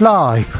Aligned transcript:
라이브. 0.00 0.58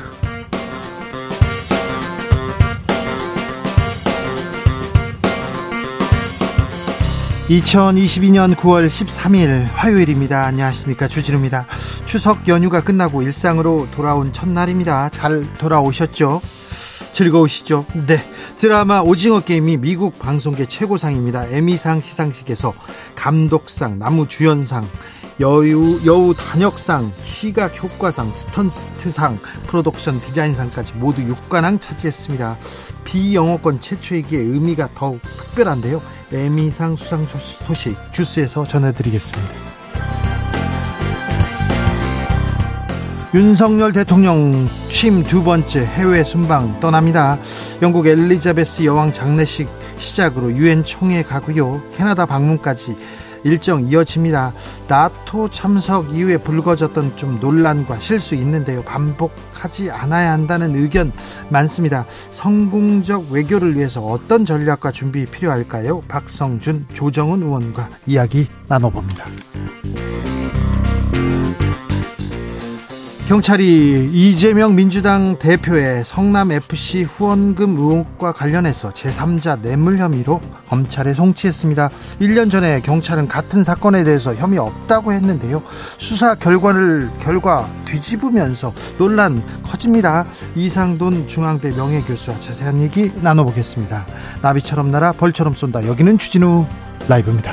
2022년 7.49 8.55
9월 8.55 8.87
13일 8.87 9.65
화요일입니다. 9.73 10.45
안녕하십니까. 10.45 11.09
주진우입니다. 11.09 11.67
추석 12.05 12.47
연휴가 12.49 12.83
끝나고 12.83 13.23
일상으로 13.23 13.89
돌아온 13.91 14.35
첫날입니다. 14.35 15.09
잘 15.09 15.51
돌아오셨죠? 15.55 16.43
즐거우시죠? 17.15 17.87
네. 18.07 18.23
드라마 18.59 19.01
오징어 19.01 19.41
게임이 19.41 19.79
미국 19.79 20.19
방송계 20.19 20.67
최고상입니다. 20.67 21.47
에미상 21.47 22.03
시상식에서 22.03 22.75
감독상, 23.15 23.99
나무주연상, 23.99 24.87
여우, 25.41 25.99
여우 26.05 26.35
단역상, 26.35 27.15
시각 27.23 27.83
효과상, 27.83 28.31
스턴트상, 28.31 29.39
프로덕션 29.69 30.21
디자인상까지 30.21 30.93
모두 30.97 31.23
6관왕 31.23 31.81
차지했습니다. 31.81 32.59
비영어권 33.05 33.81
최초이기에 33.81 34.39
의미가 34.39 34.91
더욱 34.95 35.19
특별한데요. 35.23 36.03
에미상 36.31 36.97
수상 36.97 37.27
소식 37.27 37.97
주스에서 38.13 38.67
전해드리겠습니다. 38.67 39.51
윤석열 43.33 43.95
대통령 43.95 44.69
취임 44.91 45.23
두 45.23 45.43
번째 45.43 45.81
해외 45.87 46.23
순방 46.23 46.81
떠납니다. 46.81 47.39
영국 47.81 48.07
엘리자베스 48.07 48.85
여왕 48.85 49.15
장례식 49.15 49.71
시작으로 49.97 50.53
유엔 50.53 50.85
총회 50.85 51.23
가고요. 51.23 51.81
캐나다 51.97 52.27
방문까지 52.27 52.97
일정 53.45 53.87
이어집니다. 53.89 54.53
나토 54.89 55.51
참석 55.51 56.15
이후에 56.15 56.37
불거졌던 56.39 57.17
좀 57.17 57.39
논란과 57.41 58.01
실수 58.01 58.35
있는데요. 58.35 58.83
반복하지 58.83 59.91
않아야 59.91 60.33
한다는 60.33 60.75
의견 60.75 61.13
많습니다. 61.49 62.07
성공적 62.31 63.31
외교를 63.31 63.77
위해서 63.77 64.01
어떤 64.03 64.45
전략과 64.45 64.93
준비 64.93 65.27
필요할까요? 65.27 66.03
박성준, 66.09 66.87
조정은 66.95 67.43
의원과 67.43 67.91
이야기 68.07 68.49
나눠봅니다. 68.69 69.27
경찰이 73.31 74.11
이재명 74.13 74.75
민주당 74.75 75.39
대표의 75.39 76.05
성남FC 76.05 77.05
후원금 77.05 77.77
의혹과 77.77 78.33
관련해서 78.33 78.91
제3자 78.91 79.61
뇌물 79.63 79.99
혐의로 79.99 80.41
검찰에 80.67 81.15
송치했습니다. 81.15 81.91
1년 82.21 82.51
전에 82.51 82.81
경찰은 82.81 83.29
같은 83.29 83.63
사건에 83.63 84.03
대해서 84.03 84.35
혐의 84.35 84.59
없다고 84.59 85.13
했는데요. 85.13 85.63
수사 85.97 86.35
결과를 86.35 87.09
결과 87.23 87.71
뒤집으면서 87.85 88.75
논란 88.99 89.45
커집니다. 89.63 90.27
이상돈 90.57 91.29
중앙대 91.29 91.71
명예교수와 91.71 92.41
자세한 92.41 92.81
얘기 92.81 93.13
나눠보겠습니다. 93.15 94.07
나비처럼 94.43 94.91
날아 94.91 95.13
벌처럼 95.13 95.55
쏜다. 95.55 95.87
여기는 95.87 96.19
주진우 96.19 96.67
라이브입니다. 97.09 97.53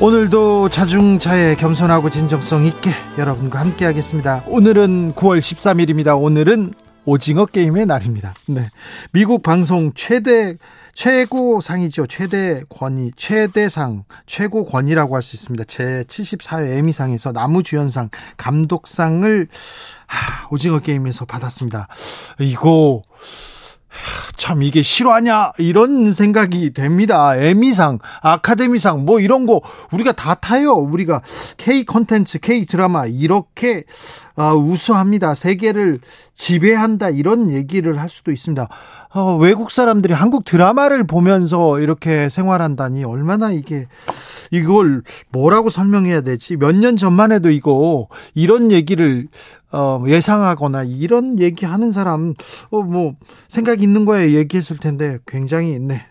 오늘도 0.00 0.68
자중차에 0.68 1.56
겸손하고 1.56 2.08
진정성 2.08 2.64
있게 2.66 2.92
여러분과 3.18 3.58
함께 3.58 3.84
하겠습니다. 3.84 4.44
오늘은 4.46 5.14
9월 5.14 5.40
13일입니다. 5.40 6.20
오늘은 6.22 6.72
오징어 7.04 7.46
게임의 7.46 7.86
날입니다. 7.86 8.34
네. 8.46 8.70
미국 9.10 9.42
방송 9.42 9.92
최대 9.94 10.56
최고 10.94 11.60
상이죠. 11.60 12.06
최대 12.06 12.62
권위, 12.68 13.10
최대상, 13.16 14.04
최고권이라고 14.26 15.16
할 15.16 15.22
수 15.22 15.34
있습니다. 15.34 15.64
제 15.66 16.04
74회 16.06 16.76
에미상에서 16.76 17.32
나무주연상, 17.32 18.10
감독상을 18.36 19.48
하, 20.06 20.48
오징어 20.50 20.78
게임에서 20.78 21.24
받았습니다. 21.24 21.88
이거 22.38 23.02
참 24.36 24.62
이게 24.62 24.82
실화냐 24.82 25.52
이런 25.58 26.12
생각이 26.12 26.72
됩니다. 26.72 27.36
에미상, 27.36 27.98
아카데미상 28.22 29.04
뭐 29.04 29.20
이런 29.20 29.46
거 29.46 29.60
우리가 29.92 30.12
다 30.12 30.34
타요. 30.34 30.72
우리가 30.72 31.22
K 31.56 31.84
컨텐츠, 31.84 32.38
K 32.40 32.66
드라마 32.66 33.06
이렇게 33.06 33.84
아, 34.36 34.54
우수합니다. 34.54 35.34
세계를 35.34 35.98
지배한다 36.36 37.10
이런 37.10 37.50
얘기를 37.50 37.98
할 37.98 38.08
수도 38.08 38.30
있습니다. 38.30 38.68
어, 39.14 39.36
외국 39.36 39.70
사람들이 39.70 40.12
한국 40.12 40.44
드라마를 40.44 41.06
보면서 41.06 41.80
이렇게 41.80 42.28
생활한다니 42.28 43.04
얼마나 43.04 43.50
이게 43.50 43.86
이걸 44.50 45.02
뭐라고 45.30 45.70
설명해야 45.70 46.20
되지? 46.20 46.56
몇 46.56 46.72
년 46.78 46.96
전만 46.96 47.32
해도 47.32 47.50
이거 47.50 48.08
이런 48.34 48.70
얘기를 48.70 49.26
어, 49.72 50.02
예상하거나 50.06 50.84
이런 50.84 51.40
얘기하는 51.40 51.90
사람 51.92 52.34
어, 52.70 52.82
뭐 52.82 53.14
생각 53.48 53.82
있는 53.82 54.04
거에 54.04 54.32
얘기했을 54.34 54.76
텐데 54.76 55.18
굉장히 55.26 55.78
네 55.78 56.02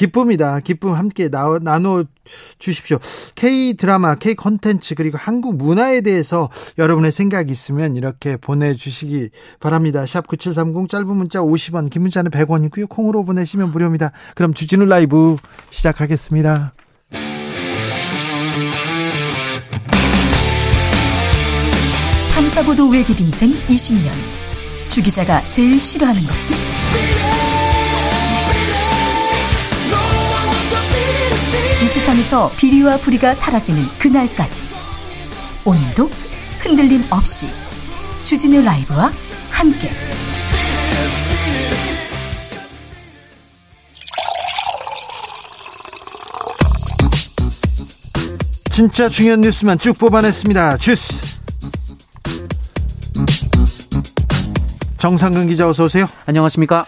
기쁨이다. 0.00 0.60
기쁨 0.60 0.92
함께 0.92 1.28
나, 1.28 1.58
나눠 1.60 2.04
주십시오. 2.58 2.98
K 3.34 3.74
드라마, 3.74 4.14
K 4.14 4.34
컨텐츠 4.34 4.94
그리고 4.94 5.18
한국 5.18 5.56
문화에 5.56 6.00
대해서 6.00 6.48
여러분의 6.78 7.12
생각이 7.12 7.52
있으면 7.52 7.96
이렇게 7.96 8.38
보내 8.38 8.74
주시기 8.74 9.28
바랍니다. 9.60 10.06
샵 10.06 10.26
9730 10.26 10.88
짧은 10.88 11.06
문자 11.06 11.40
50원, 11.40 11.90
긴 11.90 12.02
문자는 12.02 12.30
100원이고요. 12.30 12.88
콩으로 12.88 13.24
보내시면 13.24 13.72
무료입니다. 13.72 14.12
그럼 14.34 14.54
주진우 14.54 14.86
라이브 14.86 15.36
시작하겠습니다. 15.68 16.72
탐사보도 22.32 22.88
외길 22.88 23.20
인생 23.20 23.50
20년. 23.50 24.10
주 24.88 25.02
기자가 25.02 25.46
제일 25.46 25.78
싫어하는 25.78 26.22
것은? 26.22 27.49
세상에서 31.90 32.52
비리와 32.56 32.98
부리가 32.98 33.34
사라지는 33.34 33.82
그날까지 33.98 34.64
오늘도 35.64 36.08
흔들림 36.60 37.02
없이 37.10 37.48
주진우 38.22 38.62
라이브와 38.62 39.10
함께 39.50 39.90
진짜 48.70 49.08
중요한 49.08 49.40
뉴스만 49.40 49.80
쭉 49.80 49.98
뽑아냈습니다. 49.98 50.76
주스 50.76 51.40
정상근 54.98 55.48
기자 55.48 55.68
어서 55.68 55.84
오세요. 55.84 56.08
안녕하십니까? 56.24 56.84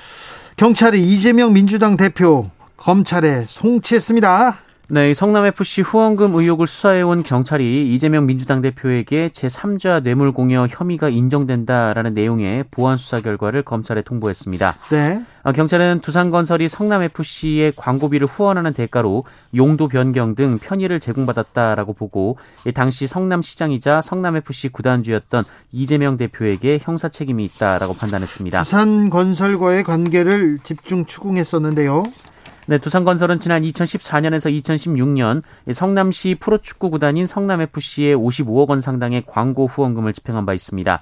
경찰이 0.57 1.03
이재명 1.03 1.53
민주당 1.53 1.97
대표 1.97 2.51
검찰에 2.77 3.47
송치했습니다. 3.49 4.72
네, 4.89 5.15
성남FC 5.15 5.81
후원금 5.83 6.35
의혹을 6.35 6.67
수사해온 6.67 7.23
경찰이 7.23 7.95
이재명 7.95 8.27
민주당 8.27 8.61
대표에게 8.61 9.31
제3자 9.31 10.03
뇌물공여 10.03 10.67
혐의가 10.69 11.09
인정된다라는 11.09 12.13
내용의 12.13 12.65
보안 12.71 12.97
수사 12.97 13.21
결과를 13.21 13.63
검찰에 13.63 14.03
통보했습니다. 14.03 14.77
네. 14.91 15.23
아, 15.45 15.53
경찰은 15.53 16.01
두산건설이 16.01 16.69
성남FC의 16.69 17.73
광고비를 17.75 18.27
후원하는 18.27 18.75
대가로 18.75 19.25
용도 19.57 19.89
변경 19.89 20.35
등 20.35 20.59
편의를 20.59 21.01
제공받았다라고 21.01 21.95
보고 21.95 22.37
당시 22.75 23.07
성남시장이자 23.07 24.01
성남FC 24.03 24.69
구단주였던 24.71 25.45
이재명 25.71 26.17
대표에게 26.17 26.81
형사 26.83 27.09
책임이 27.09 27.45
있다라고 27.47 27.95
판단했습니다. 27.95 28.63
두산건설과의 28.63 29.85
관계를 29.85 30.59
집중 30.63 31.07
추궁했었는데요. 31.07 32.05
네, 32.67 32.79
두산건설은 32.79 33.41
지난 33.41 33.63
2014년에서 33.63 34.57
2016년 34.63 35.43
성남시 35.73 36.37
프로축구 36.39 36.91
구단인 36.91 37.27
성남FC에 37.27 38.15
55억 38.15 38.69
원 38.69 38.81
상당의 38.81 39.25
광고 39.27 39.67
후원금을 39.67 40.13
집행한 40.13 40.47
바 40.47 40.55
있습니다. 40.55 41.01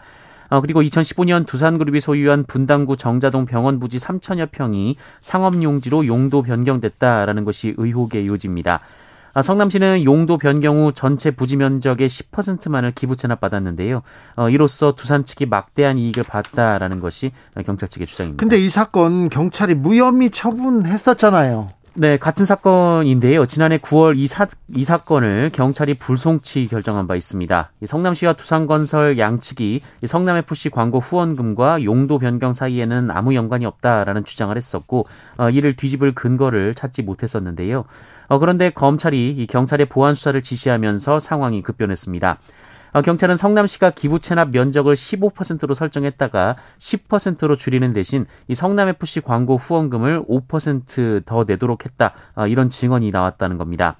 어, 0.49 0.61
그리고 0.63 0.81
2015년 0.81 1.47
두산그룹이 1.47 2.01
소유한 2.01 2.45
분당구 2.45 2.97
정자동 2.97 3.45
병원 3.45 3.79
부지 3.79 3.99
3천여 3.99 4.51
평이 4.51 4.97
상업용지로 5.21 6.07
용도 6.07 6.41
변경됐다라는 6.41 7.45
것이 7.45 7.75
의혹의 7.77 8.27
요지입니다. 8.27 8.81
아, 9.33 9.43
성남시는 9.43 10.05
용도 10.05 10.39
변경 10.39 10.77
후 10.77 10.93
전체 10.93 11.31
부지 11.31 11.57
면적의 11.57 12.09
10%만을 12.09 12.93
기부 12.93 13.17
체납받았는데요. 13.17 14.03
어, 14.37 14.51
이로써 14.51 14.93
두산 14.93 15.25
측이 15.25 15.47
막대한 15.47 15.99
이익을 15.99 16.25
봤다라는 16.25 17.01
것이 17.01 17.33
경찰 17.65 17.89
측의 17.89 18.07
주장입니다. 18.07 18.41
근데 18.41 18.59
이 18.59 18.69
사건 18.69 19.29
경찰이 19.29 19.75
무혐의 19.75 20.31
처분했었잖아요. 20.31 21.69
네, 21.95 22.19
같은 22.19 22.47
사건인데요. 22.47 23.47
지난해 23.47 23.79
9월 23.79 24.17
이, 24.17 24.27
사, 24.29 24.47
이 24.75 24.85
사건을 24.85 25.51
경찰이 25.53 25.95
불송치 25.95 26.69
결정한 26.69 27.09
바 27.09 27.17
있습니다. 27.17 27.73
성남시와 27.85 28.35
두산건설 28.35 29.19
양측이 29.19 29.81
성남FC 30.07 30.71
광고 30.71 31.01
후원금과 31.01 31.83
용도 31.83 32.19
변경 32.19 32.53
사이에는 32.53 33.11
아무 33.11 33.35
연관이 33.35 33.67
없다라는 33.67 34.25
주장을 34.25 34.57
했었고, 34.57 35.07
어, 35.37 35.51
이를 35.51 35.75
뒤집을 35.75 36.15
근거를 36.15 36.77
찾지 36.77 37.03
못했었는데요. 37.03 37.85
어, 38.31 38.39
그런데 38.39 38.71
검찰이 38.71 39.31
이 39.31 39.47
경찰의 39.49 39.87
보안 39.87 40.15
수사를 40.15 40.41
지시하면서 40.41 41.19
상황이 41.19 41.63
급변했습니다. 41.63 42.39
어, 42.93 43.03
경찰은 43.03 43.37
성남시가 43.37 43.91
기부 43.91 44.21
체납 44.21 44.51
면적을 44.51 44.95
15%로 44.95 45.75
설정했다가 45.75 46.57
10%로 46.79 47.57
줄이는 47.57 47.93
대신 47.93 48.27
이 48.47 48.55
성남FC 48.55 49.23
광고 49.23 49.57
후원금을 49.57 50.23
5%더 50.29 51.45
내도록 51.45 51.85
했다. 51.85 52.15
어, 52.37 52.47
이런 52.47 52.71
증언이 52.71 53.11
나왔다는 53.11 53.59
겁니다. 53.59 53.97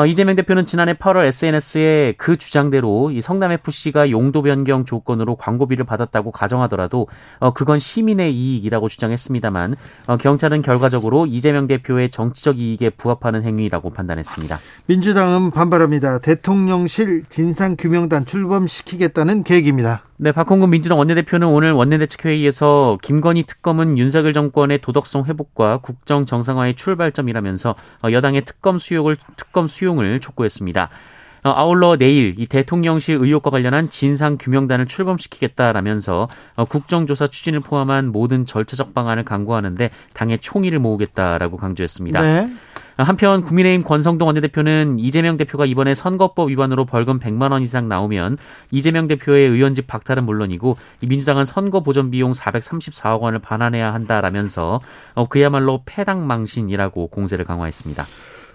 어, 0.00 0.06
이재명 0.06 0.34
대표는 0.34 0.64
지난해 0.64 0.94
8월 0.94 1.26
SNS에 1.26 2.14
그 2.16 2.38
주장대로 2.38 3.10
이 3.10 3.20
성남 3.20 3.52
FC가 3.52 4.10
용도 4.10 4.40
변경 4.40 4.86
조건으로 4.86 5.36
광고비를 5.36 5.84
받았다고 5.84 6.30
가정하더라도 6.30 7.06
어, 7.38 7.52
그건 7.52 7.78
시민의 7.78 8.34
이익이라고 8.34 8.88
주장했습니다만 8.88 9.76
어, 10.06 10.16
경찰은 10.16 10.62
결과적으로 10.62 11.26
이재명 11.26 11.66
대표의 11.66 12.08
정치적 12.08 12.58
이익에 12.58 12.88
부합하는 12.88 13.42
행위라고 13.42 13.90
판단했습니다. 13.90 14.58
민주당은 14.86 15.50
반발합니다. 15.50 16.20
대통령실 16.20 17.24
진상규명단 17.28 18.24
출범시키겠다는 18.24 19.44
계획입니다. 19.44 20.04
네, 20.22 20.32
박홍근 20.32 20.68
민주당 20.68 20.98
원내대표는 20.98 21.48
오늘 21.48 21.72
원내대책회의에서 21.72 22.98
김건희 23.00 23.44
특검은 23.44 23.96
윤석열 23.96 24.34
정권의 24.34 24.82
도덕성 24.82 25.24
회복과 25.24 25.78
국정 25.78 26.26
정상화의 26.26 26.74
출발점이라면서 26.74 27.74
어, 28.04 28.12
여당의 28.12 28.44
특검 28.44 28.78
수용을 28.78 29.16
특검 29.38 29.66
수용을 29.66 30.20
촉구했습니다. 30.20 30.90
어, 31.44 31.48
아울러 31.48 31.96
내일 31.96 32.34
이 32.36 32.44
대통령실 32.44 33.16
의혹과 33.16 33.48
관련한 33.48 33.88
진상 33.88 34.36
규명단을 34.38 34.84
출범시키겠다라면서 34.84 36.28
어, 36.56 36.64
국정조사 36.66 37.28
추진을 37.28 37.60
포함한 37.60 38.12
모든 38.12 38.44
절차적 38.44 38.92
방안을 38.92 39.24
강구하는데 39.24 39.88
당의 40.12 40.36
총의를 40.36 40.80
모으겠다라고 40.80 41.56
강조했습니다. 41.56 42.20
네. 42.20 42.52
한편 43.02 43.42
국민의힘 43.42 43.84
권성동 43.84 44.26
원내대표는 44.28 44.98
이재명 44.98 45.36
대표가 45.36 45.66
이번에 45.66 45.94
선거법 45.94 46.50
위반으로 46.50 46.84
벌금 46.84 47.18
100만 47.18 47.52
원 47.52 47.62
이상 47.62 47.88
나오면 47.88 48.38
이재명 48.70 49.06
대표의 49.06 49.48
의원직 49.48 49.86
박탈은 49.86 50.24
물론이고 50.24 50.76
민주당은 51.06 51.44
선거 51.44 51.82
보전 51.82 52.10
비용 52.10 52.32
434억 52.32 53.20
원을 53.20 53.38
반환해야 53.38 53.92
한다라면서 53.94 54.80
어, 55.14 55.28
그야말로 55.28 55.82
패당망신이라고 55.84 57.08
공세를 57.08 57.44
강화했습니다. 57.44 58.06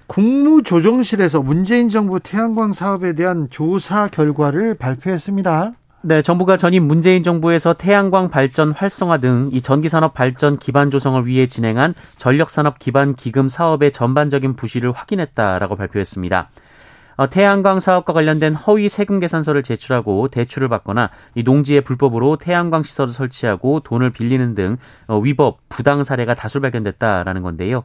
국무조정실에서 0.07 1.41
문재인 1.41 1.89
정부 1.89 2.19
태양광 2.19 2.73
사업에 2.73 3.13
대한 3.13 3.47
조사 3.49 4.07
결과를 4.07 4.75
발표했습니다. 4.75 5.73
네, 6.07 6.21
정부가 6.21 6.55
전임 6.55 6.83
문재인 6.83 7.23
정부에서 7.23 7.73
태양광 7.73 8.29
발전 8.29 8.71
활성화 8.73 9.17
등 9.17 9.49
이 9.51 9.59
전기 9.59 9.89
산업 9.89 10.13
발전 10.13 10.59
기반 10.59 10.91
조성을 10.91 11.25
위해 11.25 11.47
진행한 11.47 11.95
전력 12.15 12.51
산업 12.51 12.77
기반 12.77 13.15
기금 13.15 13.49
사업의 13.49 13.91
전반적인 13.91 14.55
부실을 14.55 14.91
확인했다라고 14.91 15.75
발표했습니다. 15.75 16.49
어, 17.15 17.27
태양광 17.27 17.79
사업과 17.79 18.13
관련된 18.13 18.53
허위 18.53 18.87
세금 18.87 19.19
계산서를 19.19 19.63
제출하고 19.63 20.27
대출을 20.27 20.69
받거나 20.69 21.09
이 21.33 21.41
농지에 21.41 21.81
불법으로 21.81 22.37
태양광 22.37 22.83
시설을 22.83 23.11
설치하고 23.11 23.79
돈을 23.79 24.11
빌리는 24.11 24.53
등 24.53 24.77
어, 25.07 25.17
위법 25.17 25.57
부당 25.69 26.03
사례가 26.03 26.35
다수 26.35 26.61
발견됐다라는 26.61 27.41
건데요. 27.41 27.83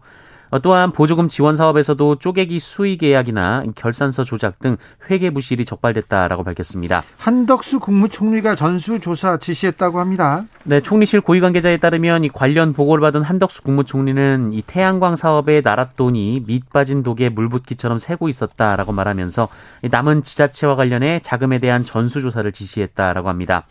어, 0.50 0.58
또한 0.58 0.90
보조금 0.90 1.28
지원 1.28 1.54
사업에서도 1.54 2.16
쪼개기 2.16 2.58
수의 2.58 2.96
계약이나 2.96 3.64
결산서 3.74 4.24
조작 4.24 4.58
등 4.58 4.76
회계 5.10 5.30
부실이 5.30 5.64
적발됐다라고 5.64 6.44
밝혔습니다. 6.44 7.04
한덕수 7.18 7.78
국무총리가 7.78 8.56
전수조사 8.56 9.38
지시했다고 9.38 10.00
합니다. 10.00 10.44
네, 10.64 10.80
총리실 10.80 11.20
고위 11.20 11.40
관계자에 11.40 11.76
따르면 11.78 12.24
이 12.24 12.28
관련 12.28 12.72
보고를 12.72 13.00
받은 13.00 13.22
한덕수 13.22 13.62
국무총리는 13.62 14.52
이 14.52 14.62
태양광 14.62 15.16
사업의 15.16 15.62
나랏돈이 15.62 16.46
밑 16.46 16.70
빠진 16.72 17.02
독에 17.02 17.28
물 17.28 17.48
붓기처럼 17.48 17.98
새고 17.98 18.28
있었다라고 18.28 18.92
말하면서 18.92 19.48
남은 19.90 20.22
지자체와 20.22 20.76
관련해 20.76 21.20
자금에 21.22 21.58
대한 21.58 21.84
전수조사를 21.84 22.50
지시했다라고 22.50 23.28
합니다. 23.28 23.66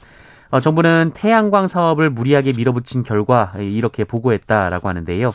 어, 0.52 0.60
정부는 0.60 1.12
태양광 1.14 1.68
사업을 1.68 2.10
무리하게 2.10 2.54
밀어붙인 2.54 3.04
결과 3.04 3.54
이렇게 3.60 4.04
보고했다라고 4.04 4.90
하는데요. 4.90 5.34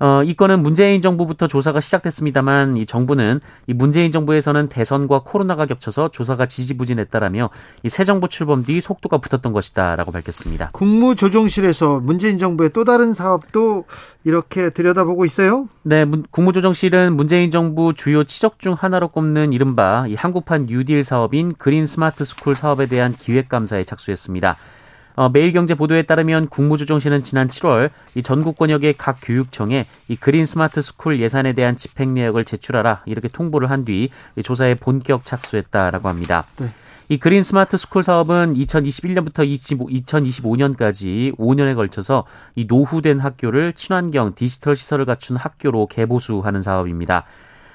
어, 0.00 0.22
이 0.24 0.34
건은 0.34 0.62
문재인 0.62 1.02
정부부터 1.02 1.46
조사가 1.46 1.80
시작됐습니다만 1.80 2.78
이 2.78 2.86
정부는 2.86 3.40
이 3.66 3.74
문재인 3.74 4.10
정부에서는 4.10 4.68
대선과 4.70 5.20
코로나가 5.24 5.66
겹쳐서 5.66 6.08
조사가 6.10 6.46
지지부진했다라며 6.46 7.50
이 7.84 7.88
새 7.90 8.04
정부 8.04 8.28
출범 8.28 8.64
뒤 8.64 8.80
속도가 8.80 9.18
붙었던 9.18 9.52
것이다라고 9.52 10.10
밝혔습니다. 10.10 10.70
국무조정실에서 10.72 12.00
문재인 12.00 12.38
정부의 12.38 12.70
또 12.72 12.84
다른 12.84 13.12
사업도 13.12 13.84
이렇게 14.24 14.70
들여다보고 14.70 15.26
있어요? 15.26 15.68
네, 15.82 16.06
국무조정실은 16.30 17.14
문재인 17.14 17.50
정부 17.50 17.92
주요 17.94 18.24
치적 18.24 18.58
중 18.58 18.72
하나로 18.72 19.08
꼽는 19.08 19.52
이른바 19.52 20.06
이 20.08 20.14
한국판 20.14 20.66
뉴딜 20.66 21.04
사업인 21.04 21.54
Green 21.58 21.84
Smart 21.84 22.24
School 22.24 22.54
사업에 22.56 22.86
대한 22.86 23.14
기획 23.14 23.48
감사에 23.50 23.84
착수했습니다. 23.84 24.56
어, 25.16 25.28
매일경제 25.28 25.74
보도에 25.74 26.02
따르면 26.02 26.48
국무조정실은 26.48 27.24
지난 27.24 27.48
7월 27.48 27.90
이 28.14 28.22
전국 28.22 28.56
권역의 28.56 28.94
각 28.96 29.18
교육청에 29.22 29.86
이 30.08 30.16
Green 30.16 30.46
Smart 30.46 30.80
School 30.80 31.20
예산에 31.20 31.52
대한 31.54 31.76
집행 31.76 32.14
내역을 32.14 32.44
제출하라 32.44 33.02
이렇게 33.06 33.28
통보를 33.28 33.68
한 33.70 33.80
뒤 33.84 34.10
조사에 34.42 34.74
본격 34.74 35.24
착수했다라고 35.24 36.08
합니다. 36.08 36.44
네. 36.58 36.68
이 37.08 37.18
Green 37.18 37.42
Smart 37.42 37.76
School 37.76 38.02
사업은 38.04 38.54
2021년부터 38.54 39.44
25, 39.44 39.88
2025년까지 39.88 41.36
5년에 41.36 41.74
걸쳐서 41.74 42.24
이 42.54 42.66
노후된 42.68 43.18
학교를 43.20 43.72
친환경 43.72 44.34
디지털 44.34 44.76
시설을 44.76 45.06
갖춘 45.06 45.36
학교로 45.36 45.86
개보수하는 45.86 46.60
사업입니다. 46.60 47.24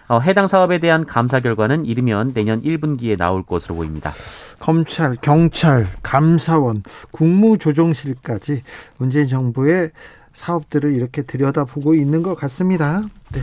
어, 0.08 0.20
해당 0.20 0.48
사업에 0.48 0.80
대한 0.80 1.06
감사 1.06 1.40
결과는 1.40 1.86
이르면 1.86 2.34
내년 2.34 2.62
1분기에 2.62 3.18
나올 3.18 3.44
것으로 3.44 3.76
보입니다. 3.76 4.14
검찰, 4.60 5.16
경찰, 5.16 5.88
감사원, 6.04 6.84
국무조정실까지 7.12 8.62
문재인 8.98 9.28
정부의 9.28 9.90
사업들을 10.34 10.94
이렇게 10.94 11.24
들여다보고 11.24 11.96
있는 11.96 12.22
것 12.22 12.36
같습니다. 12.36 13.02
네. 13.32 13.42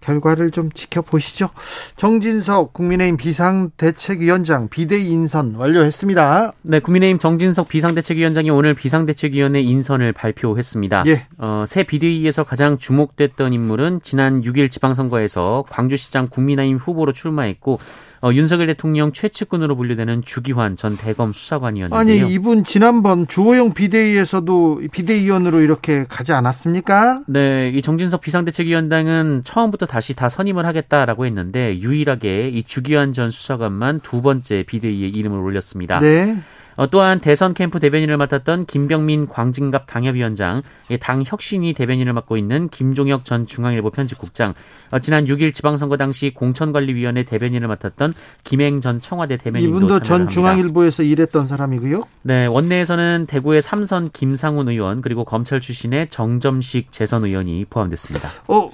결과를 0.00 0.50
좀 0.50 0.70
지켜보시죠. 0.72 1.50
정진석 1.96 2.72
국민의힘 2.72 3.16
비상대책위원장 3.16 4.68
비대위 4.68 5.10
인선 5.10 5.54
완료했습니다. 5.54 6.52
네, 6.62 6.80
국민의힘 6.80 7.18
정진석 7.18 7.68
비상대책위원장이 7.68 8.50
오늘 8.50 8.74
비상대책위원회 8.74 9.60
인선을 9.60 10.12
발표했습니다. 10.12 11.04
예. 11.06 11.26
어, 11.38 11.64
새 11.66 11.82
비대위에서 11.82 12.44
가장 12.44 12.78
주목됐던 12.78 13.52
인물은 13.52 14.00
지난 14.02 14.42
6일 14.42 14.70
지방선거에서 14.70 15.64
광주시장 15.68 16.28
국민의힘 16.28 16.78
후보로 16.78 17.12
출마했고 17.12 17.78
어, 18.22 18.32
윤석열 18.32 18.66
대통령 18.66 19.12
최측근으로 19.12 19.76
분류되는 19.76 20.22
주기환 20.24 20.76
전 20.76 20.96
대검 20.96 21.32
수사관이었는데요. 21.32 21.98
아니 21.98 22.32
이분 22.32 22.64
지난번 22.64 23.26
주호영 23.26 23.72
비대위에서도 23.72 24.82
비대위원으로 24.92 25.60
이렇게 25.60 26.04
가지 26.06 26.34
않았습니까? 26.34 27.22
네, 27.26 27.70
이 27.70 27.80
정진석 27.80 28.20
비상대책위원장은 28.20 29.42
처음부터 29.44 29.86
다시 29.86 30.14
다 30.14 30.28
선임을 30.28 30.66
하겠다라고 30.66 31.24
했는데 31.24 31.78
유일하게 31.78 32.50
이 32.50 32.62
주기환 32.62 33.14
전 33.14 33.30
수사관만 33.30 34.00
두 34.00 34.20
번째 34.20 34.64
비대위에 34.66 35.08
이름을 35.08 35.38
올렸습니다. 35.38 35.98
네. 36.00 36.36
어, 36.76 36.88
또한 36.88 37.20
대선 37.20 37.54
캠프 37.54 37.80
대변인을 37.80 38.16
맡았던 38.16 38.66
김병민 38.66 39.28
광진갑 39.28 39.86
당협위원장, 39.86 40.62
당 41.00 41.22
혁신위 41.26 41.74
대변인을 41.74 42.12
맡고 42.12 42.36
있는 42.36 42.68
김종혁 42.68 43.24
전 43.24 43.46
중앙일보 43.46 43.90
편집국장, 43.90 44.54
어, 44.90 44.98
지난 44.98 45.26
6일 45.26 45.54
지방선거 45.54 45.96
당시 45.96 46.32
공천관리위원회 46.34 47.24
대변인을 47.24 47.68
맡았던 47.68 48.14
김행 48.44 48.80
전 48.80 49.00
청와대 49.00 49.36
대변인도 49.36 49.76
이분도 49.76 50.00
전 50.00 50.28
중앙일보에서 50.28 51.02
일했던 51.02 51.46
사람이고요. 51.46 52.04
네, 52.22 52.46
원내에서는 52.46 53.26
대구의 53.28 53.62
삼선 53.62 54.10
김상훈 54.10 54.68
의원 54.68 55.02
그리고 55.02 55.24
검찰 55.24 55.60
출신의 55.60 56.08
정점식 56.10 56.92
재선 56.92 57.24
의원이 57.24 57.66
포함됐습니다. 57.70 58.28
어. 58.48 58.70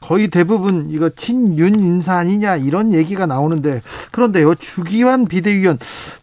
거의 0.00 0.28
대부분 0.28 0.90
이거 0.90 1.10
친윤 1.10 1.80
인사 1.80 2.14
아니냐 2.14 2.56
이런 2.56 2.92
얘기가 2.92 3.26
나오는데 3.26 3.82
그런데요 4.12 4.54
주기환 4.54 5.26
비대위원 5.26 5.78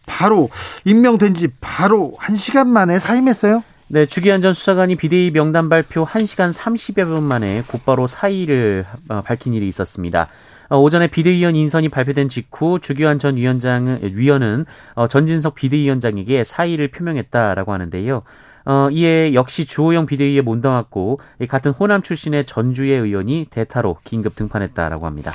바로 0.06 0.50
임명된 0.84 1.34
지 1.34 1.48
바로 1.60 2.14
한 2.18 2.36
시간 2.36 2.68
만에 2.68 2.98
사임했어요. 2.98 3.62
네, 3.88 4.04
주기환 4.04 4.42
전 4.42 4.52
수사관이 4.52 4.96
비대위 4.96 5.30
명단 5.30 5.68
발표 5.68 6.04
1시간 6.04 6.52
30여 6.52 7.06
분 7.06 7.22
만에 7.22 7.62
곧바로 7.68 8.08
사의를 8.08 8.84
어, 9.08 9.22
밝힌 9.22 9.54
일이 9.54 9.68
있었습니다. 9.68 10.26
어, 10.68 10.78
오전에 10.80 11.06
비대위원 11.06 11.54
인선이 11.54 11.88
발표된 11.90 12.28
직후 12.28 12.80
주기환 12.80 13.20
전 13.20 13.36
위원장은 13.36 14.00
위원은 14.14 14.66
어, 14.94 15.06
전진석 15.06 15.54
비대위원장에게 15.54 16.42
사의를 16.42 16.88
표명했다라고 16.90 17.72
하는데요. 17.72 18.22
어, 18.66 18.88
이에 18.90 19.32
역시 19.32 19.64
주호영 19.64 20.06
비대위에 20.06 20.40
못담았고 20.42 21.20
같은 21.48 21.70
호남 21.70 22.02
출신의 22.02 22.46
전주의 22.46 22.92
의원이 22.92 23.46
대타로 23.50 23.98
긴급 24.04 24.36
등판했다라고 24.36 25.06
합니다. 25.06 25.32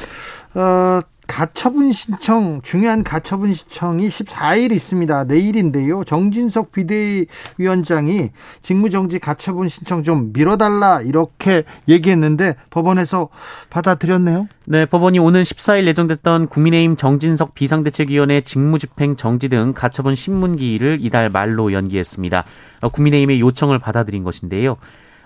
어, 0.53 1.01
가처분 1.31 1.93
신청 1.93 2.59
중요한 2.61 3.05
가처분 3.05 3.53
신청이 3.53 4.09
14일 4.09 4.73
있습니다. 4.73 5.23
내일인데요. 5.23 6.03
정진석 6.03 6.73
비대위원장이 6.73 8.31
직무정지 8.61 9.17
가처분 9.17 9.69
신청 9.69 10.03
좀 10.03 10.33
미뤄달라 10.33 10.99
이렇게 11.01 11.63
얘기했는데 11.87 12.55
법원에서 12.69 13.29
받아들였네요. 13.69 14.49
네, 14.65 14.85
법원이 14.85 15.19
오는 15.19 15.41
14일 15.41 15.87
예정됐던 15.87 16.47
국민의힘 16.47 16.97
정진석 16.97 17.55
비상대책위원회 17.55 18.41
직무집행 18.41 19.15
정지 19.15 19.47
등 19.47 19.71
가처분 19.73 20.15
신문기일을 20.15 20.97
이달 20.99 21.29
말로 21.29 21.71
연기했습니다. 21.71 22.43
어, 22.81 22.89
국민의힘의 22.89 23.39
요청을 23.39 23.79
받아들인 23.79 24.25
것인데요. 24.25 24.75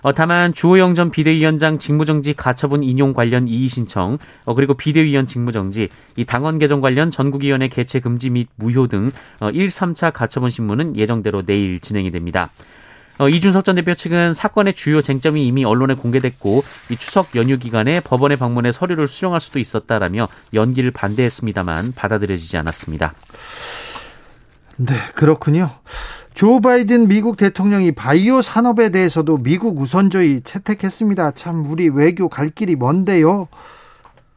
어, 0.06 0.12
다만 0.12 0.54
주호영 0.54 0.94
전 0.94 1.10
비대위원장 1.10 1.78
직무정지 1.78 2.32
가처분 2.32 2.84
인용 2.84 3.12
관련 3.12 3.48
이의 3.48 3.66
신청, 3.66 4.18
어, 4.44 4.54
그리고 4.54 4.74
비대위원 4.74 5.26
직무정지, 5.26 5.88
이 6.14 6.24
당원 6.24 6.60
개정 6.60 6.80
관련 6.80 7.10
전국위원회 7.10 7.66
개최 7.66 7.98
금지 7.98 8.30
및 8.30 8.46
무효 8.54 8.86
등 8.86 9.10
어, 9.40 9.50
1, 9.50 9.66
3차 9.66 10.12
가처분 10.12 10.48
신문은 10.48 10.96
예정대로 10.96 11.44
내일 11.44 11.80
진행이 11.80 12.12
됩니다. 12.12 12.50
어, 13.18 13.28
이준석 13.28 13.64
전 13.64 13.74
대표 13.74 13.96
측은 13.96 14.32
사건의 14.32 14.74
주요 14.74 15.00
쟁점이 15.00 15.44
이미 15.44 15.64
언론에 15.64 15.94
공개됐고 15.94 16.62
이 16.90 16.96
추석 16.96 17.34
연휴 17.34 17.58
기간에 17.58 17.98
법원에 17.98 18.36
방문해 18.36 18.70
서류를 18.70 19.08
수령할 19.08 19.40
수도 19.40 19.58
있었다라며 19.58 20.28
연기를 20.54 20.92
반대했습니다만 20.92 21.94
받아들여지지 21.96 22.56
않았습니다. 22.58 23.12
네, 24.76 24.94
그렇군요. 25.16 25.70
조 26.36 26.60
바이든 26.60 27.08
미국 27.08 27.38
대통령이 27.38 27.92
바이오 27.92 28.42
산업에 28.42 28.90
대해서도 28.90 29.38
미국 29.38 29.80
우선주의 29.80 30.42
채택했습니다. 30.42 31.30
참 31.30 31.64
우리 31.64 31.88
외교 31.88 32.28
갈 32.28 32.50
길이 32.50 32.76
먼데요. 32.76 33.48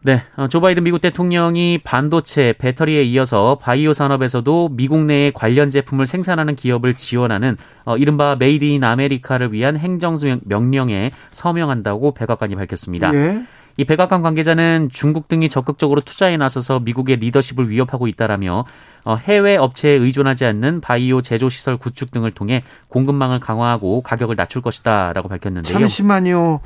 네, 0.01 0.23
어, 0.37 0.47
조 0.47 0.61
바이든 0.61 0.83
미국 0.83 1.01
대통령이 1.01 1.79
반도체, 1.83 2.53
배터리에 2.57 3.03
이어서 3.03 3.59
바이오 3.61 3.91
산업에서도 3.91 4.69
미국 4.77 5.03
내에 5.03 5.31
관련 5.31 5.69
제품을 5.71 6.05
생산하는 6.05 6.55
기업을 6.55 6.93
지원하는 6.93 7.57
어, 7.83 7.97
이른바 7.97 8.37
Made 8.39 8.63
in 8.63 8.85
America를 8.85 9.51
위한 9.51 9.75
행정 9.75 10.15
명령에 10.45 11.11
서명한다고 11.31 12.13
백악관이 12.13 12.55
밝혔습니다. 12.55 13.13
예. 13.13 13.43
이 13.79 13.85
백악관 13.85 14.21
관계자는 14.21 14.89
중국 14.91 15.29
등이 15.29 15.47
적극적으로 15.47 16.01
투자에 16.01 16.35
나서서 16.35 16.81
미국의 16.81 17.15
리더십을 17.15 17.69
위협하고 17.69 18.07
있다라며 18.07 18.65
어, 19.05 19.15
해외 19.15 19.55
업체에 19.55 19.93
의존하지 19.93 20.43
않는 20.43 20.81
바이오 20.81 21.21
제조 21.21 21.47
시설 21.47 21.77
구축 21.77 22.11
등을 22.11 22.31
통해 22.31 22.61
공급망을 22.89 23.39
강화하고 23.39 24.01
가격을 24.01 24.35
낮출 24.35 24.61
것이다라고 24.61 25.29
밝혔는데요. 25.29 25.73
잠시만요. 25.73 26.59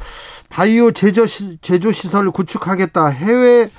바이오 0.49 0.93
제조 0.93 1.27
시, 1.27 1.59
제조 1.61 1.91
시설을 1.91 2.31
구축하겠다. 2.31 3.09
해외 3.09 3.69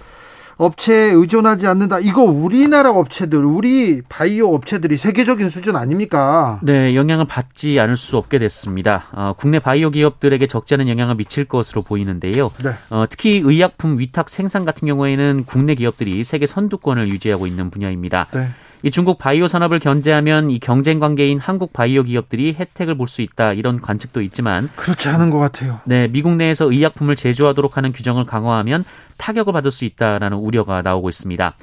업체에 0.57 1.11
의존하지 1.13 1.67
않는다. 1.67 1.99
이거 2.01 2.23
우리나라 2.23 2.91
업체들, 2.91 3.45
우리 3.45 4.03
바이오 4.09 4.55
업체들이 4.55 4.97
세계적인 4.97 5.51
수준 5.51 5.77
아닙니까? 5.77 6.61
네, 6.63 6.95
영향을 6.95 7.27
받지 7.27 7.79
않을 7.81 7.97
수 7.97 8.17
없게 8.17 8.39
됐습니다. 8.39 9.07
어, 9.13 9.35
국내 9.37 9.59
바이오 9.59 9.91
기업들에게 9.91 10.47
적지 10.47 10.75
않은 10.75 10.89
영향을 10.89 11.17
미칠 11.17 11.45
것으로 11.45 11.83
보이는데요. 11.83 12.51
네. 12.63 12.71
어, 12.91 13.05
특히 13.09 13.41
의약품 13.45 13.99
위탁 13.99 14.29
생산 14.29 14.65
같은 14.65 14.87
경우에는 14.87 15.45
국내 15.47 15.75
기업들이 15.75 16.25
세계 16.25 16.47
선두권을 16.47 17.09
유지하고 17.09 17.47
있는 17.47 17.71
분야입니다. 17.71 18.29
네. 18.33 18.49
이 18.85 18.91
중국 18.91 19.17
바이오 19.17 19.49
산업을 19.49 19.79
견제하면 19.79 20.51
이 20.51 20.59
경쟁 20.61 21.01
관계인 21.01 21.39
한국 21.39 21.73
바이오 21.73 22.03
기업들이 22.03 22.55
혜택을 22.59 22.97
볼 22.97 23.09
수 23.09 23.23
있다 23.23 23.55
이런 23.55 23.81
관측도 23.81 24.21
있지만 24.23 24.69
그렇지 24.77 25.09
않은 25.09 25.31
것 25.31 25.39
같아요. 25.39 25.81
네, 25.85 26.07
미국 26.09 26.37
내에서 26.37 26.71
의약품을 26.71 27.17
제조하도록 27.17 27.77
하는 27.79 27.93
규정을 27.93 28.25
강화하면 28.27 28.85
타격을 29.17 29.53
받을 29.55 29.71
수 29.71 29.85
있다라는 29.87 30.37
우려가 30.37 30.83
나오고 30.83 31.09
있습니다. 31.09 31.55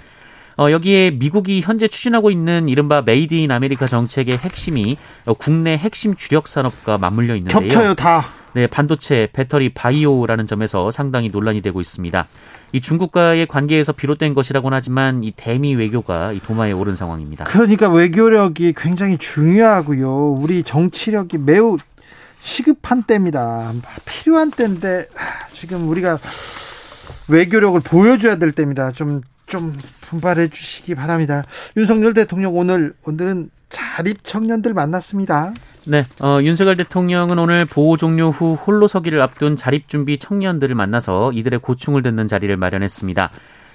어, 0.57 0.71
여기에 0.71 1.11
미국이 1.11 1.61
현재 1.61 1.87
추진하고 1.87 2.31
있는 2.31 2.67
이른바 2.69 3.01
Made 3.03 3.35
in 3.35 3.51
America 3.51 3.85
정책의 3.85 4.37
핵심이 4.37 4.97
어, 5.25 5.33
국내 5.35 5.77
핵심 5.77 6.15
주력 6.15 6.47
산업과 6.47 6.97
맞물려 6.97 7.35
있는데요. 7.35 7.61
겹쳐요, 7.61 7.93
다. 7.93 8.23
네, 8.53 8.67
반도체, 8.67 9.29
배터리, 9.31 9.69
바이오라는 9.69 10.47
점에서 10.47 10.89
상당히 10.91 11.29
논란이 11.29 11.61
되고 11.61 11.79
있습니다. 11.81 12.27
이 12.73 12.81
중국과의 12.81 13.47
관계에서 13.47 13.91
비롯된 13.91 14.33
것이라고는 14.33 14.75
하지만 14.75 15.23
이 15.23 15.31
대미 15.35 15.75
외교가 15.75 16.31
이 16.31 16.39
도마에 16.39 16.71
오른 16.71 16.95
상황입니다. 16.95 17.43
그러니까 17.45 17.89
외교력이 17.89 18.73
굉장히 18.77 19.17
중요하고요. 19.17 20.31
우리 20.33 20.63
정치력이 20.63 21.37
매우 21.39 21.77
시급한 22.39 23.03
때입니다. 23.03 23.71
필요한 24.05 24.51
때인데 24.51 25.07
지금 25.51 25.87
우리가 25.89 26.17
외교력을 27.27 27.79
보여줘야 27.81 28.37
될 28.37 28.51
때입니다. 28.51 28.91
좀, 28.91 29.21
좀 29.51 29.77
분발해 29.99 30.47
주시기 30.47 30.95
바랍니다. 30.95 31.43
윤석열 31.77 32.15
대통령 32.15 32.57
오늘, 32.57 32.93
오늘은 33.03 33.51
자립 33.69 34.25
청년들 34.25 34.73
만났습니다. 34.73 35.53
네, 35.85 36.05
어, 36.19 36.39
윤석열 36.41 36.77
대통령은 36.77 37.37
오늘 37.37 37.65
보호 37.65 37.97
종료 37.97 38.29
후 38.29 38.53
홀로 38.53 38.87
서기를 38.87 39.21
앞둔 39.21 39.55
자립 39.55 39.87
준비 39.87 40.17
청년들을 40.17 40.73
만나서 40.73 41.31
이들의 41.33 41.59
고충을 41.59 42.01
듣는 42.01 42.27
자리를 42.27 42.55
마련했습니다. 42.55 43.31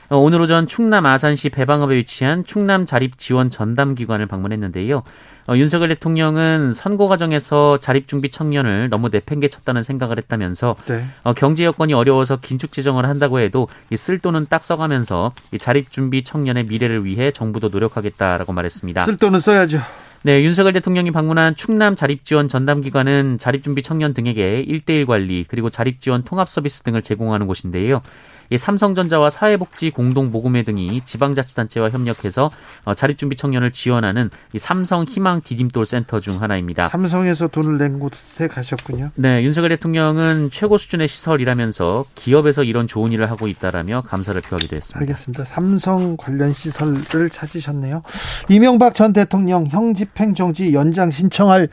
어, 0.08 0.18
오늘 0.18 0.40
오전 0.40 0.66
충남 0.66 1.04
아산시 1.04 1.48
배방읍에 1.50 1.96
위치한 1.96 2.44
충남 2.44 2.86
자립 2.86 3.18
지원 3.18 3.50
전담 3.50 3.94
기관을 3.96 4.26
방문했는데요. 4.26 5.02
어, 5.48 5.56
윤석열 5.56 5.88
대통령은 5.90 6.72
선거 6.72 7.06
과정에서 7.08 7.78
자립준비 7.78 8.30
청년을 8.30 8.88
너무 8.88 9.08
내팽개쳤다는 9.10 9.82
생각을 9.82 10.18
했다면서 10.18 10.76
네. 10.86 11.04
어, 11.24 11.32
경제 11.32 11.64
여건이 11.64 11.92
어려워서 11.92 12.36
긴축 12.36 12.72
재정을 12.72 13.06
한다고 13.06 13.40
해도 13.40 13.68
이 13.90 13.96
쓸 13.96 14.18
돈은 14.20 14.46
딱 14.48 14.62
써가면서 14.64 15.32
이 15.52 15.58
자립준비 15.58 16.22
청년의 16.22 16.64
미래를 16.66 17.04
위해 17.04 17.30
정부도 17.32 17.68
노력하겠다라고 17.68 18.52
말했습니다. 18.52 19.02
쓸 19.04 19.16
돈은 19.16 19.40
써야죠. 19.40 19.80
네, 20.22 20.42
윤석열 20.42 20.72
대통령이 20.72 21.12
방문한 21.12 21.54
충남 21.54 21.94
자립지원 21.94 22.48
전담기관은 22.48 23.38
자립준비 23.38 23.82
청년 23.82 24.12
등에게 24.14 24.60
일대일 24.60 25.06
관리 25.06 25.44
그리고 25.46 25.70
자립지원 25.70 26.24
통합 26.24 26.48
서비스 26.48 26.82
등을 26.82 27.02
제공하는 27.02 27.46
곳인데요. 27.46 28.02
이 28.50 28.58
삼성전자와 28.58 29.30
사회복지 29.30 29.90
공동모금회 29.90 30.62
등이 30.62 31.02
지방자치단체와 31.04 31.90
협력해서 31.90 32.50
어, 32.84 32.94
자립준비 32.94 33.36
청년을 33.36 33.72
지원하는 33.72 34.30
이 34.52 34.58
삼성 34.58 35.04
희망 35.04 35.40
디딤돌 35.40 35.86
센터 35.86 36.20
중 36.20 36.40
하나입니다. 36.40 36.88
삼성에서 36.88 37.48
돈을 37.48 37.78
낸 37.78 37.98
곳에 37.98 38.48
가셨군요. 38.48 39.10
네, 39.14 39.42
윤석열 39.42 39.70
대통령은 39.70 40.50
최고 40.52 40.78
수준의 40.78 41.08
시설이라면서 41.08 42.04
기업에서 42.14 42.62
이런 42.64 42.86
좋은 42.88 43.12
일을 43.12 43.30
하고 43.30 43.48
있다라며 43.48 44.02
감사를 44.06 44.40
표하기도 44.40 44.76
했습니다. 44.76 45.00
알겠습니다. 45.00 45.44
삼성 45.44 46.16
관련 46.16 46.52
시설을 46.52 47.30
찾으셨네요. 47.30 48.02
이명박 48.48 48.94
전 48.94 49.12
대통령 49.12 49.66
형집행 49.66 50.34
정지 50.34 50.72
연장 50.72 51.10
신청할 51.10 51.68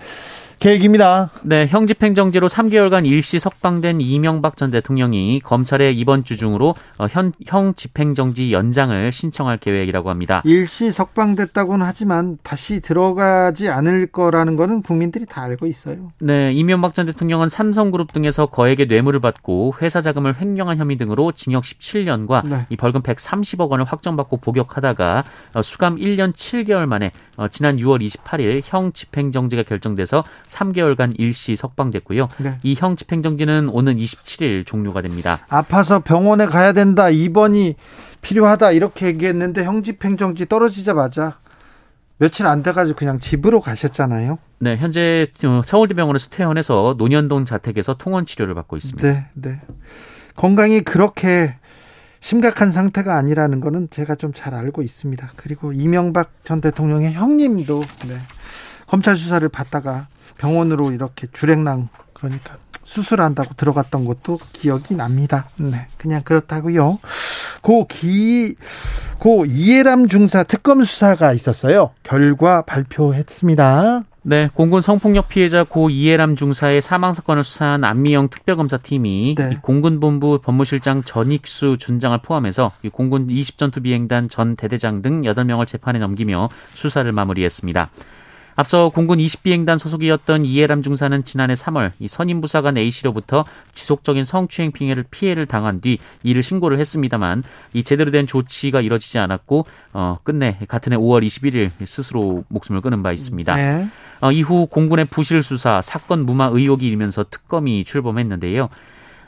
계획입니다. 0.59 1.29
네, 1.41 1.67
형집행정지로 1.67 2.47
3개월간 2.47 3.05
일시 3.05 3.39
석방된 3.39 4.01
이명박 4.01 4.57
전 4.57 4.71
대통령이 4.71 5.41
검찰에 5.41 5.91
이번 5.91 6.23
주 6.23 6.37
중으로 6.37 6.75
어, 6.97 7.07
현, 7.09 7.33
형집행정지 7.45 8.53
연장을 8.53 9.11
신청할 9.11 9.57
계획이라고 9.57 10.09
합니다. 10.09 10.41
일시 10.45 10.91
석방됐다고는 10.91 11.85
하지만 11.85 12.37
다시 12.43 12.79
들어가지 12.79 13.69
않을 13.69 14.07
거라는 14.07 14.55
거는 14.55 14.81
국민들이 14.81 15.25
다 15.25 15.43
알고 15.43 15.65
있어요. 15.65 16.11
네, 16.19 16.53
이명박 16.53 16.93
전 16.93 17.05
대통령은 17.07 17.49
삼성그룹 17.49 18.13
등에서 18.13 18.45
거액의 18.45 18.87
뇌물을 18.87 19.19
받고 19.19 19.75
회사 19.81 20.01
자금을 20.01 20.39
횡령한 20.39 20.77
혐의 20.77 20.97
등으로 20.97 21.31
징역 21.31 21.63
17년과 21.63 22.47
네. 22.47 22.65
이 22.69 22.77
벌금 22.77 23.01
130억 23.01 23.69
원을 23.69 23.85
확정받고 23.85 24.37
복역하다가 24.37 25.23
어, 25.55 25.61
수감 25.61 25.97
1년 25.97 26.33
7개월 26.33 26.85
만에 26.85 27.11
어, 27.35 27.47
지난 27.47 27.77
6월 27.77 28.05
28일 28.05 28.61
형집행정지가 28.63 29.63
결정돼서 29.63 30.23
3개월간 30.53 31.15
일시 31.17 31.55
석방됐고요. 31.55 32.29
네. 32.37 32.59
이형 32.63 32.95
집행정지는 32.95 33.69
오는 33.69 33.97
27일 33.97 34.65
종료가 34.65 35.01
됩니다. 35.01 35.45
아파서 35.49 35.99
병원에 35.99 36.45
가야 36.45 36.71
된다. 36.73 37.09
입원이 37.09 37.75
필요하다. 38.21 38.71
이렇게 38.71 39.07
얘기했는데 39.07 39.63
형 39.65 39.83
집행정지 39.83 40.45
떨어지자마자 40.47 41.39
며칠 42.17 42.45
안 42.47 42.63
돼가지고 42.63 42.97
그냥 42.97 43.19
집으로 43.19 43.59
가셨잖아요. 43.59 44.37
네, 44.59 44.77
현재 44.77 45.27
서울대병원에서 45.65 46.29
퇴원해서 46.29 46.95
논현동 46.97 47.43
자택에서 47.45 47.95
통원 47.95 48.25
치료를 48.25 48.53
받고 48.53 48.77
있습니다. 48.77 49.05
네, 49.11 49.25
네. 49.33 49.59
건강이 50.35 50.81
그렇게 50.81 51.55
심각한 52.21 52.69
상태가 52.71 53.17
아니라는 53.17 53.59
거는 53.59 53.89
제가 53.89 54.15
좀 54.15 54.31
잘 54.33 54.53
알고 54.53 54.81
있습니다. 54.83 55.31
그리고 55.35 55.73
이명박 55.73 56.31
전 56.45 56.61
대통령의 56.61 57.11
형님도 57.13 57.81
네, 58.07 58.17
검찰 58.87 59.17
수사를 59.17 59.47
받다가 59.49 60.07
병원으로 60.43 60.91
이렇게 60.91 61.27
주랭랑 61.31 61.87
그러니까 62.13 62.57
수술한다고 62.83 63.53
들어갔던 63.55 64.03
것도 64.03 64.39
기억이 64.51 64.93
납니다. 64.95 65.47
네, 65.55 65.87
그냥 65.97 66.21
그렇다고요. 66.21 66.99
고 67.61 67.87
기, 67.87 68.55
고 69.19 69.45
이해람 69.45 70.09
중사 70.09 70.43
특검 70.43 70.83
수사가 70.83 71.31
있었어요. 71.31 71.91
결과 72.03 72.61
발표했습니다. 72.63 74.03
네, 74.23 74.49
공군 74.53 74.81
성폭력 74.81 75.29
피해자 75.29 75.63
고 75.63 75.89
이해람 75.89 76.35
중사의 76.35 76.81
사망 76.81 77.13
사건을 77.13 77.45
수사한 77.45 77.85
안미영 77.85 78.27
특별검사팀이 78.29 79.35
네. 79.37 79.57
공군 79.61 80.01
본부 80.01 80.39
법무실장 80.41 81.03
전익수 81.03 81.77
준장을 81.79 82.17
포함해서 82.21 82.71
공군 82.91 83.27
20전투 83.27 83.81
비행단 83.81 84.27
전 84.27 84.55
대대장 84.57 85.01
등 85.01 85.21
8명을 85.21 85.67
재판에 85.67 85.99
넘기며 85.99 86.49
수사를 86.73 87.09
마무리했습니다. 87.11 87.89
앞서 88.55 88.89
공군 88.89 89.19
20비행단 89.19 89.77
소속이었던 89.77 90.45
이해람 90.45 90.83
중사는 90.83 91.23
지난해 91.23 91.53
3월 91.53 91.91
이 91.99 92.07
선임 92.07 92.41
부사관 92.41 92.77
A씨로부터 92.77 93.45
지속적인 93.73 94.23
성추행 94.23 94.71
피해를 94.71 95.03
피해를 95.09 95.45
당한 95.45 95.81
뒤 95.81 95.97
이를 96.23 96.43
신고를 96.43 96.79
했습니다만 96.79 97.43
이 97.73 97.83
제대로 97.83 98.11
된 98.11 98.27
조치가 98.27 98.81
이뤄지지 98.81 99.19
않았고 99.19 99.65
어 99.93 100.17
끝내 100.23 100.57
같은 100.67 100.93
해 100.93 100.97
5월 100.97 101.25
21일 101.25 101.71
스스로 101.85 102.43
목숨을 102.49 102.81
끊은 102.81 103.03
바 103.03 103.11
있습니다. 103.11 103.55
네. 103.55 103.87
어, 104.21 104.31
이후 104.31 104.67
공군의 104.67 105.05
부실 105.05 105.43
수사, 105.43 105.81
사건 105.81 106.25
무마 106.25 106.45
의혹이 106.45 106.87
일면서 106.87 107.25
특검이 107.29 107.83
출범했는데요. 107.83 108.69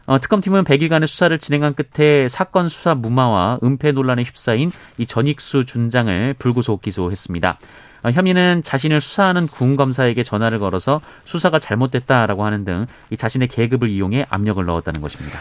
어, 0.06 0.20
특검팀은 0.20 0.64
100일간의 0.64 1.08
수사를 1.08 1.38
진행한 1.40 1.74
끝에 1.74 2.28
사건 2.28 2.70
수사 2.70 2.94
무마와 2.94 3.60
은폐 3.64 3.92
논란에 3.92 4.24
휩싸인 4.24 4.72
이 4.98 5.06
전익수 5.06 5.66
준장을 5.66 6.36
불구속 6.38 6.82
기소했습니다. 6.82 7.58
어, 8.04 8.10
혐의는 8.12 8.62
자신을 8.62 9.02
수사하는 9.02 9.48
군검사에게 9.48 10.22
전화를 10.22 10.60
걸어서 10.60 11.02
수사가 11.24 11.58
잘못됐다라고 11.58 12.46
하는 12.46 12.64
등 12.64 12.86
자신의 13.18 13.48
계급을 13.48 13.90
이용해 13.90 14.28
압력을 14.30 14.64
넣었다는 14.64 15.02
것입니다. 15.02 15.40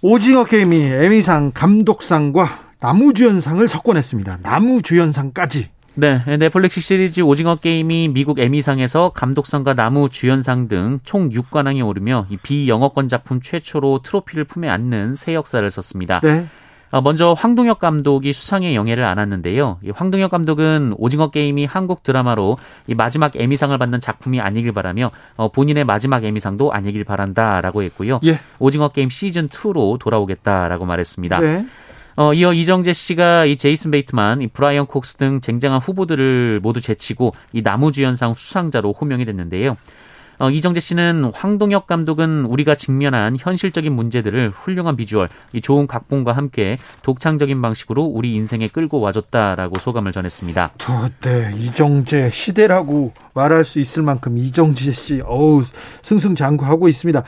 오징어 0.00 0.44
게임이 0.44 0.76
에미상 0.76 1.52
감독상과 1.54 2.72
나무주연상을 2.80 3.68
석권했습니다. 3.68 4.38
나무주연상까지 4.42 5.68
네, 5.94 6.22
넷플릭스 6.38 6.80
시리즈 6.80 7.20
오징어 7.20 7.54
게임이 7.56 8.08
미국 8.08 8.38
에미상에서 8.38 9.10
감독상과 9.10 9.74
나무 9.74 10.08
주연상 10.08 10.66
등 10.68 11.00
총 11.04 11.28
6관왕에 11.28 11.86
오르며 11.86 12.26
비영어권 12.42 13.08
작품 13.08 13.40
최초로 13.42 14.00
트로피를 14.02 14.44
품에 14.44 14.68
안는 14.70 15.14
새 15.14 15.34
역사를 15.34 15.68
썼습니다. 15.70 16.20
네. 16.20 16.46
어, 16.92 17.00
먼저 17.00 17.32
황동혁 17.32 17.78
감독이 17.78 18.34
수상의 18.34 18.74
영예를 18.74 19.04
안았는데요. 19.04 19.78
황동혁 19.94 20.30
감독은 20.30 20.94
오징어 20.98 21.30
게임이 21.30 21.64
한국 21.64 22.02
드라마로 22.02 22.58
마지막 22.96 23.32
에미상을 23.34 23.76
받는 23.78 24.00
작품이 24.00 24.40
아니길 24.42 24.72
바라며 24.72 25.10
어, 25.36 25.50
본인의 25.50 25.84
마지막 25.84 26.22
에미상도 26.22 26.70
아니길 26.72 27.04
바란다라고 27.04 27.82
했고요. 27.84 28.20
예. 28.24 28.40
오징어 28.58 28.88
게임 28.88 29.08
시즌 29.08 29.48
2로 29.48 29.98
돌아오겠다라고 29.98 30.84
말했습니다. 30.84 31.38
네. 31.40 31.66
어, 32.16 32.34
이어 32.34 32.52
이정재 32.52 32.92
씨가 32.92 33.46
이 33.46 33.56
제이슨 33.56 33.90
베이트만, 33.90 34.42
이 34.42 34.46
브라이언 34.48 34.86
콕스 34.86 35.16
등 35.16 35.40
쟁쟁한 35.40 35.80
후보들을 35.80 36.60
모두 36.62 36.80
제치고 36.80 37.32
이 37.52 37.62
남우주연상 37.62 38.34
수상자로 38.34 38.92
호명이 38.92 39.24
됐는데요. 39.24 39.76
어, 40.42 40.50
이정재 40.50 40.80
씨는 40.80 41.30
황동혁 41.32 41.86
감독은 41.86 42.46
우리가 42.46 42.74
직면한 42.74 43.36
현실적인 43.38 43.92
문제들을 43.92 44.50
훌륭한 44.50 44.96
비주얼, 44.96 45.28
이 45.52 45.60
좋은 45.60 45.86
각본과 45.86 46.32
함께 46.32 46.78
독창적인 47.04 47.62
방식으로 47.62 48.02
우리 48.02 48.34
인생에 48.34 48.66
끌고 48.66 48.98
와줬다라고 48.98 49.78
소감을 49.78 50.10
전했습니다. 50.10 50.72
네, 51.20 51.52
이정재 51.56 52.30
시대라고 52.30 53.12
말할 53.34 53.62
수 53.62 53.78
있을 53.78 54.02
만큼 54.02 54.36
이정재 54.36 54.90
씨, 54.90 55.22
어우 55.24 55.62
승승장구하고 56.02 56.88
있습니다. 56.88 57.22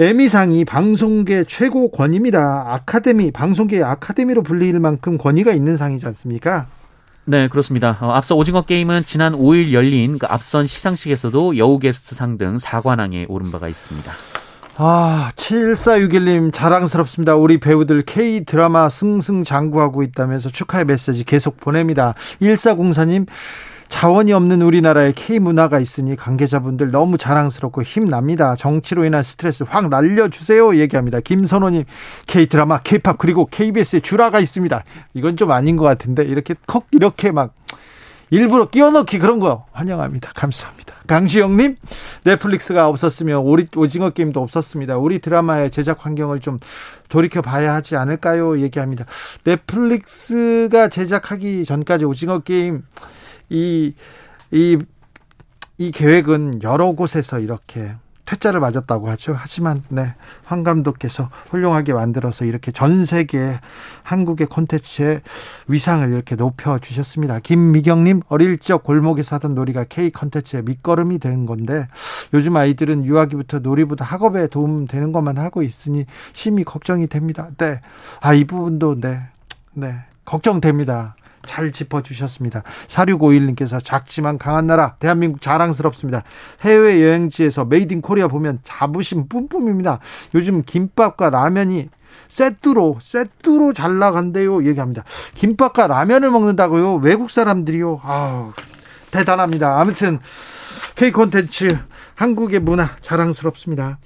에미상이 0.00 0.64
방송계 0.64 1.44
최고 1.44 1.92
권위입니다. 1.92 2.72
아카데미, 2.72 3.30
방송계 3.30 3.84
아카데미로 3.84 4.42
불릴 4.42 4.80
만큼 4.80 5.16
권위가 5.16 5.52
있는 5.52 5.76
상이지 5.76 6.04
않습니까? 6.06 6.66
네, 7.28 7.46
그렇습니다. 7.48 7.98
어, 8.00 8.12
앞서 8.12 8.34
오징어 8.34 8.62
게임은 8.62 9.04
지난 9.04 9.34
5일 9.34 9.72
열린 9.72 10.18
그 10.18 10.26
앞선 10.26 10.66
시상식에서도 10.66 11.58
여우 11.58 11.78
게스트 11.78 12.14
상 12.14 12.38
등 12.38 12.56
4관왕에 12.56 13.26
오른 13.28 13.50
바가 13.50 13.68
있습니다. 13.68 14.10
아, 14.76 15.30
7461님 15.36 16.52
자랑스럽습니다. 16.54 17.34
우리 17.34 17.58
배우들 17.58 18.04
K 18.06 18.44
드라마 18.44 18.88
승승장구하고 18.88 20.02
있다면서 20.04 20.48
축하의 20.50 20.84
메시지 20.86 21.24
계속 21.24 21.58
보냅니다. 21.58 22.14
1404님 22.40 23.26
자원이 23.88 24.32
없는 24.32 24.62
우리나라에 24.62 25.12
K 25.12 25.38
문화가 25.38 25.80
있으니 25.80 26.14
관계자분들 26.14 26.90
너무 26.90 27.18
자랑스럽고 27.18 27.82
힘납니다. 27.82 28.54
정치로 28.54 29.04
인한 29.04 29.22
스트레스 29.22 29.64
확 29.66 29.88
날려주세요. 29.88 30.76
얘기합니다. 30.76 31.20
김선호님 31.20 31.84
K 32.26 32.46
드라마, 32.46 32.78
K-팝 32.78 33.18
그리고 33.18 33.46
KBS에 33.46 34.00
주라가 34.00 34.40
있습니다. 34.40 34.84
이건 35.14 35.36
좀 35.36 35.50
아닌 35.50 35.76
것 35.76 35.84
같은데 35.84 36.22
이렇게 36.24 36.54
콕 36.66 36.86
이렇게 36.90 37.32
막 37.32 37.54
일부러 38.30 38.68
끼워넣기 38.68 39.18
그런 39.18 39.38
거 39.38 39.64
환영합니다. 39.72 40.32
감사합니다. 40.34 40.94
강시영님 41.06 41.76
넷플릭스가 42.24 42.88
없었으면 42.88 43.38
오징어 43.76 44.10
게임도 44.10 44.42
없었습니다. 44.42 44.98
우리 44.98 45.18
드라마의 45.20 45.70
제작 45.70 46.04
환경을 46.04 46.40
좀 46.40 46.60
돌이켜 47.08 47.40
봐야 47.40 47.74
하지 47.74 47.96
않을까요? 47.96 48.60
얘기합니다. 48.60 49.06
넷플릭스가 49.44 50.88
제작하기 50.88 51.64
전까지 51.64 52.04
오징어 52.04 52.40
게임 52.40 52.82
이, 53.50 53.94
이, 54.50 54.78
이 55.78 55.90
계획은 55.90 56.62
여러 56.62 56.92
곳에서 56.92 57.38
이렇게 57.38 57.94
퇴짜를 58.28 58.60
맞았다고 58.60 59.08
하죠. 59.10 59.34
하지만 59.34 59.82
네, 59.88 60.14
황 60.44 60.62
감독께서 60.62 61.30
훌륭하게 61.48 61.94
만들어서 61.94 62.44
이렇게 62.44 62.70
전 62.72 63.06
세계 63.06 63.58
한국의 64.02 64.48
콘텐츠의 64.48 65.22
위상을 65.66 66.12
이렇게 66.12 66.36
높여 66.36 66.78
주셨습니다. 66.78 67.40
김미경 67.40 68.04
님 68.04 68.20
어릴 68.28 68.58
적 68.58 68.82
골목에서 68.82 69.36
하던 69.36 69.54
놀이가 69.54 69.84
K 69.84 70.10
콘텐츠의 70.10 70.62
밑거름이 70.64 71.20
된 71.20 71.46
건데 71.46 71.88
요즘 72.34 72.54
아이들은 72.56 73.06
유아기부터 73.06 73.60
놀이보다 73.60 74.04
학업에 74.04 74.48
도움 74.48 74.86
되는 74.86 75.10
것만 75.10 75.38
하고 75.38 75.62
있으니 75.62 76.04
심히 76.34 76.64
걱정이 76.64 77.06
됩니다. 77.06 77.48
네, 77.56 77.80
아 78.20 78.34
이 78.34 78.44
부분도 78.44 79.00
네, 79.00 79.22
네 79.72 79.94
걱정됩니다. 80.26 81.16
잘 81.48 81.72
짚어주셨습니다. 81.72 82.62
4651님께서 82.86 83.82
작지만 83.82 84.38
강한 84.38 84.66
나라, 84.66 84.94
대한민국 85.00 85.40
자랑스럽습니다. 85.40 86.22
해외 86.60 87.02
여행지에서 87.02 87.64
Made 87.64 87.92
in 87.92 88.02
Korea 88.02 88.28
보면 88.28 88.60
자부심 88.62 89.28
뿜뿜입니다. 89.28 89.98
요즘 90.34 90.62
김밥과 90.62 91.30
라면이 91.30 91.88
세트로, 92.28 92.98
세트로 93.00 93.72
잘 93.72 93.98
나간대요. 93.98 94.64
얘기합니다. 94.66 95.02
김밥과 95.34 95.86
라면을 95.86 96.30
먹는다고요? 96.30 96.96
외국 96.96 97.30
사람들이요? 97.30 98.00
아 98.02 98.52
대단합니다. 99.10 99.80
아무튼, 99.80 100.20
K 100.94 101.10
콘텐츠, 101.10 101.68
한국의 102.14 102.60
문화 102.60 102.90
자랑스럽습니다. 103.00 103.98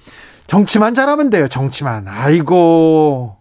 정치만 0.47 0.95
잘하면 0.95 1.31
돼요. 1.31 1.49
정치만. 1.49 2.07
아이고. 2.07 3.37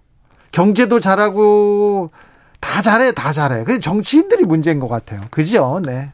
경제도 0.51 0.99
잘하고 0.99 2.11
다 2.61 2.81
잘해, 2.81 3.11
다 3.11 3.33
잘해. 3.33 3.65
근데 3.65 3.79
정치인들이 3.81 4.45
문제인 4.45 4.79
것 4.79 4.87
같아요. 4.87 5.19
그죠? 5.29 5.81
네. 5.83 6.11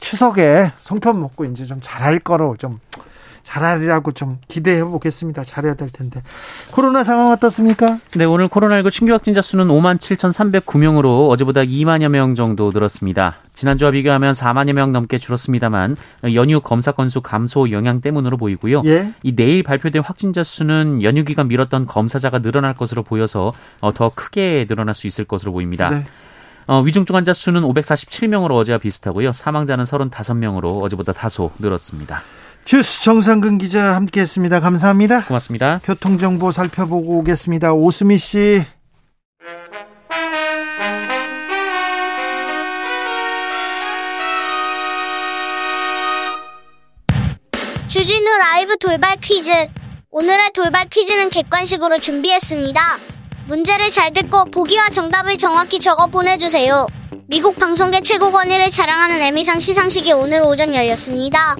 추석에 0.00 0.72
송편 0.80 1.20
먹고 1.20 1.44
이제 1.44 1.64
좀 1.66 1.78
잘할 1.80 2.18
거로 2.18 2.56
좀 2.56 2.80
잘하리라고 3.50 4.12
좀 4.12 4.38
기대해 4.46 4.84
보겠습니다. 4.84 5.42
잘해야 5.42 5.74
될 5.74 5.88
텐데. 5.90 6.22
코로나 6.70 7.02
상황 7.02 7.32
어떻습니까? 7.32 7.98
네, 8.14 8.24
오늘 8.24 8.48
코로나19 8.48 8.90
신규 8.90 9.12
확진자 9.12 9.42
수는 9.42 9.66
5만 9.66 9.98
7,309명으로 9.98 11.28
어제보다 11.28 11.62
2만여 11.62 12.08
명 12.10 12.36
정도 12.36 12.70
늘었습니다. 12.72 13.38
지난주와 13.54 13.90
비교하면 13.90 14.34
4만여 14.34 14.72
명 14.72 14.92
넘게 14.92 15.18
줄었습니다만 15.18 15.96
연휴 16.34 16.60
검사 16.60 16.92
건수 16.92 17.20
감소 17.20 17.72
영향 17.72 18.00
때문으로 18.00 18.36
보이고요. 18.36 18.82
예? 18.84 19.12
이 19.24 19.34
내일 19.34 19.64
발표된 19.64 20.02
확진자 20.02 20.44
수는 20.44 21.02
연휴 21.02 21.24
기간 21.24 21.48
미뤘던 21.48 21.86
검사자가 21.86 22.38
늘어날 22.38 22.74
것으로 22.74 23.02
보여서 23.02 23.52
어, 23.80 23.92
더 23.92 24.12
크게 24.14 24.66
늘어날 24.68 24.94
수 24.94 25.08
있을 25.08 25.24
것으로 25.24 25.52
보입니다. 25.52 25.88
네. 25.88 26.04
어, 26.68 26.80
위중증 26.82 27.16
환자 27.16 27.32
수는 27.32 27.62
547명으로 27.62 28.52
어제와 28.52 28.78
비슷하고요. 28.78 29.32
사망자는 29.32 29.84
35명으로 29.84 30.82
어제보다 30.82 31.12
다소 31.12 31.50
늘었습니다. 31.58 32.22
큐스 32.70 33.02
정상근 33.02 33.58
기자 33.58 33.96
함께했습니다. 33.96 34.60
감사합니다. 34.60 35.24
고맙습니다. 35.24 35.80
교통정보 35.82 36.52
살펴보고 36.52 37.18
오겠습니다. 37.18 37.72
오수미 37.72 38.16
씨. 38.16 38.64
주진우 47.88 48.38
라이브 48.38 48.76
돌발 48.76 49.16
퀴즈. 49.16 49.50
오늘의 50.12 50.50
돌발 50.54 50.88
퀴즈는 50.88 51.30
객관식으로 51.30 51.98
준비했습니다. 51.98 52.80
문제를 53.48 53.90
잘 53.90 54.12
듣고 54.12 54.44
보기와 54.44 54.90
정답을 54.90 55.38
정확히 55.38 55.80
적어 55.80 56.06
보내주세요. 56.06 56.86
미국 57.26 57.58
방송계 57.58 58.02
최고 58.02 58.30
권위를 58.30 58.70
자랑하는 58.70 59.20
에미상 59.22 59.58
시상식이 59.58 60.12
오늘 60.12 60.42
오전 60.42 60.72
열렸습니다. 60.72 61.56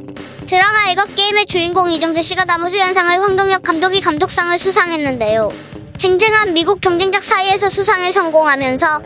드라마 0.50 0.90
애거 0.90 1.04
게임의 1.04 1.46
주인공 1.46 1.92
이정재 1.92 2.22
씨가 2.22 2.44
나무주연상을 2.44 3.22
황동혁 3.22 3.62
감독이 3.62 4.00
감독상을 4.00 4.58
수상했는데요. 4.58 5.48
쟁쟁한 5.96 6.54
미국 6.54 6.80
경쟁작 6.80 7.22
사이에서 7.22 7.70
수상에 7.70 8.10
성공하면서 8.10 9.00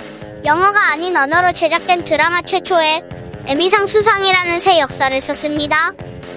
영어가 0.47 0.93
아닌 0.93 1.15
언어로 1.15 1.53
제작된 1.53 2.05
드라마 2.05 2.41
최초의 2.41 3.03
에미상 3.47 3.87
수상이라는 3.87 4.59
새 4.61 4.81
역사를 4.81 5.21
썼습니다. 5.21 5.93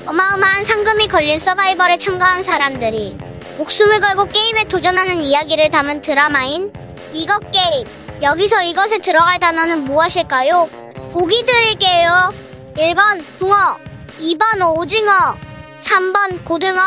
어마어마한 0.08 0.66
상금이 0.66 1.08
걸린 1.08 1.40
서바이벌에 1.40 2.00
참가한 2.00 2.44
사람들이 2.44 3.16
목숨을 3.60 4.02
걸고 4.02 4.26
게임에 4.26 4.66
도전하는 4.66 5.24
이야기를 5.24 5.72
담은 5.72 6.02
드라마인 6.02 6.74
이것 7.14 7.50
게임. 7.52 7.88
여기서 8.22 8.62
이것에 8.64 8.98
들어갈 8.98 9.40
단어는 9.40 9.86
무엇일까요? 9.86 10.70
보기 11.14 11.46
드릴게요. 11.46 12.34
1번 12.76 13.24
붕어, 13.40 13.87
2번 14.20 14.78
오징어, 14.78 15.38
3번 15.82 16.44
고등어. 16.44 16.80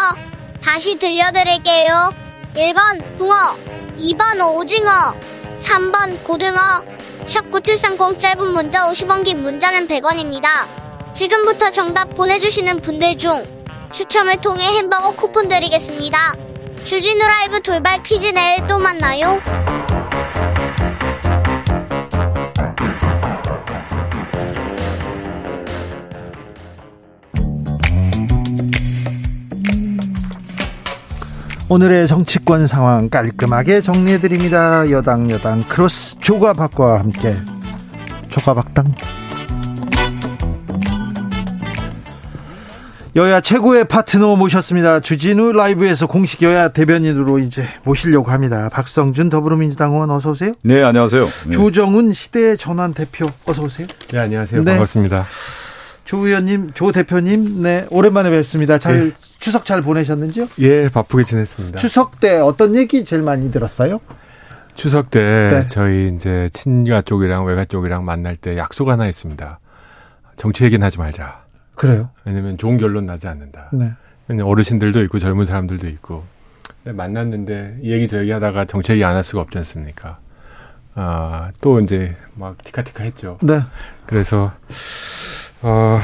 다시 0.63 0.99
들려드릴게요. 0.99 2.13
1번 2.55 3.17
붕어, 3.19 3.57
2번 3.99 4.55
오징어, 4.57 5.15
3번 5.61 6.25
고등어. 6.25 6.83
샵9730 7.27 8.19
짧은 8.19 8.53
문자 8.53 8.91
50원 8.91 9.25
긴 9.25 9.43
문자는 9.43 9.87
100원입니다. 9.87 10.49
지금부터 11.15 11.71
정답 11.71 12.15
보내주시는 12.15 12.81
분들 12.81 13.19
중 13.19 13.45
추첨을 13.93 14.41
통해 14.41 14.65
햄버거 14.65 15.13
쿠폰 15.13 15.49
드리겠습니다. 15.49 16.35
주진우 16.85 17.25
라이브 17.25 17.61
돌발 17.61 18.03
퀴즈 18.03 18.27
내일 18.29 18.67
또 18.67 18.79
만나요. 18.79 19.41
오늘의 31.71 32.09
정치권 32.09 32.67
상황 32.67 33.09
깔끔하게 33.09 33.81
정리해드립니다. 33.81 34.91
여당 34.91 35.31
여당 35.31 35.63
크로스 35.63 36.19
조가박과 36.19 36.99
함께 36.99 37.37
조가박당 38.29 38.93
여야 43.15 43.41
최고의 43.41 43.87
파트너 43.87 44.35
모셨습니다. 44.35 44.99
주진우 44.99 45.53
라이브에서 45.53 46.09
공식 46.09 46.43
여야 46.43 46.71
대변인으로 46.71 47.39
이제 47.39 47.65
모시려고 47.85 48.33
합니다. 48.33 48.69
박성준 48.73 49.31
더불어민주당 49.31 49.93
의원 49.93 50.11
어서 50.11 50.31
오세요. 50.31 50.53
네, 50.65 50.83
안녕하세요. 50.83 51.25
네. 51.47 51.51
조정훈 51.53 52.13
시대 52.13 52.57
전환 52.57 52.95
대표 52.95 53.31
어서 53.47 53.63
오세요. 53.63 53.87
네, 54.11 54.19
안녕하세요. 54.19 54.65
네. 54.65 54.73
반갑습니다. 54.73 55.25
조 56.11 56.27
의원님, 56.27 56.73
조 56.75 56.91
대표님, 56.91 57.63
네 57.63 57.87
오랜만에 57.89 58.31
뵙습니다. 58.31 58.79
잘 58.79 59.11
네. 59.11 59.15
추석 59.39 59.65
잘 59.65 59.81
보내셨는지요? 59.81 60.49
예, 60.59 60.89
바쁘게 60.89 61.23
지냈습니다. 61.23 61.79
추석 61.79 62.19
때 62.19 62.41
어떤 62.41 62.75
얘기 62.75 63.05
제일 63.05 63.23
많이 63.23 63.53
들었어요? 63.53 64.01
추석 64.75 65.11
때 65.13 65.21
네. 65.49 65.67
저희 65.69 66.13
이제 66.13 66.49
친가 66.53 67.03
쪽이랑 67.03 67.45
외가 67.45 67.65
쪽이랑 67.65 68.05
만날 68.05 68.35
때 68.35 68.57
약속 68.57 68.89
하나 68.89 69.07
있습니다. 69.07 69.61
정치 70.35 70.65
얘기는 70.65 70.85
하지 70.85 70.99
말자. 70.99 71.45
그래요? 71.77 72.11
왜냐면 72.25 72.59
좋은 72.59 72.77
결론 72.77 73.07
나지 73.07 73.29
않는다. 73.29 73.69
네. 73.73 73.93
왜냐면 74.27 74.51
어르신들도 74.51 75.05
있고 75.05 75.21
젊은 75.21 75.47
사람들도 75.47 75.87
있고. 75.87 76.25
만났는데 76.87 77.79
이 77.85 77.93
얘기 77.93 78.09
저 78.09 78.19
얘기 78.19 78.33
하다가 78.33 78.65
정치 78.65 78.95
얘기 78.95 79.05
안 79.05 79.15
할 79.15 79.23
수가 79.23 79.43
없지 79.43 79.59
않습니까? 79.59 80.19
아, 80.97 81.53
또 81.61 81.79
이제 81.79 82.17
막 82.35 82.59
티카티카 82.65 83.05
했죠. 83.05 83.39
네. 83.43 83.61
그래서 84.07 84.53
어, 85.63 85.99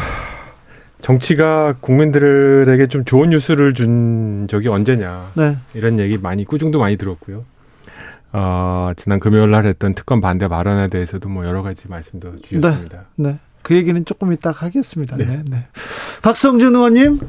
정치가 1.01 1.75
국민들에게 1.81 2.87
좀 2.87 3.05
좋은 3.05 3.31
뉴스를 3.31 3.75
준 3.75 4.47
적이 4.49 4.69
언제냐. 4.69 5.31
네. 5.35 5.57
이런 5.75 5.99
얘기 5.99 6.19
많이 6.19 6.45
꾸중도 6.45 6.79
많이 6.79 6.97
들었고요. 6.97 7.45
어, 8.33 8.93
지난 8.97 9.21
금요일 9.21 9.51
날 9.51 9.65
했던 9.67 9.95
특검 9.95 10.21
반대 10.21 10.49
발언에 10.49 10.89
대해서도 10.89 11.29
뭐 11.29 11.47
여러 11.47 11.63
가지 11.63 11.89
말씀도 11.89 12.41
주셨습니다. 12.43 13.05
네. 13.17 13.39
그 13.63 13.75
얘기는 13.75 14.05
조금 14.05 14.33
이따 14.33 14.51
하겠습니다. 14.51 15.17
네. 15.17 15.25
네. 15.25 15.43
네. 15.49 15.67
박성준 16.23 16.75
의원님, 16.75 17.21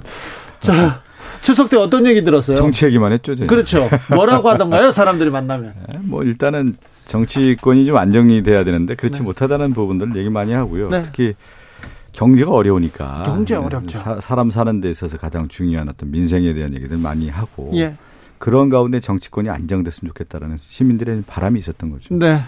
자, 0.60 1.02
추석 1.42 1.70
때 1.70 1.78
어떤 1.78 2.06
얘기 2.06 2.24
들었어요? 2.24 2.58
정치 2.58 2.86
얘기만 2.86 3.12
했죠, 3.12 3.36
저희. 3.36 3.48
그렇죠. 3.48 3.90
뭐라고 4.13 4.50
하던가요? 4.50 4.92
사람들이 4.92 5.30
만나면. 5.30 5.74
네, 5.90 6.00
뭐 6.04 6.24
일단은 6.24 6.78
정치권이 7.06 7.86
좀 7.86 7.96
안정이 7.96 8.44
돼야 8.44 8.63
되는데 8.63 8.96
그렇지 8.96 9.20
네. 9.20 9.24
못하다는 9.24 9.74
부분들 9.74 10.16
얘기 10.18 10.30
많이 10.30 10.54
하고요. 10.54 10.90
네. 10.90 11.04
특히 11.04 11.36
경제가 12.18 12.52
어려우니까 12.52 13.24
경제 13.28 13.56
어렵죠. 13.56 14.00
사, 14.00 14.20
사람 14.20 14.50
사는 14.50 14.82
데 14.82 14.90
있어서 14.90 15.18
가장 15.18 15.48
중요한 15.48 15.88
어떤 15.88 16.10
민생에 16.10 16.52
대한 16.56 16.74
얘기들 16.74 16.98
많이 16.98 17.30
하고 17.30 17.72
예. 17.76 17.96
그런 18.40 18.70
가운데 18.70 19.00
정치권이 19.00 19.50
안정됐으면 19.50 20.10
좋겠다라는 20.10 20.58
시민들의 20.60 21.24
바람이 21.28 21.60
있었던 21.60 21.92
거죠. 21.92 22.16
네. 22.16 22.42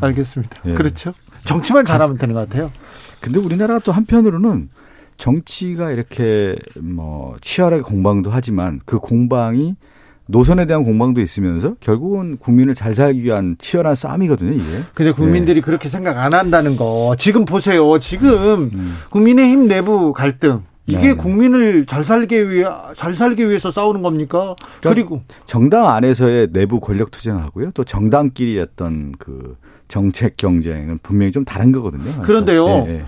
알겠습니다. 0.00 0.62
예. 0.66 0.74
그렇죠. 0.74 1.14
정치만 1.44 1.84
잘하면 1.84 2.18
되는 2.18 2.34
것 2.34 2.48
같아요. 2.48 2.72
근데 3.20 3.38
우리나라가 3.38 3.78
또 3.78 3.92
한편으로는 3.92 4.68
정치가 5.16 5.92
이렇게 5.92 6.56
뭐 6.80 7.36
치열하게 7.40 7.82
공방도 7.82 8.30
하지만 8.30 8.80
그 8.84 8.98
공방이 8.98 9.76
노선에 10.30 10.66
대한 10.66 10.84
공방도 10.84 11.20
있으면서 11.20 11.74
결국은 11.80 12.36
국민을 12.36 12.74
잘 12.74 12.94
살기 12.94 13.24
위한 13.24 13.56
치열한 13.58 13.94
싸움이거든요, 13.94 14.52
이게. 14.52 14.64
근데 14.94 15.10
국민들이 15.10 15.62
그렇게 15.62 15.88
생각 15.88 16.18
안 16.18 16.34
한다는 16.34 16.76
거. 16.76 17.16
지금 17.18 17.44
보세요. 17.46 17.98
지금 17.98 18.70
국민의힘 19.10 19.68
내부 19.68 20.12
갈등. 20.12 20.62
이게 20.86 20.98
네, 20.98 21.08
네. 21.08 21.14
국민을 21.14 21.84
잘 21.84 22.02
살기 22.02 22.50
위해 22.50 22.66
잘 22.94 23.14
살기 23.14 23.46
위해서 23.48 23.70
싸우는 23.70 24.00
겁니까? 24.00 24.56
그리고 24.82 25.22
정당 25.44 25.88
안에서의 25.88 26.48
내부 26.52 26.80
권력 26.80 27.10
투쟁하고요. 27.10 27.72
또 27.74 27.84
정당끼리 27.84 28.58
어떤 28.58 29.12
그 29.18 29.56
정책 29.88 30.36
경쟁은 30.38 31.00
분명히 31.02 31.32
좀 31.32 31.44
다른 31.44 31.72
거거든요. 31.72 32.22
그런데요. 32.22 32.66
예, 32.66 32.84
예. 32.88 33.04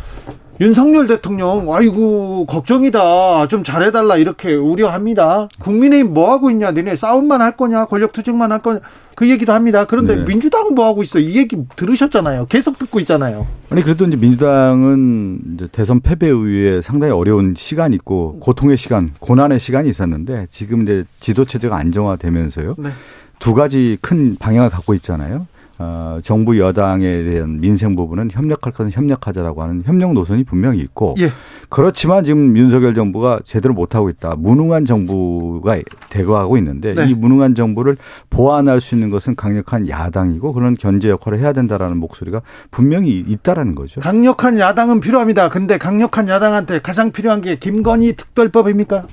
윤석열 0.61 1.07
대통령, 1.07 1.73
아이고, 1.73 2.45
걱정이다. 2.45 3.49
좀 3.49 3.65
잘해달라. 3.65 4.19
이렇게 4.19 4.55
우려합니다. 4.55 5.49
국민의힘 5.59 6.13
뭐 6.13 6.31
하고 6.31 6.51
있냐. 6.51 6.71
니네 6.71 6.97
싸움만 6.97 7.41
할 7.41 7.57
거냐. 7.57 7.87
권력 7.87 8.13
투쟁만 8.13 8.53
할 8.53 8.61
거냐. 8.61 8.81
그 9.15 9.31
얘기도 9.31 9.55
합니다. 9.55 9.87
그런데 9.87 10.17
네. 10.17 10.25
민주당은 10.25 10.75
뭐 10.75 10.85
하고 10.85 11.03
있어. 11.03 11.19
이 11.19 11.39
얘기 11.39 11.57
들으셨잖아요. 11.77 12.47
계속 12.51 12.79
듣고 12.79 13.01
있잖아요. 13.01 13.47
아니 13.71 13.83
그래도 13.83 14.05
이제 14.05 14.17
민주당은 14.17 15.41
이제 15.55 15.69
대선 15.73 16.01
패배 16.01 16.29
이후에 16.29 16.83
상당히 16.83 17.13
어려운 17.15 17.55
시간이 17.57 17.97
있고 17.97 18.39
고통의 18.41 18.77
시간, 18.77 19.11
고난의 19.19 19.59
시간이 19.59 19.89
있었는데 19.89 20.47
지금 20.51 20.83
이제 20.83 21.05
지도 21.21 21.47
체제가 21.47 21.77
안정화되면서요. 21.77 22.75
네. 22.79 22.91
두 23.39 23.55
가지 23.55 23.97
큰 24.03 24.37
방향을 24.37 24.69
갖고 24.69 24.93
있잖아요. 24.95 25.47
어, 25.83 26.19
정부 26.23 26.59
여당에 26.59 27.23
대한 27.23 27.59
민생 27.59 27.97
부분은 27.97 28.29
협력할 28.31 28.71
것은 28.71 28.93
협력하자라고 28.93 29.63
하는 29.63 29.83
협력 29.83 30.13
노선이 30.13 30.45
분명히 30.45 30.79
있고 30.81 31.15
예. 31.19 31.31
그렇지만 31.71 32.23
지금 32.23 32.55
윤석열 32.55 32.93
정부가 32.93 33.41
제대로 33.45 33.73
못하고 33.73 34.11
있다. 34.11 34.35
무능한 34.37 34.85
정부가 34.85 35.79
대거하고 36.11 36.59
있는데 36.59 36.95
네. 36.95 37.09
이 37.09 37.15
무능한 37.15 37.55
정부를 37.55 37.97
보완할 38.29 38.83
수 38.83 38.95
있는 38.95 39.09
것은 39.09 39.37
강력한 39.37 39.89
야당이고 39.89 40.53
그런 40.53 40.77
견제 40.77 41.09
역할을 41.09 41.39
해야 41.39 41.55
된다라는 41.55 41.97
목소리가 41.97 42.43
분명히 42.71 43.19
있다라는 43.19 43.75
거죠. 43.75 44.03
강력한 44.03 44.59
야당은 44.59 45.01
필요합니다. 45.01 45.49
근데 45.49 45.79
강력한 45.79 46.29
야당한테 46.29 46.81
가장 46.81 47.11
필요한 47.11 47.41
게 47.41 47.57
김건희 47.57 48.17
특별법입니까? 48.17 49.07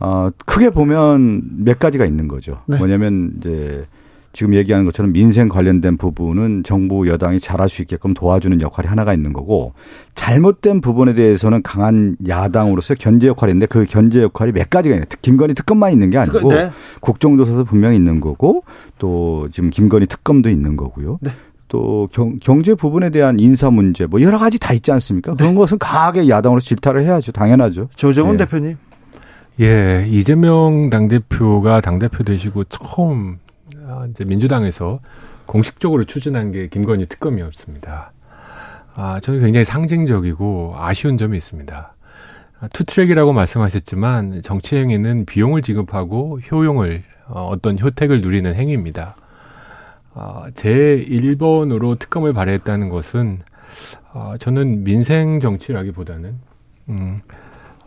어, 0.00 0.30
크게 0.46 0.70
보면 0.70 1.64
몇 1.64 1.78
가지가 1.78 2.06
있는 2.06 2.28
거죠. 2.28 2.62
네. 2.64 2.78
뭐냐면 2.78 3.34
이제 3.38 3.84
지금 4.32 4.54
얘기하는 4.54 4.84
것처럼 4.86 5.12
민생 5.12 5.48
관련된 5.48 5.96
부분은 5.96 6.62
정부 6.64 7.06
여당이 7.06 7.38
잘할 7.38 7.68
수 7.68 7.82
있게끔 7.82 8.14
도와주는 8.14 8.60
역할이 8.60 8.88
하나가 8.88 9.12
있는 9.12 9.32
거고 9.32 9.74
잘못된 10.14 10.80
부분에 10.80 11.14
대해서는 11.14 11.62
강한 11.62 12.16
야당으로서 12.26 12.94
견제 12.94 13.26
역할인데 13.28 13.66
그 13.66 13.84
견제 13.84 14.22
역할이 14.22 14.52
몇 14.52 14.70
가지가 14.70 14.94
있는 14.94 15.06
김건희 15.20 15.54
특검만 15.54 15.92
있는 15.92 16.10
게 16.10 16.18
아니고 16.18 16.48
네. 16.48 16.70
국정조사도 17.00 17.64
분명히 17.64 17.96
있는 17.96 18.20
거고 18.20 18.64
또 18.98 19.48
지금 19.52 19.70
김건희 19.70 20.06
특검도 20.06 20.48
있는 20.48 20.76
거고요. 20.76 21.18
네. 21.20 21.30
또 21.68 22.08
경, 22.12 22.38
경제 22.38 22.74
부분에 22.74 23.08
대한 23.10 23.40
인사 23.40 23.70
문제 23.70 24.04
뭐 24.04 24.20
여러 24.20 24.38
가지 24.38 24.58
다 24.58 24.74
있지 24.74 24.92
않습니까? 24.92 25.34
그런 25.34 25.54
것은 25.54 25.78
강하게 25.78 26.28
야당으로 26.28 26.60
질타를 26.60 27.02
해야죠. 27.02 27.32
당연하죠. 27.32 27.88
조정훈 27.96 28.34
예. 28.34 28.38
대표님. 28.38 28.76
예, 29.60 30.06
이재명 30.08 30.90
당대표가 30.90 31.80
당대표 31.80 32.24
되시고 32.24 32.64
처음 32.64 33.36
아, 33.36 33.41
이제 34.10 34.24
민주당에서 34.24 35.00
공식적으로 35.46 36.04
추진한 36.04 36.52
게 36.52 36.68
김건희 36.68 37.06
특검이었습니다. 37.06 38.12
아, 38.94 39.20
저는 39.20 39.40
굉장히 39.40 39.64
상징적이고 39.64 40.74
아쉬운 40.76 41.16
점이 41.16 41.36
있습니다. 41.36 41.94
아, 42.60 42.68
two-track이라고 42.68 43.32
말씀하셨지만 43.32 44.40
정치 44.42 44.76
행위는 44.76 45.24
비용을 45.24 45.62
지급하고 45.62 46.40
효용을 46.40 47.02
어, 47.28 47.48
어떤 47.48 47.78
혜택을 47.78 48.20
누리는 48.20 48.54
행위입니다. 48.54 49.16
아, 50.14 50.44
제 50.54 51.04
1번으로 51.08 51.98
특검을 51.98 52.32
발의했다는 52.32 52.88
것은 52.88 53.40
아, 54.12 54.36
저는 54.38 54.84
민생 54.84 55.40
정치라기보다는 55.40 56.38
음, 56.90 57.20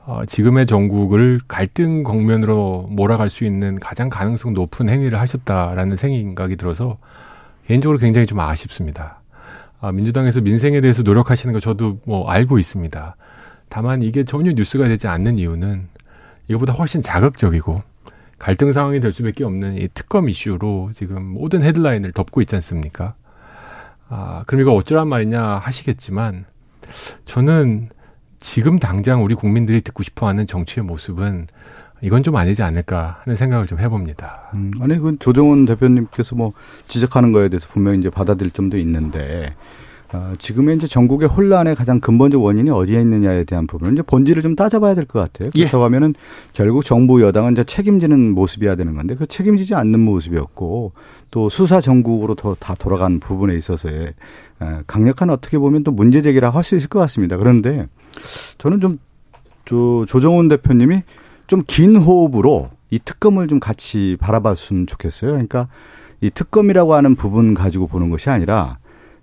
어, 0.08 0.24
지금의 0.24 0.68
정국을 0.68 1.40
갈등 1.48 2.04
국면으로 2.04 2.88
몰아갈 2.92 3.30
수 3.30 3.44
있는 3.44 3.80
가장 3.80 4.10
가능성 4.10 4.54
높은 4.54 4.88
행위를 4.88 5.20
하셨다라는 5.20 5.96
생각이 5.96 6.56
들어서 6.58 6.98
개인적으로 7.68 7.98
굉장히 7.98 8.28
좀 8.28 8.40
아쉽습니다. 8.40 9.22
아, 9.82 9.92
민주당에서 9.92 10.42
민생에 10.42 10.80
대해서 10.82 11.02
노력하시는 11.02 11.52
거 11.54 11.60
저도 11.60 12.00
뭐 12.06 12.30
알고 12.30 12.60
있습니다. 12.60 13.16
다만 13.68 14.04
이게 14.04 14.24
전혀 14.24 14.52
뉴스가 14.52 14.88
되지 14.88 15.08
않는 15.08 15.40
이유는 15.40 15.88
이거보다 16.50 16.74
훨씬 16.74 17.02
자극적이고 17.02 17.82
갈등 18.38 18.74
상황이 18.74 19.00
될 19.00 19.12
수밖에 19.12 19.44
없는 19.44 19.78
이 19.82 19.88
특검 19.96 20.30
이슈로 20.30 20.92
지금 20.94 21.24
모든 21.24 21.64
헤드라인을 21.64 22.12
덮고 22.12 22.42
있지 22.42 22.56
않습니까? 22.56 23.16
아, 24.08 24.44
그럼 24.46 24.62
이거 24.62 24.74
어쩌란 24.74 25.08
말이냐 25.08 25.42
하시겠지만 25.42 26.46
저는 27.24 27.90
지금 28.46 28.78
당장 28.78 29.24
우리 29.24 29.34
국민들이 29.34 29.82
듣고 29.82 30.04
싶어 30.04 30.28
하는 30.28 30.46
정치의 30.46 30.86
모습은 30.86 31.48
이건 32.02 32.22
좀 32.22 32.36
아니지 32.36 32.62
않을까 32.62 33.22
하는 33.24 33.36
생각을 33.36 33.66
좀 33.66 33.80
해봅니다. 33.80 34.52
음, 34.54 34.72
아니, 34.82 35.00
그 35.00 35.16
조정훈 35.18 35.66
대표님께서 35.66 36.36
뭐 36.36 36.54
지적하는 36.88 37.32
거에 37.32 37.50
대해서 37.50 37.68
분명히 37.74 37.98
이제 38.00 38.12
받아들일 38.12 38.52
점도 38.52 38.78
있는데 38.78 39.56
어, 40.14 40.34
지금의 40.38 40.76
이제 40.76 40.86
전국의 40.86 41.28
혼란의 41.28 41.74
가장 41.76 42.00
근본적 42.00 42.42
원인이 42.44 42.70
어디에 42.70 43.02
있느냐에 43.02 43.46
대한 43.46 43.66
부분은 43.66 43.94
이제 43.94 44.04
본질을 44.04 44.44
좀 44.44 44.56
따져봐야 44.56 44.94
될 44.94 45.06
것 45.06 45.20
같아요. 45.20 45.50
예. 45.56 45.62
그렇다고 45.62 45.84
하면은 45.86 46.14
결국 46.54 46.86
정부 46.86 47.24
여당은 47.24 47.54
이제 47.54 47.64
책임지는 47.64 48.36
모습이어야 48.36 48.76
되는 48.76 48.94
건데 48.96 49.16
그 49.16 49.26
책임지지 49.26 49.74
않는 49.74 50.00
모습이었고 50.00 50.92
또 51.32 51.50
수사 51.50 51.82
전국으로 51.82 52.36
더 52.36 52.56
다 52.60 52.76
돌아간 52.76 53.20
부분에 53.20 53.56
있어서의 53.56 54.14
에, 54.62 54.66
강력한 54.86 55.32
어떻게 55.32 55.58
보면 55.58 55.84
또 55.84 55.92
문제 55.92 56.22
제기라고 56.22 56.56
할 56.56 56.64
수 56.64 56.76
있을 56.76 56.88
것 56.88 57.00
같습니다. 57.00 57.38
그런데 57.38 57.88
저는 58.58 58.82
좀 58.82 59.00
조, 59.66 60.06
조정훈 60.06 60.48
대표님이 60.48 61.02
좀 61.48 61.62
긴 61.68 61.96
호흡으로 61.96 62.70
이 62.90 63.00
특검을 63.00 63.48
좀 63.48 63.60
같이 63.60 64.18
바라봤으면 64.20 64.88
좋겠어요. 64.88 65.32
그러니까 65.32 65.68
이 66.22 66.30
특검이라고 66.30 66.96
하는 66.96 67.16
부분 67.16 67.54
가지고 67.54 67.88
보는 67.88 68.10
것이 68.10 68.30
아니라 68.30 68.78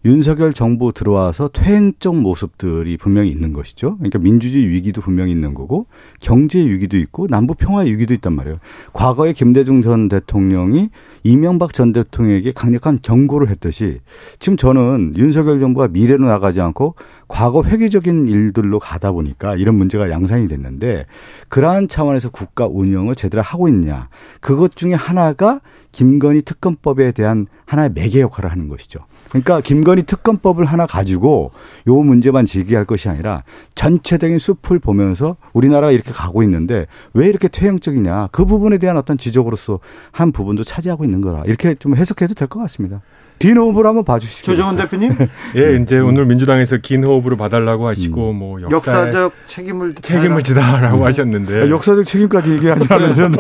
윤석열 0.05 0.53
정부 0.53 0.93
들어와서 0.93 1.49
퇴행적 1.53 2.17
모습들이 2.17 2.97
분명히 2.97 3.31
있는 3.31 3.53
것이죠. 3.53 3.97
그러니까 3.99 4.19
민주주의 4.19 4.67
위기도 4.69 5.01
분명히 5.01 5.31
있는 5.31 5.55
거고 5.55 5.87
경제 6.21 6.59
위기도 6.59 6.97
있고 6.97 7.29
남북 7.29 7.59
평화 7.59 7.83
위기도 7.83 8.13
있단 8.15 8.33
말이에요. 8.33 8.57
과거에 8.93 9.33
김대중 9.33 9.81
전 9.83 10.09
대통령이 10.09 10.91
이명박 11.25 11.73
전 11.75 11.93
대통령에게 11.93 12.53
강력한 12.53 12.99
경고를 13.01 13.49
했듯이 13.49 14.01
지금 14.39 14.57
저는 14.57 15.15
윤석열 15.17 15.59
정부가 15.59 15.89
미래로 15.89 16.27
나가지 16.27 16.61
않고 16.61 16.95
과거 17.29 17.63
회계적인 17.63 18.29
일들로 18.29 18.79
가다 18.79 19.13
보니까 19.13 19.57
이런 19.57 19.77
문제가 19.77 20.11
양산이 20.11 20.49
됐는데 20.49 21.07
그러한 21.49 21.89
차원에서 21.89 22.31
국가 22.31 22.67
운영을 22.67 23.15
제대로 23.15 23.43
하고 23.43 23.69
있냐. 23.69 24.09
그것 24.41 24.77
중에 24.77 24.95
하나가 24.95 25.61
김건희 25.93 26.43
특검법에 26.43 27.13
대한 27.13 27.47
하나의 27.67 27.91
매개 27.95 28.21
역할을 28.21 28.51
하는 28.51 28.69
것이죠. 28.69 29.01
그러니까 29.29 29.61
김건희 29.63 30.03
특검법을 30.03 30.67
하나 30.67 30.87
가지고 30.87 31.53
요 31.87 31.95
문제만 31.95 32.45
제기할 32.45 32.85
것이 32.85 33.09
아니라 33.09 33.45
전체적인 33.75 34.39
숲을 34.39 34.79
보면서 34.79 35.37
우리나라가 35.55 35.91
이렇게 35.91 36.13
가고 36.13 36.43
있는데 36.43 36.87
왜 37.15 37.29
이렇게 37.29 37.49
퇴행적이냐 37.49 38.29
그 38.33 38.45
부분에 38.45 38.77
대한 38.77 38.99
어떤 38.99 39.17
지적으로서 39.17 39.81
한 40.11 40.33
부분도 40.33 40.65
차지하고 40.65 41.05
있는 41.05 41.12
거라 41.21 41.43
이렇게 41.47 41.75
좀 41.75 41.97
해석해도 41.97 42.35
될 42.35 42.49
것 42.49 42.61
같습니다. 42.61 43.01
긴 43.43 43.57
호흡을 43.59 43.87
한번 43.87 44.05
봐주시죠. 44.05 44.53
조정훈 44.53 44.77
대표님 44.77 45.17
예, 45.57 45.77
이제 45.83 45.99
오늘 45.99 46.27
민주당에서 46.27 46.77
긴 46.77 47.03
호흡으로 47.03 47.37
봐달라고 47.37 47.89
하시고 47.89 48.33
뭐 48.33 48.63
역사의 48.63 48.73
역사 48.73 49.11
적 49.11 49.33
책임을 49.49 49.97
책임을 50.01 50.43
지다라고 50.43 51.05
하셨는데 51.05 51.63
아, 51.63 51.69
역사적 51.69 52.05
책임까지 52.05 52.53
얘기하자면 52.53 53.15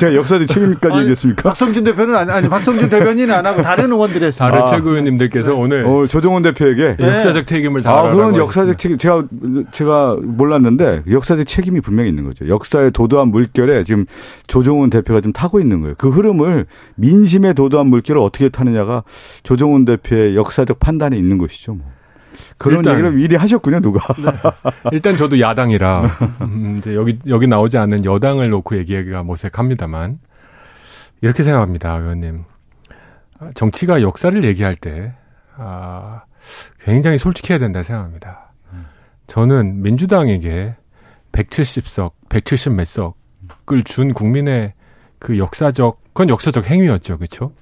제가 0.00 0.14
역사적 0.14 0.48
책임까지 0.48 0.92
아니, 0.92 1.00
얘기했습니까? 1.02 1.42
박성준 1.50 1.84
대표는 1.84 2.16
아니, 2.16 2.30
아니 2.32 2.48
박성준 2.48 2.88
대변인은 2.88 3.32
안 3.32 3.46
하고 3.46 3.62
다른 3.62 3.92
의원들이 3.92 4.24
했습니다. 4.24 4.50
다른 4.50 4.62
아. 4.62 4.66
최고위원님들께서 4.66 5.54
오늘 5.54 5.86
어, 5.86 6.04
조정훈 6.04 6.42
대표에게 6.42 6.96
네. 6.98 7.14
역사적 7.14 7.46
책임을 7.46 7.82
아, 7.82 7.84
다하라고 7.84 8.16
그건 8.16 8.36
역사적 8.36 8.74
하셨습니다. 8.74 8.76
책임. 8.76 8.98
제가, 8.98 9.24
제가 9.70 10.16
몰랐는데, 10.20 11.02
역사적 11.08 11.46
책임이 11.46 11.80
분명히 11.80 12.08
있는 12.08 12.24
거죠. 12.24 12.48
역사의 12.48 12.90
도도한 12.90 13.28
물결에 13.28 13.84
지금 13.84 14.06
조정훈 14.48 14.90
대표가 14.90 15.20
좀 15.20 15.32
타고 15.32 15.60
있는 15.60 15.80
거예요. 15.80 15.94
그 15.96 16.08
흐름을 16.08 16.66
민심의 16.96 17.54
도도한 17.54 17.86
물결을 17.86 18.20
어떻게 18.20 18.47
타느냐가 18.50 19.02
조정훈 19.42 19.84
대표의 19.84 20.36
역사적 20.36 20.78
판단에 20.80 21.16
있는 21.16 21.38
것이죠. 21.38 21.74
뭐. 21.74 21.90
그런 22.56 22.78
일단- 22.78 22.92
얘기를 22.94 23.12
미리 23.12 23.36
하셨군요, 23.36 23.80
누가. 23.80 24.00
일단 24.92 25.16
저도 25.16 25.40
야당이라 25.40 26.02
음, 26.42 26.76
이제 26.78 26.94
여기 26.94 27.18
여기 27.26 27.46
나오지 27.46 27.78
않는 27.78 28.04
여당을 28.04 28.50
놓고 28.50 28.76
얘기하기가 28.78 29.22
모색합니다만 29.22 30.18
이렇게 31.20 31.42
생각합니다, 31.42 31.96
의원님. 31.96 32.44
아, 33.40 33.50
정치가 33.54 34.02
역사를 34.02 34.42
얘기할 34.44 34.74
때 34.76 35.14
아, 35.56 36.22
굉장히 36.84 37.18
솔직해야 37.18 37.58
된다 37.58 37.82
생각합니다. 37.82 38.52
저는 39.26 39.82
민주당에게 39.82 40.74
170석, 41.32 42.12
170몇 42.28 42.84
석을 42.84 43.82
준 43.84 44.14
국민의 44.14 44.72
그 45.18 45.38
역사적, 45.38 46.00
그건 46.08 46.28
역사적 46.30 46.70
행위였죠, 46.70 47.18
그렇죠? 47.18 47.52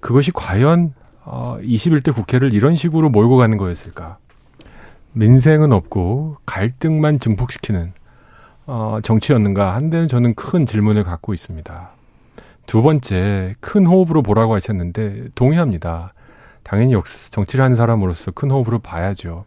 그것이 0.00 0.30
과연 0.32 0.94
어, 1.24 1.58
21대 1.60 2.14
국회를 2.14 2.54
이런 2.54 2.76
식으로 2.76 3.10
몰고 3.10 3.36
가는 3.36 3.56
거였을까? 3.58 4.18
민생은 5.12 5.72
없고 5.72 6.38
갈등만 6.46 7.18
증폭시키는 7.18 7.92
어, 8.66 8.98
정치였는가 9.02 9.74
한 9.74 9.90
데는 9.90 10.08
저는 10.08 10.34
큰 10.34 10.66
질문을 10.66 11.04
갖고 11.04 11.34
있습니다. 11.34 11.90
두 12.66 12.82
번째 12.82 13.54
큰 13.60 13.86
호흡으로 13.86 14.22
보라고 14.22 14.54
하셨는데 14.54 15.28
동의합니다. 15.34 16.12
당연히 16.62 16.92
역 16.92 17.06
정치를 17.30 17.64
하는 17.64 17.76
사람으로서 17.76 18.30
큰 18.32 18.50
호흡으로 18.50 18.78
봐야죠. 18.78 19.46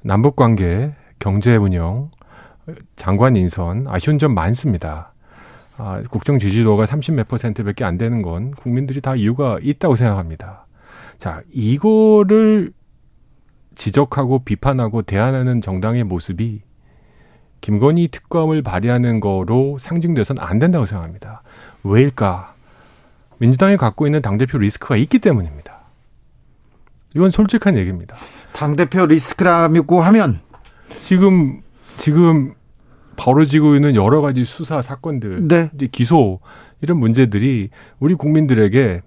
남북 0.00 0.34
관계, 0.34 0.94
경제 1.18 1.56
운영, 1.56 2.10
장관 2.96 3.36
인선 3.36 3.86
아쉬운 3.86 4.18
점 4.18 4.34
많습니다. 4.34 5.11
아, 5.76 6.02
국정 6.10 6.38
지지도가 6.38 6.84
30몇 6.84 7.28
퍼센트밖에 7.28 7.84
안 7.84 7.98
되는 7.98 8.22
건 8.22 8.50
국민들이 8.52 9.00
다 9.00 9.14
이유가 9.16 9.58
있다고 9.62 9.96
생각합니다. 9.96 10.66
자, 11.18 11.42
이거를 11.52 12.72
지적하고 13.74 14.40
비판하고 14.40 15.02
대안하는 15.02 15.60
정당의 15.60 16.04
모습이 16.04 16.62
김건희 17.60 18.08
특검을 18.08 18.62
발의하는 18.62 19.20
거로 19.20 19.78
상징돼서는 19.78 20.42
안 20.42 20.58
된다고 20.58 20.84
생각합니다. 20.84 21.42
왜일까? 21.84 22.54
민주당이 23.38 23.76
갖고 23.76 24.06
있는 24.06 24.20
당대표 24.20 24.58
리스크가 24.58 24.96
있기 24.96 25.20
때문입니다. 25.20 25.80
이건 27.14 27.30
솔직한 27.30 27.76
얘기입니다. 27.76 28.16
당대표 28.52 29.06
리스크라고 29.06 30.02
하면 30.02 30.40
지금, 31.00 31.62
지금 31.94 32.54
벌어지고 33.16 33.74
있는 33.74 33.94
여러 33.94 34.20
가지 34.20 34.44
수사 34.44 34.82
사건들, 34.82 35.48
네. 35.48 35.70
이제 35.74 35.88
기소, 35.90 36.40
이런 36.80 36.98
문제들이 36.98 37.70
우리 38.00 38.14
국민들에게 38.14 39.02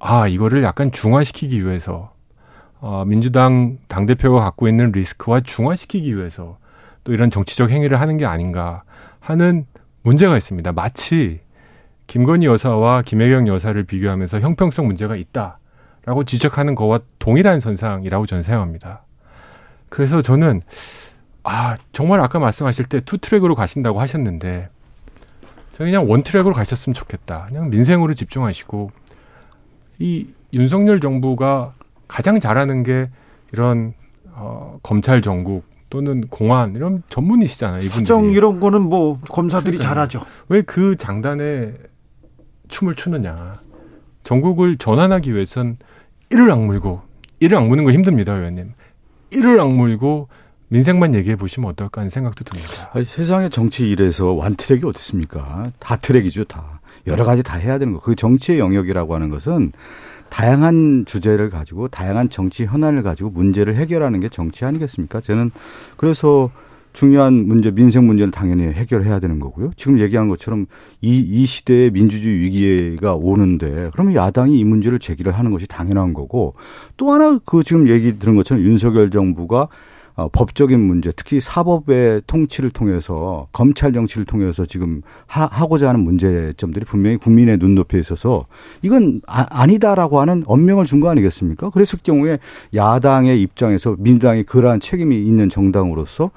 아, 0.00 0.28
이거를 0.28 0.62
약간 0.62 0.92
중화시키기 0.92 1.64
위해서 1.64 2.12
어, 2.80 3.04
민주당 3.06 3.78
당 3.88 4.06
대표가 4.06 4.40
갖고 4.40 4.68
있는 4.68 4.92
리스크와 4.92 5.40
중화시키기 5.40 6.16
위해서 6.16 6.58
또 7.04 7.12
이런 7.12 7.30
정치적 7.30 7.70
행위를 7.70 8.00
하는 8.00 8.16
게 8.16 8.26
아닌가 8.26 8.82
하는 9.20 9.66
문제가 10.02 10.36
있습니다. 10.36 10.72
마치 10.72 11.40
김건희 12.06 12.46
여사와 12.46 13.02
김혜경 13.02 13.48
여사를 13.48 13.82
비교하면서 13.84 14.40
형평성 14.40 14.86
문제가 14.86 15.16
있다라고 15.16 16.24
지적하는 16.24 16.74
거와 16.74 17.00
동일한 17.18 17.60
선상이라고 17.60 18.26
저는 18.26 18.42
생각합니다. 18.42 19.02
그래서 19.88 20.22
저는 20.22 20.62
아 21.48 21.76
정말 21.92 22.20
아까 22.20 22.38
말씀하실 22.38 22.86
때 22.86 23.00
two 23.00 23.18
track으로 23.18 23.54
가신다고 23.54 24.00
하셨는데 24.00 24.68
저는 25.72 25.92
그냥 25.92 26.10
one 26.10 26.22
track으로 26.22 26.52
가셨으면 26.54 26.94
좋겠다. 26.94 27.46
그냥 27.48 27.70
민생으로 27.70 28.14
집중하시고 28.14 28.90
이 30.00 30.26
윤석열 30.52 31.00
정부가 31.00 31.74
가장 32.06 32.40
잘하는 32.40 32.82
게 32.82 33.08
이런 33.52 33.94
어, 34.32 34.78
검찰 34.82 35.22
정국 35.22 35.64
또는 35.90 36.26
공안 36.28 36.76
이런 36.76 37.02
전문이시잖아요. 37.08 37.78
이분들이 37.80 38.00
사정 38.00 38.30
이런 38.30 38.60
거는 38.60 38.82
뭐 38.82 39.18
검사들이 39.30 39.78
잘하죠. 39.78 40.22
왜 40.48 40.62
그 40.62 40.96
장단에 40.96 41.72
춤을 42.68 42.94
추느냐. 42.94 43.54
정국을 44.22 44.76
전환하기 44.76 45.32
위해선 45.32 45.78
이를 46.30 46.50
악물고 46.50 47.00
이를 47.40 47.56
악무는 47.56 47.84
거 47.84 47.92
힘듭니다, 47.92 48.34
의원님. 48.34 48.74
이를 49.30 49.60
악물고 49.60 50.28
민생만 50.68 51.14
얘기해 51.14 51.36
보시면 51.36 51.70
어떨까 51.70 52.00
하는 52.00 52.10
생각도 52.10 52.44
듭니다. 52.44 52.90
아니, 52.92 53.04
세상의 53.04 53.50
정치 53.50 53.88
일에서 53.90 54.32
완 54.32 54.54
트랙이 54.54 54.82
어디 54.84 54.98
있습니까? 54.98 55.64
다 55.78 55.96
트랙이죠, 55.96 56.44
다. 56.44 56.80
여러 57.06 57.24
가지 57.24 57.42
다 57.42 57.56
해야 57.56 57.78
되는 57.78 57.94
거. 57.94 58.00
그 58.00 58.14
정치의 58.14 58.58
영역이라고 58.58 59.14
하는 59.14 59.30
것은 59.30 59.72
다양한 60.28 61.04
주제를 61.06 61.48
가지고 61.48 61.88
다양한 61.88 62.28
정치 62.28 62.66
현안을 62.66 63.02
가지고 63.02 63.30
문제를 63.30 63.76
해결하는 63.76 64.20
게 64.20 64.28
정치 64.28 64.66
아니겠습니까? 64.66 65.22
저는 65.22 65.50
그래서 65.96 66.50
중요한 66.92 67.46
문제, 67.46 67.70
민생 67.70 68.06
문제는 68.06 68.30
당연히 68.30 68.64
해결해야 68.64 69.20
되는 69.20 69.38
거고요. 69.38 69.70
지금 69.76 70.00
얘기한 70.00 70.28
것처럼 70.28 70.66
이, 71.00 71.18
이 71.18 71.46
시대에 71.46 71.90
민주주의 71.90 72.40
위기가 72.40 73.14
오는데 73.14 73.90
그러면 73.92 74.14
야당이 74.14 74.58
이 74.58 74.64
문제를 74.64 74.98
제기를 74.98 75.32
하는 75.32 75.50
것이 75.50 75.66
당연한 75.66 76.12
거고 76.12 76.54
또 76.96 77.12
하나 77.12 77.38
그 77.44 77.62
지금 77.62 77.88
얘기 77.88 78.18
들은 78.18 78.36
것처럼 78.36 78.64
윤석열 78.64 79.10
정부가 79.10 79.68
어, 80.18 80.28
법적인 80.32 80.80
문제, 80.80 81.12
특히 81.12 81.38
사법의 81.38 82.22
통치를 82.26 82.70
통해서 82.70 83.46
검찰 83.52 83.92
정치를 83.92 84.24
통해서 84.24 84.64
지금 84.64 85.00
하, 85.28 85.46
하고자 85.46 85.88
하는 85.90 86.00
문제점들이 86.00 86.84
분명히 86.86 87.16
국민의 87.18 87.58
눈높이에 87.58 88.00
있어서 88.00 88.46
이건 88.82 89.20
아, 89.28 89.64
니다라고 89.66 90.18
하는 90.20 90.42
언명을 90.46 90.86
준 90.86 90.98
거 90.98 91.08
아니겠습니까? 91.08 91.70
그랬을 91.70 92.00
경우에 92.02 92.40
야당의 92.74 93.40
입장에서 93.40 93.94
민주당이 94.00 94.42
그러한 94.42 94.80
책임이 94.80 95.24
있는 95.24 95.48
정당으로서 95.48 96.32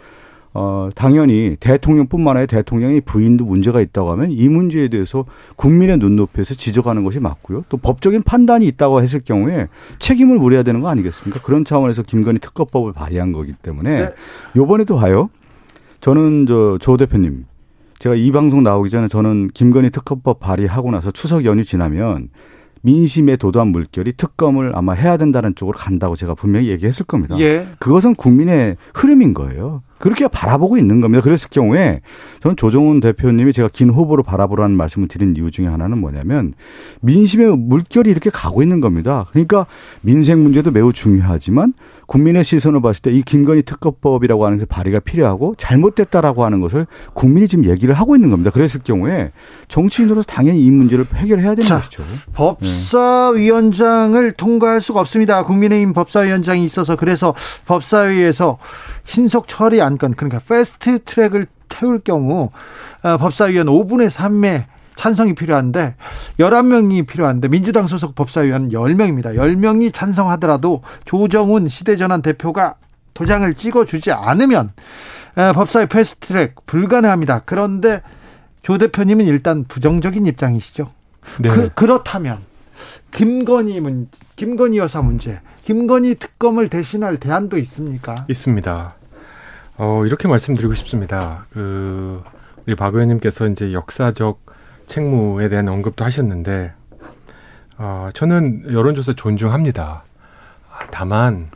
어, 0.54 0.90
당연히 0.96 1.56
대통령뿐만 1.60 2.36
아니라 2.36 2.46
대통령의 2.48 3.02
부인도 3.02 3.46
문제가 3.46 3.80
있다고 3.80 4.12
하면 4.12 4.32
이 4.32 4.50
문제에 4.50 4.90
대해서 4.90 5.26
국민의 5.56 5.98
눈높이에서 5.98 6.56
지적하는 6.56 7.04
것이 7.04 7.20
맞고요. 7.20 7.62
또 7.70 7.78
법적인 7.78 8.24
판단이 8.24 8.66
있다고 8.68 9.02
했을 9.02 9.22
경우에 9.22 9.68
책임을 10.00 10.38
물어야 10.40 10.64
되는 10.64 10.82
거 10.82 10.90
아니겠습니까? 10.90 11.42
그런 11.42 11.64
차원에서 11.64 12.04
김건희 12.04 12.40
특검법을 12.40 12.92
발의한 12.94 13.32
거기 13.32 13.54
때문에 13.54 14.02
네. 14.02 14.10
요번에도 14.56 14.98
봐요. 14.98 15.30
저는 16.02 16.48
저 16.48 16.78
조 16.80 16.98
대표님 16.98 17.46
제가 18.00 18.16
이 18.16 18.32
방송 18.32 18.64
나오기 18.64 18.90
전에 18.90 19.08
저는 19.08 19.50
김건희 19.54 19.92
특검법 19.92 20.40
발의하고 20.40 20.90
나서 20.92 21.12
추석 21.12 21.46
연휴 21.46 21.64
지나면 21.64 22.30
민심에 22.82 23.36
도도한 23.38 23.68
물결이 23.68 24.14
특검을 24.18 24.76
아마 24.76 24.94
해야 24.94 25.16
된다는 25.18 25.54
쪽으로 25.56 25.78
간다고 25.78 26.16
제가 26.16 26.34
분명히 26.34 26.70
얘기했을 26.70 27.06
겁니다. 27.06 27.40
예. 27.40 27.68
그것은 27.80 28.16
국민의 28.16 28.76
흐름인 28.96 29.36
거예요. 29.36 29.84
그렇게 30.02 30.28
바라보고 30.28 30.78
있는 30.78 31.00
겁니다. 31.00 31.24
그랬을 31.24 31.50
경우에 31.50 32.02
저는 32.42 32.58
조정훈 32.58 33.00
대표님이 33.00 33.54
제가 33.54 33.70
긴 33.72 33.90
후보로 33.90 34.24
바라보라는 34.24 34.76
말씀을 34.76 35.08
드린 35.08 35.36
이유 35.38 35.52
중에 35.52 35.68
하나는 35.68 36.00
뭐냐면 36.00 36.54
민심의 37.02 37.58
물결이 37.58 38.10
이렇게 38.10 38.30
가고 38.30 38.62
있는 38.62 38.82
겁니다. 38.82 39.28
그러니까 39.32 39.66
민생 40.02 40.44
문제도 40.44 40.70
매우 40.72 40.92
중요하지만 40.92 41.74
국민의 42.12 42.43
시선을 42.43 42.82
봤을 42.82 43.02
때 43.02 43.12
이 43.12 43.21
김건희 43.21 43.63
특검법이라고 43.63 44.45
하는 44.45 44.58
게 44.58 44.65
발의가 44.65 45.00
필요하고 45.00 45.56
잘못됐다라고 45.58 46.45
하는 46.45 46.62
것을 46.62 46.88
국민이 47.13 47.47
지금 47.47 47.65
얘기를 47.65 47.93
하고 47.93 48.15
있는 48.15 48.30
겁니다. 48.30 48.50
그랬을 48.52 48.82
경우에 48.84 49.32
정치인으로서 49.67 50.26
당연히 50.26 50.65
이 50.65 50.71
문제를 50.71 51.06
해결해야 51.13 51.56
되는 51.56 51.65
자, 51.65 51.78
것이죠. 51.78 52.04
법사위원장을 52.34 54.26
네. 54.26 54.34
통과할 54.36 54.82
수가 54.82 55.02
없습니다. 55.02 55.43
국민의힘 55.43 55.93
법사위원장이 55.93 56.63
있어서 56.63 56.95
그래서 56.95 57.36
법사위에서 57.65 58.58
신속 59.04 59.47
처리 59.47 59.82
안건 59.82 60.13
그러니까 60.15 60.39
패스트 60.47 61.00
트랙을 61.04 61.47
태울 61.67 62.00
경우 62.00 62.50
어, 63.04 63.17
법사위원 63.17 63.67
5분의 63.67 64.10
3의 64.10 64.71
찬성이 64.96 65.34
필요한데 65.34 65.96
11명이 66.40 67.08
필요한데 67.08 67.48
민주당 67.48 67.88
소속 67.88 68.16
법사위원 68.16 68.70
10명입니다. 68.70 69.36
10명이 69.36 69.94
찬성하더라도 69.94 70.82
조정훈 71.06 71.68
시대전환 71.68 72.22
대표가 72.22 72.76
도장을 73.14 73.54
찍어주지 73.54 74.12
않으면 74.12 74.72
어, 75.36 75.54
법사위 75.54 75.88
패스트트랙 75.88 76.66
불가능합니다. 76.66 77.44
그런데 77.46 78.02
조 78.64 78.78
대표님은 78.78 79.26
일단 79.26 79.64
부정적인 79.64 80.26
입장이시죠. 80.26 80.92
네. 81.40 81.50
그, 81.50 81.70
그렇다면 81.74 82.40
김건희 83.12 83.80
문 83.80 84.08
김건희 84.36 84.78
여사 84.78 85.02
문제, 85.02 85.40
김건희 85.66 86.16
특검을 86.16 86.70
대신할 86.70 87.18
대안도 87.18 87.58
있습니까? 87.60 88.26
있습니다. 88.28 88.96
어, 89.78 90.06
이렇게 90.06 90.28
말씀드리고 90.28 90.74
싶습니다. 90.76 91.46
그 91.52 92.24
우리 92.66 92.76
박 92.76 92.94
의원님께서 92.94 93.48
이제 93.48 93.74
역사적 93.74 94.51
책무에 94.92 95.48
대한 95.48 95.70
언급도 95.70 96.04
하셨는데 96.04 96.74
어, 97.78 98.10
저는 98.14 98.74
여론조사 98.74 99.14
존중합니다. 99.14 100.04
다만 100.92 101.50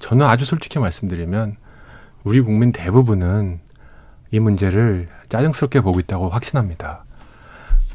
저는 0.00 0.26
아주 0.26 0.44
솔직히 0.44 0.78
말씀드리면 0.78 1.56
우리 2.24 2.42
국민 2.42 2.72
대부분은 2.72 3.60
이 4.30 4.38
문제를 4.38 5.08
짜증스럽게 5.30 5.80
보고 5.80 5.98
있다고 5.98 6.28
확신합니다. 6.28 7.04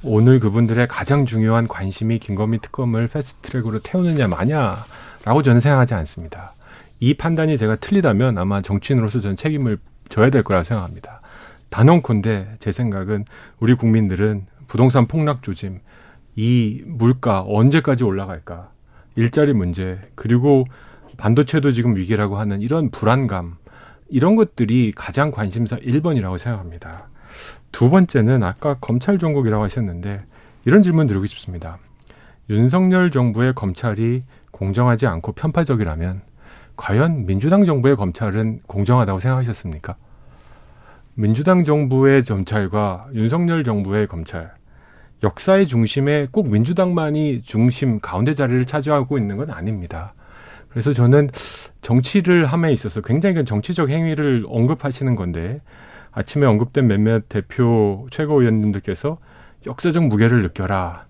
오늘 0.02 0.40
그분들의 0.40 0.88
가장 0.88 1.28
중요한 1.28 1.68
관심이 1.68 2.18
김건희 2.18 2.58
특검을 2.58 3.08
패스트트랙으로 3.10 3.80
태우느냐 3.80 4.28
마냐라고 4.28 5.44
저는 5.44 5.60
생각하지 5.60 5.94
않습니다. 5.94 6.54
이 7.00 7.14
판단이 7.14 7.60
제가 7.60 7.76
틀리다면 7.76 8.40
아마 8.40 8.62
정치인으로서 8.62 9.20
저는 9.20 9.36
책임을 9.36 9.78
져야 10.10 10.32
될 10.32 10.42
거라고 10.42 10.64
생각합니다. 10.64 11.22
단언컨대 11.70 12.58
제 12.60 12.72
생각은 12.72 13.26
우리 13.60 13.76
국민들은 13.76 14.48
부동산 14.68 15.08
폭락 15.08 15.44
조짐, 15.44 15.80
이 16.36 16.84
물가 16.86 17.44
언제까지 17.46 18.04
올라갈까, 18.04 18.72
일자리 19.16 19.54
문제, 19.54 20.00
그리고 20.16 20.66
반도체도 21.18 21.72
지금 21.72 21.96
위기라고 21.96 22.38
하는 22.38 22.62
이런 22.62 22.90
불안감, 22.90 23.56
이런 24.10 24.36
것들이 24.36 24.92
가장 24.96 25.32
관심사 25.32 25.78
1번이라고 25.78 26.38
생각합니다. 26.38 27.10
두 27.72 27.90
번째는 27.90 28.44
아까 28.44 28.76
검찰 28.80 29.18
종국이라고 29.18 29.64
하셨는데 29.64 30.24
이런 30.66 30.84
질문 30.84 31.08
드리고 31.08 31.26
싶습니다. 31.26 31.80
윤석열 32.50 33.10
정부의 33.12 33.54
검찰이 33.54 34.24
공정하지 34.52 35.08
않고 35.08 35.32
편파적이라면 35.34 36.22
과연 36.76 37.26
민주당 37.26 37.66
정부의 37.66 37.96
검찰은 37.96 38.60
공정하다고 38.68 39.20
생각하셨습니까? 39.20 39.96
민주당 41.16 41.64
정부의 41.64 42.24
검찰과 42.24 43.10
윤석열 43.14 43.64
정부의 43.64 44.08
검찰 44.08 44.52
역사의 45.22 45.68
중심에 45.68 46.28
꼭 46.32 46.50
민주당만이 46.50 47.44
중심 47.44 48.00
가운데 48.00 48.34
자리를 48.34 48.66
차지하고 48.66 49.20
있는 49.20 49.38
건 49.38 49.52
아닙니다. 49.52 50.16
그래서 50.70 50.92
저는 50.92 51.30
정치를 51.82 52.48
함에 52.48 52.74
있어서 52.74 53.02
굉장히 53.02 53.46
정치적 53.46 53.90
행위를 53.90 54.46
언급하시는 54.48 55.16
건데 55.16 55.62
아침에 56.12 56.48
언급된 56.48 56.88
몇몇 56.88 57.30
대표 57.30 58.08
최고위원님들께서 58.10 59.20
역사적 59.68 60.08
무게를 60.08 60.42
느껴라. 60.42 61.06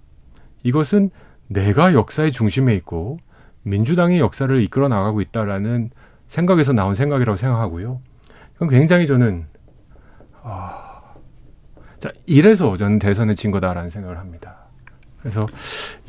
이것은 0.63 1.11
내가 1.47 1.93
역사의 1.93 2.33
중심에 2.33 2.75
있고 2.75 3.19
민주당이 3.63 4.19
역사를 4.19 4.61
이끌어 4.61 4.89
나가고 4.89 5.21
있다라는 5.21 5.91
생각에서 6.27 6.73
나온 6.73 6.93
생각이라고 6.93 7.37
생각하고요. 7.37 8.01
그건 8.53 8.69
굉장히 8.69 9.07
저는 9.07 9.52
아, 10.43 11.01
자 11.99 12.11
이래서 12.25 12.77
저는 12.77 12.99
대선에 12.99 13.33
진 13.33 13.51
거다라는 13.51 13.89
생각을 13.89 14.17
합니다. 14.17 14.57
그래서 15.19 15.47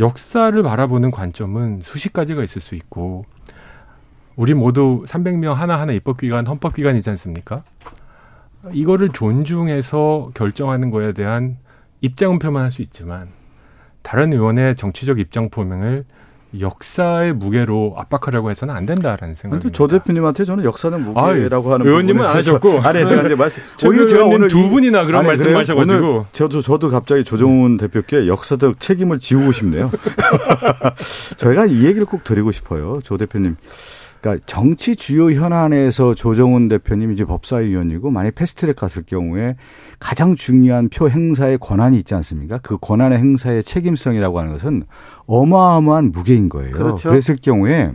역사를 0.01 0.61
바라보는 0.61 1.12
관점은 1.12 1.81
수십 1.85 2.12
가지가 2.12 2.42
있을 2.42 2.61
수 2.61 2.75
있고 2.75 3.25
우리 4.35 4.55
모두 4.55 5.05
300명 5.07 5.55
하나하나 5.55 5.92
입법기관, 5.92 6.47
헌법기관이지 6.47 7.09
않습니까? 7.11 7.62
이거를 8.73 9.11
존중해서 9.11 10.33
결정하는 10.35 10.90
거에 10.90 11.12
대한 11.12 11.59
입장은 12.01 12.40
표명할 12.40 12.73
수 12.73 12.83
있지만 12.83 13.29
다른 14.03 14.33
의원의 14.33 14.75
정치적 14.75 15.20
입장 15.20 15.49
표명을 15.49 16.05
역사의 16.61 17.35
무게로 17.35 17.95
압박하려고 17.97 18.51
해서는 18.51 18.75
안 18.75 18.87
된다라는 18.87 19.35
생각입니다. 19.35 19.77
조 19.77 19.87
대표님한테 19.87 20.45
저는 20.45 20.64
역사는 20.64 21.05
무게라고 21.05 21.71
아, 21.71 21.75
하는 21.75 21.87
의원님은 21.87 22.25
안 22.25 22.37
하셨고 22.37 22.81
아니 22.81 23.07
제가 23.07 23.23
이제 23.23 23.35
말씀 23.35 23.62
오히려 23.87 24.07
제가 24.07 24.25
오늘 24.25 24.49
두 24.49 24.71
분이나 24.71 25.05
그런 25.05 25.27
말씀하셔가지고 25.27 26.27
저도 26.33 26.61
저도 26.61 26.88
갑자기 26.88 27.25
조정훈 27.25 27.77
대표께 27.77 28.27
역사적 28.27 28.81
책임을 28.81 29.21
지우고 29.21 29.53
싶네요. 29.53 29.90
저희가 31.37 31.67
이 31.67 31.85
얘기를 31.85 32.07
꼭 32.07 32.25
드리고 32.25 32.53
싶어요, 32.53 33.01
조 33.03 33.17
대표님. 33.17 33.57
그러니까 34.21 34.43
정치 34.47 34.97
주요 34.97 35.31
현안에서 35.31 36.14
조정훈 36.14 36.69
대표님 36.69 37.12
이제 37.12 37.25
법사위원이고 37.25 38.11
만약 38.11 38.35
패스트트랙 38.35 38.77
갔을 38.77 39.03
경우에 39.03 39.57
가장 39.98 40.35
중요한 40.37 40.88
표 40.88 41.09
행사의 41.09 41.59
권한이 41.59 41.98
있지 41.98 42.14
않습니까? 42.14 42.59
그 42.62 42.78
권한의 42.78 43.18
행사의 43.18 43.62
책임성이라고 43.62 44.38
하는 44.38 44.52
것은 44.52 44.85
어마어마한 45.26 46.12
무게인 46.12 46.48
거예요. 46.48 46.72
그렇죠. 46.72 47.11
그랬을 47.11 47.37
경우에 47.40 47.92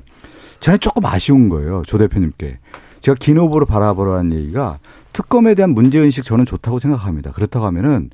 저는 0.60 0.80
조금 0.80 1.06
아쉬운 1.06 1.50
거예요. 1.50 1.84
조 1.86 1.98
대표님께. 1.98 2.60
제가 3.02 3.16
긴 3.20 3.38
후보로 3.38 3.66
바라보라는 3.66 4.34
얘기가 4.38 4.80
특검에 5.14 5.56
대한 5.56 5.72
문제의식 5.72 6.24
저는 6.24 6.46
좋다고 6.46 6.80
생각합니다. 6.80 7.32
그렇다고 7.32 7.66
하면은 7.68 8.10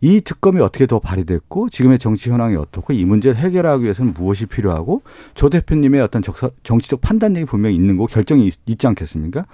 이 0.00 0.20
특검이 0.20 0.60
어떻게 0.60 0.86
더 0.86 0.98
발휘됐고 0.98 1.70
지금의 1.70 1.98
정치 1.98 2.30
현황이 2.30 2.56
어떻고 2.56 2.92
이 2.92 3.04
문제를 3.04 3.36
해결하기 3.38 3.84
위해서는 3.84 4.12
무엇이 4.12 4.46
필요하고 4.46 5.02
조 5.34 5.48
대표님의 5.48 6.00
어떤 6.00 6.22
적사, 6.22 6.50
정치적 6.62 7.00
판단력이 7.00 7.46
분명히 7.46 7.76
있는 7.76 7.96
거 7.96 8.06
결정이 8.06 8.46
있, 8.46 8.78
지 8.78 8.86
않겠습니까? 8.86 9.46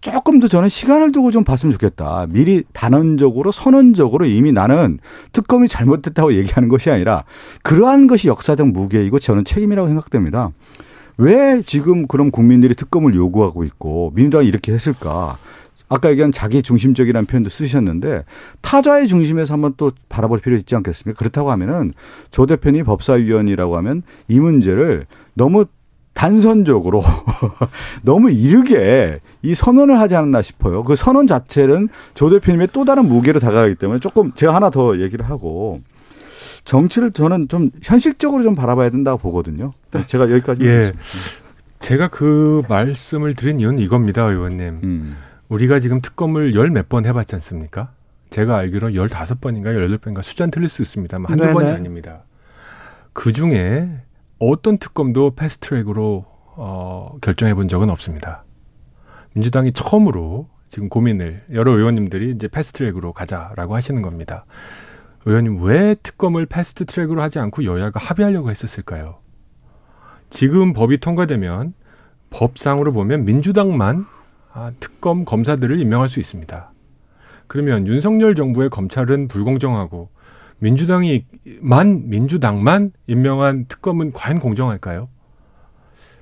조금 0.00 0.38
더 0.38 0.48
저는 0.48 0.68
시간을 0.68 1.12
두고 1.12 1.30
좀 1.30 1.44
봤으면 1.44 1.72
좋겠다. 1.72 2.26
미리 2.30 2.62
단언적으로 2.72 3.52
선언적으로 3.52 4.26
이미 4.26 4.52
나는 4.52 4.98
특검이 5.32 5.68
잘못됐다고 5.68 6.34
얘기하는 6.34 6.68
것이 6.68 6.90
아니라 6.90 7.24
그러한 7.62 8.06
것이 8.06 8.28
역사적 8.28 8.68
무게이고 8.68 9.18
저는 9.18 9.44
책임이라고 9.44 9.88
생각됩니다. 9.88 10.50
왜 11.18 11.62
지금 11.64 12.06
그럼 12.06 12.30
국민들이 12.30 12.74
특검을 12.74 13.14
요구하고 13.14 13.64
있고 13.64 14.12
민주당이 14.14 14.46
이렇게 14.46 14.72
했을까? 14.72 15.38
아까 15.88 16.10
얘기한 16.10 16.32
자기 16.32 16.62
중심적이라는 16.62 17.26
표현도 17.26 17.48
쓰셨는데 17.48 18.24
타자의 18.60 19.06
중심에서 19.06 19.54
한번 19.54 19.74
또 19.76 19.92
바라볼 20.08 20.40
필요 20.40 20.56
있지 20.56 20.74
않겠습니까? 20.74 21.18
그렇다고 21.18 21.50
하면은 21.52 21.92
조 22.30 22.46
대표님 22.46 22.84
법사위원이라고 22.84 23.76
하면 23.76 24.02
이 24.28 24.40
문제를 24.40 25.06
너무 25.34 25.66
단선적으로 26.14 27.04
너무 28.02 28.30
이르게 28.30 29.20
이 29.42 29.54
선언을 29.54 30.00
하지 30.00 30.16
않았나 30.16 30.40
싶어요. 30.42 30.82
그 30.82 30.96
선언 30.96 31.26
자체는 31.26 31.88
조 32.14 32.30
대표님의 32.30 32.70
또 32.72 32.84
다른 32.84 33.06
무게로 33.06 33.38
다가가기 33.38 33.74
때문에 33.74 34.00
조금 34.00 34.32
제가 34.32 34.54
하나 34.54 34.70
더 34.70 34.98
얘기를 34.98 35.28
하고 35.28 35.82
정치를 36.64 37.12
저는 37.12 37.48
좀 37.48 37.70
현실적으로 37.82 38.42
좀 38.42 38.54
바라봐야 38.54 38.90
된다고 38.90 39.18
보거든요. 39.18 39.72
네. 39.92 40.04
제가 40.06 40.30
여기까지 40.30 40.64
예. 40.64 40.70
하겠습니다. 40.70 41.04
제가 41.80 42.08
그 42.08 42.62
말씀을 42.68 43.34
드린 43.34 43.60
이유는 43.60 43.78
이겁니다, 43.78 44.24
의원님. 44.24 44.80
음. 44.82 45.16
우리가 45.48 45.78
지금 45.78 46.00
특검을 46.00 46.54
열 46.54 46.70
몇 46.70 46.88
번 46.88 47.06
해봤지 47.06 47.34
않습니까? 47.36 47.92
제가 48.30 48.56
알기로 48.56 48.94
열다섯 48.94 49.40
번인가 49.40 49.72
열여덟 49.74 49.98
번인가 49.98 50.22
숫자는 50.22 50.50
틀릴 50.50 50.68
수 50.68 50.82
있습니다. 50.82 51.16
한두 51.16 51.36
네네. 51.36 51.52
번이 51.52 51.68
아닙니다. 51.70 52.24
그 53.12 53.32
중에 53.32 53.88
어떤 54.38 54.78
특검도 54.78 55.36
fast 55.36 55.64
track으로 55.64 56.26
어, 56.56 57.16
결정해 57.20 57.54
본 57.54 57.68
적은 57.68 57.88
없습니다. 57.90 58.44
민주당이 59.34 59.72
처음으로 59.72 60.48
지금 60.68 60.88
고민을 60.88 61.44
여러 61.52 61.72
의원님들이 61.72 62.32
이제 62.32 62.48
fast 62.48 62.68
track으로 62.68 63.12
가자라고 63.12 63.74
하시는 63.76 64.02
겁니다. 64.02 64.44
의원님 65.24 65.62
왜 65.62 65.94
특검을 66.02 66.46
fast 66.46 66.69
track으로 66.69 67.22
하지 67.22 67.38
않고 67.38 67.64
여야가 67.64 68.00
합의하려고 68.00 68.50
했었을까요? 68.50 69.18
지금 70.30 70.72
법이 70.72 70.98
통과되면 70.98 71.74
법상으로 72.30 72.92
보면 72.92 73.24
민주당만 73.24 74.06
아, 74.56 74.72
특검 74.80 75.26
검사들을 75.26 75.78
임명할 75.78 76.08
수 76.08 76.18
있습니다. 76.18 76.72
그러면 77.46 77.86
윤석열 77.86 78.34
정부의 78.34 78.70
검찰은 78.70 79.28
불공정하고 79.28 80.08
민주당이만 80.60 82.08
민주당만 82.08 82.92
임명한 83.06 83.66
특검은 83.68 84.12
과연 84.12 84.40
공정할까요? 84.40 85.10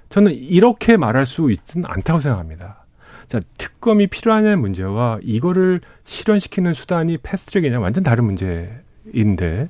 저는 0.08 0.34
이렇게 0.34 0.96
말할 0.96 1.26
수 1.26 1.52
있지는 1.52 1.88
않다고 1.88 2.18
생각합니다. 2.18 2.84
자, 3.28 3.40
특검이 3.56 4.08
필요하냐는 4.08 4.60
문제와 4.60 5.20
이거를 5.22 5.80
실현시키는 6.02 6.74
수단이 6.74 7.18
패스트트랙이냐 7.18 7.78
완전 7.78 8.02
다른 8.02 8.24
문제인데 8.24 9.68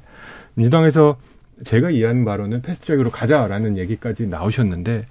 민주당에서 0.54 1.18
제가 1.64 1.90
이해하는 1.90 2.24
바로는 2.24 2.62
패스트트랙으로 2.62 3.10
가자라는 3.10 3.76
얘기까지 3.76 4.26
나오셨는데 4.26 5.04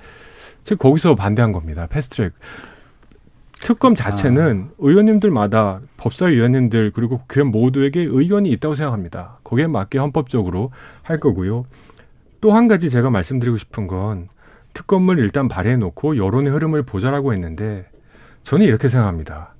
제가 0.64 0.80
거기서 0.80 1.14
반대한 1.14 1.51
겁니다. 1.51 1.86
패스트트랙. 1.86 2.34
특검 3.64 3.95
자체는 3.95 4.72
아. 4.72 4.76
의원님들마다 4.78 5.80
법사위원님들 5.95 6.91
그리고 6.93 7.20
국회의원 7.20 7.51
모두에게 7.51 8.01
의견이 8.01 8.49
있다고 8.51 8.76
생각합니다. 8.76 9.39
거기에 9.45 9.68
맞게 9.68 9.99
헌법적으로 9.99 10.72
할 11.01 11.20
거고요. 11.20 11.66
또 12.41 12.51
한 12.51 12.68
가지 12.68 12.89
제가 12.89 13.09
말씀드리고 13.09 13.57
싶은 13.57 13.88
건 13.88 14.28
특검을 14.74 15.18
일단 15.18 15.47
발의해 15.47 15.78
놓고 15.78 16.18
여론의 16.18 16.51
흐름을 16.51 16.84
보자라고 16.84 17.32
했는데 17.32 17.88
저는 18.43 18.66
이렇게 18.66 18.89
생각합니다. 18.89 19.53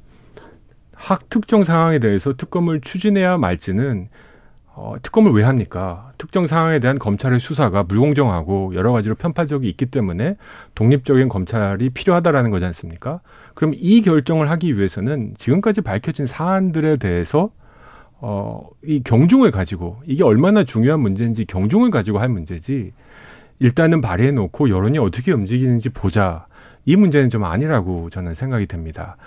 학 0.93 1.29
특정 1.29 1.63
상황에 1.63 1.99
대해서 1.99 2.33
특검을 2.35 2.81
추진해야 2.81 3.37
말지는 3.37 4.09
어, 4.76 4.95
특검을 5.03 5.32
왜 5.34 5.43
합니까? 5.43 6.11
특정 6.17 6.47
상황에 6.47 6.80
대한 6.80 6.97
검찰의 6.97 7.39
수사가 7.39 7.84
불공정하고 7.84 8.74
여러 8.74 8.91
가지로 8.91 9.13
편파적이 9.13 9.69
있기 9.69 9.86
때문에 9.86 10.36
독립적인 10.74 11.30
검찰이 11.30 11.91
필요하다라는 11.91 12.49
거지 12.49 12.65
않습니까? 12.65 13.21
그럼 13.53 13.74
이 13.78 14.01
결정을 14.01 14.49
하기 14.49 14.76
위해서는 14.76 15.36
지금까지 15.38 15.82
밝혀진 15.82 16.26
사안들에 16.26 16.97
대해서 16.97 17.51
어, 18.19 18.67
이 18.84 19.03
경중을 19.03 19.51
가지고 19.51 20.01
이게 20.05 20.24
얼마나 20.24 20.63
중요한 20.63 21.01
문제인지 21.01 21.45
경중을 21.45 21.91
가지고 21.91 22.19
할 22.19 22.30
문제지 22.30 22.93
일단은 23.59 24.01
발의해 24.01 24.32
놓고 24.32 24.69
여론이 24.69 24.97
어떻게 24.97 25.32
움직이는지 25.32 25.89
보자. 25.89 26.47
이 26.86 26.95
문제는 26.95 27.30
좀 27.30 27.43
아니라고 27.43 28.09
저는 28.09 28.34
생각이 28.34 28.65
됩니다. 28.65 29.17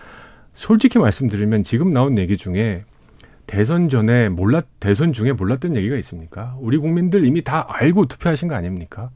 솔직히 0.54 0.98
말씀드리면 0.98 1.62
지금 1.62 1.92
나온 1.92 2.18
얘기 2.18 2.36
중에 2.36 2.84
대선 3.46 3.88
전에 3.88 4.28
몰랐 4.28 4.66
대선 4.80 5.12
중에 5.12 5.32
몰랐던 5.32 5.76
얘기가 5.76 5.96
있습니까? 5.96 6.56
우리 6.60 6.78
국민들 6.78 7.24
이미 7.24 7.42
다 7.42 7.66
알고 7.68 8.06
투표하신 8.06 8.48
거 8.48 8.54
아닙니까? 8.54 9.10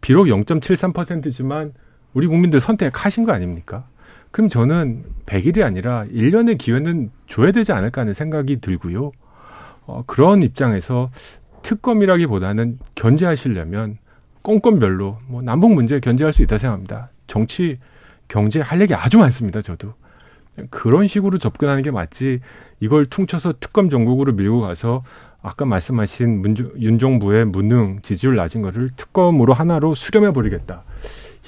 비록 0.00 0.24
0.73%지만 0.24 1.72
우리 2.14 2.26
국민들 2.26 2.60
선택하신 2.60 3.24
거 3.24 3.32
아닙니까? 3.32 3.84
그럼 4.30 4.48
저는 4.48 5.04
100일이 5.26 5.62
아니라 5.62 6.04
1년의 6.06 6.58
기회는 6.58 7.10
줘야 7.26 7.52
되지 7.52 7.72
않을까 7.72 8.00
하는 8.00 8.14
생각이 8.14 8.60
들고요. 8.60 9.12
어, 9.84 10.02
그런 10.06 10.42
입장에서 10.42 11.10
특검이라기보다는 11.62 12.78
견제하시려면 12.94 13.98
건건별로 14.42 15.18
뭐 15.28 15.42
남북 15.42 15.74
문제 15.74 16.00
견제할 16.00 16.32
수 16.32 16.42
있다 16.42 16.58
생각합니다. 16.58 17.10
정치, 17.26 17.78
경제 18.26 18.60
할 18.60 18.80
얘기 18.80 18.94
아주 18.94 19.18
많습니다. 19.18 19.60
저도. 19.60 19.94
그런 20.70 21.06
식으로 21.06 21.38
접근하는 21.38 21.82
게 21.82 21.90
맞지 21.90 22.40
이걸 22.80 23.06
퉁쳐서 23.06 23.54
특검 23.60 23.88
전국으로 23.88 24.32
밀고 24.34 24.60
가서 24.60 25.02
아까 25.40 25.64
말씀하신 25.64 26.40
문주, 26.40 26.72
윤 26.78 26.98
정부의 26.98 27.46
무능 27.46 28.00
지지율 28.02 28.36
낮은 28.36 28.62
거를 28.62 28.90
특검으로 28.94 29.54
하나로 29.54 29.94
수렴해 29.94 30.32
버리겠다. 30.32 30.84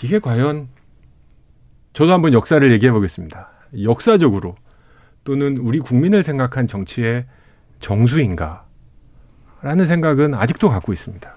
이게 0.02 0.18
과연 0.18 0.68
저도 1.92 2.12
한번 2.12 2.32
역사를 2.32 2.72
얘기해 2.72 2.90
보겠습니다. 2.92 3.50
역사적으로 3.82 4.56
또는 5.22 5.56
우리 5.58 5.78
국민을 5.78 6.22
생각한 6.22 6.66
정치의 6.66 7.26
정수인가? 7.80 8.64
라는 9.62 9.86
생각은 9.86 10.34
아직도 10.34 10.68
갖고 10.68 10.92
있습니다. 10.92 11.34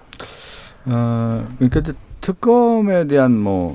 어, 0.86 1.48
그러니까 1.58 1.92
특검에 2.20 3.06
대한 3.06 3.38
뭐 3.38 3.74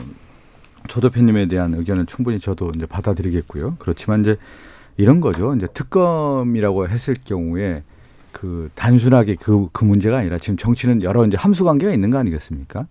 조 0.88 1.02
대표님에 1.02 1.48
대한 1.48 1.74
의견은 1.74 2.08
충분히 2.08 2.40
저도 2.40 2.72
이제 2.76 2.86
받아들이겠고요. 2.86 3.76
그렇지만 3.80 4.22
이제 4.22 4.38
이런 4.98 5.22
거죠. 5.22 5.56
이제 5.56 5.68
특검이라고 5.74 6.88
했을 6.88 7.16
경우에 7.24 7.84
그 8.32 8.70
단순하게 8.76 9.36
그, 9.36 9.70
그 9.72 9.86
문제가 9.86 10.18
아니라 10.18 10.38
지금 10.38 10.58
정치는 10.58 11.04
여러 11.04 11.26
이제 11.26 11.38
함수 11.38 11.64
관계가 11.64 11.94
있는 11.94 12.10
거 12.10 12.18
아니겠습니까? 12.18 12.88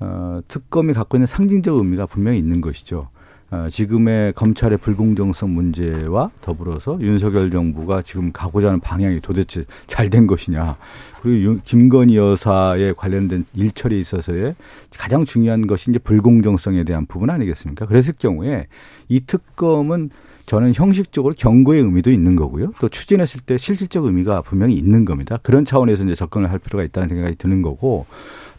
어, 0.00 0.40
특검이 0.48 0.92
갖고 0.92 1.16
있는 1.16 1.26
상징적 1.26 1.76
의미가 1.76 2.06
분명히 2.06 2.38
있는 2.38 2.60
것이죠. 2.60 3.08
어, 3.54 3.68
지금의 3.68 4.32
검찰의 4.32 4.78
불공정성 4.78 5.54
문제와 5.54 6.30
더불어서 6.40 6.98
윤석열 7.00 7.52
정부가 7.52 8.02
지금 8.02 8.32
가고자 8.32 8.66
하는 8.66 8.80
방향이 8.80 9.20
도대체 9.20 9.64
잘 9.86 10.10
된 10.10 10.26
것이냐. 10.26 10.76
그리고 11.22 11.58
김건희 11.64 12.16
여사에 12.16 12.92
관련된 12.92 13.46
일처리에 13.54 13.98
있어서의 13.98 14.54
가장 14.96 15.24
중요한 15.24 15.66
것이 15.66 15.90
이제 15.90 15.98
불공정성에 15.98 16.84
대한 16.84 17.06
부분 17.06 17.30
아니겠습니까? 17.30 17.86
그랬을 17.86 18.14
경우에 18.18 18.66
이 19.08 19.20
특검은 19.20 20.10
저는 20.46 20.74
형식적으로 20.74 21.34
경고의 21.36 21.80
의미도 21.80 22.10
있는 22.10 22.36
거고요. 22.36 22.72
또 22.80 22.88
추진했을 22.88 23.40
때 23.40 23.56
실질적 23.56 24.04
의미가 24.04 24.42
분명히 24.42 24.74
있는 24.74 25.04
겁니다. 25.04 25.38
그런 25.42 25.64
차원에서 25.64 26.04
이제 26.04 26.14
접근을 26.14 26.50
할 26.50 26.58
필요가 26.58 26.84
있다는 26.84 27.08
생각이 27.08 27.36
드는 27.36 27.62
거고 27.62 28.06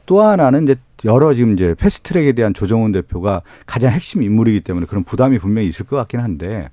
또 0.06 0.22
하나는 0.22 0.64
이제 0.64 0.76
여러 1.03 1.34
지금 1.34 1.53
이제 1.53 1.76
패스트트랙에 1.78 2.34
대한 2.34 2.53
조정훈 2.53 2.91
대표가 2.91 3.41
가장 3.66 3.91
핵심 3.91 4.22
인물이기 4.24 4.62
때문에 4.62 4.86
그런 4.86 5.03
부담이 5.03 5.39
분명히 5.39 5.68
있을 5.68 5.86
것 5.86 5.95
같긴 5.97 6.20
한데 6.20 6.70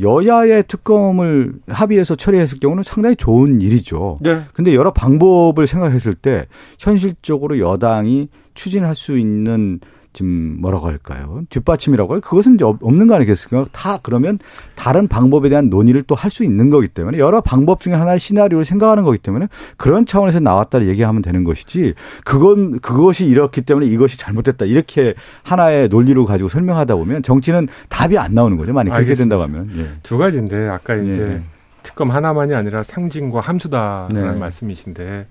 여야의 0.00 0.64
특검을 0.68 1.54
합의해서 1.68 2.14
처리했을 2.14 2.60
경우는 2.60 2.82
상당히 2.82 3.16
좋은 3.16 3.60
일이죠. 3.60 4.18
네. 4.20 4.42
근데 4.52 4.74
여러 4.74 4.92
방법을 4.92 5.66
생각했을 5.66 6.14
때 6.14 6.46
현실적으로 6.78 7.58
여당이 7.58 8.28
추진할 8.54 8.94
수 8.94 9.18
있는 9.18 9.80
지금 10.12 10.56
뭐라고 10.60 10.86
할까요? 10.86 11.42
뒷받침이라고 11.50 12.14
할 12.14 12.20
그것은 12.20 12.54
이제 12.54 12.64
없는 12.64 13.06
거 13.06 13.14
아니겠습니까? 13.14 13.68
다 13.72 13.98
그러면 14.02 14.38
다른 14.74 15.06
방법에 15.08 15.48
대한 15.48 15.68
논의를 15.70 16.02
또 16.02 16.14
할 16.14 16.30
수 16.30 16.44
있는 16.44 16.70
거기 16.70 16.88
때문에 16.88 17.18
여러 17.18 17.40
방법 17.40 17.80
중에 17.80 17.94
하나의 17.94 18.18
시나리오를 18.20 18.64
생각하는 18.64 19.04
거기 19.04 19.18
때문에 19.18 19.48
그런 19.76 20.04
차원에서 20.06 20.40
나왔다 20.40 20.84
얘기하면 20.86 21.22
되는 21.22 21.44
것이지 21.44 21.94
그건 22.24 22.80
그것이 22.80 23.26
이렇기 23.26 23.62
때문에 23.62 23.86
이것이 23.86 24.18
잘못됐다 24.18 24.64
이렇게 24.66 25.14
하나의 25.44 25.88
논리로 25.88 26.24
가지고 26.26 26.48
설명하다 26.48 26.96
보면 26.96 27.22
정치는 27.22 27.68
답이 27.88 28.18
안 28.18 28.34
나오는 28.34 28.56
거죠. 28.56 28.72
만약 28.72 28.94
그렇게 28.94 29.14
된다고 29.14 29.42
하면 29.44 29.70
예. 29.76 29.86
두 30.02 30.18
가지인데 30.18 30.68
아까 30.68 30.94
이제 30.96 31.20
예. 31.20 31.42
특검 31.82 32.10
하나만이 32.10 32.54
아니라 32.54 32.82
상징과 32.82 33.40
함수다라는 33.40 34.32
네. 34.34 34.38
말씀이신데 34.38 35.26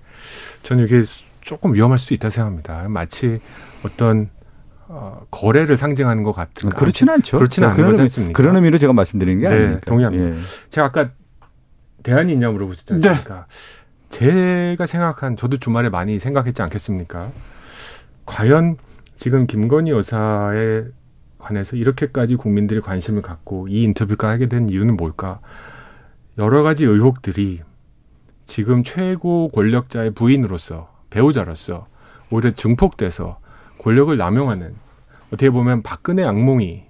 저는 0.64 0.84
이게 0.84 1.04
조금 1.40 1.74
위험할 1.74 1.98
수도 1.98 2.14
있다 2.14 2.30
생각합니다. 2.30 2.86
마치 2.88 3.40
어떤 3.84 4.28
어, 4.88 5.26
거래를 5.30 5.76
상징하는 5.76 6.22
것 6.22 6.32
같은. 6.32 6.70
그렇지는 6.70 7.14
않죠. 7.14 7.36
그렇지는 7.36 7.68
않은 7.68 7.90
거지 7.90 8.00
않습니까? 8.02 8.36
그런 8.36 8.56
의미로 8.56 8.78
제가 8.78 8.92
말씀드리는 8.92 9.40
게 9.40 9.48
네, 9.48 9.54
아닙니까? 9.54 9.80
동의합니다. 9.86 10.30
예. 10.30 10.34
제가 10.70 10.86
아까 10.86 11.10
대안이 12.02 12.32
있냐 12.32 12.50
물어보셨지 12.50 12.94
네. 12.94 13.08
않습니까? 13.08 13.46
네. 13.46 13.54
제가 14.08 14.86
생각한 14.86 15.36
저도 15.36 15.58
주말에 15.58 15.90
많이 15.90 16.18
생각했지 16.18 16.62
않겠습니까? 16.62 17.30
과연 18.24 18.78
지금 19.16 19.46
김건희 19.46 19.90
여사에 19.90 20.84
관해서 21.38 21.76
이렇게까지 21.76 22.36
국민들이 22.36 22.80
관심을 22.80 23.20
갖고 23.20 23.66
이 23.68 23.82
인터뷰가 23.82 24.28
하게 24.28 24.48
된 24.48 24.70
이유는 24.70 24.96
뭘까? 24.96 25.40
여러 26.38 26.62
가지 26.62 26.84
의혹들이 26.84 27.60
지금 28.46 28.82
최고 28.84 29.50
권력자의 29.50 30.12
부인으로서 30.12 30.88
배우자로서 31.10 31.86
오히려 32.30 32.52
증폭돼서 32.52 33.38
권력을 33.88 34.14
남용하는 34.14 34.74
어떻게 35.28 35.48
보면 35.48 35.82
박근혜 35.82 36.22
악몽이 36.22 36.84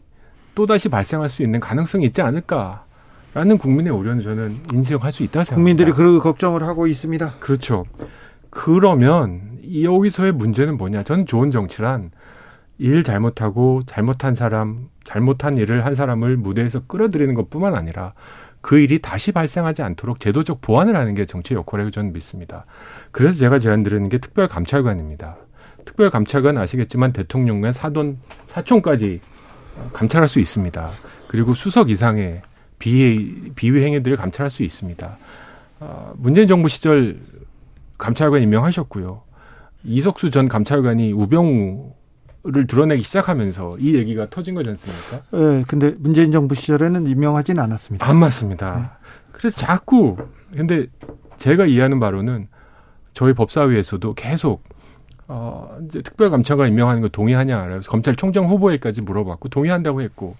또다시 0.57 0.88
발생할 0.88 1.28
수 1.28 1.44
있는 1.44 1.61
가능성이 1.61 2.07
있지 2.07 2.22
않을까 2.22 2.86
라는 3.34 3.57
국민의 3.57 3.92
우려는 3.92 4.20
저는 4.20 4.57
인정할 4.72 5.12
수 5.12 5.22
있다고 5.22 5.44
생각합니다. 5.44 5.55
국민들이 5.55 5.92
그 5.92 6.20
걱정을 6.20 6.64
하고 6.64 6.88
있습니다. 6.88 7.34
그렇죠. 7.38 7.84
그러면 8.51 9.61
여기서의 9.80 10.32
문제는 10.32 10.76
뭐냐? 10.76 11.05
저는 11.05 11.26
좋은 11.26 11.53
정치란 11.53 12.11
일 12.78 13.05
잘못하고 13.05 13.82
잘못한 13.86 14.34
사람, 14.34 14.88
잘못한 15.05 15.57
일을 15.57 15.84
한 15.86 15.94
사람을 15.94 16.36
무대에서 16.36 16.80
끌어들이는 16.88 17.34
것뿐만 17.34 17.76
아니라 17.76 18.14
그 18.61 18.80
일이 18.80 18.99
다시 18.99 19.30
발생하지 19.30 19.82
않도록 19.82 20.18
제도적 20.18 20.61
보완을 20.62 20.96
하는 20.96 21.14
게 21.14 21.24
정치의 21.24 21.59
역할이라고 21.59 21.92
저는 21.92 22.12
믿습니다. 22.12 22.66
그래서 23.12 23.38
제가 23.38 23.61
제안 23.61 23.84
드리는 23.84 24.09
게 24.09 24.18
특별감찰관입니다. 24.18 25.36
특별 25.89 26.11
감찰관 26.11 26.59
아시겠지만 26.59 27.14
대통령과 27.14 27.72
사돈, 27.72 28.18
사촌까지 28.47 29.20
감찰할 29.95 30.28
수 30.28 30.39
있습니다. 30.39 30.91
그리고 31.28 31.55
수석 31.55 31.89
이상의 31.89 32.43
비위, 32.78 33.53
비위 33.55 33.82
행위들을 33.82 34.18
감찰할 34.18 34.51
수 34.51 34.62
있습니다. 34.64 35.16
어, 35.80 36.12
문재인 36.18 36.47
정부 36.47 36.68
시절 36.68 37.18
감찰관 37.97 38.43
임명하셨고요. 38.43 39.22
이석수 39.84 40.30
전 40.30 40.47
감찰관이 40.47 41.12
우병우 41.12 41.95
를 42.45 42.66
드러내기 42.68 43.03
시작하면서 43.03 43.78
이 43.80 43.97
얘기가 43.97 44.30
터진 44.30 44.55
거지 44.55 44.70
않습니까? 44.70 45.22
네, 45.32 45.64
근데 45.66 45.95
문재인 45.99 46.30
정부 46.30 46.55
시절에는 46.55 47.07
임명하지는 47.07 47.61
않았습니다. 47.62 48.07
안 48.07 48.16
맞습니다. 48.16 48.99
그래서 49.32 49.59
자꾸 49.61 50.16
근데 50.55 50.86
제가 51.36 51.66
이해하는 51.66 51.99
바로는 51.99 52.47
저희 53.12 53.32
법사위에서도 53.32 54.14
계속 54.14 54.62
어 55.29 55.79
이제 55.85 56.01
특별감찰관 56.03 56.68
임명하는 56.68 57.03
거 57.03 57.09
동의하냐 57.09 57.66
그래서 57.66 57.91
검찰총장 57.91 58.47
후보에까지 58.49 59.03
물어봤고 59.03 59.51
동의한다고 59.51 60.01
했고 60.01 60.37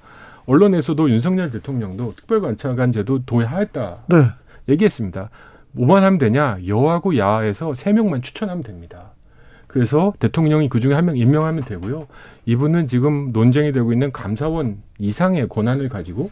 언론에서도 0.47 1.11
윤석열 1.11 1.51
대통령도 1.51 2.15
특별감찰관 2.15 2.93
제도 2.93 3.25
동의하였다 3.25 3.99
네. 4.09 4.17
얘기했습니다. 4.69 5.31
뭐만 5.73 6.03
하면 6.05 6.19
되냐? 6.19 6.59
여하고 6.67 7.17
야에서 7.19 7.75
세 7.75 7.93
명만 7.93 8.23
추천하면 8.23 8.63
됩니다. 8.63 9.13
그래서 9.67 10.15
대통령이 10.19 10.71
그 10.71 10.81
중에 10.81 10.95
한 10.95 11.05
명 11.05 11.17
임명하면 11.19 11.65
되고요. 11.65 12.07
이분은 12.47 12.87
지금 12.87 13.33
논쟁이 13.33 13.73
되고 13.73 13.93
있는 13.93 14.11
감사원 14.11 14.79
이상의 14.99 15.49
권한을 15.51 15.91
가지고 15.91 16.31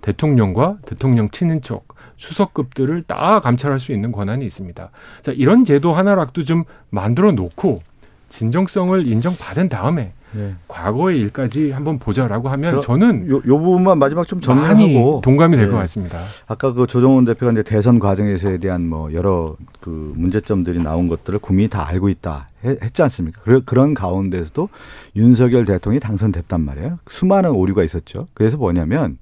대통령과 0.00 0.78
대통령 0.86 1.28
친인척, 1.30 1.88
수석급들을 2.16 3.02
다 3.02 3.40
감찰할 3.40 3.78
수 3.78 3.92
있는 3.92 4.10
권한이 4.12 4.46
있습니다. 4.46 4.90
자, 5.20 5.32
이런 5.32 5.64
제도 5.66 5.92
하나라도 5.92 6.44
좀 6.44 6.64
만들어 6.88 7.32
놓고 7.32 7.82
진정성을 8.28 9.06
인정받은 9.10 9.68
다음에 9.68 10.12
네. 10.32 10.54
과거의 10.68 11.18
일까지 11.20 11.70
한번 11.70 11.98
보자라고 11.98 12.50
하면 12.50 12.74
저- 12.74 12.80
저는 12.80 13.30
요, 13.30 13.36
요 13.36 13.58
부분만 13.58 13.98
마지막 13.98 14.28
좀 14.28 14.42
정리하고 14.42 15.22
동감이 15.24 15.56
될 15.56 15.66
네. 15.66 15.72
것 15.72 15.78
같습니다. 15.78 16.20
아까 16.46 16.74
그 16.74 16.86
조정원 16.86 17.24
대표가 17.24 17.50
이제 17.52 17.62
대선 17.62 17.98
과정에서에 17.98 18.58
대한 18.58 18.86
뭐 18.86 19.10
여러 19.14 19.56
그 19.80 20.12
문제점들이 20.16 20.82
나온 20.82 21.08
것들을 21.08 21.38
국민이 21.38 21.70
다 21.70 21.88
알고 21.88 22.10
있다 22.10 22.48
해- 22.64 22.76
했지 22.82 23.02
않습니까? 23.02 23.40
그, 23.42 23.64
그런 23.64 23.94
가운데서도 23.94 24.68
윤석열 25.16 25.64
대통령이 25.64 26.00
당선됐단 26.00 26.60
말이에요. 26.60 26.98
수많은 27.08 27.50
오류가 27.50 27.82
있었죠. 27.82 28.26
그래서 28.34 28.58
뭐냐면 28.58 29.16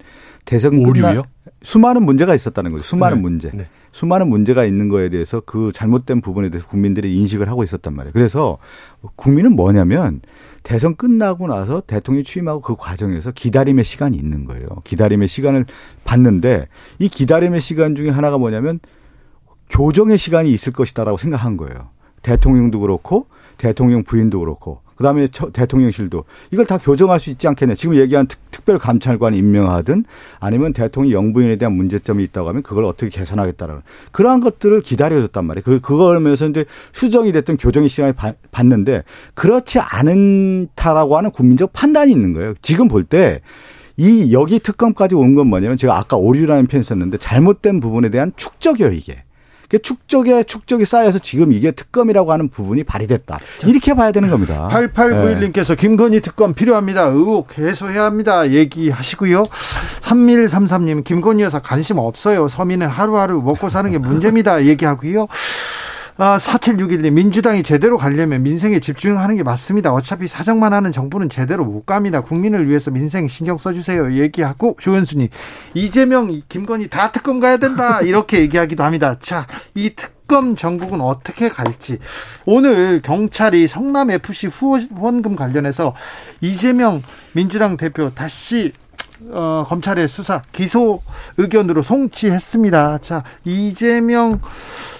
대선 0.44 0.76
오류요? 0.84 1.22
수많은 1.62 2.02
문제가 2.02 2.34
있었다는 2.34 2.72
거죠. 2.72 2.82
수많은 2.82 3.18
네. 3.18 3.22
문제. 3.22 3.50
네. 3.96 4.00
수많은 4.00 4.28
문제가 4.28 4.64
있는 4.64 4.88
거에 4.88 5.08
대해서 5.08 5.40
그 5.40 5.72
잘못된 5.72 6.20
부분에 6.20 6.50
대해서 6.50 6.68
국민들이 6.68 7.16
인식을 7.16 7.48
하고 7.48 7.64
있었단 7.64 7.94
말이에요. 7.94 8.12
그래서 8.12 8.58
국민은 9.16 9.56
뭐냐면 9.56 10.20
대선 10.62 10.96
끝나고 10.96 11.46
나서 11.46 11.80
대통령이 11.80 12.24
취임하고 12.24 12.60
그 12.60 12.76
과정에서 12.76 13.32
기다림의 13.32 13.84
시간이 13.84 14.16
있는 14.16 14.44
거예요. 14.44 14.66
기다림의 14.84 15.28
시간을 15.28 15.64
받는데 16.04 16.68
이 16.98 17.08
기다림의 17.08 17.60
시간 17.60 17.94
중에 17.94 18.10
하나가 18.10 18.36
뭐냐면 18.36 18.80
교정의 19.70 20.18
시간이 20.18 20.50
있을 20.50 20.72
것이다라고 20.72 21.16
생각한 21.16 21.56
거예요. 21.56 21.88
대통령도 22.22 22.80
그렇고 22.80 23.26
대통령 23.56 24.02
부인도 24.02 24.40
그렇고 24.40 24.80
그다음에 24.96 25.28
처- 25.28 25.50
대통령실도 25.50 26.24
이걸 26.50 26.66
다 26.66 26.78
교정할 26.78 27.20
수 27.20 27.30
있지 27.30 27.46
않겠냐. 27.48 27.74
지금 27.74 27.96
얘기한 27.96 28.26
특, 28.26 28.64
별 28.64 28.78
감찰관 28.78 29.34
임명하든 29.34 30.04
아니면 30.40 30.72
대통령 30.72 31.12
영부인에 31.12 31.54
대한 31.56 31.72
문제점이 31.74 32.24
있다고 32.24 32.48
하면 32.48 32.62
그걸 32.62 32.84
어떻게 32.84 33.10
개선하겠다라는 33.10 33.82
그러한 34.10 34.40
것들을 34.40 34.80
기다려줬단 34.80 35.44
말이에요. 35.44 35.62
그 35.64 35.80
그거면서 35.80 36.48
이제 36.48 36.64
수정이 36.92 37.30
됐던 37.32 37.58
교정의 37.58 37.88
시간을 37.88 38.14
받- 38.14 38.36
받는데 38.50 39.04
그렇지 39.34 39.78
않다라고 39.78 41.16
하는 41.16 41.30
국민적 41.30 41.72
판단이 41.72 42.10
있는 42.10 42.32
거예요. 42.32 42.54
지금 42.62 42.88
볼 42.88 43.04
때 43.04 43.40
이 43.98 44.32
여기 44.32 44.58
특검까지 44.58 45.14
온 45.14 45.34
건 45.34 45.46
뭐냐면 45.46 45.76
제가 45.78 45.96
아까 45.98 46.16
오류라는 46.18 46.66
표현 46.66 46.82
썼는데 46.82 47.16
잘못된 47.18 47.80
부분에 47.80 48.10
대한 48.10 48.30
축적이에요 48.36 48.92
이게. 48.92 49.22
그 49.68 49.80
축적에 49.80 50.44
축적이 50.44 50.84
쌓여서 50.84 51.18
지금 51.18 51.52
이게 51.52 51.70
특검이라고 51.70 52.32
하는 52.32 52.48
부분이 52.48 52.84
발휘됐다. 52.84 53.38
이렇게 53.66 53.94
봐야 53.94 54.12
되는 54.12 54.30
겁니다. 54.30 54.68
8891님께서 54.70 55.76
김건희 55.76 56.20
특검 56.20 56.54
필요합니다. 56.54 57.02
의혹 57.04 57.58
해소해야 57.58 58.04
합니다. 58.04 58.50
얘기하시고요. 58.50 59.42
3133님, 60.00 61.04
김건희 61.04 61.42
여사 61.42 61.60
관심 61.60 61.98
없어요. 61.98 62.48
서민은 62.48 62.86
하루하루 62.88 63.42
먹고 63.42 63.68
사는 63.68 63.90
게 63.90 63.98
문제입니다. 63.98 64.64
얘기하고요. 64.64 65.26
아, 66.18 66.38
4761님, 66.38 67.12
민주당이 67.12 67.62
제대로 67.62 67.98
가려면 67.98 68.42
민생에 68.42 68.80
집중하는 68.80 69.36
게 69.36 69.42
맞습니다. 69.42 69.92
어차피 69.92 70.28
사정만 70.28 70.72
하는 70.72 70.90
정부는 70.90 71.28
제대로 71.28 71.66
못 71.66 71.84
갑니다. 71.84 72.22
국민을 72.22 72.66
위해서 72.68 72.90
민생 72.90 73.28
신경 73.28 73.58
써주세요. 73.58 74.14
얘기하고, 74.14 74.78
조현수님, 74.80 75.28
이재명, 75.74 76.40
김건희 76.48 76.88
다 76.88 77.12
특검 77.12 77.38
가야 77.38 77.58
된다. 77.58 78.00
이렇게 78.00 78.40
얘기하기도 78.40 78.82
합니다. 78.82 79.18
자, 79.20 79.46
이 79.74 79.90
특검 79.94 80.56
정국은 80.56 81.02
어떻게 81.02 81.50
갈지. 81.50 81.98
오늘 82.46 83.02
경찰이 83.02 83.68
성남 83.68 84.10
FC 84.10 84.46
후원금 84.46 85.36
관련해서 85.36 85.94
이재명 86.40 87.02
민주당 87.34 87.76
대표 87.76 88.10
다시 88.14 88.72
어, 89.30 89.64
검찰의 89.68 90.08
수사 90.08 90.42
기소 90.52 91.00
의견으로 91.36 91.82
송치했습니다. 91.82 92.98
자 92.98 93.22
이재명 93.44 94.40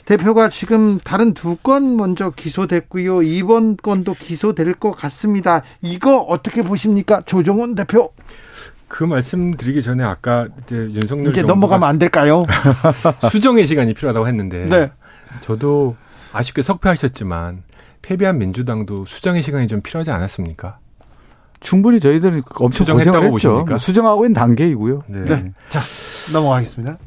대표가 0.05 0.49
지금 0.49 0.99
다른 1.01 1.35
두 1.35 1.57
건 1.63 1.97
먼저 1.97 2.31
기소됐고요. 2.31 3.23
이번 3.23 3.77
건도 3.77 4.15
기소될 4.15 4.75
것 4.75 4.93
같습니다. 4.93 5.63
이거 5.83 6.19
어떻게 6.19 6.63
보십니까, 6.63 7.23
조정원 7.27 7.75
대표? 7.75 8.13
그 8.89 9.03
말씀 9.05 9.57
드리기 9.57 9.83
전에 9.83 10.05
아까 10.05 10.47
이제 10.63 10.77
윤석열 10.77 11.31
이제 11.31 11.43
넘어가면 11.43 11.89
안 11.89 11.99
될까요? 11.99 12.45
수정의 13.31 13.67
시간이 13.67 13.95
필요하다고 13.95 14.29
했는데 14.29 14.67
네. 14.67 14.91
저도 15.41 15.97
아쉽게 16.33 16.63
석패하셨지만 16.63 17.65
패배한 18.03 18.39
민주당도 18.39 19.07
수정의 19.07 19.43
시간이 19.43 19.67
좀 19.67 19.81
필요하지 19.81 20.13
않았습니까? 20.13 20.79
충분히 21.61 22.01
저희들은 22.01 22.43
엄청 22.57 22.71
수정했다고 22.85 23.31
고생을 23.31 23.35
했죠. 23.35 23.53
보십니까? 23.55 23.79
수정하고 23.79 24.25
있는 24.25 24.35
단계이고요. 24.35 25.05
네. 25.07 25.25
네. 25.25 25.53
자 25.69 25.81
넘어가겠습니다. 26.33 26.99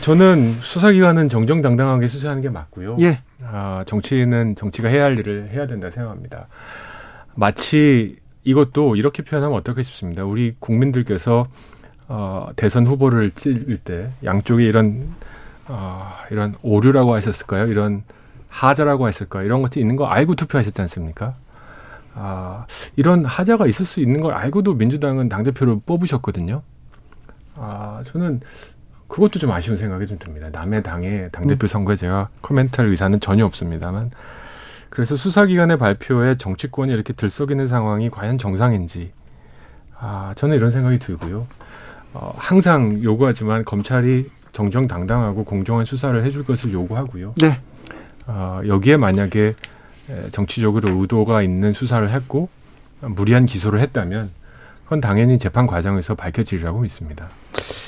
저는 0.00 0.56
수사기관은 0.60 1.28
정정당당하게 1.28 2.08
수사하는 2.08 2.42
게 2.42 2.50
맞고요. 2.50 2.96
예. 3.00 3.20
아, 3.44 3.84
정치는 3.86 4.54
정치가 4.56 4.88
해야 4.88 5.04
할 5.04 5.18
일을 5.18 5.50
해야 5.52 5.66
된다 5.66 5.90
생각합니다. 5.90 6.48
마치 7.34 8.16
이것도 8.44 8.96
이렇게 8.96 9.22
표현하면 9.22 9.56
어떨까 9.58 9.82
싶습니다. 9.82 10.24
우리 10.24 10.54
국민들께서 10.58 11.46
어, 12.08 12.48
대선 12.56 12.86
후보를 12.86 13.30
찔때 13.32 14.10
양쪽에 14.24 14.64
이런 14.64 15.08
어, 15.66 16.10
이런 16.30 16.54
오류라고 16.62 17.14
하셨을까요? 17.14 17.66
이런 17.66 18.02
하자라고 18.48 19.08
했을까요? 19.08 19.44
이런 19.44 19.62
것이 19.62 19.78
있는 19.80 19.96
거 19.96 20.06
알고 20.06 20.34
투표하셨지 20.34 20.80
않습니까? 20.82 21.34
아, 22.20 22.66
이런 22.96 23.24
하자가 23.24 23.66
있을 23.66 23.86
수 23.86 24.00
있는 24.00 24.20
걸 24.20 24.34
알고도 24.34 24.74
민주당은 24.74 25.28
당대표를 25.28 25.80
뽑으셨거든요. 25.86 26.62
아, 27.54 28.02
저는 28.04 28.40
그것도 29.06 29.38
좀 29.38 29.52
아쉬운 29.52 29.76
생각이 29.76 30.06
좀 30.06 30.18
듭니다. 30.18 30.48
남의 30.50 30.82
당의 30.82 31.28
당대표 31.32 31.66
선거에 31.66 31.96
제가 31.96 32.28
코멘트할 32.40 32.90
의사는 32.90 33.18
전혀 33.20 33.46
없습니다만. 33.46 34.10
그래서 34.90 35.16
수사기관의 35.16 35.78
발표에 35.78 36.36
정치권이 36.36 36.92
이렇게 36.92 37.12
들썩이는 37.12 37.68
상황이 37.68 38.10
과연 38.10 38.36
정상인지. 38.36 39.12
아, 39.98 40.32
저는 40.36 40.56
이런 40.56 40.70
생각이 40.70 40.98
들고요. 40.98 41.46
어, 42.14 42.34
항상 42.36 43.02
요구하지만 43.02 43.64
검찰이 43.64 44.30
정정당당하고 44.52 45.44
공정한 45.44 45.84
수사를 45.84 46.24
해줄 46.24 46.44
것을 46.44 46.72
요구하고요. 46.72 47.34
네. 47.40 47.60
어, 48.26 48.60
여기에 48.66 48.96
만약에 48.96 49.40
에, 49.40 49.54
정치적으로 50.30 51.00
의도가 51.00 51.42
있는 51.42 51.72
수사를 51.72 52.08
했고 52.10 52.48
무리한 53.00 53.46
기소를 53.46 53.80
했다면 53.80 54.30
그건 54.84 55.00
당연히 55.00 55.38
재판 55.38 55.66
과정에서 55.66 56.14
밝혀지리라고 56.14 56.80
믿습니다. 56.80 57.28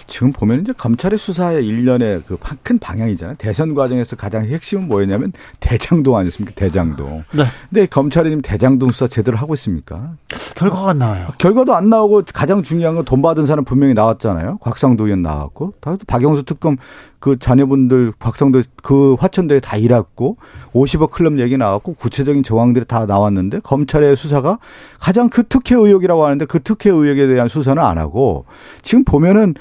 지금 0.07 0.33
보면 0.33 0.63
이제 0.63 0.73
검찰의 0.77 1.19
수사의 1.19 1.67
일련의 1.67 2.23
그 2.27 2.37
큰 2.63 2.79
방향이잖아요. 2.79 3.37
대선 3.39 3.75
과정에서 3.75 4.17
가장 4.17 4.45
핵심은 4.45 4.89
뭐였냐면 4.89 5.33
대장동 5.61 6.17
아니었습니까? 6.17 6.55
대장동. 6.57 7.23
네. 7.33 7.45
근데 7.69 7.87
검찰이 7.87 8.29
지금 8.31 8.43
대장동 8.43 8.91
수사 8.91 9.07
제대로 9.07 9.37
하고 9.37 9.55
있습니까? 9.55 10.13
결과가 10.57 10.91
안 10.91 10.99
나와요. 10.99 11.29
결과도 11.39 11.75
안 11.75 11.89
나오고 11.89 12.23
가장 12.35 12.63
중요한 12.63 12.95
건 12.97 13.05
돈 13.05 13.23
받은 13.23 13.45
사람 13.47 13.65
분명히 13.65 13.95
나왔잖아요. 13.95 14.59
곽상도 14.59 15.07
의원 15.07 15.23
나왔고. 15.23 15.75
다 15.81 15.97
박영수 16.07 16.45
특검 16.45 16.77
그 17.19 17.39
자녀분들 17.39 18.13
곽상도 18.19 18.63
그 18.83 19.15
화천대에 19.19 19.61
다 19.61 19.77
일했고 19.77 20.37
50억 20.73 21.11
클럽 21.11 21.39
얘기 21.39 21.57
나왔고 21.57 21.95
구체적인 21.95 22.43
정황들이 22.43 22.85
다 22.87 23.05
나왔는데 23.07 23.61
검찰의 23.61 24.17
수사가 24.17 24.59
가장 24.99 25.29
그 25.29 25.43
특혜 25.47 25.75
의혹이라고 25.75 26.25
하는데 26.25 26.45
그 26.47 26.61
특혜 26.63 26.91
의혹에 26.91 27.27
대한 27.27 27.49
수사는 27.49 27.83
안 27.83 27.99
하고 27.99 28.45
지금 28.83 29.05
보면은 29.05 29.55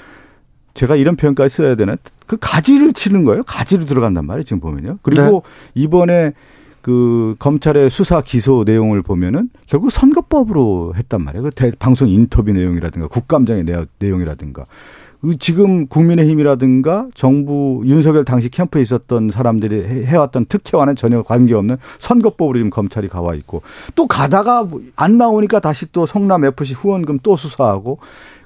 제가 0.74 0.96
이런 0.96 1.16
표현까지 1.16 1.54
써야 1.54 1.74
되나? 1.74 1.96
그 2.26 2.36
가지를 2.40 2.92
치는 2.92 3.24
거예요. 3.24 3.42
가지로 3.42 3.84
들어간단 3.84 4.26
말이에요. 4.26 4.44
지금 4.44 4.60
보면요. 4.60 4.98
그리고 5.02 5.42
네. 5.44 5.82
이번에 5.82 6.32
그 6.82 7.34
검찰의 7.38 7.90
수사 7.90 8.20
기소 8.22 8.64
내용을 8.64 9.02
보면은 9.02 9.50
결국 9.66 9.90
선거법으로 9.90 10.94
했단 10.96 11.22
말이에요. 11.22 11.42
그 11.44 11.50
대, 11.50 11.70
방송 11.78 12.08
인터뷰 12.08 12.52
내용이라든가 12.52 13.08
국감장의 13.08 13.64
내용이라든가 13.98 14.64
그 14.64 14.68
지금 15.38 15.86
국민의힘이라든가 15.86 17.08
정부 17.14 17.82
윤석열 17.84 18.24
당시 18.24 18.48
캠프에 18.48 18.82
있었던 18.82 19.30
사람들이 19.30 20.04
해왔던 20.06 20.46
특혜와는 20.46 20.96
전혀 20.96 21.22
관계없는 21.22 21.76
선거법으로 21.98 22.58
지금 22.58 22.70
검찰이 22.70 23.08
가와 23.08 23.34
있고 23.34 23.62
또 23.94 24.06
가다가 24.06 24.66
안 24.96 25.18
나오니까 25.18 25.60
다시 25.60 25.92
또 25.92 26.06
성남 26.06 26.44
FC 26.44 26.74
후원금 26.74 27.20
또 27.22 27.36
수사하고 27.36 27.98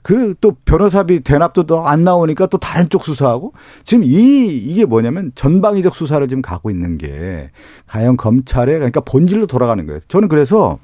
그 0.03 0.35
또 0.41 0.53
변호사비 0.65 1.21
대납도 1.21 1.65
또 1.65 1.87
안 1.87 2.05
나오니까 2.05 2.47
또 2.47 2.59
다른 2.59 2.89
쪽 2.89 3.03
수사하고 3.03 3.53
지금 3.85 4.05
이 4.05 4.47
이게 4.47 4.85
뭐냐면 4.85 5.33
전방위적 5.35 5.95
수사를 5.95 6.27
지금 6.29 6.43
가고 6.43 6.71
있는 6.71 6.99
게 6.99 7.51
과연 7.87 8.17
검찰의 8.17 8.75
그러니까 8.75 9.01
본질로 9.01 9.47
돌아가는 9.47 9.85
거예요. 9.87 10.01
저는 10.09 10.29
그래서 10.29 10.79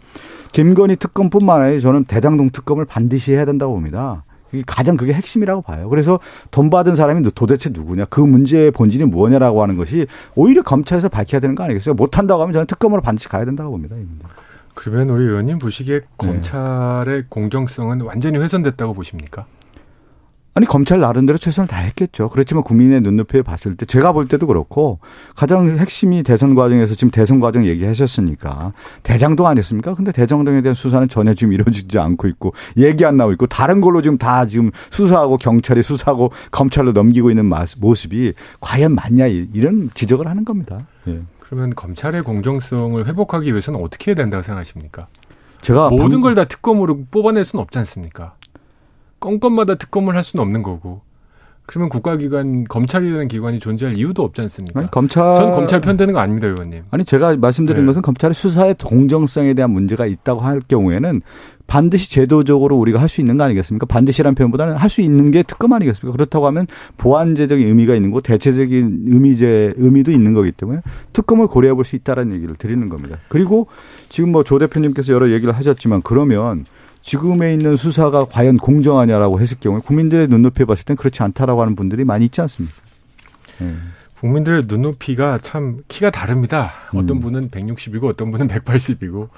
김건희 0.52 0.96
특검뿐만 0.96 1.62
아니라 1.62 1.80
저는 1.80 2.04
대장동 2.04 2.50
특검을 2.50 2.84
반드시 2.84 3.32
해야 3.32 3.44
된다고 3.44 3.74
봅니다. 3.74 4.24
가장 4.66 4.96
그게 4.96 5.12
핵심이라고 5.12 5.62
봐요. 5.62 5.88
그래서 5.88 6.18
돈 6.50 6.70
받은 6.70 6.94
사람이 6.94 7.28
도대체 7.34 7.70
누구냐, 7.70 8.06
그 8.06 8.20
문제의 8.20 8.70
본질이 8.70 9.04
무엇냐라고 9.04 9.62
하는 9.62 9.76
것이 9.76 10.06
오히려 10.34 10.62
검찰에서 10.62 11.08
밝혀야 11.08 11.40
되는 11.40 11.54
거 11.54 11.64
아니겠어요? 11.64 11.94
못한다고 11.94 12.42
하면 12.42 12.52
저는 12.52 12.66
특검으로 12.66 13.00
반드시 13.00 13.28
가야 13.28 13.44
된다고 13.44 13.70
봅니다. 13.70 13.96
그러면 14.74 15.10
우리 15.10 15.24
의원님 15.24 15.58
보시기에 15.58 16.00
네. 16.00 16.06
검찰의 16.16 17.24
공정성은 17.28 18.00
완전히 18.02 18.38
훼손됐다고 18.38 18.94
보십니까? 18.94 19.46
아니 20.52 20.66
검찰 20.66 20.98
나름대로 20.98 21.38
최선을 21.38 21.68
다했겠죠. 21.68 22.28
그렇지만 22.28 22.64
국민의 22.64 23.02
눈높이에 23.02 23.42
봤을 23.42 23.74
때 23.76 23.86
제가 23.86 24.12
볼 24.12 24.26
때도 24.26 24.48
그렇고 24.48 24.98
가장 25.36 25.78
핵심이 25.78 26.24
대선 26.24 26.56
과정에서 26.56 26.94
지금 26.94 27.10
대선 27.10 27.38
과정 27.38 27.64
얘기하셨으니까 27.66 28.72
대장동 29.04 29.46
아니었습니까? 29.46 29.94
근데 29.94 30.10
대장동에 30.10 30.60
대한 30.60 30.74
수사는 30.74 31.08
전혀 31.08 31.34
지금 31.34 31.52
이루어지지 31.52 31.98
않고 31.98 32.26
있고 32.28 32.52
얘기 32.76 33.04
안 33.04 33.16
나오고 33.16 33.32
있고 33.34 33.46
다른 33.46 33.80
걸로 33.80 34.02
지금 34.02 34.18
다 34.18 34.46
지금 34.46 34.72
수사하고 34.90 35.36
경찰이 35.36 35.82
수사하고 35.82 36.32
검찰로 36.50 36.92
넘기고 36.92 37.30
있는 37.30 37.48
모습이 37.78 38.32
과연 38.60 38.96
맞냐 38.96 39.26
이런 39.26 39.90
지적을 39.94 40.26
하는 40.26 40.44
겁니다. 40.44 40.86
예. 41.06 41.20
그러면 41.38 41.74
검찰의 41.74 42.22
공정성을 42.22 43.06
회복하기 43.06 43.50
위해서는 43.50 43.80
어떻게 43.80 44.10
해야 44.10 44.16
된다고 44.16 44.42
생각하십니까? 44.42 45.06
제가 45.60 45.90
모든 45.90 46.20
걸다 46.20 46.44
특검으로 46.44 47.04
뽑아낼 47.10 47.44
수는 47.44 47.62
없지 47.62 47.78
않습니까? 47.78 48.34
건건마다 49.20 49.74
특검을 49.76 50.16
할 50.16 50.24
수는 50.24 50.42
없는 50.42 50.62
거고. 50.62 51.02
그러면 51.66 51.88
국가기관 51.88 52.64
검찰이라는 52.64 53.28
기관이 53.28 53.60
존재할 53.60 53.94
이유도 53.96 54.24
없지 54.24 54.40
않습니까? 54.40 54.80
아니, 54.80 54.90
검찰 54.90 55.36
전 55.36 55.52
검찰 55.52 55.80
편되는 55.80 56.12
거 56.12 56.18
아닙니다, 56.18 56.48
의원님. 56.48 56.82
아니 56.90 57.04
제가 57.04 57.36
말씀드린 57.36 57.82
네. 57.82 57.86
것은 57.86 58.02
검찰의 58.02 58.34
수사의 58.34 58.74
공정성에 58.82 59.54
대한 59.54 59.70
문제가 59.70 60.04
있다고 60.06 60.40
할 60.40 60.60
경우에는 60.66 61.22
반드시 61.68 62.10
제도적으로 62.10 62.76
우리가 62.76 63.00
할 63.00 63.08
수 63.08 63.20
있는 63.20 63.36
거 63.36 63.44
아니겠습니까? 63.44 63.86
반드시란 63.86 64.34
표현보다는 64.34 64.74
할 64.74 64.90
수 64.90 65.00
있는 65.00 65.30
게 65.30 65.44
특검 65.44 65.72
아니겠습니까? 65.72 66.10
그렇다고 66.10 66.48
하면 66.48 66.66
보완제적인 66.96 67.64
의미가 67.64 67.94
있는 67.94 68.10
거, 68.10 68.20
대체적인 68.20 69.04
의미제 69.06 69.74
의미도 69.76 70.10
있는 70.10 70.34
거기 70.34 70.50
때문에 70.50 70.80
특검을 71.12 71.46
고려해 71.46 71.74
볼 71.74 71.84
수 71.84 71.94
있다라는 71.94 72.34
얘기를 72.34 72.56
드리는 72.56 72.88
겁니다. 72.88 73.18
그리고 73.28 73.68
지금 74.08 74.32
뭐 74.32 74.42
조 74.42 74.58
대표님께서 74.58 75.12
여러 75.12 75.30
얘기를 75.30 75.54
하셨지만 75.54 76.02
그러면 76.02 76.64
지금에 77.02 77.52
있는 77.52 77.76
수사가 77.76 78.26
과연 78.26 78.56
공정하냐라고 78.58 79.40
했을 79.40 79.58
경우에 79.58 79.80
국민들의 79.84 80.28
눈높이에 80.28 80.66
봤을 80.66 80.84
땐 80.84 80.96
그렇지 80.96 81.22
않다라고 81.22 81.62
하는 81.62 81.76
분들이 81.76 82.04
많이 82.04 82.26
있지 82.26 82.40
않습니까? 82.40 82.76
네. 83.58 83.74
국민들의 84.20 84.64
눈높이가 84.66 85.38
참 85.40 85.78
키가 85.88 86.10
다릅니다. 86.10 86.70
어떤 86.90 87.16
음. 87.16 87.20
분은 87.20 87.50
160이고 87.50 88.04
어떤 88.04 88.30
분은 88.30 88.48
180이고 88.48 89.28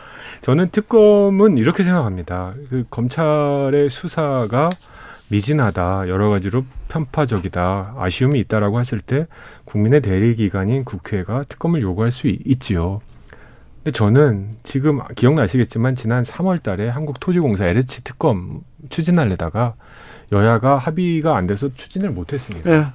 저는 0.41 0.71
특검은 0.71 1.57
이렇게 1.59 1.85
생각합니다. 1.85 2.55
그 2.69 2.85
검찰의 2.91 3.91
수사가 3.91 4.71
미진하다, 5.29 6.09
여러 6.09 6.29
가지로 6.31 6.65
편파적이다, 6.89 7.95
아쉬움이 7.97 8.39
있다라고 8.41 8.81
했을 8.81 9.01
때 9.01 9.27
국민의 9.65 10.03
대리 10.03 10.35
기관인 10.35 10.85
국회가 10.85 11.45
특검을 11.49 11.81
요구할 11.81 12.11
수 12.11 12.27
있지요. 12.27 13.01
근데 13.83 13.91
저는 13.91 14.57
지금 14.63 15.01
기억나시겠지만 15.17 15.97
지난 15.97 16.23
3월 16.23 16.63
달에 16.63 16.89
한국토지공사 16.89 17.67
LH 17.67 18.05
특검 18.05 18.61
추진하려다가 18.89 19.75
여야가 20.31 20.79
합의가 20.79 21.37
안 21.37 21.47
돼서 21.49 21.69
추진을 21.75 22.11
못 22.11 22.33
했습니다. 22.33 22.71
네. 22.71 22.87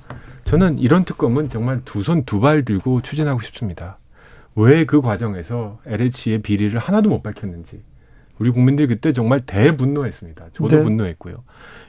저는 0.46 0.80
이런 0.80 1.04
특검은 1.04 1.50
정말 1.50 1.82
두 1.84 2.02
손 2.02 2.24
두 2.24 2.40
발 2.40 2.64
들고 2.64 3.02
추진하고 3.02 3.42
싶습니다. 3.42 3.98
왜 4.56 4.86
그 4.86 5.02
과정에서 5.02 5.80
LH의 5.86 6.42
비리를 6.42 6.80
하나도 6.80 7.10
못 7.10 7.22
밝혔는지. 7.22 7.84
우리 8.40 8.50
국민들이 8.50 8.88
그때 8.88 9.12
정말 9.12 9.40
대분노했습니다. 9.42 10.46
저도 10.54 10.78
네. 10.78 10.84
분노했고요. 10.84 11.44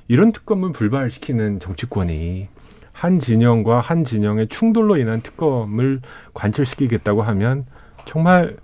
이런 0.09 0.33
특검을 0.33 0.73
불발시키는 0.73 1.61
정치권이 1.61 2.49
한 2.93 3.21
진영과 3.21 3.81
한 3.81 4.03
진영의 4.03 4.49
충돌로 4.49 4.97
인한 4.97 5.21
특검을 5.23 6.01
관철시키겠다고 6.35 7.23
하면 7.23 7.65
정말 8.09 8.57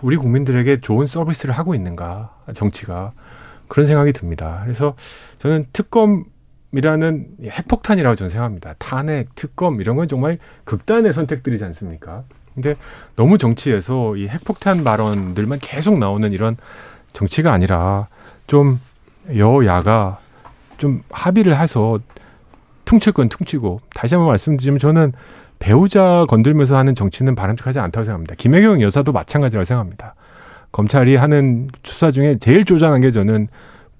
우리 0.00 0.16
국민들에게 0.16 0.80
좋은 0.80 1.04
서비스를 1.04 1.54
하고 1.54 1.74
있는가 1.74 2.34
정치가 2.54 3.12
그런 3.68 3.86
생각이 3.86 4.12
듭니다. 4.12 4.62
그래서 4.64 4.94
저는 5.38 5.66
특검이라는 5.74 7.26
핵폭탄이라고 7.44 8.14
저는 8.14 8.30
생각합니다. 8.30 8.74
탄핵, 8.78 9.34
특검 9.34 9.80
이런 9.80 9.96
건 9.96 10.08
정말 10.08 10.38
극단의 10.64 11.12
선택들이지 11.12 11.62
않습니까? 11.64 12.24
근데 12.54 12.74
너무 13.14 13.36
정치에서 13.36 14.16
이 14.16 14.26
핵폭탄 14.28 14.84
발언들만 14.84 15.58
계속 15.60 15.98
나오는 15.98 16.32
이런 16.32 16.56
정치가 17.12 17.52
아니라 17.52 18.08
좀 18.46 18.80
여야가 19.36 20.18
좀 20.78 21.02
합의를 21.10 21.58
해서 21.58 21.98
퉁칠 22.86 23.12
건 23.12 23.28
퉁치고 23.28 23.80
다시 23.94 24.14
한번 24.14 24.28
말씀드리면 24.30 24.78
저는 24.78 25.12
배우자 25.62 26.26
건들면서 26.28 26.76
하는 26.76 26.96
정치는 26.96 27.36
바람직하지 27.36 27.78
않다고 27.78 28.04
생각합니다. 28.04 28.34
김혜경 28.34 28.82
여사도 28.82 29.12
마찬가지라고 29.12 29.64
생각합니다. 29.64 30.16
검찰이 30.72 31.14
하는 31.14 31.68
수사 31.84 32.10
중에 32.10 32.36
제일 32.40 32.64
쪼잔한 32.64 33.00
게 33.00 33.12
저는 33.12 33.46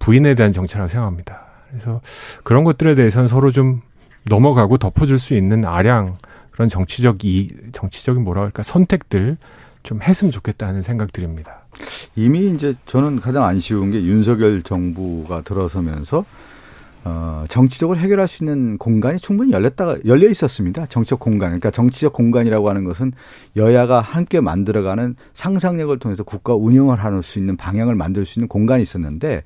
부인에 0.00 0.34
대한 0.34 0.50
정치라고 0.50 0.88
생각합니다. 0.88 1.44
그래서 1.70 2.00
그런 2.42 2.64
것들에 2.64 2.96
대해서는 2.96 3.28
서로 3.28 3.52
좀 3.52 3.80
넘어가고 4.24 4.76
덮어줄 4.78 5.20
수 5.20 5.34
있는 5.34 5.64
아량 5.64 6.16
그런 6.50 6.68
정치적 6.68 7.24
이 7.24 7.46
정치적인 7.70 8.24
뭐라 8.24 8.42
할까 8.42 8.64
선택들 8.64 9.36
좀 9.84 10.02
했으면 10.02 10.32
좋겠다는 10.32 10.82
생각 10.82 11.12
드립니다. 11.12 11.60
이미 12.16 12.50
이제 12.50 12.74
저는 12.86 13.20
가장 13.20 13.44
안 13.44 13.60
쉬운 13.60 13.92
게 13.92 14.02
윤석열 14.02 14.62
정부가 14.62 15.42
들어서면서 15.42 16.24
어, 17.04 17.44
정치적으로 17.48 17.98
해결할 17.98 18.28
수 18.28 18.44
있는 18.44 18.78
공간이 18.78 19.18
충분히 19.18 19.52
열렸다가 19.52 19.96
열려 20.06 20.28
있었습니다. 20.28 20.86
정치적 20.86 21.18
공간. 21.18 21.50
그러니까 21.50 21.70
정치적 21.70 22.12
공간이라고 22.12 22.68
하는 22.68 22.84
것은 22.84 23.12
여야가 23.56 24.00
함께 24.00 24.40
만들어가는 24.40 25.16
상상력을 25.34 25.98
통해서 25.98 26.22
국가 26.22 26.54
운영을 26.54 26.96
할 26.96 27.12
수 27.22 27.38
있는 27.38 27.56
방향을 27.56 27.94
만들 27.94 28.24
수 28.24 28.38
있는 28.38 28.48
공간이 28.48 28.82
있었는데 28.82 29.42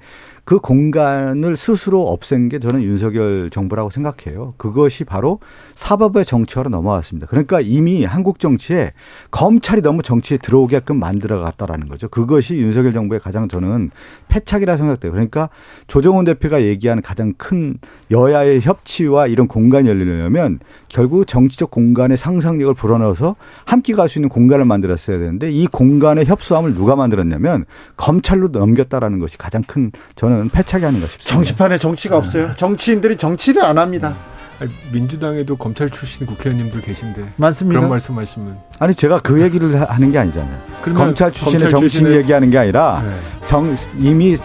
그 0.46 0.60
공간을 0.60 1.56
스스로 1.56 2.08
없앤 2.08 2.48
게 2.48 2.60
저는 2.60 2.80
윤석열 2.84 3.50
정부라고 3.50 3.90
생각해요. 3.90 4.54
그것이 4.58 5.02
바로 5.02 5.40
사법의 5.74 6.24
정치화로 6.24 6.70
넘어왔습니다. 6.70 7.26
그러니까 7.26 7.60
이미 7.60 8.04
한국 8.04 8.38
정치에 8.38 8.92
검찰이 9.32 9.82
너무 9.82 10.02
정치에 10.02 10.38
들어오게끔 10.38 11.00
만들어갔다라는 11.00 11.88
거죠. 11.88 12.08
그것이 12.08 12.58
윤석열 12.58 12.92
정부의 12.92 13.20
가장 13.20 13.48
저는 13.48 13.90
패착이라 14.28 14.76
생각돼요. 14.76 15.10
그러니까 15.10 15.48
조정훈 15.88 16.24
대표가 16.24 16.62
얘기하는 16.62 17.02
가장 17.02 17.34
큰 17.36 17.78
여야의 18.12 18.60
협치와 18.60 19.26
이런 19.26 19.48
공간이 19.48 19.88
열리려면 19.88 20.60
결국 20.88 21.26
정치적 21.26 21.70
공간의 21.70 22.16
상상력을 22.16 22.72
불어넣어서 22.74 23.36
함께 23.64 23.92
갈 23.94 24.08
수 24.08 24.18
있는 24.18 24.28
공간을 24.28 24.64
만들었어야 24.64 25.18
되는데 25.18 25.50
이 25.50 25.66
공간의 25.66 26.26
협소함을 26.26 26.74
누가 26.74 26.94
만들었냐면 26.96 27.64
검찰로 27.96 28.48
넘겼다라는 28.48 29.18
것이 29.18 29.36
가장 29.36 29.62
큰 29.66 29.90
저는 30.14 30.48
패착이 30.50 30.84
아닌가 30.84 31.06
싶습니다. 31.06 31.34
정치판에 31.34 31.78
정치가 31.78 32.16
없어요. 32.16 32.50
정치인들이 32.56 33.16
정치를 33.16 33.64
안 33.64 33.78
합니다. 33.78 34.14
아니, 34.58 34.70
민주당에도 34.92 35.56
검찰 35.56 35.90
출신 35.90 36.24
국회의원님들 36.26 36.80
계신데 36.80 37.34
많습니다. 37.36 37.78
그런 37.80 37.90
말씀하시면 37.90 38.56
아니 38.78 38.94
제가 38.94 39.18
그 39.18 39.42
얘기를 39.42 39.78
하는 39.78 40.12
게 40.12 40.18
아니잖아요. 40.18 40.58
검찰 40.94 41.30
출신의 41.32 41.68
검찰 41.68 41.80
정치인 41.80 42.04
출신의- 42.06 42.16
얘기하는 42.16 42.50
게 42.50 42.58
아니라 42.58 43.02
네. 43.04 43.46
정 43.46 43.74
이미 43.98 44.36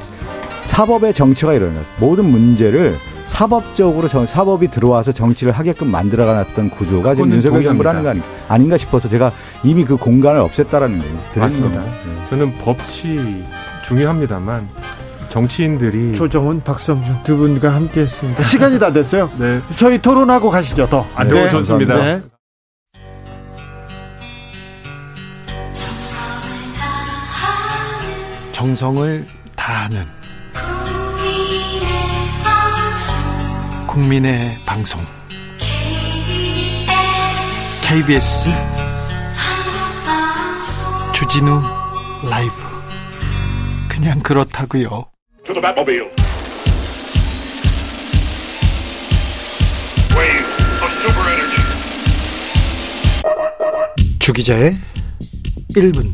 사법의 0.65 1.13
정치가 1.13 1.53
일어났어요. 1.53 1.85
모든 1.99 2.25
문제를 2.25 2.95
사법적으로 3.31 4.07
정, 4.09 4.25
사법이 4.25 4.67
들어와서 4.67 5.13
정치를 5.13 5.53
하게끔 5.53 5.89
만들어가놨던 5.89 6.69
구조가 6.69 7.15
지금 7.15 7.31
윤석열. 7.31 7.63
거 7.63 8.09
아니- 8.09 8.21
아닌가 8.49 8.75
싶어서 8.77 9.07
제가 9.07 9.31
이미 9.63 9.85
그 9.85 9.95
공간을 9.95 10.41
없앴다라는 10.43 10.99
드립니다. 11.01 11.39
맞습니다. 11.39 11.81
네. 11.81 11.91
저는 12.29 12.53
법치 12.57 13.43
중요합니다만 13.85 14.67
정치인들이 15.29 16.13
조정훈, 16.13 16.61
박성준 16.61 17.23
두 17.23 17.37
분과 17.37 17.73
함께했습니다. 17.73 18.43
시간이 18.43 18.77
다 18.79 18.91
됐어요. 18.91 19.29
네. 19.39 19.61
저희 19.77 19.99
토론하고 20.01 20.49
가시죠. 20.49 20.87
더. 20.89 21.05
아, 21.15 21.23
너무 21.23 21.49
좋습니다. 21.49 21.95
네. 22.03 22.21
정성을 28.51 29.25
다하는 29.55 30.05
국민의 33.91 34.55
방송 34.65 35.05
KBS 37.83 38.49
주진우 41.13 41.61
라이브 42.29 42.53
그냥 43.89 44.19
그렇다고요. 44.19 45.07
주기자의 54.19 54.73
1분 55.75 56.07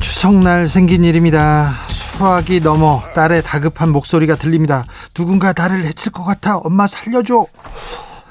추석날 0.00 0.68
생긴 0.68 1.04
일입니다. 1.04 1.86
수학이 2.16 2.60
넘어 2.60 3.02
딸의 3.14 3.42
다급한 3.42 3.90
목소리가 3.90 4.36
들립니다. 4.36 4.84
누군가 5.12 5.52
나를 5.54 5.84
해칠 5.84 6.12
것 6.12 6.24
같아 6.24 6.56
엄마 6.56 6.86
살려줘. 6.86 7.46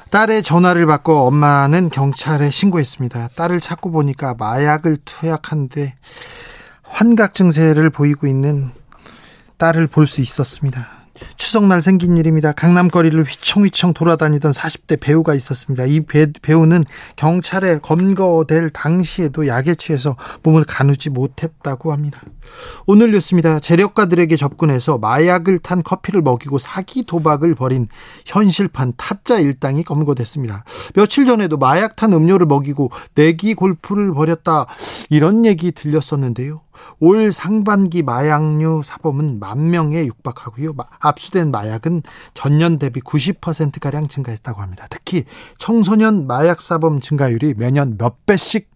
딸의 0.09 0.41
전화를 0.41 0.87
받고 0.87 1.27
엄마는 1.27 1.91
경찰에 1.91 2.49
신고했습니다. 2.49 3.29
딸을 3.35 3.59
찾고 3.59 3.91
보니까 3.91 4.33
마약을 4.39 4.97
투약한데 5.05 5.93
환각 6.81 7.35
증세를 7.35 7.91
보이고 7.91 8.25
있는 8.25 8.71
딸을 9.57 9.85
볼 9.85 10.07
수 10.07 10.19
있었습니다. 10.21 10.87
추석날 11.37 11.81
생긴 11.81 12.17
일입니다. 12.17 12.51
강남 12.51 12.87
거리를 12.87 13.21
휘청휘청 13.23 13.93
돌아다니던 13.93 14.51
40대 14.51 14.99
배우가 14.99 15.33
있었습니다. 15.35 15.85
이 15.85 16.01
배, 16.01 16.31
배우는 16.31 16.85
경찰에 17.15 17.79
검거될 17.79 18.69
당시에도 18.71 19.47
약에 19.47 19.75
취해서 19.75 20.15
몸을 20.43 20.63
가누지 20.65 21.09
못했다고 21.09 21.91
합니다. 21.91 22.21
오늘 22.85 23.11
뉴스입니다. 23.11 23.59
재력가들에게 23.59 24.35
접근해서 24.35 24.97
마약을 24.97 25.59
탄 25.59 25.83
커피를 25.83 26.21
먹이고 26.21 26.59
사기 26.59 27.05
도박을 27.05 27.55
벌인 27.55 27.87
현실판 28.25 28.93
타짜 28.97 29.39
일당이 29.39 29.83
검거됐습니다. 29.83 30.63
며칠 30.95 31.25
전에도 31.25 31.57
마약 31.57 31.95
탄 31.95 32.13
음료를 32.13 32.45
먹이고 32.45 32.91
내기 33.15 33.53
골프를 33.53 34.13
벌였다 34.13 34.67
이런 35.09 35.45
얘기 35.45 35.71
들렸었는데요. 35.71 36.64
올 36.99 37.31
상반기 37.31 38.03
마약류 38.03 38.81
사범은 38.83 39.39
만 39.39 39.69
명에 39.69 40.05
육박하고요. 40.05 40.73
마- 40.73 40.85
압수된 40.99 41.51
마약은 41.51 42.03
전년 42.33 42.79
대비 42.79 43.01
90%가량 43.01 44.07
증가했다고 44.07 44.61
합니다. 44.61 44.87
특히 44.89 45.25
청소년 45.57 46.27
마약 46.27 46.61
사범 46.61 47.01
증가율이 47.01 47.53
매년 47.55 47.97
몇 47.97 48.25
배씩 48.25 48.69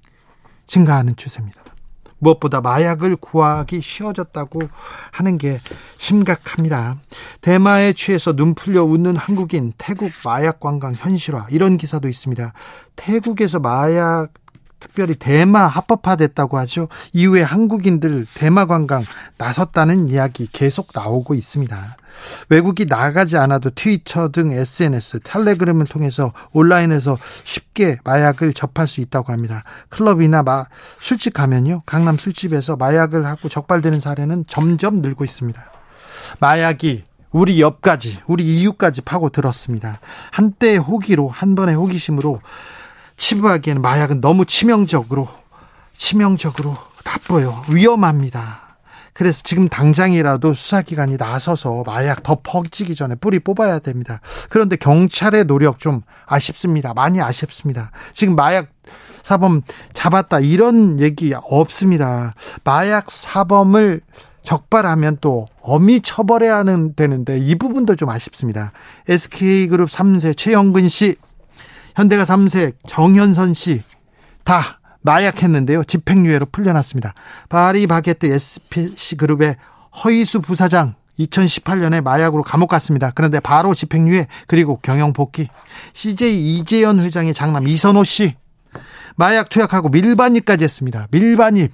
증가하는 0.68 1.16
추세입니다. 1.16 1.64
무엇보다 2.22 2.60
마약을 2.62 3.16
구하기 3.16 3.80
쉬워졌다고 3.82 4.62
하는 5.12 5.38
게 5.38 5.58
심각합니다. 5.98 6.98
대마에 7.42 7.94
취해서 7.94 8.36
눈 8.36 8.54
풀려 8.56 8.84
웃는 8.84 9.16
한국인 9.16 9.72
태국 9.78 10.12
마약 10.26 10.60
관광 10.60 10.94
현실화 10.94 11.48
이런 11.50 11.78
기사도 11.78 12.10
있습니다. 12.10 12.52
태국에서 12.98 13.60
마약 13.60 14.34
특별히 14.80 15.16
대마 15.16 15.68
합법화됐다고 15.68 16.58
하죠. 16.60 16.88
이후에 17.14 17.42
한국인들 17.42 18.26
대마 18.34 18.66
관광 18.66 19.04
나섰다는 19.38 20.10
이야기 20.10 20.48
계속 20.52 20.90
나오고 20.94 21.34
있습니다. 21.34 21.98
외국이 22.50 22.86
나가지 22.86 23.38
않아도 23.38 23.70
트위터 23.70 24.30
등 24.30 24.52
SNS, 24.52 25.22
텔레그램을 25.24 25.86
통해서 25.86 26.34
온라인에서 26.52 27.18
쉽게 27.44 27.98
마약을 28.04 28.54
접할 28.54 28.88
수 28.88 29.02
있다고 29.02 29.32
합니다. 29.32 29.64
클럽이나 29.90 30.44
마, 30.44 30.66
술집 31.00 31.34
가면요. 31.34 31.84
강남 31.86 32.18
술집에서 32.18 32.76
마약을 32.76 33.26
하고 33.26 33.48
적발되는 33.48 34.00
사례는 34.00 34.46
점점 34.48 34.98
늘고 34.98 35.24
있습니다. 35.24 35.72
마약이 36.40 37.06
우리 37.32 37.62
옆까지, 37.62 38.20
우리 38.28 38.44
이웃까지 38.44 39.02
파고 39.02 39.30
들었습니다. 39.30 40.00
한때의 40.32 40.78
호기로, 40.78 41.28
한 41.28 41.56
번의 41.56 41.76
호기심으로 41.76 42.42
치부하기에는 43.20 43.82
마약은 43.82 44.22
너무 44.22 44.46
치명적으로 44.46 45.28
치명적으로 45.96 46.76
나빠요. 47.04 47.64
위험합니다. 47.70 48.78
그래서 49.14 49.42
지금 49.44 49.68
당장이라도 49.68 50.54
수사기관이 50.54 51.18
나서서 51.18 51.84
마약 51.86 52.24
더 52.24 52.40
퍼지기 52.42 52.96
전에 52.96 53.16
뿌리 53.16 53.40
뽑아야 53.40 53.80
됩니다. 53.80 54.22
그런데 54.50 54.78
경찰의 54.78 55.46
노력 55.46 55.80
좀 55.80 56.02
아쉽습니다. 56.26 56.94
많이 56.94 57.22
아쉽습니다. 57.22 57.92
지금 58.14 58.36
마약 58.36 58.70
사범 59.24 59.64
잡았다 59.92 60.40
이런 60.40 61.02
얘기 61.02 61.34
없습니다. 61.36 62.34
마약 62.64 63.12
사범을 63.12 64.02
적발하면 64.42 65.18
또 65.20 65.48
엄히 65.62 66.00
처벌해야 66.00 66.58
하는 66.58 66.96
되는데 66.96 67.38
이 67.38 67.56
부분도 67.56 67.98
좀 67.98 68.10
아쉽습니다. 68.10 68.72
SK그룹 69.10 69.90
3세 69.90 70.38
최영근 70.38 70.88
씨 70.88 71.18
현대가 72.00 72.24
3세 72.24 72.74
정현선 72.88 73.54
씨 73.54 73.82
다 74.50 74.80
마약했는데요. 75.02 75.84
집행유예로 75.84 76.48
풀려났습니다. 76.52 77.14
파리 77.50 77.86
바게트 77.86 78.26
SPC 78.26 79.16
그룹의 79.18 79.56
허이수 80.04 80.42
부사장 80.42 80.96
2018년에 81.20 82.02
마약으로 82.02 82.42
감옥 82.42 82.68
갔습니다. 82.70 83.12
그런데 83.14 83.40
바로 83.40 83.76
집행유예 83.76 84.26
그리고 84.48 84.80
경영 84.82 85.14
복귀. 85.14 85.48
CJ 85.94 86.58
이재현 86.58 87.00
회장의 87.00 87.36
장남 87.36 87.68
이선호 87.68 88.04
씨 88.04 88.36
마약 89.16 89.50
투약하고 89.50 89.90
밀반입까지 89.90 90.64
했습니다. 90.64 91.08
밀반입 91.12 91.72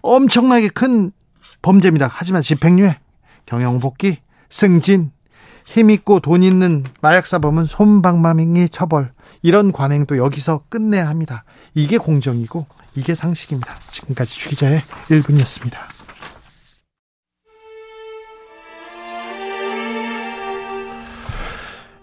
엄청나게 0.00 0.68
큰 0.68 1.12
범죄입니다. 1.60 2.08
하지만 2.10 2.40
집행유예 2.40 2.98
경영 3.44 3.78
복귀 3.78 4.16
승진 4.48 5.12
힘 5.64 5.90
있고 5.90 6.20
돈 6.20 6.42
있는 6.42 6.84
마약사범은 7.00 7.64
솜방망이 7.64 8.68
처벌. 8.68 9.12
이런 9.42 9.72
관행도 9.72 10.18
여기서 10.18 10.64
끝내야 10.68 11.08
합니다. 11.08 11.44
이게 11.74 11.98
공정이고 11.98 12.66
이게 12.94 13.14
상식입니다. 13.14 13.74
지금까지 13.90 14.38
주기자의 14.38 14.82
1분이었습니다. 15.08 15.76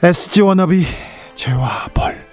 SG 0.02 0.42
워너비 0.42 0.86
죄와 1.36 1.90
벌. 1.94 2.29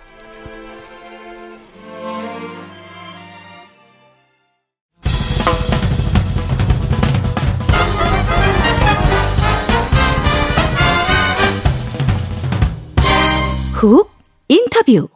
훅 13.77 14.11
인터뷰. 14.49 15.09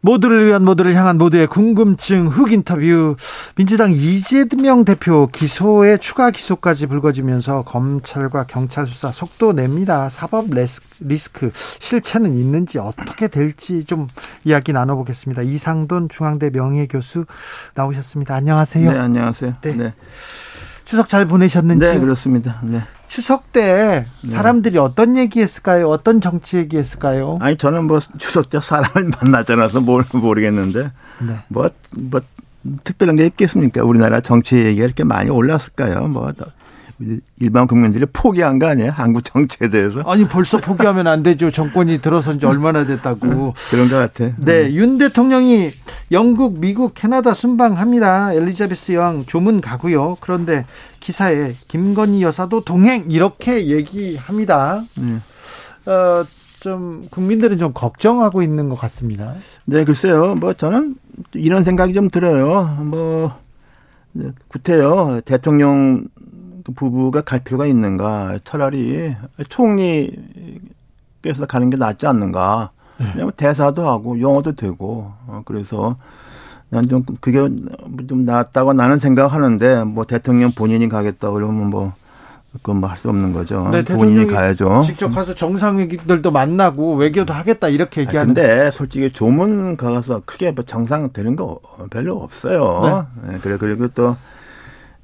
모두를 0.00 0.46
위한 0.46 0.64
모두를 0.64 0.94
향한 0.94 1.18
모두의 1.18 1.48
궁금증 1.48 2.28
흑 2.28 2.50
인터뷰 2.50 3.16
민주당 3.56 3.92
이재명 3.92 4.86
대표 4.86 5.26
기소에 5.26 5.98
추가 5.98 6.30
기소까지 6.30 6.86
불거지면서 6.86 7.62
검찰과 7.62 8.44
경찰 8.44 8.86
수사 8.86 9.12
속도 9.12 9.52
냅니다. 9.52 10.08
사법 10.08 10.46
리스크 11.00 11.50
실체는 11.78 12.34
있는지 12.34 12.78
어떻게 12.78 13.28
될지 13.28 13.84
좀 13.84 14.06
이야기 14.44 14.72
나눠보겠습니다. 14.72 15.42
이상돈 15.42 16.08
중앙대 16.08 16.48
명예교수 16.48 17.26
나오셨습니다. 17.74 18.34
안녕하세요. 18.34 18.92
네, 18.92 18.98
안녕하세요. 18.98 19.54
네. 19.60 19.76
네. 19.76 19.94
추석 20.86 21.10
잘 21.10 21.26
보내셨는지 21.26 21.84
네, 21.84 21.98
그렇습니다. 21.98 22.60
네. 22.62 22.80
추석 23.08 23.52
때 23.52 24.06
사람들이 24.28 24.78
어떤 24.78 25.16
얘기했을까요? 25.16 25.88
어떤 25.88 26.20
정치 26.20 26.56
얘기했을까요? 26.58 27.38
아니 27.40 27.56
저는 27.56 27.84
뭐 27.84 28.00
추석 28.18 28.50
때 28.50 28.60
사람을 28.60 29.10
만나지 29.22 29.52
않아서 29.52 29.80
뭘 29.80 30.04
모르겠는데 30.12 30.90
네. 31.26 31.38
뭐 31.48 31.68
뭐 31.96 32.20
특별한 32.84 33.16
게 33.16 33.26
있겠습니까? 33.26 33.84
우리나라 33.84 34.20
정치 34.20 34.56
얘기가 34.56 34.84
이렇게 34.84 35.04
많이 35.04 35.30
올랐을까요? 35.30 36.08
뭐 36.08 36.32
일반 37.40 37.66
국민들이 37.66 38.06
포기한 38.10 38.58
거 38.58 38.66
아니에요? 38.66 38.90
한국 38.90 39.22
정치에 39.22 39.68
대해서 39.68 40.00
아니 40.06 40.26
벌써 40.26 40.58
포기하면 40.58 41.06
안 41.06 41.22
되죠. 41.22 41.50
정권이 41.50 42.00
들어선 42.00 42.38
지 42.38 42.46
얼마나 42.46 42.86
됐다고. 42.86 43.54
그런 43.70 43.88
것 43.88 43.96
같아. 43.96 44.34
네, 44.38 44.72
윤 44.72 44.96
대통령이 44.96 45.72
영국, 46.12 46.58
미국, 46.58 46.94
캐나다 46.94 47.34
순방합니다. 47.34 48.32
엘리자베스 48.32 48.92
여왕 48.92 49.26
조문 49.26 49.60
가고요. 49.60 50.16
그런데 50.20 50.64
기사에 51.00 51.54
김건희 51.68 52.22
여사도 52.22 52.62
동행 52.62 53.10
이렇게 53.10 53.66
얘기합니다. 53.66 54.82
네. 54.94 55.90
어, 55.90 56.24
좀 56.60 57.06
국민들은 57.10 57.58
좀 57.58 57.72
걱정하고 57.72 58.42
있는 58.42 58.68
것 58.70 58.76
같습니다. 58.76 59.34
네, 59.66 59.84
글쎄요. 59.84 60.34
뭐 60.34 60.54
저는 60.54 60.96
이런 61.34 61.62
생각이 61.62 61.92
좀 61.92 62.08
들어요. 62.08 62.76
뭐 62.80 63.38
구태여 64.48 65.20
대통령 65.24 66.08
그 66.14 66.15
부부가 66.72 67.20
갈 67.22 67.40
필요가 67.40 67.66
있는가? 67.66 68.38
차라리 68.44 69.14
총리께서 69.48 71.46
가는 71.48 71.70
게 71.70 71.76
낫지 71.76 72.06
않는가? 72.06 72.70
왜냐면 72.98 73.32
대사도 73.36 73.86
하고 73.86 74.20
영어도 74.20 74.52
되고 74.52 75.12
어, 75.26 75.42
그래서 75.44 75.96
난 76.70 76.82
좀 76.88 77.04
그게 77.20 77.38
좀 78.08 78.24
낫다고 78.24 78.72
나는 78.72 78.98
생각하는데 78.98 79.84
뭐 79.84 80.04
대통령 80.04 80.50
본인이 80.52 80.88
가겠다 80.88 81.30
그러면 81.30 81.70
뭐 81.70 81.92
그건 82.54 82.78
뭐 82.78 82.88
할 82.88 82.96
수 82.96 83.08
없는 83.10 83.32
거죠. 83.34 83.68
네, 83.70 83.84
본인이 83.84 84.26
가야죠. 84.26 84.82
직접 84.84 85.10
가서 85.10 85.34
정상들도 85.34 86.30
만나고 86.30 86.96
외교도 86.96 87.34
하겠다 87.34 87.68
이렇게 87.68 88.00
아, 88.00 88.04
얘기하는데 88.04 88.40
근데 88.42 88.70
솔직히 88.70 89.12
조문 89.12 89.76
가서 89.76 90.22
크게 90.24 90.52
뭐 90.52 90.64
정상 90.64 91.12
되는 91.12 91.36
거 91.36 91.60
별로 91.90 92.16
없어요. 92.22 93.06
네. 93.28 93.38
그래 93.42 93.58
그리고 93.60 93.88
또 93.88 94.16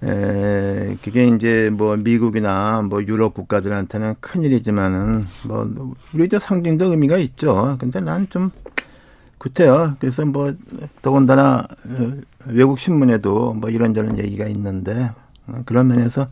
에, 0.04 0.96
그게 1.02 1.26
이제 1.28 1.70
뭐 1.72 1.96
미국이나 1.96 2.82
뭐 2.82 3.02
유럽 3.04 3.34
국가들한테는 3.34 4.16
큰 4.20 4.42
일이지만은 4.42 5.24
뭐 5.44 5.94
우리도 6.14 6.38
상징적 6.40 6.90
의미가 6.90 7.18
있죠. 7.18 7.76
근데 7.78 8.00
난 8.00 8.26
좀 8.30 8.50
그때요. 9.38 9.96
그래서 10.00 10.24
뭐 10.24 10.54
더군다나 11.02 11.66
어, 11.88 12.12
외국 12.46 12.78
신문에도 12.78 13.54
뭐 13.54 13.70
이런저런 13.70 14.18
얘기가 14.18 14.46
있는데 14.46 15.10
어, 15.48 15.62
그런 15.66 15.88
면에서 15.88 16.28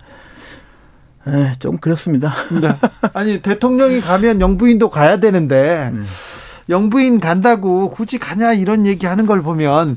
에, 1.26 1.54
좀 1.58 1.78
그렇습니다. 1.78 2.32
네. 2.60 2.68
아니 3.12 3.42
대통령이 3.42 4.00
가면 4.00 4.40
영부인도 4.40 4.90
가야 4.90 5.18
되는데 5.18 5.90
네. 5.92 6.00
영부인 6.70 7.20
간다고 7.20 7.90
굳이 7.90 8.18
가냐 8.18 8.54
이런 8.54 8.86
얘기 8.86 9.06
하는 9.06 9.26
걸 9.26 9.42
보면 9.42 9.96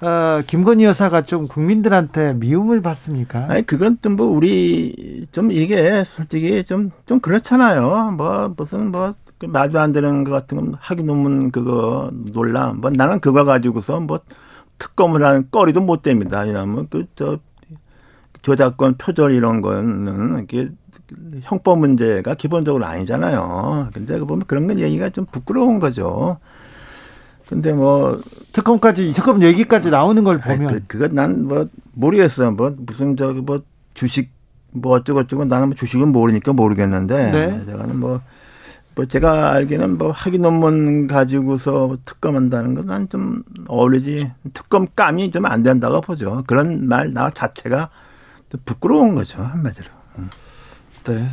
어, 0.00 0.40
김건희 0.46 0.84
여사가 0.84 1.22
좀 1.22 1.46
국민들한테 1.48 2.32
미움을 2.34 2.80
받습니까? 2.82 3.46
아니 3.48 3.62
그건 3.66 3.98
또 4.00 4.10
뭐 4.10 4.26
우리 4.26 5.26
좀 5.32 5.50
이게 5.50 6.04
솔직히 6.04 6.62
좀좀 6.64 7.20
그렇잖아요. 7.20 8.12
뭐 8.16 8.54
무슨 8.56 8.92
뭐그 8.92 9.46
말도 9.48 9.80
안 9.80 9.92
되는 9.92 10.24
것 10.24 10.30
같은 10.30 10.56
건 10.56 10.74
학위 10.78 11.02
논문 11.02 11.50
그거 11.50 12.10
논란. 12.32 12.80
뭐 12.80 12.90
나는 12.90 13.20
그거 13.20 13.44
가지고서 13.44 14.00
뭐 14.00 14.20
특검을 14.78 15.22
하는 15.24 15.48
거리도 15.50 15.80
못 15.80 16.02
됩니다. 16.02 16.40
왜냐하면 16.42 16.88
그저 16.88 17.38
저작권 18.42 18.96
표절 18.98 19.32
이런 19.32 19.62
거는 19.62 20.44
이게 20.44 20.68
형법 21.42 21.78
문제가 21.80 22.34
기본적으로 22.34 22.84
아니잖아요. 22.86 23.90
근데 23.92 24.18
그 24.18 24.24
보면 24.26 24.44
그런 24.46 24.66
건 24.66 24.80
얘기가 24.80 25.10
좀 25.10 25.26
부끄러운 25.26 25.78
거죠. 25.78 26.38
근데 27.48 27.72
뭐 27.72 28.20
특검까지 28.52 29.12
특검 29.12 29.42
얘기까지 29.42 29.90
나오는 29.90 30.24
걸 30.24 30.40
아이, 30.42 30.56
보면 30.56 30.68
그, 30.72 30.80
그거 30.86 31.08
난뭐 31.08 31.68
모르겠어요. 31.92 32.52
뭐 32.52 32.74
무슨 32.78 33.16
저기 33.16 33.40
뭐 33.40 33.62
주식 33.92 34.30
뭐 34.72 34.94
어쩌고 34.96 35.24
저쩌고 35.24 35.44
나는 35.44 35.68
뭐 35.68 35.74
주식은 35.76 36.08
모르니까 36.08 36.52
모르겠는데 36.54 37.30
네. 37.32 37.64
제가는 37.66 37.96
뭐, 38.00 38.20
뭐 38.96 39.04
제가 39.06 39.52
알기는 39.52 39.98
뭐 39.98 40.10
학위 40.10 40.38
논문 40.38 41.06
가지고서 41.06 41.98
특검한다는 42.06 42.74
건 42.74 42.86
난 42.86 43.08
좀 43.10 43.42
어울리지 43.68 44.32
특검감이 44.54 45.30
좀 45.30 45.44
안 45.46 45.62
된다고 45.62 46.00
보죠. 46.00 46.42
그런 46.46 46.88
말 46.88 47.12
나 47.12 47.28
자체가 47.30 47.90
좀 48.48 48.60
부끄러운 48.64 49.14
거죠 49.14 49.42
한마디로. 49.42 49.86
네. 51.12 51.28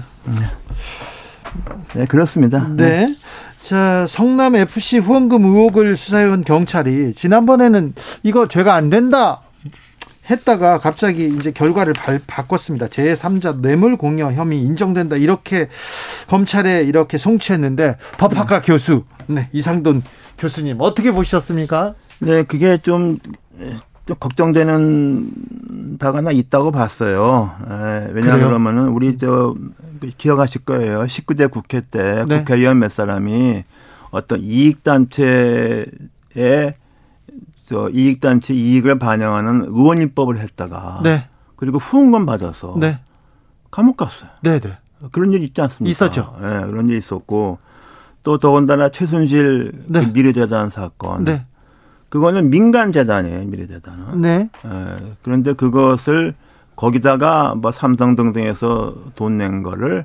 네 1.95 2.05
그렇습니다. 2.05 2.67
네. 2.69 3.15
자, 3.61 4.05
성남 4.07 4.55
FC 4.55 4.97
후원금 4.97 5.45
의혹을 5.45 5.95
수사해온 5.95 6.43
경찰이 6.43 7.13
지난번에는 7.13 7.93
이거 8.23 8.47
죄가 8.47 8.73
안 8.73 8.89
된다 8.89 9.41
했다가 10.29 10.79
갑자기 10.79 11.27
이제 11.27 11.51
결과를 11.51 11.93
발, 11.93 12.19
바꿨습니다. 12.25 12.87
제3자 12.87 13.59
뇌물 13.59 13.97
공여 13.97 14.31
혐의 14.31 14.61
인정된다 14.61 15.17
이렇게 15.17 15.67
검찰에 16.27 16.83
이렇게 16.83 17.17
송치했는데 17.17 17.97
법학과 18.17 18.61
교수 18.61 19.03
네, 19.27 19.49
이상돈 19.51 20.03
교수님 20.37 20.77
어떻게 20.79 21.11
보셨습니까? 21.11 21.95
네, 22.19 22.43
그게 22.43 22.77
좀, 22.77 23.19
좀 24.05 24.15
걱정되는 24.19 25.31
바가 26.01 26.17
하나 26.17 26.31
있다고 26.31 26.71
봤어요. 26.71 27.51
에, 27.69 28.11
왜냐? 28.11 28.37
그러면은 28.37 28.89
우리 28.89 29.17
저 29.17 29.55
기억하실 30.17 30.65
거예요. 30.65 31.03
19대 31.03 31.49
국회 31.49 31.79
때 31.79 32.25
네. 32.27 32.39
국회의원 32.39 32.79
몇 32.79 32.91
사람이 32.91 33.63
어떤 34.09 34.39
이익 34.41 34.83
단체에 34.83 35.85
저 37.65 37.89
이익 37.89 38.19
단체 38.19 38.53
이익을 38.53 38.97
반영하는 38.97 39.65
의원 39.67 40.01
입법을 40.01 40.39
했다가 40.39 41.01
네, 41.03 41.27
그리고 41.55 41.77
후원금 41.77 42.25
받아서 42.25 42.75
네, 42.77 42.97
감옥 43.69 43.97
갔어요. 43.97 44.31
네, 44.41 44.59
네. 44.59 44.77
그런 45.11 45.31
일 45.33 45.43
있지 45.43 45.61
않습니까? 45.61 45.91
있었죠. 45.91 46.35
예, 46.39 46.65
그런 46.65 46.89
일 46.89 46.97
있었고 46.97 47.59
또 48.23 48.39
더군다나 48.39 48.89
최순실 48.89 49.71
그 49.85 49.91
네. 49.91 50.05
미래재단 50.07 50.71
사건. 50.71 51.25
네, 51.25 51.45
그거는 52.11 52.49
민간 52.49 52.91
재단이에요, 52.91 53.47
미래 53.47 53.65
재단은. 53.67 54.21
네, 54.21 54.49
예, 54.65 54.95
그런데 55.23 55.53
그것을 55.53 56.33
거기다가 56.75 57.55
뭐 57.55 57.71
삼성 57.71 58.15
등등에서 58.17 58.93
돈 59.15 59.37
낸 59.37 59.63
거를 59.63 60.03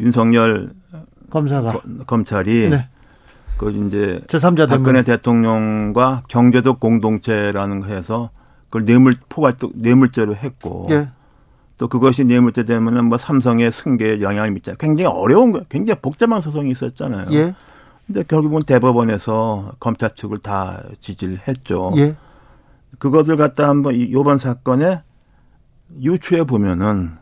윤석열 0.00 0.70
검사가 1.30 1.72
거- 1.72 1.82
검찰이 2.06 2.70
네. 2.70 2.88
그 3.56 3.70
이제 3.70 4.20
제3자 4.26 4.68
박근혜 4.68 5.02
뇌물 5.02 5.04
대통령과 5.04 6.24
경제적 6.26 6.80
공동체라는 6.80 7.80
거 7.80 7.86
해서 7.86 8.30
그걸 8.66 8.84
뇌물 8.84 9.14
포괄적 9.28 9.70
뇌물죄로 9.76 10.34
했고 10.34 10.88
예, 10.90 11.08
또 11.78 11.86
그것이 11.86 12.24
뇌물죄 12.24 12.64
되면은 12.64 13.04
뭐 13.04 13.16
삼성의 13.16 13.70
승계에 13.70 14.20
영향을 14.22 14.50
미쳐 14.50 14.74
굉장히 14.74 15.06
어려운 15.08 15.52
거예요. 15.52 15.66
굉장히 15.68 16.00
복잡한 16.02 16.40
소송이 16.40 16.72
있었잖아요. 16.72 17.28
예, 17.30 17.54
근데 18.06 18.22
결국은 18.22 18.60
대법원에서 18.60 19.72
검찰 19.80 20.14
측을 20.14 20.38
다 20.38 20.82
지지를 21.00 21.40
했죠. 21.48 21.92
예, 21.96 22.16
그것을 22.98 23.36
갖다 23.36 23.68
한번 23.68 23.94
이- 23.94 24.12
요번 24.12 24.38
사건에 24.38 25.02
유추해 26.02 26.44
보면은 26.44 27.12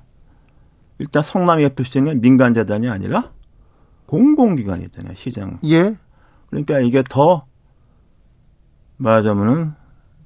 일단 0.98 1.22
성남 1.22 1.60
FC는 1.60 2.20
민간 2.20 2.54
재단이 2.54 2.88
아니라 2.88 3.30
공공기관이잖아요. 4.06 5.14
시장. 5.14 5.58
예, 5.64 5.96
그러니까 6.50 6.80
이게 6.80 7.02
더 7.08 7.42
말하자면은 8.98 9.72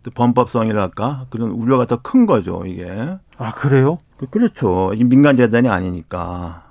또 0.03 0.11
범법성이랄까 0.13 1.27
그런 1.31 1.51
우려가 1.51 1.85
더 1.87 1.97
큰 2.03 2.27
거죠. 2.27 2.65
이게. 2.67 3.15
아 3.39 3.53
그래요? 3.55 3.99
그- 4.17 4.27
그렇죠. 4.27 4.93
이 4.95 5.05
민간 5.05 5.37
재단이 5.37 5.69
아니니까 5.69 6.65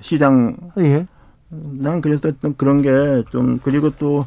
시장 0.00 0.56
예, 0.78 1.06
난 1.50 2.00
그래서 2.00 2.30
좀 2.40 2.54
그런 2.54 2.82
게 2.82 3.22
좀 3.30 3.58
그리고 3.62 3.90
또 3.96 4.24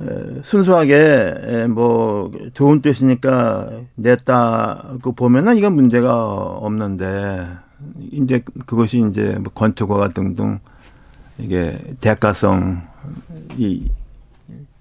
에, 0.00 0.40
순수하게 0.42 1.34
에, 1.44 1.66
뭐 1.68 2.30
좋은 2.52 2.82
뜻이니까 2.82 3.70
냈다고 3.96 5.12
보면은 5.12 5.56
이건 5.56 5.74
문제가 5.74 6.14
없는데 6.24 7.46
이제 8.12 8.42
그것이 8.66 9.04
이제 9.10 9.36
뭐 9.40 9.52
건축허가 9.52 10.08
등등 10.08 10.58
이게 11.38 11.78
대가성이 12.00 12.80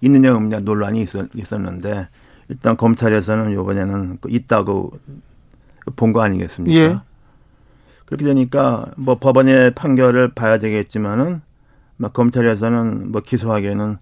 있느냐 0.01 0.35
없느냐 0.35 0.59
논란이 0.61 1.01
있었, 1.03 1.27
있었는데 1.35 2.07
일단 2.49 2.75
검찰에서는 2.77 3.51
이번에는 3.53 4.17
그 4.21 4.29
있다고 4.29 4.91
본 5.95 6.13
거 6.13 6.21
아니겠습니까? 6.21 6.75
예. 6.75 6.97
그렇게 8.05 8.25
되니까 8.25 8.85
뭐 8.95 9.17
법원의 9.17 9.71
판결을 9.75 10.33
봐야 10.33 10.57
되겠지만은 10.59 11.41
막 11.97 12.13
검찰에서는 12.13 13.11
뭐 13.11 13.21
기소하기에는 13.21 13.97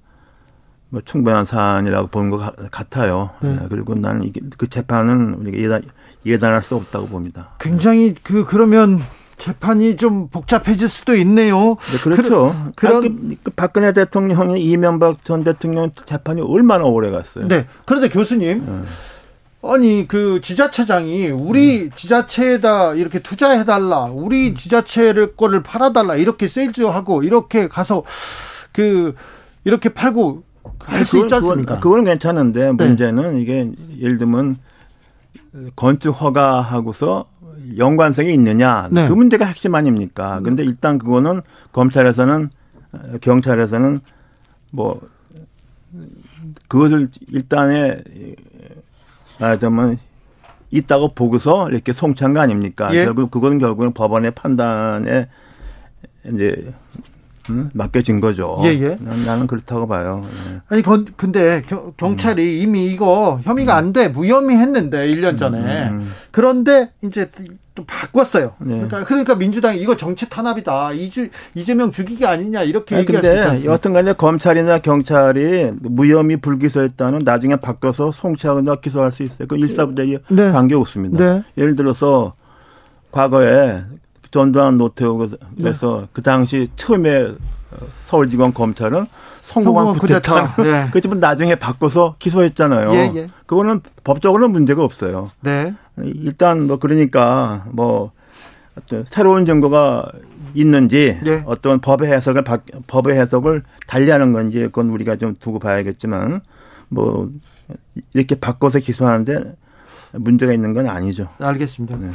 뭐 0.89 1.01
충분한 1.05 1.45
사안이라고 1.45 2.07
보는 2.07 2.29
것 2.29 2.37
같- 2.37 2.71
같아요. 2.71 3.29
네. 3.41 3.57
예, 3.61 3.67
그리고 3.69 3.95
나는 3.95 4.23
이게 4.23 4.41
그 4.57 4.67
재판은 4.69 5.35
우리가 5.35 5.57
예단, 5.57 5.81
예단할 6.25 6.61
수 6.63 6.75
없다고 6.75 7.07
봅니다. 7.07 7.49
굉장히 7.59 8.13
그 8.21 8.43
그러면 8.45 9.01
재판이 9.37 9.95
좀 9.95 10.27
복잡해질 10.27 10.87
수도 10.87 11.15
있네요. 11.15 11.75
네, 11.79 11.97
그렇죠. 12.03 12.53
그, 12.75 12.85
런 12.85 13.01
그, 13.01 13.35
그 13.43 13.51
박근혜 13.51 13.91
대통령이 13.93 14.61
이명박 14.63 15.23
전 15.23 15.43
대통령 15.43 15.91
재판이 15.93 16.41
얼마나 16.41 16.83
오래 16.83 17.09
갔어요. 17.09 17.47
네. 17.47 17.65
그런데 17.85 18.09
교수님. 18.09 18.65
네. 18.65 18.81
아니 19.63 20.07
그 20.07 20.41
지자체장이 20.41 21.27
우리 21.29 21.83
음. 21.83 21.91
지자체에다 21.95 22.95
이렇게 22.95 23.19
투자해 23.19 23.63
달라 23.65 24.05
우리 24.05 24.55
지자체를 24.55 25.35
거를 25.35 25.61
팔아 25.61 25.93
달라 25.93 26.15
이렇게 26.15 26.47
세일즈하고 26.47 27.23
이렇게 27.23 27.67
가서 27.67 28.03
그 28.71 29.13
이렇게 29.63 29.89
팔고 29.89 30.43
할 30.79 31.05
수 31.05 31.19
있지 31.19 31.35
않습니까? 31.35 31.75
그건, 31.75 31.79
그건 31.79 32.03
괜찮은데 32.05 32.65
네. 32.65 32.71
문제는 32.71 33.37
이게 33.37 33.71
예를 33.99 34.17
들면 34.17 34.57
건축 35.75 36.09
허가하고서 36.11 37.25
연관성이 37.77 38.33
있느냐 38.33 38.87
네. 38.91 39.07
그 39.07 39.13
문제가 39.13 39.45
핵심 39.45 39.75
아닙니까? 39.75 40.39
근데 40.43 40.63
일단 40.63 40.97
그거는 40.97 41.41
검찰에서는 41.71 42.49
어, 42.93 42.99
경찰에서는 43.21 43.99
뭐 44.71 44.99
그것을 46.67 47.09
일단에 47.31 48.01
말하자면 49.41 49.97
있다고 50.69 51.13
보고서 51.13 51.69
이렇게 51.69 51.91
송치한 51.91 52.33
거 52.33 52.39
아닙니까? 52.39 52.93
예. 52.93 53.03
결국 53.03 53.31
그건 53.31 53.59
결국은 53.59 53.91
법원의 53.93 54.31
판단에 54.31 55.27
이제 56.25 56.55
음, 56.67 56.73
맡겨진 57.73 58.19
거죠. 58.21 58.59
예, 58.63 58.69
예. 58.69 58.97
난- 58.99 59.25
나는 59.25 59.47
그렇다고 59.47 59.87
봐요. 59.87 60.25
예. 60.53 60.61
아니 60.69 60.81
건, 60.81 61.05
근데 61.17 61.61
겨- 61.67 61.91
경찰이 61.97 62.61
이미 62.61 62.87
이거 62.87 63.39
혐의가 63.43 63.75
안 63.75 63.91
돼 63.93 64.07
무혐의 64.07 64.57
했는데 64.57 65.07
1년 65.07 65.37
전에 65.37 65.89
음. 65.89 66.11
그런데 66.31 66.91
이제 67.03 67.29
또 67.75 67.83
바꿨어요. 67.85 68.53
네. 68.59 68.73
그러니까 68.75 69.03
그러니까 69.05 69.35
민주당이 69.35 69.79
이거 69.81 69.95
정치 69.95 70.29
탄압이다 70.29 70.91
이주, 70.93 71.29
이재명 71.55 71.91
죽이기 71.91 72.25
아니냐 72.25 72.63
이렇게 72.63 72.95
아니, 72.95 73.03
얘기할 73.03 73.21
근데 73.21 73.39
않습니까? 73.39 73.65
여하튼 73.65 73.93
간에 73.93 74.13
검찰이나 74.13 74.79
경찰이 74.79 75.71
무혐의 75.81 76.37
불기소했다는 76.37 77.19
나중에 77.23 77.55
바뀌어서 77.55 78.11
송치하거나 78.11 78.75
기소할 78.75 79.11
수 79.13 79.23
있어요. 79.23 79.47
그 79.47 79.55
일사부작이 79.57 80.17
네. 80.29 80.51
관계 80.51 80.75
없습니다. 80.75 81.17
네. 81.17 81.43
예를 81.57 81.75
들어서 81.75 82.33
과거에 83.11 83.81
전두환 84.31 84.77
노태우에서 84.77 85.37
네. 85.57 86.07
그 86.13 86.21
당시 86.21 86.69
처음에 86.75 87.33
서울지검 88.03 88.53
검찰은 88.53 89.05
성공한. 89.41 89.97
쿠데타. 89.97 90.55
예. 90.59 90.87
그렇지만 90.91 91.19
나중에 91.19 91.55
바꿔서 91.55 92.15
기소했잖아요. 92.19 92.93
예, 92.93 93.11
예. 93.15 93.29
그거는 93.45 93.81
법적으로는 94.03 94.51
문제가 94.51 94.83
없어요. 94.83 95.31
네. 95.41 95.73
일단 95.97 96.67
뭐 96.67 96.77
그러니까 96.77 97.65
뭐 97.71 98.11
어떤 98.77 99.03
새로운 99.05 99.45
증거가 99.45 100.07
있는지 100.53 101.19
예. 101.25 101.43
어떤 101.45 101.79
법의 101.79 102.11
해석을 102.11 102.43
바, 102.43 102.59
법의 102.87 103.17
해석을 103.17 103.63
달리하는 103.87 104.31
건지 104.31 104.59
그건 104.61 104.89
우리가 104.89 105.15
좀 105.17 105.35
두고 105.39 105.59
봐야겠지만 105.59 106.41
뭐 106.89 107.29
이렇게 108.13 108.35
바꿔서 108.35 108.79
기소하는데 108.79 109.55
문제가 110.13 110.53
있는 110.53 110.73
건 110.73 110.87
아니죠. 110.87 111.29
알겠습니다. 111.39 111.97
네. 111.97 112.09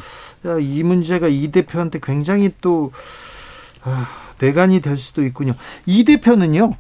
야, 0.46 0.58
이 0.60 0.82
문제가 0.82 1.28
이 1.28 1.48
대표한테 1.48 1.98
굉장히 2.02 2.50
또 2.60 2.92
아, 3.82 4.06
내관이 4.38 4.80
될 4.80 4.96
수도 4.96 5.24
있군요. 5.24 5.54
이 5.86 6.04
대표는요 6.04 6.74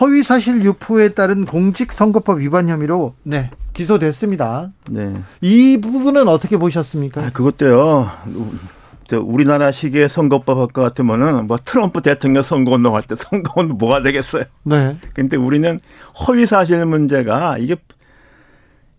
허위 0.00 0.22
사실 0.22 0.62
유포에 0.62 1.10
따른 1.10 1.44
공직선거법 1.46 2.40
위반 2.40 2.68
혐의로 2.68 3.14
네 3.22 3.50
기소됐습니다. 3.74 4.70
네. 4.90 5.14
이 5.40 5.78
부분은 5.80 6.28
어떻게 6.28 6.56
보셨습니까? 6.56 7.20
아, 7.22 7.30
그것도요. 7.30 8.10
우- 8.34 8.52
저 9.06 9.18
우리나라 9.20 9.72
시기의 9.72 10.06
선거법 10.10 10.58
할것 10.58 10.72
같으면은 10.84 11.46
뭐 11.46 11.56
트럼프 11.64 12.02
대통령 12.02 12.42
선거 12.42 12.72
운동 12.72 12.94
할 12.94 13.02
때 13.04 13.14
선거 13.16 13.52
운동 13.58 13.78
뭐가 13.78 14.02
되겠어요. 14.02 14.44
네, 14.64 14.92
근데 15.14 15.38
우리는 15.38 15.80
허위 16.26 16.44
사실 16.44 16.84
문제가 16.84 17.56
이게 17.56 17.76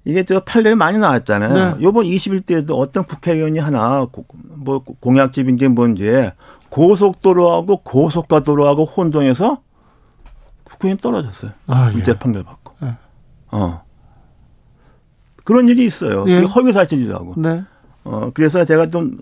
이게 0.06 0.24
저 0.24 0.40
판례 0.40 0.76
많이 0.76 0.98
나왔잖아요. 0.98 1.54
네. 1.78 1.84
요번 1.84 2.06
21대에도 2.06 2.78
어떤 2.78 3.04
국회의원이 3.04 3.60
하나 3.60 4.06
고- 4.06 4.26
뭐 4.56 4.80
공약집인 4.84 5.56
게 5.58 5.68
뭔지 5.68 6.32
고속도로하고 6.70 7.78
고속가도로하고 7.84 8.86
혼동해서 8.86 9.62
국회의원 10.64 10.98
떨어졌어요. 11.00 11.52
아, 11.68 11.92
예. 11.94 11.98
유죄 11.98 12.18
판결 12.18 12.44
받고. 12.44 12.74
네. 12.82 12.96
어. 13.52 13.82
그런 15.44 15.68
일이 15.68 15.86
있어요. 15.86 16.26
예. 16.28 16.36
그게 16.42 16.46
허위 16.48 16.72
사실이라고. 16.72 17.34
네, 17.38 17.64
어, 18.04 18.30
그래서 18.34 18.64
제가 18.66 18.88
좀 18.88 19.18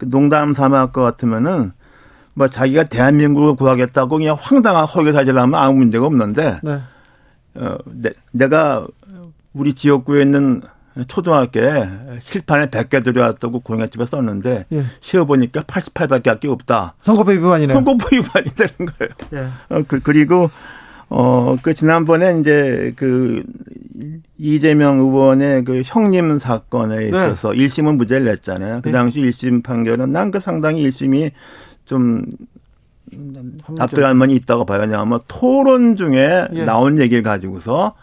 농담 0.00 0.54
삼아 0.54 0.78
할 0.78 0.92
것 0.92 1.02
같으면은 1.02 1.72
뭐 2.34 2.48
자기가 2.48 2.84
대한민국을 2.84 3.54
구하겠다고 3.56 4.18
그냥 4.18 4.36
황당한 4.40 4.84
허위 4.86 5.12
사실을 5.12 5.40
하면 5.40 5.54
아무 5.60 5.78
문제가 5.78 6.06
없는데 6.06 6.60
네, 6.62 6.80
어, 7.56 7.76
내, 7.86 8.10
내가 8.32 8.86
우리 9.54 9.74
지역구에 9.74 10.22
있는 10.22 10.60
초등학교에 11.08 11.88
실판에 12.20 12.66
100개 12.66 13.02
들여왔다고 13.02 13.60
공약집에 13.60 14.06
썼는데 14.06 14.66
예. 14.72 14.84
시어보니까 15.00 15.62
88밖에 15.62 16.46
없다. 16.46 16.94
선거법 17.00 17.32
위반이네요. 17.34 17.74
선거법 17.74 18.12
위반이 18.12 18.46
되는 18.54 18.70
거예요. 18.78 19.10
예. 19.32 19.74
어, 19.74 19.82
그, 19.88 19.98
그리고, 20.00 20.50
어, 21.08 21.56
그, 21.62 21.74
지난번에 21.74 22.38
이제 22.38 22.92
그, 22.94 23.42
이재명 24.38 24.98
의원의 25.00 25.64
그 25.64 25.82
형님 25.84 26.38
사건에 26.38 27.06
있어서 27.08 27.54
일 27.54 27.68
1심은 27.68 27.96
무죄를 27.96 28.26
냈잖아요. 28.26 28.80
그 28.82 28.88
네. 28.88 28.92
당시 28.92 29.20
1심 29.20 29.62
판결은 29.64 30.12
난 30.12 30.30
그 30.30 30.38
상당히 30.40 30.88
1심이 30.88 31.30
좀 31.84 32.24
납득할 33.76 34.14
만이 34.14 34.34
있다고 34.36 34.64
봐요. 34.64 34.80
왜냐하면 34.80 35.20
토론 35.28 35.96
중에 35.96 36.48
예. 36.52 36.64
나온 36.64 36.98
얘기를 36.98 37.22
가지고서 37.22 37.94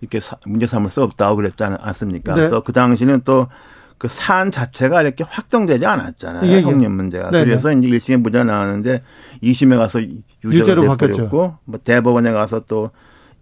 이렇게 0.00 0.20
사- 0.20 0.36
문제 0.46 0.66
삼을 0.66 0.90
수 0.90 1.02
없다고 1.02 1.36
그랬지 1.36 1.62
않- 1.64 1.78
않습니까? 1.80 2.34
네. 2.34 2.48
또그 2.50 2.72
당시는 2.72 3.22
또그 3.24 4.08
사안 4.08 4.50
자체가 4.50 5.02
이렇게 5.02 5.24
확정되지 5.24 5.86
않았잖아요. 5.86 6.46
예, 6.50 6.56
예. 6.56 6.62
형님 6.62 6.92
문제가. 6.92 7.30
네, 7.30 7.44
그래서 7.44 7.72
이제 7.72 7.88
1심에 7.88 8.20
무죄 8.20 8.44
나왔는데 8.44 9.02
2심에 9.42 9.76
가서 9.78 10.00
유죄로. 10.44 10.82
돼버렸고 10.96 11.54
뭐 11.64 11.80
대법원에 11.82 12.32
가서 12.32 12.60
또 12.68 12.90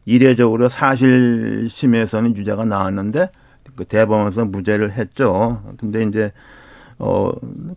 이례적으로 0.07 0.69
사실심에서는 0.69 2.37
유죄가 2.37 2.65
나왔는데 2.65 3.31
그 3.77 3.85
대법원에서 3.85 4.45
무죄를 4.45 4.93
했죠. 4.93 5.63
근데 5.79 6.05
이제 6.05 6.33
어 6.99 7.31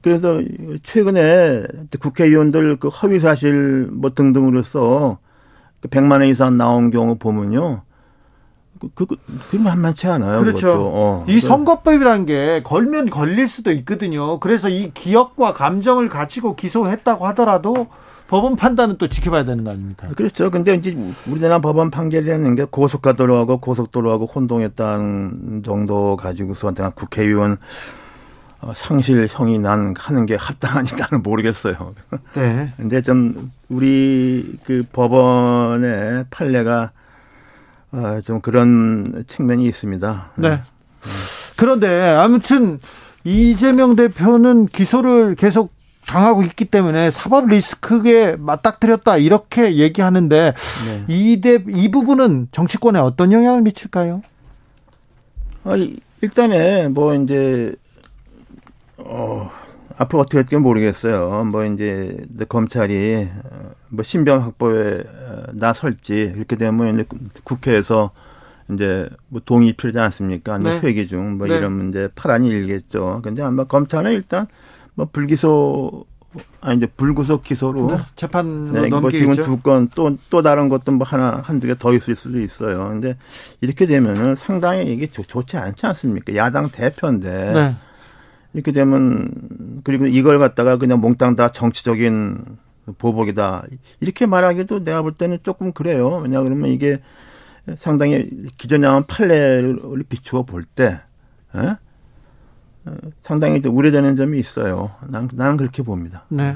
그래서 0.03 0.39
최근에 0.83 1.63
국회의원들 1.99 2.75
그 2.77 2.89
허위 2.89 3.19
사실 3.19 3.87
뭐 3.91 4.11
등등으로서 4.13 5.17
그 5.79 5.87
100만 5.87 6.11
원 6.11 6.23
이상 6.25 6.57
나온 6.57 6.91
경우 6.91 7.17
보면요. 7.17 7.81
그, 8.79 8.89
그, 8.93 9.15
그 9.49 9.55
만만치 9.55 10.07
않아요. 10.07 10.39
그렇죠. 10.39 10.91
어. 10.93 11.25
이 11.27 11.39
선거법이라는 11.39 12.25
게 12.25 12.61
걸면 12.63 13.09
걸릴 13.09 13.47
수도 13.47 13.71
있거든요. 13.71 14.39
그래서 14.39 14.69
이 14.69 14.91
기억과 14.93 15.53
감정을 15.53 16.09
가지고 16.09 16.55
기소했다고 16.55 17.27
하더라도 17.27 17.87
법원 18.27 18.55
판단은 18.55 18.97
또 18.97 19.07
지켜봐야 19.07 19.45
되는 19.45 19.63
거 19.63 19.71
아닙니까? 19.71 20.07
그렇죠. 20.15 20.51
근데 20.51 20.75
이제 20.75 20.95
우리나라 21.27 21.59
법원 21.59 21.89
판결이라는 21.89 22.55
게 22.55 22.65
고속가도로하고 22.65 23.59
고속도로하고 23.59 24.25
혼동했다는 24.25 25.63
정도 25.63 26.17
가지고서 26.17 26.73
내가 26.73 26.89
국회의원 26.89 27.57
어, 28.59 28.73
상실형이 28.73 29.59
난 29.59 29.93
하는 29.97 30.25
게 30.25 30.35
합당하니 30.35 30.89
나는 30.97 31.23
모르겠어요. 31.23 31.93
네. 32.33 32.73
근데 32.77 33.01
좀 33.01 33.51
우리 33.69 34.57
그 34.63 34.83
법원의 34.91 36.25
판례가 36.29 36.91
어, 37.91 38.19
좀 38.25 38.41
그런 38.41 39.23
측면이 39.27 39.65
있습니다. 39.65 40.31
네. 40.35 40.61
그런데 41.55 41.87
아무튼 42.01 42.79
이재명 43.23 43.95
대표는 43.95 44.67
기소를 44.67 45.35
계속 45.35 45.71
당하고 46.05 46.43
있기 46.43 46.65
때문에 46.65 47.09
사법 47.11 47.47
리스크에 47.47 48.35
맞닥뜨렸다 48.37 49.17
이렇게 49.17 49.77
얘기하는데 49.77 50.53
네. 50.85 51.03
이대 51.07 51.63
이 51.67 51.91
부분은 51.91 52.47
정치권에 52.51 52.99
어떤 52.99 53.31
영향을 53.33 53.61
미칠까요? 53.61 54.21
아, 55.65 55.75
이- 55.75 55.99
일단에 56.21 56.87
뭐 56.87 57.13
이제 57.13 57.75
어 58.97 59.51
앞으로 59.97 60.21
어떻게 60.21 60.37
될지 60.39 60.55
모르겠어요. 60.57 61.43
뭐 61.45 61.65
이제 61.65 62.17
검찰이 62.47 63.27
어, 63.43 63.69
뭐 63.89 64.03
신변 64.03 64.39
확보에 64.39 64.99
어, 65.01 65.43
나설지 65.53 66.33
이렇게 66.35 66.55
되면 66.55 66.95
이제 66.95 67.05
국회에서 67.43 68.11
이제 68.73 69.09
뭐 69.29 69.41
동의 69.45 69.73
필요하지 69.73 69.99
않습니까? 69.99 70.57
네. 70.57 70.63
뭐 70.71 70.79
회기 70.81 71.07
중뭐 71.07 71.47
네. 71.47 71.57
이런 71.57 71.73
문제 71.73 72.09
파란이 72.15 72.47
일겠죠. 72.49 73.21
근데 73.23 73.41
아마 73.41 73.63
검찰은 73.63 74.11
일단 74.11 74.47
뭐 74.95 75.07
불기소 75.11 76.05
아니 76.61 76.77
이제 76.77 76.85
불구속 76.85 77.43
기소로 77.43 77.97
재판 78.15 78.71
네, 78.71 78.89
뭐 78.89 79.09
지금. 79.09 79.35
두 79.37 79.57
건 79.61 79.87
또 79.87 80.17
또 80.29 80.41
다른 80.41 80.67
것도 80.69 80.91
뭐 80.91 81.07
하나 81.07 81.41
한두 81.43 81.65
개 81.67 81.73
더 81.75 81.93
있을 81.93 82.15
수도 82.15 82.39
있어요. 82.41 82.89
근데 82.89 83.15
이렇게 83.61 83.85
되면은 83.85 84.35
상당히 84.35 84.91
이게 84.91 85.07
좋, 85.07 85.25
좋지 85.27 85.55
않지 85.57 85.85
않습니까? 85.85 86.35
야당 86.35 86.69
대표인데 86.69 87.53
네. 87.53 87.75
이렇게 88.53 88.71
되면 88.71 89.31
그리고 89.83 90.05
이걸 90.07 90.39
갖다가 90.39 90.77
그냥 90.77 90.99
몽땅 90.99 91.35
다 91.37 91.49
정치적인 91.51 92.43
보복이다 92.97 93.63
이렇게 93.99 94.25
말하기도 94.25 94.83
내가 94.83 95.01
볼 95.01 95.13
때는 95.13 95.39
조금 95.43 95.71
그래요. 95.73 96.17
왜냐 96.17 96.41
그러면 96.41 96.69
이게 96.69 96.99
상당히 97.77 98.29
나온 98.79 99.03
판례를 99.05 99.79
비추어 100.07 100.43
볼 100.43 100.63
때 100.63 101.01
에? 101.55 101.75
어, 102.85 102.95
상당히 103.21 103.61
좀 103.61 103.75
우려되는 103.75 104.15
점이 104.15 104.39
있어요. 104.39 104.91
난, 105.07 105.27
나는 105.33 105.57
그렇게 105.57 105.83
봅니다. 105.83 106.23
네. 106.29 106.55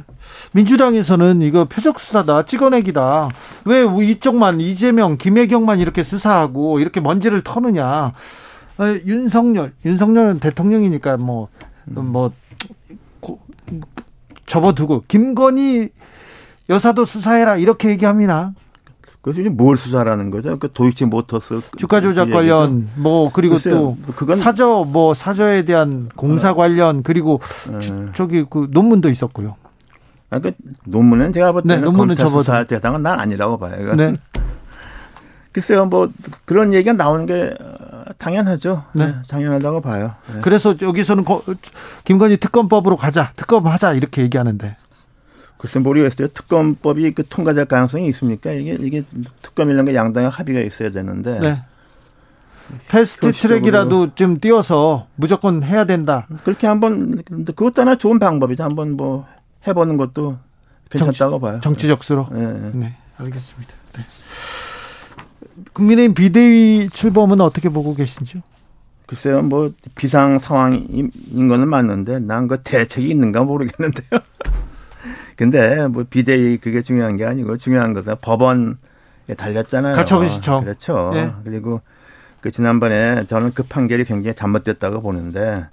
민주당에서는 0.54 1.42
이거 1.42 1.66
표적 1.66 2.00
수사다, 2.00 2.46
찍어내기다. 2.46 3.30
왜 3.66 3.84
이쪽만 4.06 4.62
이재명, 4.62 5.18
김혜경만 5.18 5.80
이렇게 5.80 6.04
수사하고 6.04 6.80
이렇게 6.80 7.02
먼지를 7.02 7.42
터느냐. 7.42 8.14
어, 8.78 8.86
윤석열, 9.06 9.74
윤석열은 9.84 10.40
대통령이니까 10.40 11.18
뭐, 11.18 11.50
뭐, 11.86 12.32
고, 13.20 13.40
접어두고 14.46 15.04
김건희 15.08 15.90
여사도 16.70 17.06
수사해라 17.06 17.58
이렇게 17.58 17.90
얘기합니다. 17.90 18.54
그래서 19.22 19.42
이제 19.42 19.50
뭘 19.50 19.78
수사라는 19.78 20.32
거죠? 20.32 20.58
그 20.58 20.72
도이치 20.72 21.06
모터스 21.06 21.62
주가 21.78 22.02
조작 22.02 22.26
그 22.26 22.32
관련 22.32 22.90
뭐 22.96 23.32
그리고 23.32 23.60
또뭐 23.60 23.98
그건 24.16 24.38
사저 24.38 24.84
뭐 24.88 25.14
사저에 25.14 25.64
대한 25.64 26.10
공사 26.16 26.52
어. 26.52 26.56
관련 26.56 27.04
그리고 27.04 27.40
네. 27.70 27.80
주, 27.80 28.10
저기 28.14 28.46
그 28.50 28.68
논문도 28.72 29.10
있었고요. 29.10 29.56
아, 30.32 30.40
그 30.40 30.54
논문은 30.86 31.34
제가 31.34 31.52
볼 31.52 31.62
네, 31.64 31.76
때는 31.76 31.82
네, 31.82 31.86
논문은 31.86 32.16
검찰 32.16 32.30
수사할 32.30 32.66
대상은 32.66 33.04
난 33.04 33.20
아니라고 33.20 33.60
봐요. 33.60 33.94
네. 33.96 34.14
글쎄요, 35.52 35.86
뭐 35.86 36.10
그런 36.46 36.74
얘기가 36.74 36.94
나오는 36.94 37.26
게 37.26 37.54
당연하죠. 38.18 38.86
네. 38.94 39.08
네 39.08 39.14
당연하다고 39.28 39.82
봐요. 39.82 40.14
네. 40.34 40.40
그래서 40.42 40.74
여기서는 40.82 41.26
김건희 42.06 42.38
특검법으로 42.38 42.96
가자, 42.96 43.34
특검하자 43.36 43.94
이렇게 43.94 44.22
얘기하는데. 44.22 44.78
글쎄 45.62 45.78
모르겠어요. 45.78 46.28
특검법이 46.30 47.12
그 47.12 47.24
통과될 47.28 47.66
가능성이 47.66 48.08
있습니까? 48.08 48.52
이게 48.52 48.76
이게 48.80 49.04
특검이라는 49.44 49.86
게 49.86 49.94
양당의 49.96 50.32
합의가 50.32 50.60
있어야 50.60 50.90
되는데. 50.90 51.40
네. 51.40 51.62
fast 52.88 53.32
track이라도 53.32 54.16
좀 54.16 54.40
띄워서 54.40 55.06
무조건 55.16 55.62
해야 55.62 55.86
된다. 55.86 56.26
그렇게 56.44 56.66
한번 56.66 57.22
그것도 57.46 57.84
하나 57.84 57.96
좋은 57.96 58.18
방법이죠. 58.18 58.64
한번 58.64 58.98
뭐 58.98 59.28
해보는 59.68 59.98
것도 59.98 60.40
괜찮다고 60.90 61.34
정치, 61.34 61.42
봐요. 61.42 61.62
정치적 61.62 62.04
수로. 62.04 62.28
네. 62.32 62.44
네. 62.44 62.72
네. 62.74 62.98
알겠습니다. 63.18 63.72
네. 63.98 64.04
국민의힘 65.74 66.16
비대위 66.16 66.90
출범은 66.92 67.40
어떻게 67.40 67.70
보고 67.70 67.94
계신지요? 67.94 68.42
글쎄요, 69.06 69.44
뭐 69.44 69.72
비상 69.94 70.40
상황인 70.40 71.12
거는 71.50 71.68
맞는데 71.68 72.20
난 72.22 72.48
그 72.48 72.64
대책이 72.64 73.10
있는가 73.12 73.44
모르겠는데요. 73.44 74.22
근데 75.42 75.88
뭐 75.88 76.06
비대위 76.08 76.58
그게 76.58 76.84
중요한 76.84 77.18
게 77.18 77.26
아니고 77.26 77.58
중요한 77.58 77.94
것은 77.94 78.14
법원에 78.22 78.76
달렸잖아요. 79.36 79.96
가처분 79.96 80.30
시청. 80.30 80.64
그렇죠. 80.64 81.10
네. 81.16 81.32
그리고 81.44 81.82
그 82.42 82.52
지난번에 82.52 83.26
저는 83.26 83.52
그 83.56 83.64
판결이 83.64 84.04
굉장히 84.04 84.36
잘못됐다고 84.36 85.02
보는데 85.02 85.66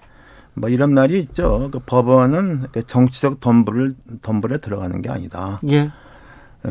뭐 0.55 0.71
이런 0.71 0.95
말이 0.95 1.19
있죠. 1.19 1.69
그 1.71 1.81
법원은 1.81 2.69
그 2.73 2.87
정치적 2.87 3.41
덤불을 3.41 3.95
덤불에 4.23 4.57
들어가는 4.57 5.03
게 5.03 5.11
아니다. 5.11 5.61
예. 5.69 5.91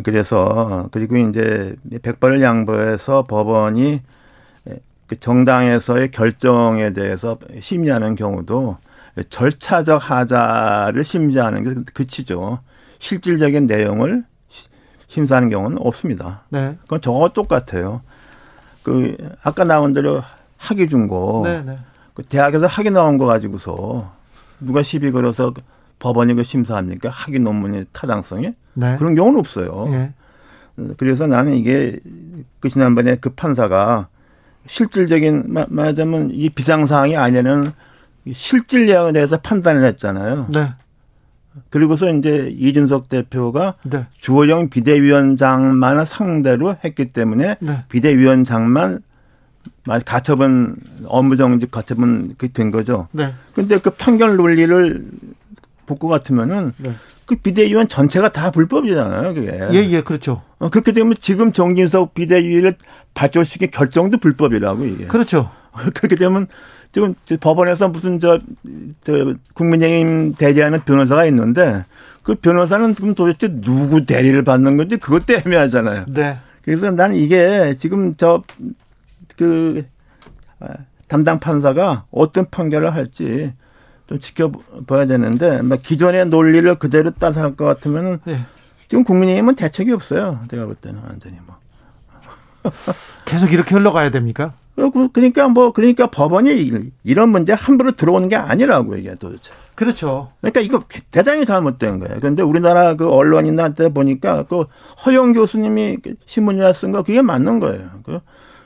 그래서 0.04 0.89
그리고 0.91 1.18
이제 1.18 1.76
백발을 2.02 2.41
양보해서 2.41 3.28
법원이 3.28 4.02
그 5.06 5.20
정당에서의 5.20 6.10
결정에 6.10 6.93
대해서 6.93 7.38
심의하는 7.62 8.16
경우도 8.16 8.78
절차적 9.30 10.10
하자를 10.10 11.04
심의하는 11.04 11.64
게 11.64 11.91
그치죠. 11.93 12.62
실질적인 13.00 13.68
내용을 13.68 14.24
심사하는 15.08 15.50
경우는 15.50 15.78
없습니다. 15.80 16.43
네. 16.50 16.78
그건 16.84 17.02
저거 17.02 17.30
똑같아요. 17.30 18.02
그 18.84 19.16
아까 19.43 19.64
나온 19.64 19.93
대로 19.93 20.24
학위 20.58 20.88
준거 20.88 21.41
네, 21.45 21.62
네. 21.62 21.78
그 22.14 22.24
대학에서 22.24 22.68
학위 22.68 22.89
나온 22.89 23.18
거 23.18 23.26
가지고서 23.26 24.12
누가 24.60 24.84
시비 24.84 25.12
걸어서 25.12 25.54
법원이 26.00 26.34
그 26.36 26.43
심사합니까? 26.43 27.10
학위 27.10 27.39
논문의 27.39 27.86
타당성이 27.91 28.54
네. 28.74 28.95
그런 28.98 29.16
경우는 29.16 29.39
없어요. 29.39 29.88
네. 29.89 30.14
그래서 30.98 31.26
나는 31.26 31.56
이게 31.56 32.00
그 32.60 32.70
지난번에 32.70 33.16
그 33.16 33.30
판사가 33.32 34.10
실질적인 34.68 35.45
말하자면 35.48 36.32
이 36.32 36.50
비상 36.50 36.86
사항이 36.86 37.16
아니라는 37.16 37.72
실질 38.34 38.86
내용에 38.86 39.14
대해서 39.14 39.38
판단을 39.38 39.84
했잖아요. 39.86 40.48
네. 40.54 40.74
그리고서 41.70 42.10
이제 42.10 42.49
이준석 42.58 43.10
대표가 43.10 43.76
네. 43.84 44.05
주호영 44.20 44.70
비대위원장만을 44.70 46.05
상대로 46.05 46.76
했기 46.84 47.10
때문에 47.10 47.58
네. 47.60 47.84
비대위원장만 47.89 49.01
가처분 50.05 50.76
업무정지 51.05 51.68
가처분 51.70 52.36
그된 52.38 52.72
거죠. 52.72 53.08
네. 53.12 53.34
근데 53.53 53.78
그 53.80 53.89
판결 53.91 54.36
논리를 54.36 55.05
볼 55.86 55.97
것 55.99 56.08
같으면은 56.10 56.74
네. 56.78 56.93
그 57.26 57.36
비대위원 57.38 57.88
전체가 57.88 58.32
다 58.32 58.51
불법이잖아요, 58.51 59.34
그게. 59.34 59.51
예, 59.72 59.89
예, 59.89 60.01
그렇죠. 60.01 60.41
어, 60.60 60.70
그렇게 60.70 60.91
되면 60.91 61.14
지금 61.20 61.51
정진석 61.53 62.14
비대위를 62.14 62.76
발족시킨 63.14 63.72
결정도 63.72 64.18
불법이라고 64.18 64.86
이게. 64.86 65.05
그렇죠. 65.08 65.49
그렇게 65.93 66.16
되면 66.16 66.47
지금 66.98 67.14
법원에서 67.39 67.89
무슨 67.89 68.20
저, 68.20 68.39
저 69.04 69.34
국민의힘 69.54 70.34
대리하는 70.34 70.84
변호사가 70.84 71.26
있는데 71.26 71.86
그 72.24 72.34
변호사는 72.34 72.95
그럼 72.95 73.14
도대체 73.14 73.62
누구 73.62 74.06
대리를 74.06 74.43
받는 74.43 74.78
건지 74.78 74.98
그것도 74.98 75.36
애매하잖아요. 75.45 76.06
네. 76.08 76.38
그래서 76.64 76.89
나는 76.91 77.16
이게 77.16 77.76
지금 77.78 78.16
저 78.16 78.43
그 79.38 79.86
담당 81.08 81.39
판사가 81.39 82.06
어떤 82.12 82.50
판결을 82.50 82.93
할지 82.93 83.54
좀 84.08 84.20
지켜봐야 84.20 85.06
되는데 85.06 85.62
막 85.62 85.82
기존의 85.82 86.28
논리를 86.28 86.76
그대로 86.76 87.12
따라할 87.12 87.56
것 87.56 87.66
같으면 87.66 88.20
네. 88.26 88.45
지금 88.89 89.04
국민의힘은 89.04 89.56
대책이 89.56 89.91
없어요. 89.91 90.41
내가 90.50 90.66
볼 90.66 90.76
때는 90.76 91.02
완전히 91.08 91.38
뭐. 91.45 91.56
계속 93.26 93.54
이렇게 93.54 93.76
흘러가야 93.76 94.12
됩니까? 94.12 94.54
그러니까 95.13 95.47
뭐 95.47 95.71
그러니까 95.71 96.07
법원이 96.07 96.71
이런 97.03 97.30
문제 97.30 97.53
함부로 97.53 97.91
들어오는 97.91 98.30
게 98.30 98.36
아니라고 98.36 98.95
이게 98.95 99.15
도대체. 99.15 99.51
그렇죠. 99.73 100.32
그러니까 100.39 100.61
이거 100.61 100.84
대단히 101.11 101.45
잘못된 101.45 101.99
거예요. 101.99 102.17
그런데 102.19 102.43
우리나라 102.43 102.93
그 102.93 103.09
언론이나 103.09 103.69
때 103.69 103.89
보니까 103.89 104.43
그 104.43 104.65
허영 105.05 105.34
교수님이 105.34 105.97
신문이나 106.25 106.73
쓴 106.73 106.91
거 106.91 107.01
그게 107.03 107.21
맞는 107.21 107.59
거예요. 107.59 107.89
그 108.03 108.19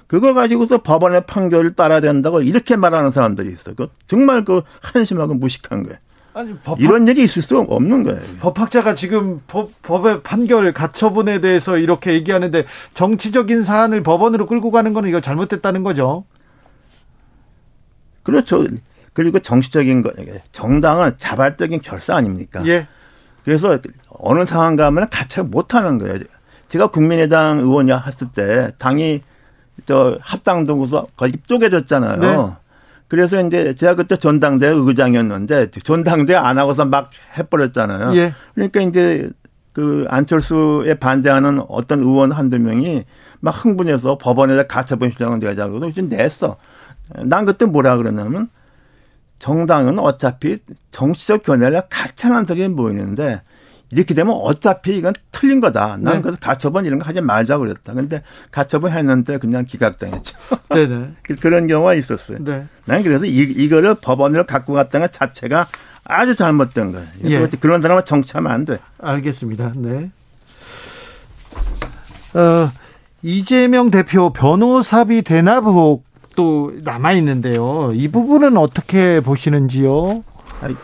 그거 0.07 0.33
가지고서 0.33 0.79
법원의 0.79 1.25
판결을 1.27 1.75
따라야 1.75 2.01
된다고 2.01 2.41
이렇게 2.41 2.75
말하는 2.75 3.11
사람들이 3.11 3.49
있어. 3.53 3.73
그 3.73 3.87
정말 4.07 4.43
그 4.43 4.61
한심하고 4.81 5.35
무식한 5.35 5.83
거예요. 5.83 5.97
아니, 6.33 6.57
법학, 6.59 6.79
이런 6.79 7.07
일이 7.07 7.23
있을 7.23 7.41
수 7.41 7.57
없는 7.57 8.03
거예요. 8.03 8.21
법학자가 8.39 8.95
지금 8.95 9.41
법, 9.47 9.69
법의 9.81 10.23
판결 10.23 10.71
가처분에 10.73 11.41
대해서 11.41 11.77
이렇게 11.77 12.13
얘기하는데 12.13 12.65
정치적인 12.93 13.63
사안을 13.63 14.03
법원으로 14.03 14.45
끌고 14.45 14.71
가는 14.71 14.93
거는 14.93 15.09
이거 15.09 15.19
잘못됐다는 15.19 15.83
거죠. 15.83 16.23
그렇죠. 18.23 18.65
그리고 19.13 19.39
정치적인 19.39 20.01
거, 20.03 20.11
정당은 20.51 21.15
자발적인 21.17 21.81
결사 21.81 22.15
아닙니까? 22.15 22.65
예. 22.65 22.87
그래서 23.43 23.79
어느 24.09 24.45
상황 24.45 24.75
가면 24.75 25.09
가처 25.09 25.43
못 25.43 25.73
하는 25.73 25.97
거예요. 25.97 26.19
제가 26.69 26.87
국민의당 26.87 27.59
의원이 27.59 27.91
했을 27.91 28.27
때 28.33 28.71
당이 28.77 29.19
저 29.85 30.17
합당 30.21 30.65
동구서 30.65 31.07
거의 31.17 31.33
쪼개졌잖아요. 31.47 32.19
네. 32.19 32.53
그래서 33.11 33.45
이제 33.45 33.75
제가 33.75 33.95
그때 33.95 34.15
전당대 34.15 34.67
의장이었는데 34.67 35.71
전당대 35.83 36.33
안 36.33 36.57
하고서 36.57 36.85
막 36.85 37.09
해버렸잖아요. 37.37 38.15
예. 38.15 38.33
그러니까 38.55 38.79
이제 38.79 39.29
그 39.73 40.05
안철수에 40.07 40.93
반대하는 40.93 41.61
어떤 41.67 41.99
의원 41.99 42.31
한두 42.31 42.57
명이 42.57 43.03
막 43.41 43.51
흥분해서 43.51 44.17
법원에다 44.17 44.63
가처분 44.63 45.09
신청을 45.09 45.39
내자고 45.39 45.81
그래서 45.81 45.89
이제 45.89 46.15
냈어. 46.15 46.55
난 47.25 47.43
그때 47.43 47.65
뭐라 47.65 47.97
그러냐면 47.97 48.47
정당은 49.39 49.99
어차피 49.99 50.59
정치적 50.91 51.43
견해를 51.43 51.81
하는 52.21 52.45
석이 52.45 52.69
모이는데 52.69 53.41
이렇게 53.91 54.13
되면 54.13 54.33
어차피 54.33 54.97
이건 54.97 55.13
틀린 55.31 55.59
거다. 55.59 55.97
나는 55.97 56.13
네. 56.17 56.21
그래서 56.21 56.37
가처분 56.39 56.85
이런 56.85 56.99
거 56.99 57.05
하지 57.05 57.21
말자 57.21 57.57
그랬다. 57.57 57.93
근데 57.93 58.23
가처분 58.51 58.91
했는데 58.91 59.37
그냥 59.37 59.65
기각당했죠. 59.65 60.37
네네. 60.69 61.11
그런 61.41 61.67
경우가 61.67 61.93
있었어요. 61.95 62.37
네. 62.41 62.65
난 62.85 63.03
그래서 63.03 63.25
이, 63.25 63.39
이거를 63.39 63.95
법원으로 63.95 64.45
갖고 64.45 64.73
갔다는 64.73 65.07
것 65.07 65.13
자체가 65.13 65.67
아주 66.03 66.35
잘못된 66.35 66.91
거예요. 66.91 67.07
예. 67.25 67.47
그런 67.59 67.81
사람은 67.81 68.05
정치하면 68.05 68.51
안 68.51 68.65
돼. 68.65 68.77
알겠습니다. 68.99 69.73
네. 69.75 70.11
어, 72.33 72.71
이재명 73.21 73.91
대표 73.91 74.31
변호사비 74.31 75.21
대납 75.21 75.67
의혹 75.67 76.05
또 76.35 76.71
남아 76.83 77.11
있는데요. 77.13 77.91
이 77.93 78.07
부분은 78.07 78.57
어떻게 78.57 79.19
보시는지요? 79.19 80.23
아니, 80.61 80.75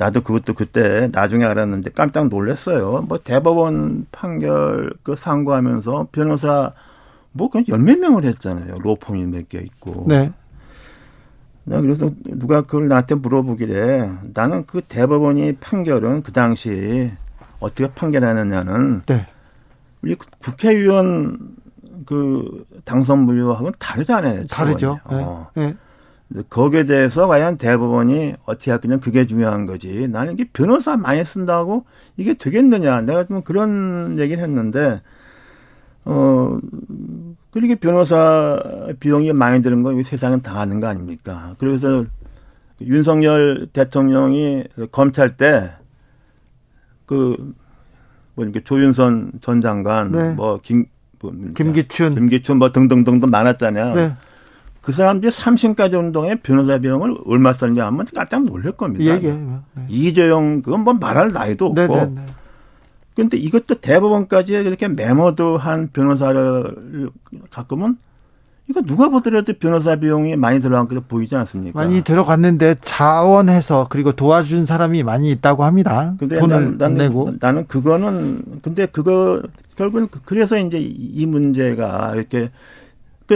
나도 0.00 0.22
그것도 0.22 0.54
그때 0.54 1.10
나중에 1.12 1.44
알았는데 1.44 1.90
깜짝 1.90 2.28
놀랐어요. 2.30 3.04
뭐 3.06 3.18
대법원 3.18 4.06
판결 4.10 4.90
그 5.02 5.14
상고하면서 5.14 6.08
변호사 6.10 6.72
뭐 7.32 7.50
그냥 7.50 7.66
열몇 7.68 7.98
명을 7.98 8.24
했잖아요. 8.24 8.78
로펌이 8.78 9.26
몇 9.26 9.50
개 9.50 9.58
있고. 9.58 10.06
네. 10.08 10.32
나 11.64 11.82
그래서 11.82 12.10
누가 12.24 12.62
그걸 12.62 12.88
나한테 12.88 13.14
물어보길래 13.16 14.10
나는 14.32 14.64
그 14.64 14.80
대법원이 14.80 15.56
판결은 15.56 16.22
그 16.22 16.32
당시 16.32 17.12
어떻게 17.58 17.92
판결하느냐는 17.92 19.02
네. 19.04 19.26
우리 20.00 20.14
국회의원 20.14 21.56
그 22.06 22.64
당선 22.86 23.18
무효하고는 23.26 23.74
다르잖아요. 23.78 24.46
다르죠. 24.46 24.98
네. 25.10 25.16
어. 25.22 25.48
네. 25.54 25.76
거기에 26.48 26.84
대해서 26.84 27.26
과연 27.26 27.58
대법원이 27.58 28.34
어떻게 28.44 28.70
할 28.70 28.80
거냐 28.80 28.98
그게 28.98 29.26
중요한 29.26 29.66
거지. 29.66 30.06
나는 30.08 30.34
이게 30.34 30.44
변호사 30.52 30.96
많이 30.96 31.24
쓴다고 31.24 31.84
이게 32.16 32.34
되겠느냐. 32.34 33.00
내가 33.02 33.24
좀 33.24 33.42
그런 33.42 34.18
얘기를 34.18 34.42
했는데 34.42 35.02
어 36.04 36.58
그렇게 37.50 37.74
변호사 37.74 38.58
비용이 39.00 39.32
많이 39.32 39.60
드는 39.62 39.82
건 39.82 40.02
세상은 40.04 40.40
다 40.40 40.60
아는 40.60 40.80
거 40.80 40.86
아닙니까? 40.86 41.56
그래서 41.58 42.04
윤석열 42.80 43.66
대통령이 43.72 44.64
검찰 44.92 45.36
때그 45.36 45.76
뭐 48.34 48.44
이렇게 48.44 48.60
조윤선 48.62 49.32
전 49.40 49.60
장관 49.60 50.12
네. 50.12 50.30
뭐 50.30 50.60
김 50.62 50.86
뭐 51.22 51.32
김기춘. 51.54 52.14
김기춘 52.14 52.58
뭐 52.58 52.72
등등등등 52.72 53.28
많았잖아요. 53.30 53.94
네. 53.94 54.16
그 54.80 54.92
사람들이 54.92 55.30
3심까지 55.30 55.94
운동에 55.94 56.36
변호사 56.36 56.78
비용을 56.78 57.16
얼마 57.26 57.52
썼냐 57.52 57.84
하면 57.86 58.06
깜짝 58.14 58.44
놀랄 58.44 58.72
겁니다. 58.72 59.14
얘기해요. 59.14 59.62
네. 59.74 59.84
이재용 59.88 60.62
그건 60.62 60.84
뭐 60.84 60.94
말할 60.94 61.32
나이도 61.32 61.66
없고. 61.66 61.74
네, 61.80 61.86
네, 61.86 62.06
네. 62.14 62.22
그런데 63.14 63.36
이것도 63.36 63.80
대법원까지 63.80 64.52
이렇게 64.54 64.88
메모도 64.88 65.58
한 65.58 65.90
변호사를 65.92 67.10
갖고면 67.50 67.98
이거 68.70 68.80
누가 68.82 69.08
보더라도 69.08 69.52
변호사 69.58 69.96
비용이 69.96 70.36
많이 70.36 70.60
들어간 70.60 70.86
게 70.88 70.96
보이지 71.00 71.34
않습니까? 71.34 71.78
많이 71.82 72.02
들어갔는데 72.04 72.76
자원해서 72.82 73.88
그리고 73.90 74.12
도와준 74.12 74.64
사람이 74.64 75.02
많이 75.02 75.30
있다고 75.32 75.64
합니다. 75.64 76.14
근데 76.18 76.38
돈을 76.38 76.78
난, 76.78 76.82
안 76.92 76.94
내고. 76.94 77.34
나는 77.40 77.66
그거는 77.66 78.42
근데 78.62 78.86
그거 78.86 79.42
결국은 79.76 80.06
그- 80.08 80.20
그래서 80.24 80.56
이제 80.56 80.78
이 80.80 81.26
문제가 81.26 82.12
이렇게 82.14 82.50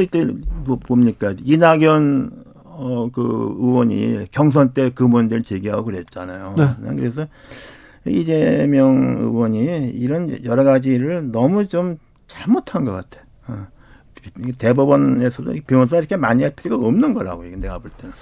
그때 0.00 0.24
뭐 0.64 0.78
뭡니까 0.88 1.34
이낙연 1.44 2.44
어 2.76 3.08
그 3.12 3.22
의원이 3.58 4.26
경선 4.32 4.72
때 4.74 4.90
그 4.90 5.04
문제를 5.04 5.44
제기하고 5.44 5.84
그랬잖아요. 5.84 6.54
네. 6.56 6.64
난 6.80 6.96
그래서 6.96 7.26
이재명 8.06 9.18
의원이 9.20 9.90
이런 9.90 10.44
여러 10.44 10.64
가지를 10.64 11.30
너무 11.30 11.68
좀 11.68 11.98
잘못한 12.26 12.84
것 12.84 12.92
같아. 12.92 13.20
어. 13.46 13.66
대법원에서도 14.58 15.54
변호사 15.66 15.98
이렇게 15.98 16.16
많이 16.16 16.42
할 16.42 16.52
필요가 16.54 16.86
없는 16.86 17.14
거라고 17.14 17.44
이게 17.44 17.56
내가 17.56 17.78
볼 17.78 17.90
때는. 17.90 18.12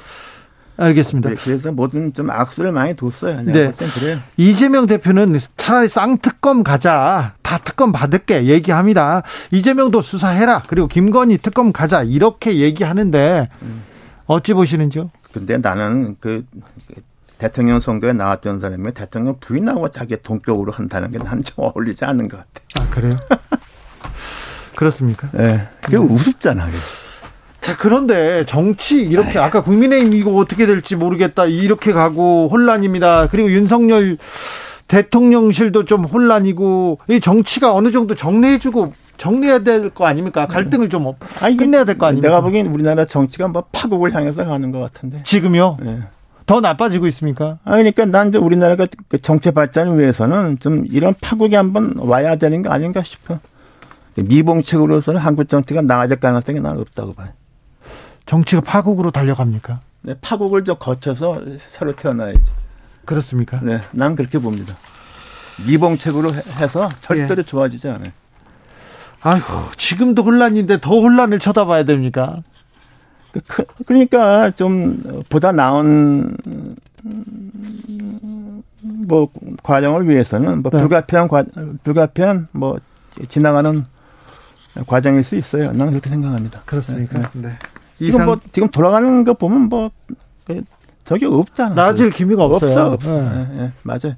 알겠습니다. 0.83 1.29
그래- 1.31 1.41
그래서 1.43 1.73
뭐든 1.73 2.13
좀 2.15 2.31
악수를 2.31 2.73
많이 2.73 2.95
뒀어요. 2.95 3.43
네. 3.43 3.73
그래요. 3.73 4.19
이재명 4.37 4.87
대표는 4.87 5.39
차라리 5.57 5.89
쌍특검 5.89 6.63
가자. 6.65 7.35
다 7.43 7.59
특검 7.59 7.93
받을게 7.93 8.47
얘기합니다. 8.47 9.23
이재명도 9.51 10.01
수사해라. 10.03 10.63
그리고 10.67 10.89
김건희 10.89 11.39
특검 11.39 11.73
가자. 11.73 12.03
이렇게 12.03 12.57
얘기하는데 12.57 13.49
어찌 14.27 14.55
보시는지요? 14.55 15.11
근데 15.33 15.59
나는 15.59 16.17
그, 16.21 16.45
그 16.89 16.95
대통령 17.39 17.81
선거에 17.81 18.13
나왔던 18.13 18.61
사람이 18.61 18.93
대통령 18.93 19.37
부인하고 19.41 19.91
자기 19.91 20.17
동격으로 20.23 20.73
한다는 20.73 21.11
게 21.11 21.19
난 21.19 21.43
좀 21.43 21.65
어울리지 21.65 22.05
않는 22.05 22.29
것 22.29 22.39
같아. 22.39 22.61
아, 22.81 22.91
그래요? 22.95 23.17
그렇습니까? 24.77 25.29
예. 25.39 25.69
그게 25.81 25.97
우습잖아. 25.97 26.67
그게. 26.67 26.77
자, 27.63 27.77
그런데 27.77 28.45
정치 28.45 28.97
이렇게 29.03 29.39
아까 29.39 29.63
국민의힘 29.63 30.13
이거 30.15 30.35
어떻게 30.35 30.67
될지 30.67 30.97
모르겠다. 30.97 31.47
이렇게 31.47 31.93
가고 31.93 32.49
혼란입니다. 32.51 33.29
그리고 33.31 33.51
윤석열 33.53 34.19
대통령실도 34.89 35.85
좀 35.85 36.05
혼란이고 36.05 36.99
이 37.09 37.21
정치가 37.21 37.73
어느 37.73 37.91
정도 37.93 38.15
정리해주고 38.15 38.93
정리해야 39.17 39.61
될 39.61 39.91
거 39.91 40.07
아닙니까? 40.07 40.47
갈등을 40.49 40.89
좀 40.89 41.07
없- 41.07 41.17
끝내야 41.57 41.85
될 41.85 41.97
거 41.97 42.07
아닙니까? 42.07 42.29
내가 42.29 42.41
보기엔 42.41 42.67
우리나라 42.67 43.05
정치가 43.05 43.47
뭐 43.47 43.63
파국을 43.71 44.13
향해서 44.13 44.45
가는 44.45 44.73
것 44.73 44.81
같은데. 44.81 45.23
지금요? 45.23 45.77
예. 45.87 45.99
더 46.47 46.61
나빠지고 46.61 47.07
있습니까? 47.07 47.59
아, 47.65 47.73
그러니까 47.77 48.05
난 48.07 48.29
이제 48.31 48.39
우리나라가 48.39 48.87
그 49.09 49.19
정치 49.23 49.53
발전을 49.53 49.99
위해서는 50.01 50.59
좀 50.59 50.85
이런 50.91 51.15
파국이 51.21 51.55
한번 51.55 51.95
와야 51.99 52.35
되는 52.35 52.63
거 52.63 52.71
아닌가 52.71 53.03
싶어. 53.05 53.39
미봉책으로서는 54.17 55.21
한국 55.21 55.49
정치가 55.49 55.81
나아질 55.81 56.17
가능성이 56.19 56.61
나는 56.61 56.81
없다고 56.81 57.15
봐요. 57.15 57.29
정치가 58.27 58.61
파국으로 58.61 59.11
달려갑니까? 59.11 59.81
네, 60.03 60.15
파국을 60.21 60.65
좀 60.65 60.77
거쳐서 60.79 61.43
새로 61.71 61.95
태어나야지. 61.95 62.41
그렇습니까? 63.05 63.61
네, 63.63 63.81
난 63.93 64.17
그렇게 64.17 64.39
봅니다. 64.39 64.77
미봉책으로 65.67 66.35
해- 66.35 66.43
해서 66.61 66.89
절대로 67.01 67.43
좋아지지 67.43 67.89
않아요. 67.89 68.11
아이고, 69.23 69.47
지금도 69.77 70.23
혼란인데 70.23 70.81
더 70.81 71.01
혼란을 71.01 71.39
쳐다봐야 71.39 71.85
됩니까? 71.85 72.43
그- 73.33 73.41
그- 73.47 73.65
그러니까 73.87 74.51
좀 74.51 75.23
보다 75.29 75.53
나은 75.53 76.37
음, 76.47 76.77
뭐 78.83 79.29
과정을 79.63 80.09
위해서는 80.09 80.63
뭐 80.63 80.71
네. 80.71 80.79
불가피한 80.79 81.29
과, 81.29 81.45
불가피한 81.85 82.49
뭐 82.53 82.79
지나가는 83.29 83.85
과정일 84.87 85.23
수 85.23 85.37
있어요. 85.37 85.67
나는 85.73 85.91
그렇게 85.91 86.11
생각합니다. 86.11 86.63
그렇습니까? 86.67 87.31
네. 87.35 87.57
지금 88.07 88.27
뭐 88.27 88.41
지금 88.53 88.69
돌아가는 88.69 89.25
거 89.25 89.35
보면 89.35 89.69
뭐 89.69 89.91
그, 90.45 90.63
저기 91.05 91.27
없잖아. 91.27 91.75
나아질 91.75 92.11
기미가 92.11 92.45
없어요. 92.45 92.71
없어 92.71 92.93
없어. 92.93 93.21
네. 93.21 93.49
예, 93.55 93.63
예, 93.65 93.73
맞아요. 93.83 94.15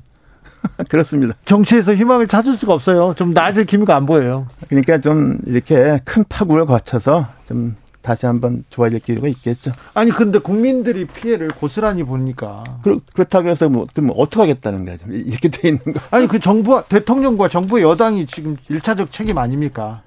그렇습니다. 0.88 1.34
정치에서 1.44 1.94
희망을 1.94 2.26
찾을 2.26 2.54
수가 2.54 2.72
없어요. 2.72 3.14
좀 3.16 3.32
나아질 3.32 3.66
기미가 3.66 3.94
안 3.96 4.06
보여요. 4.06 4.46
그러니까 4.68 4.98
좀 4.98 5.38
이렇게 5.46 6.00
큰 6.04 6.24
파국을 6.28 6.66
거쳐서 6.66 7.28
좀 7.46 7.76
다시 8.04 8.26
한번 8.26 8.64
좋아질 8.68 9.00
기회가 9.00 9.28
있겠죠. 9.28 9.72
아니 9.94 10.10
근데 10.10 10.38
국민들이 10.38 11.06
피해를 11.06 11.48
고스란히 11.48 12.02
보니까 12.04 12.62
그렇, 12.82 13.00
그렇다고 13.14 13.48
해서 13.48 13.68
뭐, 13.70 13.86
그럼 13.94 14.10
어떻게 14.14 14.40
하겠다는 14.40 14.84
거야. 14.84 14.96
이렇게 15.08 15.48
돼 15.48 15.68
있는 15.68 15.82
거. 15.84 16.00
아니 16.10 16.26
그 16.26 16.38
정부와 16.38 16.82
대통령과 16.84 17.48
정부 17.48 17.80
여당이 17.80 18.26
지금 18.26 18.56
일차적 18.68 19.10
책임 19.10 19.38
아닙니까? 19.38 20.02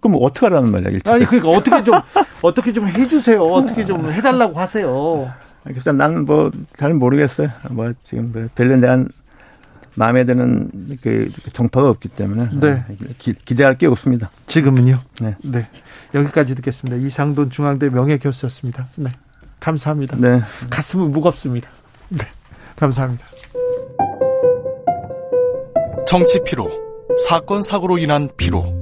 그럼 0.00 0.18
어떻게 0.20 0.46
하라는 0.46 0.70
말이야, 0.70 0.90
일단. 0.90 1.14
아니 1.14 1.24
그러니까 1.24 1.50
어떻게 1.50 1.84
좀 1.84 1.94
어떻게 2.42 2.72
좀 2.72 2.88
해주세요. 2.88 3.42
어떻게 3.42 3.84
좀 3.84 4.10
해달라고 4.10 4.58
하세요. 4.58 5.32
그래서 5.64 5.92
나는 5.92 6.24
뭐, 6.24 6.50
잘 6.76 6.92
모르겠어요. 6.94 7.48
뭐, 7.70 7.92
지금 8.04 8.32
뭐 8.32 8.48
별로 8.54 8.80
대한 8.80 9.08
마음에 9.94 10.24
드는 10.24 10.70
그 11.02 11.30
정파가 11.52 11.88
없기 11.90 12.08
때문에. 12.08 12.48
네. 12.54 12.84
기, 13.18 13.34
기대할 13.34 13.76
게 13.78 13.86
없습니다. 13.86 14.30
지금은요. 14.46 15.00
네. 15.20 15.36
네 15.42 15.68
여기까지 16.14 16.54
듣겠습니다. 16.54 16.96
이상돈 17.04 17.50
중앙대 17.50 17.88
명예교수였습니다. 17.90 18.88
네 18.96 19.12
감사합니다. 19.60 20.16
네. 20.18 20.40
가슴은 20.70 21.12
무겁습니다. 21.12 21.68
네 22.08 22.26
감사합니다. 22.76 23.24
정치 26.06 26.40
피로, 26.44 26.70
사건 27.26 27.62
사고로 27.62 27.98
인한 27.98 28.28
피로, 28.36 28.81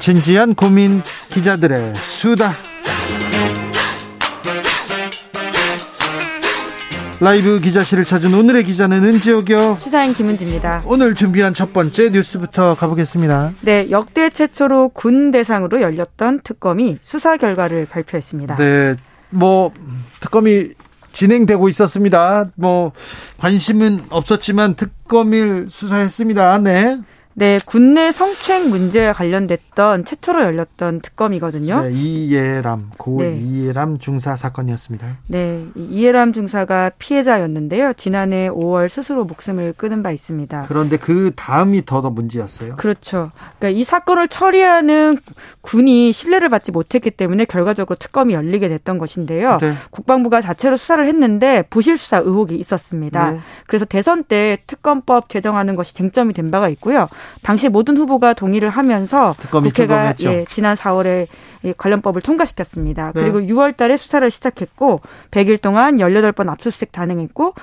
진지한 0.00 0.54
고민 0.54 1.02
기자들의 1.28 1.94
수다. 1.94 2.52
라이브 7.20 7.60
기자실을 7.60 8.04
찾은 8.04 8.32
오늘의 8.32 8.64
기자는 8.64 9.04
은지옥이요. 9.04 9.76
시사인 9.78 10.14
김은지입니다. 10.14 10.80
오늘 10.86 11.14
준비한 11.14 11.52
첫 11.52 11.74
번째 11.74 12.08
뉴스부터 12.08 12.74
가보겠습니다. 12.76 13.52
네, 13.60 13.90
역대 13.90 14.30
최초로 14.30 14.88
군 14.94 15.30
대상으로 15.30 15.82
열렸던 15.82 16.40
특검이 16.44 16.98
수사 17.02 17.36
결과를 17.36 17.84
발표했습니다. 17.84 18.56
네, 18.56 18.96
뭐 19.28 19.70
특검이 20.20 20.70
진행되고 21.12 21.68
있었습니다. 21.68 22.46
뭐 22.54 22.92
관심은 23.38 24.06
없었지만 24.08 24.74
특검을 24.76 25.66
수사했습니다. 25.68 26.58
네. 26.60 26.96
네, 27.40 27.58
군내 27.64 28.12
성추행 28.12 28.68
문제와 28.68 29.14
관련됐던 29.14 30.04
최초로 30.04 30.42
열렸던 30.42 31.00
특검이거든요. 31.00 31.80
네, 31.84 31.90
이예람 31.90 32.90
고 32.98 33.16
네. 33.20 33.38
이예람 33.40 33.98
중사 33.98 34.36
사건이었습니다. 34.36 35.16
네, 35.28 35.64
이 35.74 35.84
이해람 35.90 36.34
중사가 36.34 36.90
피해자였는데요. 36.98 37.94
지난해 37.94 38.50
5월 38.50 38.90
스스로 38.90 39.24
목숨을 39.24 39.72
끊은 39.74 40.02
바 40.02 40.10
있습니다. 40.10 40.66
그런데 40.68 40.98
그 40.98 41.32
다음이 41.34 41.86
더 41.86 42.00
더 42.00 42.10
문제였어요. 42.10 42.76
그렇죠. 42.76 43.30
그러니까 43.58 43.80
이 43.80 43.84
사건을 43.84 44.28
처리하는 44.28 45.18
군이 45.62 46.12
신뢰를 46.12 46.48
받지 46.48 46.72
못했기 46.72 47.10
때문에 47.10 47.44
결과적으로 47.46 47.96
특검이 47.98 48.34
열리게 48.34 48.68
됐던 48.68 48.98
것인데요. 48.98 49.56
네. 49.60 49.72
국방부가 49.90 50.40
자체로 50.42 50.76
수사를 50.76 51.04
했는데 51.06 51.62
부실 51.70 51.96
수사 51.96 52.18
의혹이 52.18 52.56
있었습니다. 52.56 53.30
네. 53.30 53.40
그래서 53.66 53.84
대선 53.84 54.24
때 54.24 54.58
특검법 54.66 55.28
제정하는 55.28 55.76
것이 55.76 55.94
쟁점이 55.94 56.34
된 56.34 56.50
바가 56.50 56.68
있고요. 56.70 57.08
당시 57.42 57.68
모든 57.68 57.96
후보가 57.96 58.34
동의를 58.34 58.68
하면서 58.68 59.34
국회가. 59.50 60.14
예, 60.20 60.44
지난 60.46 60.76
4월에 60.76 61.26
이 61.62 61.72
관련법을 61.76 62.22
통과시켰습니다. 62.22 63.12
네. 63.14 63.20
그리고 63.20 63.40
6월 63.40 63.76
달에 63.76 63.96
수사를 63.96 64.28
시작했고 64.30 65.00
100일 65.30 65.60
동안 65.60 65.96
18번 65.96 66.48
압수수색 66.48 66.92
단행했고 66.92 67.54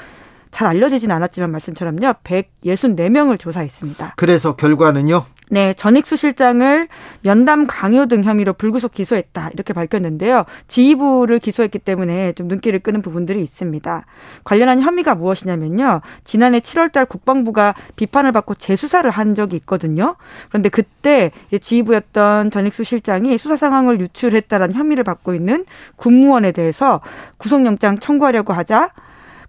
잘 0.51 0.67
알려지진 0.67 1.11
않았지만 1.11 1.51
말씀처럼요. 1.51 2.13
164명을 2.23 3.39
조사했습니다. 3.39 4.13
그래서 4.15 4.55
결과는요. 4.55 5.25
네, 5.49 5.73
전익수 5.73 6.17
실장을 6.17 6.87
면담 7.21 7.67
강요 7.67 8.07
등 8.07 8.23
혐의로 8.23 8.51
불구속 8.53 8.91
기소했다. 8.91 9.51
이렇게 9.53 9.71
밝혔는데요. 9.73 10.43
지휘부를 10.67 11.39
기소했기 11.39 11.79
때문에 11.79 12.33
좀 12.33 12.47
눈길을 12.47 12.79
끄는 12.79 13.01
부분들이 13.01 13.41
있습니다. 13.41 14.05
관련한 14.43 14.81
혐의가 14.81 15.15
무엇이냐면요. 15.15 16.01
지난해 16.25 16.59
7월 16.59 16.91
달 16.91 17.05
국방부가 17.05 17.75
비판을 17.95 18.33
받고 18.33 18.55
재수사를 18.55 19.09
한 19.09 19.35
적이 19.35 19.55
있거든요. 19.57 20.17
그런데 20.49 20.67
그때 20.67 21.31
지휘부였던 21.59 22.51
전익수 22.51 22.83
실장이 22.83 23.37
수사 23.37 23.55
상황을 23.55 24.01
유출했다라는 24.01 24.75
혐의를 24.75 25.05
받고 25.05 25.33
있는 25.33 25.65
군무원에 25.95 26.51
대해서 26.51 26.99
구속영장 27.37 27.99
청구하려고 27.99 28.51
하자 28.51 28.91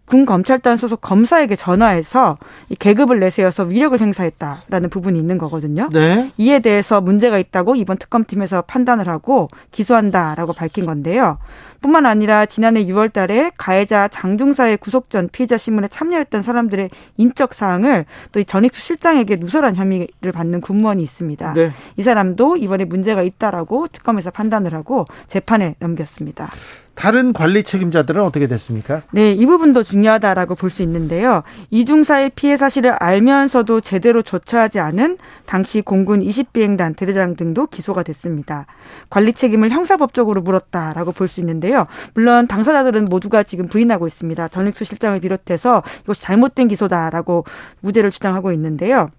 군 0.08 0.24
검찰단 0.24 0.78
소속 0.78 1.02
검사에게 1.02 1.54
전화해서 1.54 2.38
이 2.70 2.74
계급을 2.74 3.20
내세워서 3.20 3.64
위력을 3.64 4.00
행사했다라는 4.00 4.88
부분이 4.88 5.18
있는 5.18 5.36
거거든요. 5.36 5.90
네. 5.92 6.30
이에 6.38 6.60
대해서 6.60 7.00
문제가 7.02 7.38
있다고 7.38 7.76
이번 7.76 7.98
특검팀에서 7.98 8.62
판단을 8.62 9.06
하고 9.06 9.48
기소한다라고 9.70 10.54
밝힌 10.54 10.86
건데요. 10.86 11.38
뿐만 11.80 12.06
아니라 12.06 12.46
지난해 12.46 12.84
6월 12.86 13.12
달에 13.12 13.50
가해자 13.56 14.08
장중사의 14.08 14.78
구속 14.78 15.10
전 15.10 15.28
피의자 15.30 15.56
신문에 15.56 15.88
참여했던 15.88 16.42
사람들의 16.42 16.90
인적 17.16 17.54
사항을 17.54 18.04
또 18.32 18.40
이 18.40 18.44
전익수 18.44 18.80
실장에게 18.80 19.36
누설한 19.36 19.74
혐의를 19.76 20.32
받는 20.32 20.60
군무원이 20.60 21.02
있습니다. 21.02 21.52
네. 21.54 21.72
이 21.96 22.02
사람도 22.02 22.56
이번에 22.56 22.84
문제가 22.84 23.22
있다라고 23.22 23.88
특검에서 23.88 24.30
판단을 24.30 24.74
하고 24.74 25.04
재판에 25.26 25.74
넘겼습니다. 25.80 26.50
다른 26.94 27.32
관리 27.32 27.62
책임자들은 27.62 28.20
어떻게 28.24 28.48
됐습니까? 28.48 29.02
네, 29.12 29.30
이 29.32 29.46
부분도 29.46 29.84
중요하다라고 29.84 30.56
볼 30.56 30.68
수 30.68 30.82
있는데요. 30.82 31.44
이중사의 31.70 32.32
피해 32.34 32.56
사실을 32.56 32.90
알면서도 32.90 33.80
제대로 33.82 34.20
조처하지 34.22 34.80
않은 34.80 35.16
당시 35.46 35.80
공군 35.80 36.20
20비행단 36.24 36.96
대대장 36.96 37.36
등도 37.36 37.68
기소가 37.68 38.02
됐습니다. 38.02 38.66
관리 39.10 39.32
책임을 39.32 39.70
형사법적으로 39.70 40.42
물었다라고 40.42 41.12
볼 41.12 41.28
수 41.28 41.38
있는데 41.40 41.67
요. 41.72 41.86
물론 42.14 42.46
당사자들은 42.46 43.06
모두가 43.06 43.42
지금 43.42 43.66
부인하고 43.68 44.06
있습니다. 44.06 44.48
전익수 44.48 44.84
실장을 44.84 45.18
비롯해서 45.20 45.82
이것이 46.04 46.22
잘못된 46.22 46.68
기소다라고 46.68 47.44
무죄를 47.80 48.10
주장하고 48.10 48.52
있는데요. 48.52 49.10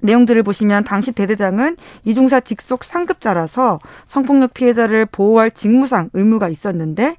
내용들을 0.00 0.42
보시면 0.42 0.84
당시 0.84 1.12
대대장은 1.12 1.76
이중사 2.04 2.40
직속 2.40 2.84
상급자라서 2.84 3.78
성폭력 4.04 4.54
피해자를 4.54 5.06
보호할 5.06 5.50
직무상 5.50 6.10
의무가 6.12 6.48
있었는데 6.48 7.16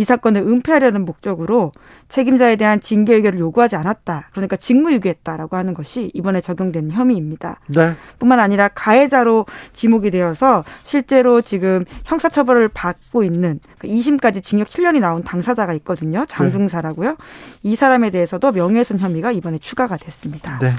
이 0.00 0.04
사건을 0.04 0.40
은폐하려는 0.40 1.04
목적으로 1.04 1.72
책임자에 2.08 2.56
대한 2.56 2.80
징계 2.80 3.14
의결을 3.16 3.38
요구하지 3.38 3.76
않았다. 3.76 4.30
그러니까 4.32 4.56
직무유기했다라고 4.56 5.58
하는 5.58 5.74
것이 5.74 6.10
이번에 6.14 6.40
적용된 6.40 6.90
혐의입니다. 6.90 7.60
네. 7.66 7.94
뿐만 8.18 8.40
아니라 8.40 8.68
가해자로 8.68 9.44
지목이 9.74 10.10
되어서 10.10 10.64
실제로 10.84 11.42
지금 11.42 11.84
형사처벌을 12.06 12.68
받고 12.68 13.24
있는 13.24 13.60
2심까지 13.80 14.42
징역 14.42 14.68
7년이 14.68 15.00
나온 15.00 15.22
당사자가 15.22 15.74
있거든요. 15.74 16.24
장중사라고요. 16.26 17.18
이 17.62 17.76
사람에 17.76 18.08
대해서도 18.08 18.52
명예훼손 18.52 18.98
혐의가 18.98 19.32
이번에 19.32 19.58
추가가 19.58 19.98
됐습니다. 19.98 20.60
네. 20.60 20.72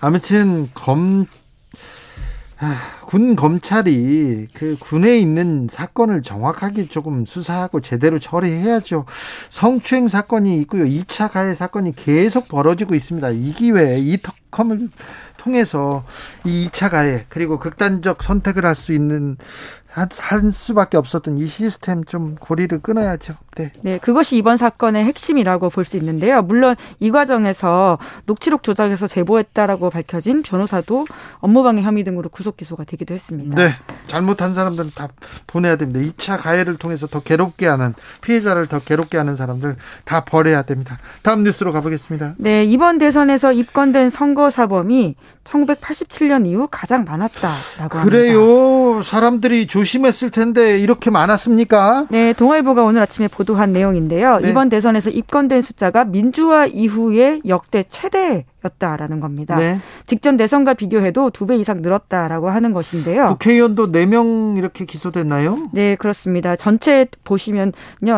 아무튼 0.00 0.68
검, 0.72 1.26
아, 2.64 3.00
군 3.06 3.34
검찰이 3.34 4.46
그 4.54 4.76
군에 4.78 5.18
있는 5.18 5.66
사건을 5.68 6.22
정확하게 6.22 6.86
조금 6.86 7.26
수사하고 7.26 7.80
제대로 7.80 8.20
처리해야죠. 8.20 9.04
성추행 9.48 10.06
사건이 10.06 10.60
있고요. 10.60 10.84
2차 10.84 11.28
가해 11.28 11.54
사건이 11.54 11.96
계속 11.96 12.46
벌어지고 12.46 12.94
있습니다. 12.94 13.30
이 13.30 13.52
기회에 13.52 13.98
이 13.98 14.16
특검을 14.18 14.90
통해서 15.38 16.04
이 16.44 16.68
2차 16.68 16.88
가해 16.90 17.26
그리고 17.28 17.58
극단적 17.58 18.22
선택을 18.22 18.64
할 18.64 18.76
수 18.76 18.92
있는 18.92 19.36
한, 19.92 20.08
한 20.18 20.50
수밖에 20.50 20.96
없었던 20.96 21.36
이 21.36 21.46
시스템 21.46 22.02
좀 22.04 22.34
고리를 22.36 22.80
끊어야죠. 22.80 23.34
네. 23.56 23.72
네, 23.82 23.98
그것이 23.98 24.36
이번 24.38 24.56
사건의 24.56 25.04
핵심이라고 25.04 25.68
볼 25.68 25.84
수 25.84 25.96
있는데요. 25.98 26.40
물론 26.42 26.76
이 27.00 27.10
과정에서 27.10 27.98
녹취록 28.24 28.62
조작에서 28.62 29.06
제보했다라고 29.06 29.90
밝혀진 29.90 30.42
변호사도 30.42 31.06
업무방해 31.40 31.82
혐의 31.82 32.04
등으로 32.04 32.28
구속 32.30 32.56
기소가 32.56 32.84
되기도 32.84 33.12
했습니다. 33.14 33.54
네. 33.56 33.72
잘못한 34.06 34.54
사람들은 34.54 34.92
다 34.94 35.08
보내야 35.46 35.76
됩니다. 35.76 36.00
2차 36.00 36.40
가해를 36.40 36.76
통해서 36.76 37.06
더 37.06 37.20
괴롭게 37.20 37.66
하는 37.66 37.94
피해자를 38.22 38.66
더 38.68 38.78
괴롭게 38.78 39.18
하는 39.18 39.36
사람들 39.36 39.76
다 40.04 40.24
버려야 40.24 40.62
됩니다. 40.62 40.98
다음 41.22 41.42
뉴스로 41.44 41.72
가보겠습니다. 41.72 42.34
네, 42.38 42.64
이번 42.64 42.98
대선에서 42.98 43.52
입건된 43.52 44.08
선거 44.10 44.48
사범이 44.48 45.16
1987년 45.44 46.46
이후 46.46 46.68
가장 46.70 47.04
많았다라고 47.04 47.98
합니다. 47.98 48.04
그래요. 48.04 49.02
사람들이 49.02 49.66
조심했을 49.66 50.30
텐데 50.30 50.78
이렇게 50.78 51.10
많았습니까? 51.10 52.06
네, 52.10 52.32
동아일보가 52.32 52.82
오늘 52.82 53.02
아침에 53.02 53.28
보도한 53.28 53.72
내용인데요. 53.72 54.38
네. 54.38 54.50
이번 54.50 54.68
대선에서 54.68 55.10
입건된 55.10 55.62
숫자가 55.62 56.04
민주화 56.04 56.66
이후에 56.66 57.40
역대 57.46 57.84
최대 57.88 58.44
였다라는 58.64 59.20
겁니다. 59.20 59.56
네. 59.56 59.78
직전 60.06 60.36
대선과 60.36 60.74
비교해도 60.74 61.30
두 61.30 61.46
배 61.46 61.56
이상 61.56 61.82
늘었다라고 61.82 62.50
하는 62.50 62.72
것인데요. 62.72 63.26
국회의원도 63.30 63.90
4명 63.90 64.56
이렇게 64.58 64.84
기소됐나요? 64.84 65.68
네, 65.72 65.96
그렇습니다. 65.96 66.54
전체 66.56 67.06
보시면요. 67.24 67.72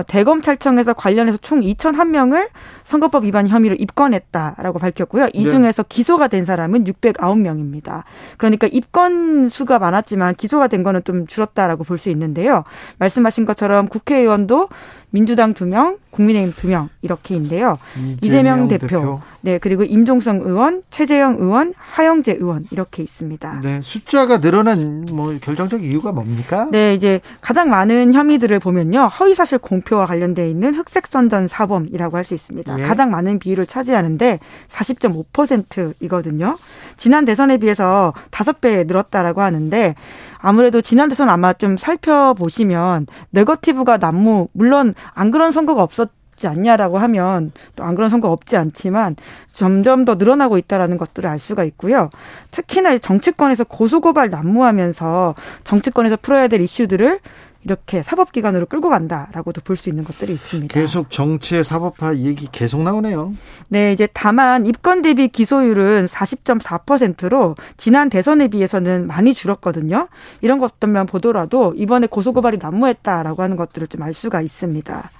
대검찰청에서 0.06 0.92
관련해서 0.92 1.38
총 1.38 1.60
2,001명을 1.60 2.48
선거법 2.84 3.24
위반 3.24 3.48
혐의로 3.48 3.74
입건했다라고 3.78 4.78
밝혔고요. 4.78 5.28
이 5.32 5.44
네. 5.44 5.50
중에서 5.50 5.82
기소가 5.84 6.28
된 6.28 6.44
사람은 6.44 6.84
609명입니다. 6.84 8.02
그러니까 8.36 8.66
입건 8.70 9.48
수가 9.48 9.78
많았지만 9.78 10.34
기소가 10.34 10.68
된 10.68 10.82
거는 10.82 11.02
좀 11.04 11.26
줄었다라고 11.26 11.84
볼 11.84 11.94
수 11.94 12.10
있는데요. 12.10 12.64
말씀하신 12.98 13.44
것처럼 13.46 13.86
국회의원도 13.86 14.68
민주당 15.10 15.54
2명, 15.54 15.98
국민의힘 16.14 16.52
2명 16.54 16.88
이렇게인데요. 17.02 17.78
이재명, 18.22 18.68
대표, 18.68 19.20
네, 19.40 19.58
그리고 19.58 19.82
임종성 19.84 20.40
의원, 20.42 20.82
최재형 20.90 21.36
의원, 21.38 21.74
하영재 21.76 22.32
의원 22.40 22.64
이렇게 22.70 23.02
있습니다. 23.02 23.60
네, 23.62 23.80
숫자가 23.82 24.40
늘어난 24.40 25.06
뭐 25.12 25.36
결정적 25.40 25.84
이유가 25.84 26.12
뭡니까? 26.12 26.68
네, 26.70 26.94
이제 26.94 27.20
가장 27.40 27.68
많은 27.68 28.14
혐의들을 28.14 28.58
보면요. 28.58 29.08
허위사실 29.08 29.58
공표와 29.58 30.06
관련돼 30.06 30.48
있는 30.48 30.74
흑색선전 30.74 31.48
사범이라고 31.48 32.16
할 32.16 32.24
수 32.24 32.32
있습니다. 32.32 32.80
예. 32.80 32.82
가장 32.84 33.10
많은 33.10 33.38
비율을 33.38 33.66
차지하는데 33.66 34.38
40.5%이거든요. 34.70 36.56
지난 36.96 37.24
대선에 37.24 37.58
비해서 37.58 38.12
5배 38.30 38.86
늘었다라고 38.86 39.42
하는데 39.42 39.94
아무래도 40.38 40.80
지난 40.80 41.08
대선 41.08 41.28
아마 41.28 41.52
좀 41.52 41.76
살펴보시면 41.76 43.06
네거티브가 43.30 43.98
난무 43.98 44.48
물론 44.52 44.94
안 45.14 45.30
그런 45.30 45.52
선거가 45.52 45.82
없었 45.82 46.10
지 46.36 46.48
않냐라고 46.48 46.98
하면 46.98 47.52
또 47.76 47.84
안 47.84 47.94
그런 47.94 48.10
선거 48.10 48.28
없지 48.28 48.56
않지만 48.56 49.14
점점 49.52 50.04
더 50.04 50.16
늘어나고 50.16 50.58
있다라는 50.58 50.98
것들을 50.98 51.30
알 51.30 51.38
수가 51.38 51.62
있고요. 51.64 52.10
특히나 52.50 52.98
정치권에서 52.98 53.64
고소고발 53.64 54.30
난무하면서 54.30 55.36
정치권에서 55.62 56.16
풀어야 56.20 56.48
될 56.48 56.60
이슈들을 56.60 57.20
이렇게 57.64 58.02
사법기관으로 58.02 58.66
끌고 58.66 58.88
간다라고도 58.90 59.60
볼 59.62 59.76
수 59.76 59.88
있는 59.88 60.04
것들이 60.04 60.32
있습니다. 60.34 60.72
계속 60.72 61.10
정치의 61.10 61.64
사법화 61.64 62.16
얘기 62.18 62.46
계속 62.52 62.82
나오네요. 62.82 63.34
네, 63.68 63.92
이제 63.92 64.06
다만 64.12 64.66
입건 64.66 65.02
대비 65.02 65.28
기소율은 65.28 66.06
40.4%로 66.06 67.56
지난 67.76 68.08
대선에 68.10 68.48
비해서는 68.48 69.06
많이 69.06 69.34
줄었거든요. 69.34 70.08
이런 70.42 70.58
것들만 70.60 71.06
보더라도 71.06 71.74
이번에 71.76 72.06
고소고발이 72.06 72.58
난무했다라고 72.60 73.42
하는 73.42 73.56
것들을 73.56 73.86
좀 73.88 74.02
알 74.04 74.12
수가 74.12 74.42
있습니다. 74.42 75.10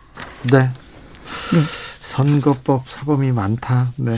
네. 0.53 0.69
선거법 2.03 2.87
사범이 2.89 3.33
많다. 3.33 3.89
네. 3.97 4.17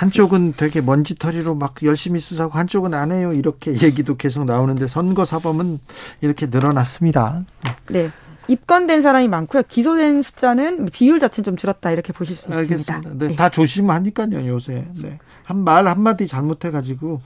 한쪽은 0.00 0.54
되게 0.56 0.80
먼지털이로 0.80 1.54
막 1.56 1.74
열심히 1.82 2.20
수사하고 2.20 2.56
한쪽은 2.58 2.94
안 2.94 3.12
해요. 3.12 3.34
이렇게 3.34 3.72
얘기도 3.82 4.16
계속 4.16 4.46
나오는데 4.46 4.88
선거 4.88 5.26
사범은 5.26 5.78
이렇게 6.22 6.46
늘어났습니다. 6.46 7.44
네. 7.90 8.10
입건된 8.48 9.02
사람이 9.02 9.28
많고요. 9.28 9.62
기소된 9.68 10.22
숫자는 10.22 10.86
비율 10.86 11.20
자체는 11.20 11.44
좀 11.44 11.56
줄었다 11.58 11.90
이렇게 11.90 12.14
보실 12.14 12.34
수 12.34 12.48
있습니다. 12.48 12.94
알겠습니다. 12.94 13.26
네, 13.26 13.36
다 13.36 13.50
조심하니까요 13.50 14.48
요새. 14.48 14.86
네. 15.02 15.18
한 15.44 15.64
말 15.64 15.86
한마디 15.86 16.26
잘못해가지고 16.26 17.20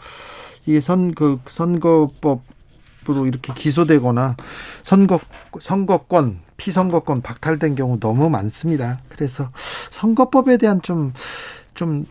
이게 0.66 0.80
선 0.80 1.14
그 1.14 1.38
선거법으로 1.46 2.40
이렇게 3.28 3.52
기소되거나 3.54 4.36
선거 4.82 5.20
선거권 5.60 6.40
피선거권 6.56 7.22
박탈된 7.22 7.76
경우 7.76 8.00
너무 8.00 8.28
많습니다. 8.30 8.98
그래서 9.10 9.50
선거법에 9.92 10.56
대한 10.56 10.82
좀좀 10.82 12.06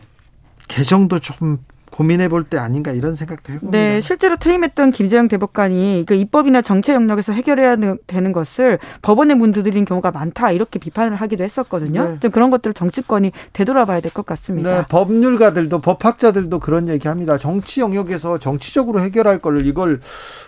개정도 0.68 1.18
좀 1.18 1.64
고민해 1.94 2.28
볼 2.28 2.44
때 2.44 2.58
아닌가 2.58 2.90
이런 2.90 3.14
생각도 3.14 3.52
해봅니다. 3.52 3.78
네, 3.78 4.00
실제로 4.00 4.36
퇴임했던 4.36 4.90
김재영 4.90 5.28
대법관이 5.28 6.04
그 6.06 6.14
입법이나 6.14 6.60
정책 6.60 6.94
영역에서 6.94 7.32
해결해야 7.32 7.76
되는 8.06 8.32
것을 8.32 8.80
법원에 9.00 9.34
문 9.34 9.52
두드린 9.52 9.84
경우가 9.84 10.10
많다 10.10 10.50
이렇게 10.50 10.80
비판을 10.80 11.14
하기도 11.14 11.44
했었거든요. 11.44 12.04
네. 12.04 12.18
좀 12.20 12.30
그런 12.32 12.50
것들을 12.50 12.74
정치권이 12.74 13.30
되돌아봐야 13.52 14.00
될 14.00 14.10
것 14.12 14.26
같습니다. 14.26 14.80
네, 14.80 14.84
법률가들도 14.88 15.80
법학자들도 15.80 16.58
그런 16.58 16.88
얘기합니다. 16.88 17.38
정치 17.38 17.80
영역에서 17.80 18.38
정치적으로 18.38 19.00
해결할 19.00 19.38
걸 19.40 19.64
이걸 19.64 20.00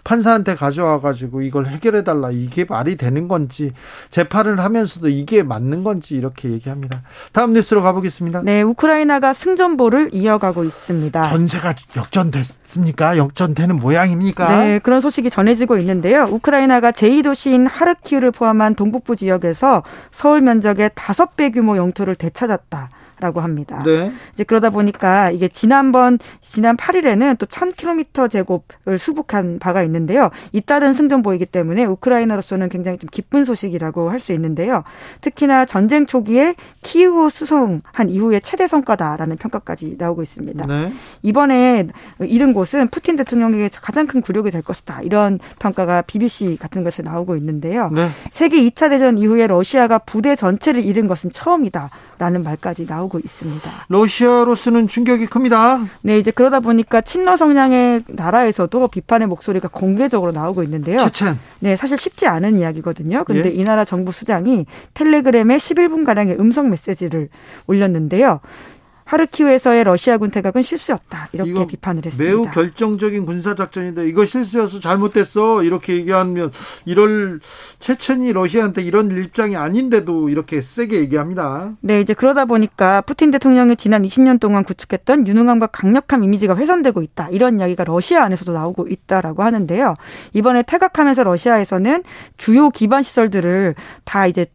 판사한테 0.04 0.56
가져와 0.56 1.00
가지고 1.00 1.42
이걸 1.42 1.66
해결해 1.66 2.02
달라 2.04 2.30
이게 2.32 2.64
말이 2.68 2.96
되는 2.96 3.28
건지 3.28 3.72
재판을 4.10 4.58
하면서도 4.60 5.08
이게 5.08 5.42
맞는 5.44 5.84
건지 5.84 6.16
이렇게 6.16 6.50
얘기합니다. 6.50 7.02
다음 7.32 7.52
뉴스로 7.52 7.82
가보겠습니다. 7.82 8.42
네, 8.42 8.62
우크라이나가 8.62 9.32
승전보를 9.32 10.10
이어가고 10.12 10.64
있습니다. 10.64 11.35
전세가 11.36 11.74
역전됐습니까? 11.94 13.18
역전되는 13.18 13.76
모양입니까? 13.76 14.64
네, 14.64 14.78
그런 14.78 15.02
소식이 15.02 15.28
전해지고 15.28 15.76
있는데요. 15.78 16.24
우크라이나가 16.30 16.92
제2도시인 16.92 17.68
하르키우를 17.68 18.30
포함한 18.30 18.74
동북부 18.74 19.16
지역에서 19.16 19.82
서울 20.10 20.40
면적의 20.40 20.90
5배 20.90 21.52
규모 21.52 21.76
영토를 21.76 22.14
되찾았다. 22.14 22.88
라고 23.18 23.40
합니다. 23.40 23.82
네. 23.82 24.12
이제 24.34 24.44
그러다 24.44 24.68
보니까 24.68 25.30
이게 25.30 25.48
지난번 25.48 26.18
지난 26.42 26.76
8일에는 26.76 27.38
또 27.38 27.46
1000km 27.46 28.30
제곱을 28.30 28.98
수복한 28.98 29.58
바가 29.58 29.82
있는데요. 29.84 30.30
잇따른 30.52 30.92
승전보이기 30.92 31.46
때문에 31.46 31.86
우크라이나로서는 31.86 32.68
굉장히 32.68 32.98
좀 32.98 33.08
기쁜 33.10 33.46
소식이라고 33.46 34.10
할 34.10 34.20
수 34.26 34.32
있는데요. 34.32 34.82
특히나 35.20 35.64
전쟁 35.66 36.04
초기에 36.04 36.56
키우 36.82 37.30
수송한 37.30 38.08
이후의 38.08 38.40
최대 38.42 38.66
성과다라는 38.66 39.36
평가까지 39.36 39.96
나오고 39.98 40.22
있습니다. 40.22 40.66
네. 40.66 40.92
이번에 41.22 41.86
잃은 42.20 42.52
곳은 42.52 42.88
푸틴 42.88 43.16
대통령에게 43.16 43.70
가장 43.80 44.06
큰 44.06 44.20
굴욕이 44.20 44.50
될 44.50 44.62
것이다. 44.62 45.02
이런 45.02 45.38
평가가 45.58 46.02
BBC 46.02 46.56
같은 46.60 46.82
것에 46.82 47.02
나오고 47.02 47.36
있는데요. 47.36 47.88
네. 47.90 48.08
세계 48.32 48.58
2차 48.68 48.90
대전 48.90 49.16
이후에 49.16 49.46
러시아가 49.46 49.98
부대 49.98 50.34
전체를 50.34 50.84
잃은 50.84 51.06
것은 51.06 51.30
처음이다라는 51.30 52.42
말까지 52.42 52.86
나오고 52.86 53.05
있습니다. 53.18 53.70
러시아로서는 53.88 54.88
충격이 54.88 55.26
큽니다. 55.26 55.84
네, 56.02 56.18
이제 56.18 56.30
그러다 56.30 56.60
보니까 56.60 57.00
친러 57.00 57.36
성향의 57.36 58.04
나라에서도 58.08 58.88
비판의 58.88 59.28
목소리가 59.28 59.68
공개적으로 59.68 60.32
나오고 60.32 60.62
있는데요. 60.64 60.98
체첸. 60.98 61.38
네, 61.60 61.76
사실 61.76 61.96
쉽지 61.96 62.26
않은 62.26 62.58
이야기거든요. 62.58 63.24
근데 63.24 63.50
예? 63.50 63.54
이 63.54 63.64
나라 63.64 63.84
정부 63.84 64.12
수장이 64.12 64.66
텔레그램에 64.94 65.56
11분 65.56 66.04
가량의 66.04 66.38
음성 66.38 66.70
메시지를 66.70 67.28
올렸는데요. 67.66 68.40
하르키우에서의 69.06 69.84
러시아군 69.84 70.30
퇴각은 70.30 70.62
실수였다. 70.62 71.28
이렇게 71.32 71.66
비판을 71.66 72.04
했습니다. 72.04 72.24
매우 72.24 72.50
결정적인 72.50 73.24
군사 73.24 73.54
작전인데 73.54 74.08
이거 74.08 74.26
실수여서 74.26 74.80
잘못됐어 74.80 75.62
이렇게 75.62 75.94
얘기하면 75.94 76.52
이럴 76.84 77.40
체첸이 77.78 78.32
러시아한테 78.32 78.82
이런 78.82 79.10
입장이 79.10 79.56
아닌데도 79.56 80.28
이렇게 80.28 80.60
세게 80.60 80.98
얘기합니다. 80.98 81.72
네, 81.80 82.00
이제 82.00 82.14
그러다 82.14 82.44
보니까 82.44 83.00
푸틴 83.02 83.30
대통령이 83.30 83.76
지난 83.76 84.02
20년 84.02 84.40
동안 84.40 84.64
구축했던 84.64 85.28
유능함과 85.28 85.68
강력한 85.68 86.24
이미지가 86.24 86.56
훼손되고 86.56 87.00
있다. 87.02 87.28
이런 87.30 87.60
이야기가 87.60 87.84
러시아 87.84 88.24
안에서도 88.24 88.52
나오고 88.52 88.88
있다라고 88.88 89.42
하는데요. 89.42 89.94
이번에 90.32 90.62
퇴각하면서 90.64 91.22
러시아에서는 91.22 92.02
주요 92.36 92.70
기반 92.70 93.02
시설들을 93.02 93.76
다 94.04 94.26
이제 94.26 94.46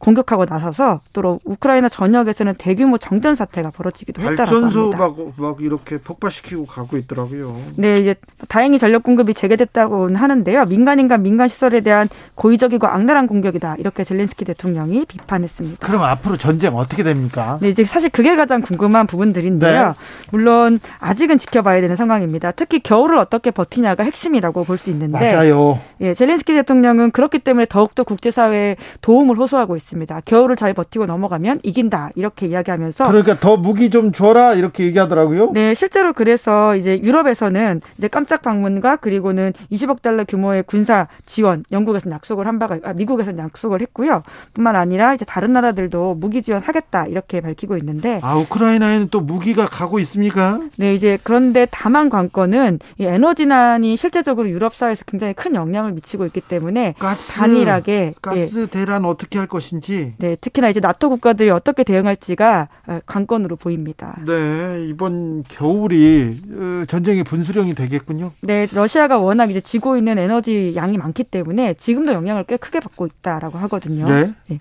공격하고 0.00 0.46
나서서 0.46 1.00
또 1.12 1.38
우크라이나 1.44 1.88
전역에서는 1.88 2.54
대규모 2.58 2.98
정전 2.98 3.36
사태가 3.36 3.70
벌어지기도 3.70 4.20
했다라고 4.22 4.36
발전소 4.38 4.80
합니다. 4.92 4.98
막, 4.98 5.16
막 5.36 5.56
이렇게 5.60 5.98
폭발시키고 5.98 6.66
가고 6.66 6.96
있더라고요. 6.96 7.56
네, 7.76 7.98
이제 8.00 8.14
다행히 8.48 8.78
전력 8.80 9.04
공급이 9.04 9.34
재개됐다고는 9.34 10.16
하는데요. 10.16 10.64
민간인과 10.64 11.18
민간 11.18 11.46
시설에 11.46 11.80
대한 11.80 12.08
고의적이고 12.34 12.86
악랄한 12.86 13.28
공격이다. 13.28 13.76
이렇게 13.78 14.02
젤렌스키 14.02 14.44
대통령이 14.44 15.04
비판했습니다. 15.06 15.86
그럼 15.86 16.02
앞으로 16.02 16.36
전쟁 16.36 16.74
어떻게 16.76 17.02
됩니까? 17.04 17.58
네, 17.60 17.68
이제 17.68 17.84
사실 17.84 18.10
그게 18.10 18.34
가장 18.34 18.62
궁금한 18.62 19.06
부분들인데요. 19.06 19.86
네. 19.88 19.92
물론 20.32 20.80
아직은 20.98 21.38
지켜봐야 21.38 21.80
되는 21.80 21.94
상황입니다. 21.94 22.52
특히 22.52 22.80
겨울을 22.80 23.16
어떻게 23.18 23.50
버티냐가 23.52 24.02
핵심이라고 24.02 24.64
볼 24.64 24.80
수 24.80 24.88
있는데 24.88 25.34
맞아요. 25.34 25.78
예, 26.00 26.14
젤렌스키 26.14 26.54
대통령은 26.54 27.10
그렇기 27.10 27.40
때문에 27.40 27.66
더욱더 27.68 28.02
국제사회에 28.02 28.76
도움을 29.02 29.36
호소하고 29.36 29.76
있습니다. 29.76 29.89
겨울을 30.24 30.56
잘 30.56 30.74
버티고 30.74 31.06
넘어가면 31.06 31.60
이긴다. 31.62 32.10
이렇게 32.14 32.46
이야기하면서 32.46 33.06
그러니까 33.06 33.38
더 33.38 33.56
무기 33.56 33.90
좀 33.90 34.12
줘라 34.12 34.54
이렇게 34.54 34.84
얘기하더라고요. 34.84 35.50
네, 35.52 35.74
실제로 35.74 36.12
그래서 36.12 36.76
이제 36.76 37.00
유럽에서는 37.02 37.80
이제 37.98 38.08
깜짝 38.08 38.42
방문과 38.42 38.96
그리고는 38.96 39.52
20억 39.72 40.02
달러 40.02 40.24
규모의 40.24 40.62
군사 40.66 41.08
지원 41.26 41.64
영국에서는 41.70 42.14
약속을 42.14 42.46
한 42.46 42.58
바가 42.58 42.78
아, 42.84 42.92
미국에서는 42.92 43.38
약속을 43.38 43.80
했고요. 43.80 44.22
뿐만 44.54 44.76
아니라 44.76 45.14
이제 45.14 45.24
다른 45.24 45.52
나라들도 45.52 46.14
무기 46.14 46.42
지원하겠다 46.42 47.06
이렇게 47.06 47.40
밝히고 47.40 47.76
있는데 47.78 48.20
아 48.22 48.36
우크라이나에는 48.36 49.08
또 49.10 49.20
무기가 49.20 49.66
가고 49.66 49.98
있습니까? 50.00 50.60
네, 50.76 50.94
이제 50.94 51.18
그런데 51.22 51.66
다만 51.70 52.10
관건은 52.10 52.78
이 52.98 53.04
에너지난이 53.04 53.96
실제적으로 53.96 54.48
유럽 54.48 54.74
사회에서 54.74 55.04
굉장히 55.06 55.34
큰 55.34 55.54
영향을 55.54 55.92
미치고 55.92 56.26
있기 56.26 56.40
때문에 56.40 56.94
가스 56.98 57.40
단일하게 57.40 58.14
가스 58.22 58.66
대란 58.66 59.04
어떻게 59.04 59.38
할 59.38 59.46
것인지. 59.46 59.79
예, 59.88 60.14
네, 60.18 60.36
특히나 60.36 60.68
이제 60.68 60.80
나토 60.80 61.08
국가들이 61.10 61.50
어떻게 61.50 61.84
대응할지가 61.84 62.68
어, 62.86 63.00
관건으로 63.06 63.56
보입니다. 63.56 64.18
네 64.26 64.86
이번 64.88 65.44
겨울이 65.44 66.40
어, 66.52 66.84
전쟁의 66.86 67.24
분수령이 67.24 67.74
되겠군요. 67.74 68.32
네, 68.40 68.66
러시아가 68.72 69.18
워낙 69.18 69.50
이제 69.50 69.60
지고 69.60 69.96
있는 69.96 70.18
에너지 70.18 70.74
양이 70.76 70.98
많기 70.98 71.24
때문에 71.24 71.74
지금도 71.74 72.12
영향을 72.12 72.44
꽤 72.44 72.56
크게 72.56 72.80
받고 72.80 73.06
있다라고 73.06 73.58
하거든요. 73.58 74.08
네. 74.08 74.32
네. 74.48 74.58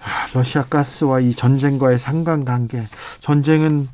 아, 0.00 0.28
러시아 0.32 0.62
가스와 0.62 1.20
이 1.20 1.32
전쟁과의 1.34 1.98
상관관계. 1.98 2.88
전쟁은 3.20 3.88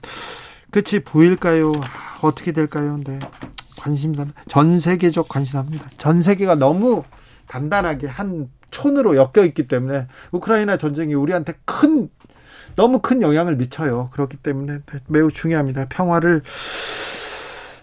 끝이 0.71 1.01
보일까요? 1.05 1.73
아, 1.77 2.19
어떻게 2.23 2.53
될까요? 2.53 3.01
네. 3.05 3.19
관심사. 3.79 4.27
전 4.49 4.81
세계적 4.81 5.29
관심사입니다. 5.29 5.91
전 5.99 6.23
세계가 6.23 6.55
너무 6.57 7.05
단단하게 7.47 8.07
한 8.07 8.49
촌으로 8.75 9.15
엮여 9.15 9.45
있기 9.47 9.69
때문에 9.69 10.09
우크라이나 10.33 10.77
전쟁이 10.77 11.15
우리한테 11.15 11.55
큰 11.65 12.09
너무 12.75 12.99
큰 12.99 13.23
영향을 13.23 13.55
미쳐요. 13.55 14.11
그렇기 14.13 14.37
때문에 14.39 14.81
매우 15.07 15.31
중요합니다. 15.31 15.87
평화를 15.89 16.43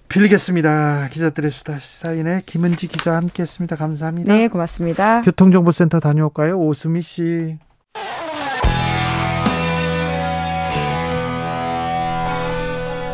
빌겠습니다. 0.09 1.07
기자들의 1.13 1.49
수다 1.49 1.80
시사인의 1.80 2.43
김은지 2.45 2.88
기자 2.88 3.15
함께했습니다. 3.15 3.77
감사합니다. 3.77 4.34
네, 4.34 4.49
고맙습니다. 4.49 5.22
교통정보센터 5.22 6.01
다녀올까요? 6.01 6.59
오수미 6.59 7.01
씨. 7.01 7.57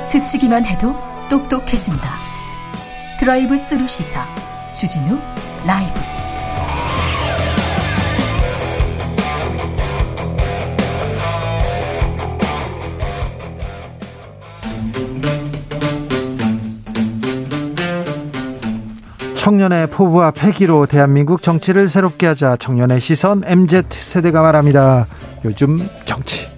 스치기만 0.02 0.66
해도 0.66 0.96
똑똑해진다. 1.30 2.18
드라이브 3.20 3.56
스루 3.56 3.86
시사 3.86 4.26
주진우 4.74 5.20
라이브. 5.64 6.17
청년의 19.48 19.88
포부와 19.92 20.32
패기로 20.32 20.88
대한민국 20.88 21.42
정치를 21.42 21.88
새롭게 21.88 22.28
하자 22.28 22.58
청년의 22.58 23.00
시선 23.00 23.44
MZ 23.46 23.84
세대가 23.92 24.42
말합니다. 24.42 25.08
요즘 25.46 25.88
정치. 26.04 26.50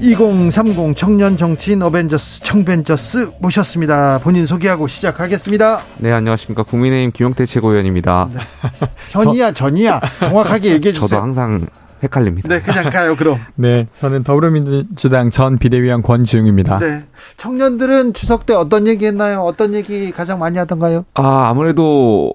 2030 0.00 0.96
청년 0.96 1.36
정치인 1.36 1.82
어벤져스 1.82 2.44
청벤져스 2.44 3.32
모셨습니다. 3.40 4.20
본인 4.20 4.46
소개하고 4.46 4.88
시작하겠습니다. 4.88 5.82
네, 5.98 6.12
안녕하십니까. 6.12 6.62
국민의힘 6.62 7.12
김용태 7.12 7.44
최고위원입니다. 7.44 8.30
네. 8.32 8.40
전이야, 9.10 9.52
전이야. 9.52 10.00
정확하게 10.20 10.70
얘기해 10.70 10.94
주세요. 10.94 11.08
저도 11.08 11.20
항상 11.20 11.66
헷갈립니다. 12.02 12.48
네, 12.48 12.60
그냥 12.60 12.90
가요, 12.90 13.16
그럼. 13.16 13.38
네, 13.56 13.86
저는 13.92 14.24
더불어민주당 14.24 15.30
전 15.30 15.58
비대위원 15.58 16.02
권지웅입니다. 16.02 16.78
네. 16.78 17.04
청년들은 17.36 18.14
추석 18.14 18.46
때 18.46 18.54
어떤 18.54 18.86
얘기 18.86 19.06
했나요? 19.06 19.40
어떤 19.42 19.74
얘기 19.74 20.10
가장 20.10 20.38
많이 20.38 20.58
하던가요? 20.58 21.04
아, 21.14 21.48
아무래도 21.48 22.34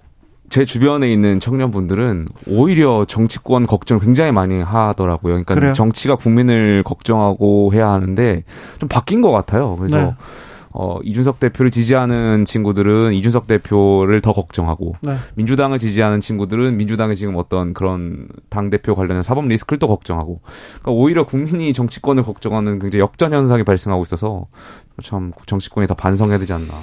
제 0.50 0.64
주변에 0.64 1.12
있는 1.12 1.40
청년분들은 1.40 2.28
오히려 2.48 3.06
정치권 3.06 3.66
걱정을 3.66 4.02
굉장히 4.02 4.32
많이 4.32 4.62
하더라고요. 4.62 5.34
그러니까 5.34 5.56
그래요? 5.56 5.74
정치가 5.74 6.16
국민을 6.16 6.84
걱정하고 6.84 7.72
해야 7.74 7.90
하는데 7.90 8.44
좀 8.80 8.88
바뀐 8.88 9.22
것 9.22 9.32
같아요. 9.32 9.76
그래서 9.76 9.98
네. 9.98 10.16
어, 10.78 11.00
이준석 11.04 11.40
대표를 11.40 11.72
지지하는 11.72 12.44
친구들은 12.44 13.14
이준석 13.14 13.48
대표를 13.48 14.20
더 14.20 14.34
걱정하고 14.34 14.98
네. 15.00 15.16
민주당을 15.36 15.80
지지하는 15.80 16.20
친구들은 16.20 16.76
민주당의 16.76 17.16
지금 17.16 17.38
어떤 17.38 17.74
그런 17.74 18.28
당 18.50 18.70
대표 18.70 18.94
관련된 18.94 19.24
사법 19.24 19.48
리스크를 19.48 19.80
또 19.80 19.88
걱정하고 19.88 20.42
그러니까 20.82 20.92
오히려 20.92 21.26
국민이 21.26 21.72
정치권을 21.72 22.24
걱정하는 22.24 22.80
굉장히 22.80 23.00
역전 23.00 23.34
현상이 23.34 23.64
발생하고 23.64 24.04
있어서 24.04 24.48
참 25.02 25.32
정치권이 25.46 25.88
다 25.88 25.94
반성해야 25.94 26.40
되지 26.40 26.52
않나. 26.52 26.74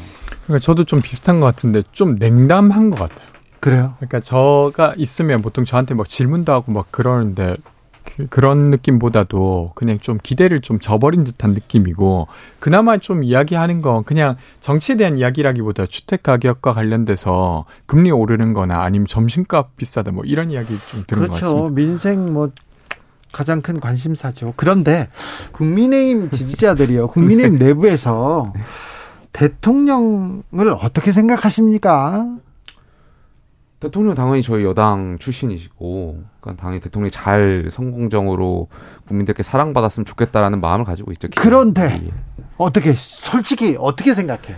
그러니까 0.47 0.65
저도 0.65 0.85
좀 0.85 1.03
비슷한 1.03 1.39
것 1.39 1.45
같은데 1.45 1.83
좀 1.93 2.17
냉담한 2.19 2.89
것 2.89 2.99
같아요. 2.99 3.29
그래요? 3.61 3.95
그러니까 3.99 4.21
저가 4.21 4.95
있으면 4.97 5.43
보통 5.43 5.67
저한테 5.67 5.93
막 5.93 6.09
질문도 6.09 6.51
하고 6.51 6.73
막 6.73 6.91
그러는데 6.91 7.57
그, 8.05 8.41
런 8.41 8.71
느낌보다도 8.71 9.73
그냥 9.75 9.99
좀 10.01 10.19
기대를 10.23 10.61
좀 10.61 10.79
저버린 10.79 11.25
듯한 11.25 11.53
느낌이고 11.53 12.29
그나마 12.59 12.99
좀 12.99 13.25
이야기하는 13.25 13.83
건 13.83 14.05
그냥 14.05 14.37
정치에 14.61 14.97
대한 14.97 15.19
이야기라기보다 15.19 15.87
주택 15.87 16.23
가격과 16.23 16.73
관련돼서 16.73 17.65
금리 17.87 18.11
오르는 18.11 18.53
거나 18.53 18.83
아니면 18.83 19.07
점심값 19.07 19.77
비싸다 19.77 20.13
뭐 20.13 20.25
이런 20.25 20.51
이야기 20.51 20.77
좀 20.91 21.05
들은 21.07 21.29
것 21.29 21.31
그렇죠. 21.31 21.55
같습니다. 21.55 21.75
민생 21.75 22.33
뭐 22.33 22.51
가장 23.33 23.63
큰 23.63 23.81
관심사죠. 23.81 24.55
그런데 24.57 25.09
국민의힘 25.53 26.31
지지자들이요. 26.31 27.09
국민의힘 27.09 27.59
내부에서 27.65 28.53
대통령을 29.33 30.43
어떻게 30.81 31.13
생각하십니까? 31.13 32.27
대통령 33.83 34.15
당연히 34.15 34.43
저희 34.43 34.65
여당 34.65 35.19
출신이시고, 35.19 36.23
그러니까 36.41 36.63
당연히 36.63 36.81
대통령이 36.81 37.11
잘 37.11 37.69
성공적으로 37.71 38.69
국민들께 39.09 39.43
사랑받았으면 39.43 40.05
좋겠다라는 40.05 40.61
마음을 40.61 40.85
가지고 40.85 41.11
있죠. 41.13 41.29
그런데 41.37 42.01
예. 42.07 42.13
어떻게 42.57 42.93
솔직히 42.95 43.77
어떻게 43.79 44.15
생각해요? 44.15 44.57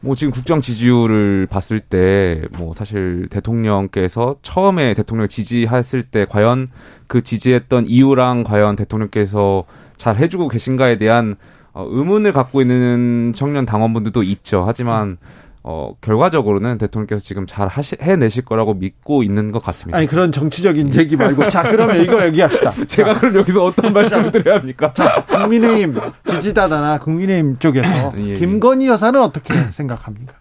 뭐 0.00 0.14
지금 0.16 0.32
국정 0.32 0.60
지지율을 0.60 1.46
봤을 1.48 1.80
때 1.80 2.42
뭐 2.56 2.72
사실 2.72 3.28
대통령께서 3.30 4.36
처음에 4.42 4.94
대통령을 4.94 5.28
지지했을 5.28 6.02
때 6.04 6.24
과연 6.28 6.68
그 7.06 7.22
지지했던 7.22 7.86
이유랑 7.86 8.42
과연 8.42 8.76
대통령께서 8.76 9.64
잘 9.96 10.16
해주고 10.16 10.48
계신가에 10.48 10.96
대한 10.96 11.36
어, 11.74 11.86
의문을 11.88 12.32
갖고 12.32 12.60
있는 12.60 13.32
청년 13.34 13.64
당원분들도 13.64 14.22
있죠. 14.22 14.64
하지만 14.66 15.16
어, 15.64 15.94
결과적으로는 16.00 16.78
대통령께서 16.78 17.20
지금 17.20 17.46
잘 17.46 17.68
하시, 17.68 17.96
해내실 18.00 18.44
거라고 18.44 18.74
믿고 18.74 19.22
있는 19.22 19.52
것 19.52 19.62
같습니다. 19.62 19.96
아니 19.96 20.08
그런 20.08 20.32
정치적인 20.32 20.94
얘기 20.96 21.16
말고 21.16 21.48
자 21.50 21.62
그러면 21.62 22.02
이거 22.02 22.24
얘기합시다. 22.26 22.72
제가 22.86 23.14
그럼 23.14 23.36
여기서 23.36 23.64
어떤 23.64 23.92
말씀을 23.92 24.32
드려야 24.32 24.58
합니까? 24.58 24.92
자, 24.92 25.24
국민의힘 25.24 25.94
지지자다나 26.26 26.98
국민의힘 26.98 27.58
쪽에서 27.58 28.12
예, 28.18 28.30
예. 28.30 28.38
김건희 28.38 28.88
여사는 28.88 29.20
어떻게 29.20 29.54
생각합니까? 29.70 30.34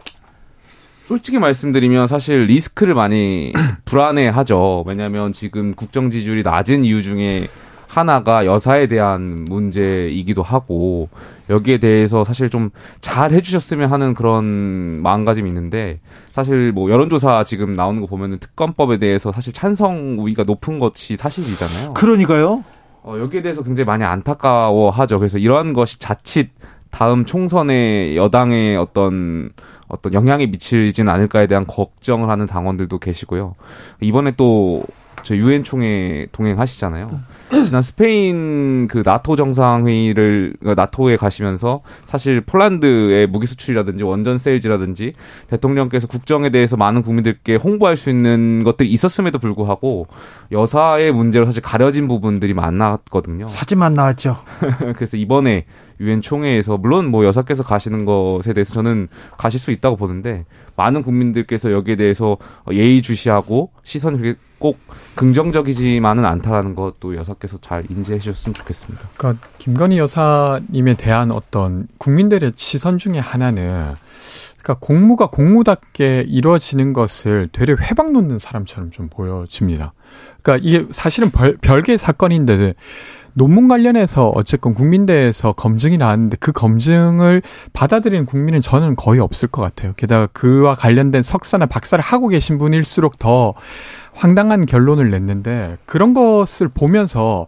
솔직히 1.07 1.37
말씀드리면 1.37 2.07
사실 2.07 2.45
리스크를 2.45 2.95
많이 2.95 3.53
불안해하죠. 3.85 4.85
왜냐하면 4.87 5.33
지금 5.33 5.73
국정 5.73 6.09
지지율이 6.09 6.41
낮은 6.41 6.83
이유 6.83 7.03
중에 7.03 7.47
하나가 7.91 8.45
여사에 8.45 8.87
대한 8.87 9.45
문제이기도 9.49 10.41
하고 10.43 11.09
여기에 11.49 11.79
대해서 11.79 12.23
사실 12.23 12.49
좀 12.49 12.69
잘 13.01 13.31
해주셨으면 13.33 13.91
하는 13.91 14.13
그런 14.13 15.01
마음가짐이 15.01 15.49
있는데 15.49 15.99
사실 16.29 16.71
뭐 16.71 16.89
여론조사 16.89 17.43
지금 17.43 17.73
나오는 17.73 17.99
거 17.99 18.07
보면은 18.07 18.39
특검법에 18.39 18.97
대해서 18.97 19.31
사실 19.31 19.51
찬성 19.53 20.17
우위가 20.19 20.43
높은 20.43 20.79
것이 20.79 21.17
사실이잖아요. 21.17 21.93
그러니까요. 21.93 22.63
어, 23.03 23.17
여기에 23.19 23.41
대해서 23.41 23.63
굉장히 23.63 23.85
많이 23.85 24.03
안타까워하죠. 24.05 25.19
그래서 25.19 25.37
이러한 25.37 25.73
것이 25.73 25.99
자칫 25.99 26.51
다음 26.89 27.25
총선에 27.25 28.15
여당의 28.15 28.77
어떤 28.77 29.49
어떤 29.87 30.13
영향이 30.13 30.47
미치지는 30.47 31.11
않을까에 31.11 31.47
대한 31.47 31.67
걱정을 31.67 32.29
하는 32.29 32.45
당원들도 32.45 32.97
계시고요. 32.99 33.55
이번에 33.99 34.31
또 34.37 34.83
저 35.23 35.35
유엔 35.35 35.63
총회 35.63 36.27
동행하시잖아요. 36.31 37.09
지난 37.65 37.81
스페인 37.81 38.87
그 38.87 39.03
나토 39.05 39.35
정상회의를 39.35 40.53
그 40.61 40.73
나토에 40.75 41.17
가시면서 41.17 41.81
사실 42.05 42.41
폴란드의 42.41 43.27
무기 43.27 43.45
수출이라든지 43.45 44.03
원전 44.03 44.37
세일즈라든지 44.37 45.13
대통령께서 45.47 46.07
국정에 46.07 46.49
대해서 46.49 46.77
많은 46.77 47.01
국민들께 47.01 47.55
홍보할 47.55 47.97
수 47.97 48.09
있는 48.09 48.63
것들이 48.63 48.89
있었음에도 48.89 49.39
불구하고 49.39 50.07
여사의 50.51 51.11
문제로 51.11 51.45
사실 51.45 51.61
가려진 51.61 52.07
부분들이 52.07 52.53
많았거든요. 52.53 53.47
사진만 53.49 53.93
나왔죠. 53.93 54.37
그래서 54.95 55.17
이번에 55.17 55.65
유엔 55.99 56.21
총회에서 56.21 56.77
물론 56.77 57.05
뭐 57.07 57.25
여사께서 57.25 57.63
가시는 57.63 58.05
것에 58.05 58.53
대해서 58.53 58.73
저는 58.73 59.07
가실 59.37 59.59
수 59.59 59.71
있다고 59.71 59.97
보는데 59.97 60.45
많은 60.75 61.03
국민들께서 61.03 61.71
여기에 61.71 61.97
대해서 61.97 62.37
예의주시하고 62.71 63.71
그렇게 63.83 64.35
꼭 64.61 64.77
긍정적이지만은 65.15 66.23
않다라는 66.23 66.75
것도 66.75 67.15
여사께서 67.17 67.57
잘 67.57 67.83
인지해 67.89 68.19
주셨으면 68.19 68.53
좋겠습니다. 68.53 69.09
그러니까 69.17 69.47
김건희 69.57 69.97
여사님에 69.97 70.93
대한 70.93 71.31
어떤 71.31 71.87
국민들의 71.97 72.53
시선 72.55 72.99
중에 72.99 73.17
하나는 73.17 73.95
그러니까 74.59 74.85
공무가 74.85 75.27
공무답게 75.27 76.25
이루어지는 76.27 76.93
것을 76.93 77.47
되려 77.51 77.75
회방 77.75 78.13
놓는 78.13 78.37
사람처럼 78.37 78.91
좀 78.91 79.09
보여집니다. 79.09 79.93
그러니까 80.43 80.63
이게 80.65 80.85
사실은 80.91 81.31
별, 81.31 81.57
별개의 81.57 81.97
사건인데 81.97 82.75
논문 83.33 83.67
관련해서 83.67 84.27
어쨌건 84.35 84.73
국민대에서 84.73 85.53
검증이 85.53 85.97
나왔는데 85.97 86.37
그 86.39 86.51
검증을 86.51 87.41
받아들이는 87.73 88.25
국민은 88.25 88.61
저는 88.61 88.95
거의 88.95 89.19
없을 89.19 89.47
것 89.47 89.61
같아요. 89.61 89.93
게다가 89.95 90.27
그와 90.27 90.75
관련된 90.75 91.23
석사나 91.23 91.65
박사를 91.65 92.03
하고 92.03 92.27
계신 92.27 92.57
분일수록 92.57 93.17
더 93.19 93.53
황당한 94.13 94.65
결론을 94.65 95.11
냈는데 95.11 95.77
그런 95.85 96.13
것을 96.13 96.67
보면서 96.67 97.47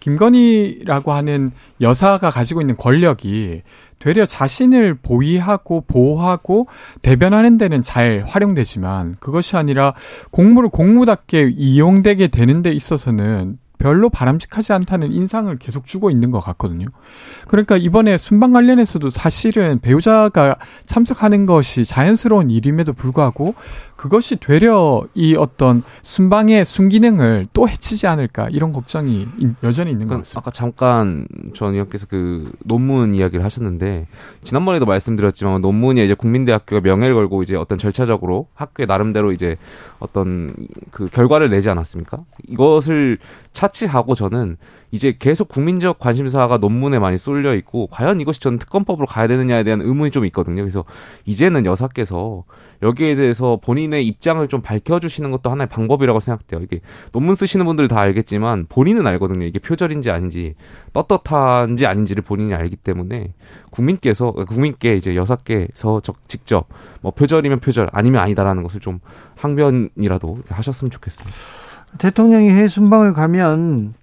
김건희라고 0.00 1.12
하는 1.12 1.52
여사가 1.80 2.30
가지고 2.30 2.60
있는 2.60 2.76
권력이 2.76 3.62
되려 3.98 4.24
자신을 4.24 4.94
보위하고 4.94 5.82
보호하고 5.86 6.66
대변하는 7.02 7.58
데는 7.58 7.82
잘 7.82 8.24
활용되지만 8.26 9.16
그것이 9.20 9.56
아니라 9.56 9.94
공무를 10.30 10.70
공무답게 10.70 11.52
이용되게 11.54 12.28
되는 12.28 12.62
데 12.62 12.72
있어서는 12.72 13.58
별로 13.80 14.10
바람직하지 14.10 14.74
않다는 14.74 15.10
인상을 15.10 15.56
계속 15.56 15.86
주고 15.86 16.10
있는 16.10 16.30
것 16.30 16.38
같거든요. 16.40 16.86
그러니까 17.48 17.76
이번에 17.78 18.18
순방 18.18 18.52
관련해서도 18.52 19.10
사실은 19.10 19.80
배우자가 19.80 20.56
참석하는 20.84 21.46
것이 21.46 21.84
자연스러운 21.84 22.50
일임에도 22.50 22.92
불구하고 22.92 23.54
그것이 24.00 24.36
되려 24.36 25.02
이 25.12 25.36
어떤 25.36 25.82
순방의 26.00 26.64
순기능을 26.64 27.44
또 27.52 27.68
해치지 27.68 28.06
않을까 28.06 28.48
이런 28.48 28.72
걱정이 28.72 29.28
여전히 29.62 29.90
있는 29.90 30.08
것 30.08 30.16
같습니다. 30.16 30.40
아까 30.40 30.50
잠깐 30.50 31.26
전 31.54 31.74
의원께서 31.74 32.06
그 32.08 32.50
논문 32.64 33.14
이야기를 33.14 33.44
하셨는데 33.44 34.06
지난번에도 34.42 34.86
말씀드렸지만 34.86 35.60
논문이 35.60 36.02
이제 36.02 36.14
국민대학교가 36.14 36.80
명예를 36.80 37.14
걸고 37.14 37.42
이제 37.42 37.56
어떤 37.56 37.76
절차적으로 37.76 38.46
학교에 38.54 38.86
나름대로 38.86 39.32
이제 39.32 39.58
어떤 39.98 40.54
그 40.92 41.08
결과를 41.08 41.50
내지 41.50 41.68
않았습니까? 41.68 42.20
이것을 42.48 43.18
차치하고 43.52 44.14
저는 44.14 44.56
이제 44.92 45.14
계속 45.18 45.48
국민적 45.48 45.98
관심사가 45.98 46.56
논문에 46.58 46.98
많이 46.98 47.16
쏠려 47.16 47.54
있고 47.54 47.86
과연 47.88 48.20
이것이 48.20 48.40
전 48.40 48.58
특검법으로 48.58 49.06
가야 49.06 49.26
되느냐에 49.28 49.62
대한 49.62 49.80
의문이 49.80 50.10
좀 50.10 50.24
있거든요. 50.26 50.62
그래서 50.62 50.84
이제는 51.26 51.64
여사께서 51.64 52.44
여기에 52.82 53.14
대해서 53.14 53.58
본인의 53.62 54.06
입장을 54.06 54.46
좀 54.48 54.62
밝혀주시는 54.62 55.30
것도 55.30 55.50
하나의 55.50 55.68
방법이라고 55.68 56.18
생각돼요. 56.18 56.60
이게 56.62 56.80
논문 57.12 57.34
쓰시는 57.34 57.66
분들 57.66 57.88
다 57.88 58.00
알겠지만 58.00 58.66
본인은 58.68 59.06
알거든요. 59.06 59.46
이게 59.46 59.58
표절인지 59.58 60.10
아닌지 60.10 60.54
떳떳한지 60.92 61.86
아닌지를 61.86 62.22
본인이 62.22 62.54
알기 62.54 62.76
때문에 62.76 63.32
국민께서 63.70 64.32
국민께 64.32 64.96
이제 64.96 65.14
여사께서 65.14 66.00
적- 66.00 66.26
직접 66.28 66.66
뭐 67.00 67.12
표절이면 67.12 67.60
표절 67.60 67.88
아니면 67.92 68.22
아니다라는 68.22 68.62
것을 68.62 68.80
좀 68.80 68.98
항변이라도 69.36 70.38
하셨으면 70.48 70.90
좋겠습니다. 70.90 71.36
대통령이 71.98 72.50
해외 72.50 72.68
순방을 72.68 73.12
가면 73.12 73.94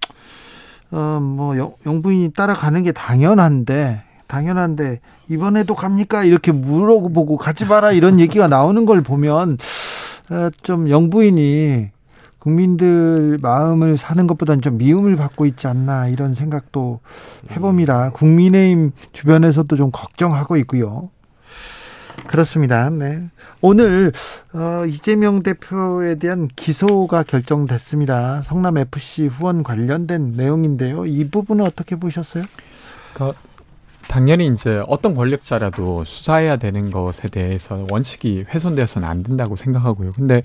어, 0.90 1.18
뭐 1.20 1.56
영, 1.58 1.74
영부인이 1.84 2.32
따라가는 2.32 2.82
게 2.82 2.92
당연한데 2.92 4.02
당연한데 4.26 5.00
이번에도 5.28 5.74
갑니까 5.74 6.24
이렇게 6.24 6.52
물어보고 6.52 7.36
가지 7.36 7.64
마라 7.64 7.92
이런 7.92 8.20
얘기가 8.20 8.48
나오는 8.48 8.84
걸 8.86 9.02
보면 9.02 9.58
어, 10.30 10.50
좀 10.62 10.88
영부인이 10.88 11.90
국민들 12.38 13.36
마음을 13.42 13.96
사는 13.96 14.26
것보다는 14.26 14.62
좀 14.62 14.78
미움을 14.78 15.16
받고 15.16 15.44
있지 15.46 15.66
않나 15.66 16.08
이런 16.08 16.34
생각도 16.34 17.00
해봅니다. 17.50 18.10
국민의힘 18.10 18.92
주변에서도 19.12 19.74
좀 19.76 19.90
걱정하고 19.90 20.56
있고요. 20.58 21.10
그렇습니다. 22.26 22.90
네. 22.90 23.28
오늘 23.60 24.12
어, 24.52 24.84
이재명 24.86 25.42
대표에 25.42 26.16
대한 26.16 26.48
기소가 26.54 27.22
결정됐습니다. 27.22 28.42
성남 28.42 28.78
FC 28.78 29.26
후원 29.26 29.62
관련된 29.62 30.32
내용인데요. 30.32 31.06
이 31.06 31.28
부분은 31.28 31.64
어떻게 31.64 31.96
보셨어요? 31.96 32.44
그 33.14 33.32
당연히 34.08 34.46
이제 34.46 34.82
어떤 34.88 35.14
권력자라도 35.14 36.04
수사해야 36.04 36.56
되는 36.56 36.90
것에 36.90 37.28
대해서 37.28 37.86
원칙이 37.90 38.46
훼손되어서는 38.48 39.06
안 39.06 39.22
된다고 39.22 39.54
생각하고요. 39.54 40.12
근데 40.12 40.42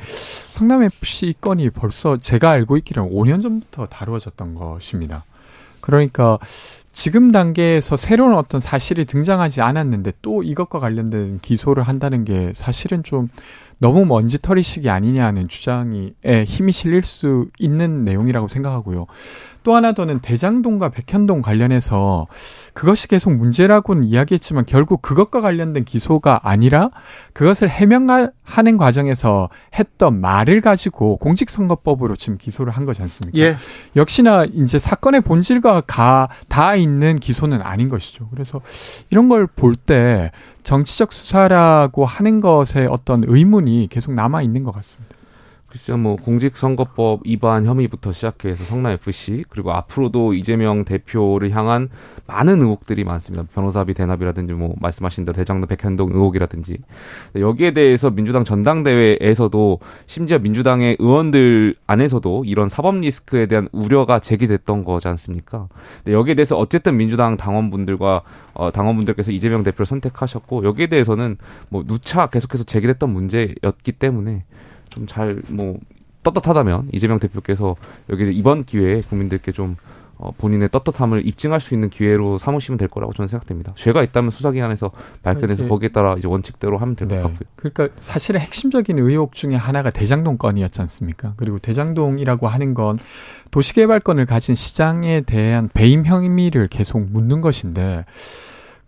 성남 0.49 0.83
FC 0.83 1.35
건이 1.39 1.69
벌써 1.69 2.17
제가 2.17 2.51
알고 2.51 2.77
있기로는 2.77 3.11
5년 3.11 3.41
전부터 3.41 3.85
다루어졌던 3.87 4.55
것입니다. 4.55 5.23
그러니까 5.84 6.39
지금 6.93 7.31
단계에서 7.31 7.97
새로운 7.97 8.35
어떤 8.35 8.61
사실이 8.61 9.05
등장하지 9.05 9.61
않았는데 9.61 10.14
또 10.22 10.43
이것과 10.43 10.80
관련된 10.80 11.39
기소를 11.41 11.84
한다는 11.84 12.23
게 12.23 12.53
사실은 12.53 13.03
좀 13.03 13.27
너무 13.84 14.05
먼지털이식이 14.05 14.89
아니냐는 14.89 15.49
주장이 15.49 16.14
에 16.23 16.45
힘이 16.45 16.72
실릴 16.72 17.03
수 17.03 17.49
있는 17.60 18.05
내용이라고 18.05 18.47
생각하고요. 18.47 19.07
또 19.64 19.76
하나 19.76 19.93
더는 19.93 20.19
대장동과 20.19 20.89
백현동 20.89 21.41
관련해서 21.41 22.27
그것이 22.73 23.07
계속 23.07 23.31
문제라고는 23.34 24.03
이야기했지만 24.03 24.65
결국 24.65 25.01
그것과 25.01 25.39
관련된 25.39 25.85
기소가 25.85 26.41
아니라 26.43 26.89
그것을 27.31 27.69
해명하는 27.69 28.77
과정에서 28.77 29.49
했던 29.77 30.19
말을 30.19 30.60
가지고 30.60 31.15
공직선거법으로 31.18 32.18
지금 32.18 32.38
기소를 32.38 32.73
한 32.73 32.85
거지 32.85 33.01
않습니까? 33.03 33.38
예. 33.39 33.55
역시나 33.95 34.45
이제 34.53 34.80
사건의 34.80 35.22
본질과 35.22 35.81
가, 35.88 36.27
다 36.49 36.76
있는 36.76 37.15
기소는 37.15 37.61
아닌 37.61 37.88
것이죠. 37.88 38.27
그래서 38.31 38.61
이런 39.10 39.30
걸 39.30 39.47
볼 39.47 39.76
때 39.76 40.31
정치적 40.64 41.14
수사라고 41.14 42.06
하는 42.06 42.41
것에 42.41 42.85
어떤 42.85 43.23
의문이 43.26 43.88
계속 43.90 44.14
남아 44.14 44.41
있는 44.41 44.64
것 44.64 44.72
같습니다. 44.72 45.12
글쎄요, 45.73 45.97
뭐 45.97 46.17
공직선거법 46.17 47.21
위반 47.25 47.65
혐의부터 47.65 48.11
시작해서 48.11 48.63
성남 48.63 48.91
FC 48.91 49.43
그리고 49.49 49.73
앞으로도 49.73 50.35
이재명 50.35 50.85
대표를 50.85 51.49
향한 51.49 51.89
많은 52.27 52.61
의혹들이 52.61 53.03
많습니다. 53.03 53.43
변호사비 53.55 53.95
대납이라든지 53.95 54.53
뭐 54.53 54.75
말씀하신 54.79 55.25
대로 55.25 55.35
대장동 55.35 55.67
백현동 55.67 56.11
의혹이라든지 56.13 56.77
여기에 57.35 57.71
대해서 57.71 58.11
민주당 58.11 58.43
전당대회에서도 58.43 59.79
심지어 60.05 60.37
민주당의 60.37 60.97
의원들 60.99 61.73
안에서도 61.87 62.43
이런 62.45 62.69
사법 62.69 62.97
리스크에 62.97 63.47
대한 63.47 63.67
우려가 63.71 64.19
제기됐던 64.19 64.83
거지 64.83 65.07
않습니까? 65.07 65.69
여기에 66.05 66.35
대해서 66.35 66.55
어쨌든 66.55 66.97
민주당 66.97 67.35
당원분들과 67.35 68.21
어, 68.53 68.71
당원분들께서 68.71 69.31
이재명 69.31 69.63
대표를 69.63 69.87
선택하셨고 69.87 70.65
여기에 70.65 70.85
대해서는 70.85 71.37
뭐 71.69 71.83
누차 71.83 72.27
계속해서 72.27 72.63
제기됐던 72.63 73.09
문제였기 73.09 73.93
때문에 73.93 74.43
좀 74.93 75.07
잘 75.07 75.41
뭐 75.49 75.77
떳떳하다면 76.23 76.89
이재명 76.93 77.19
대표께서 77.19 77.75
여기 78.09 78.31
이번 78.33 78.63
기회에 78.63 79.01
국민들께 79.01 79.51
좀 79.51 79.75
어, 80.17 80.31
본인의 80.37 80.69
떳떳함을 80.69 81.27
입증할 81.27 81.59
수 81.59 81.73
있는 81.73 81.89
기회로 81.89 82.37
삼으시면 82.37 82.77
될 82.77 82.87
거라고 82.87 83.13
저는 83.13 83.27
생각됩니다. 83.27 83.73
죄가 83.75 84.03
있다면 84.03 84.29
수사기관에서 84.31 84.91
발견해서 85.21 85.63
네. 85.63 85.69
거기에 85.69 85.89
따라 85.89 86.15
이제 86.17 86.27
원칙대로 86.27 86.77
하면 86.77 86.95
될것 86.95 87.17
네. 87.17 87.23
같고요. 87.23 87.49
그러니까 87.57 87.89
사실은 87.99 88.39
핵심적인 88.39 88.99
의혹 88.99 89.33
중에 89.33 89.55
하나가 89.55 89.89
대장동 89.89 90.37
건이었지 90.37 90.79
않습니까? 90.81 91.33
그리고 91.35 91.59
대장동이라고 91.59 92.47
하는 92.47 92.73
건 92.73 92.99
도시개발권을 93.51 94.25
가진 94.25 94.55
시장에 94.55 95.21
대한 95.21 95.67
배임 95.73 96.05
혐의를 96.05 96.69
계속 96.69 97.01
묻는 97.01 97.41
것인데 97.41 98.05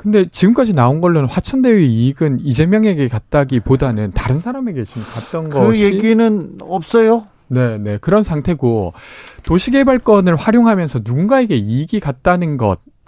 근데 0.06 0.28
지금까지 0.30 0.76
나온 0.76 1.02
걸로는 1.02 1.28
화천대유 1.28 1.80
이익은 1.80 2.38
이재명에게 2.40 3.08
갔다기보다는 3.08 4.12
다른 4.12 4.38
사람에게 4.38 4.86
지금 4.86 5.02
갔던 5.02 5.50
그 5.50 5.58
것이 5.58 5.84
얘기는 5.84 6.58
없어요. 6.62 7.26
네, 7.48 7.80
네. 7.80 7.98
그런 7.98 8.22
상태고 8.22 8.94
도시개발권을 9.42 10.36
활용하면서 10.36 11.00
누군가에게 11.04 11.56
이익이 11.56 12.00
갔다는 12.02 12.56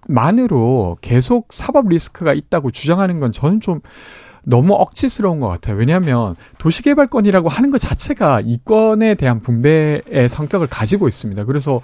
것만으로 0.08 0.98
계속 1.02 1.54
사법 1.54 1.88
리스크가 1.88 2.34
있다고 2.34 2.72
주장하는 2.72 3.20
건 3.20 3.32
저는 3.32 3.62
좀 3.62 3.82
너무 4.44 4.74
억지스러운 4.74 5.40
것 5.40 5.50
같아요. 5.50 5.78
왜냐하면 5.78 6.36
도시개발권이라고 6.58 7.48
하는 7.48 7.70
것 7.70 7.78
자체가 7.78 8.42
이권에 8.44 9.14
대한 9.14 9.42
분배의 9.42 10.30
성격을 10.30 10.66
가지고 10.66 11.08
있습니다. 11.08 11.44
그래서 11.44 11.80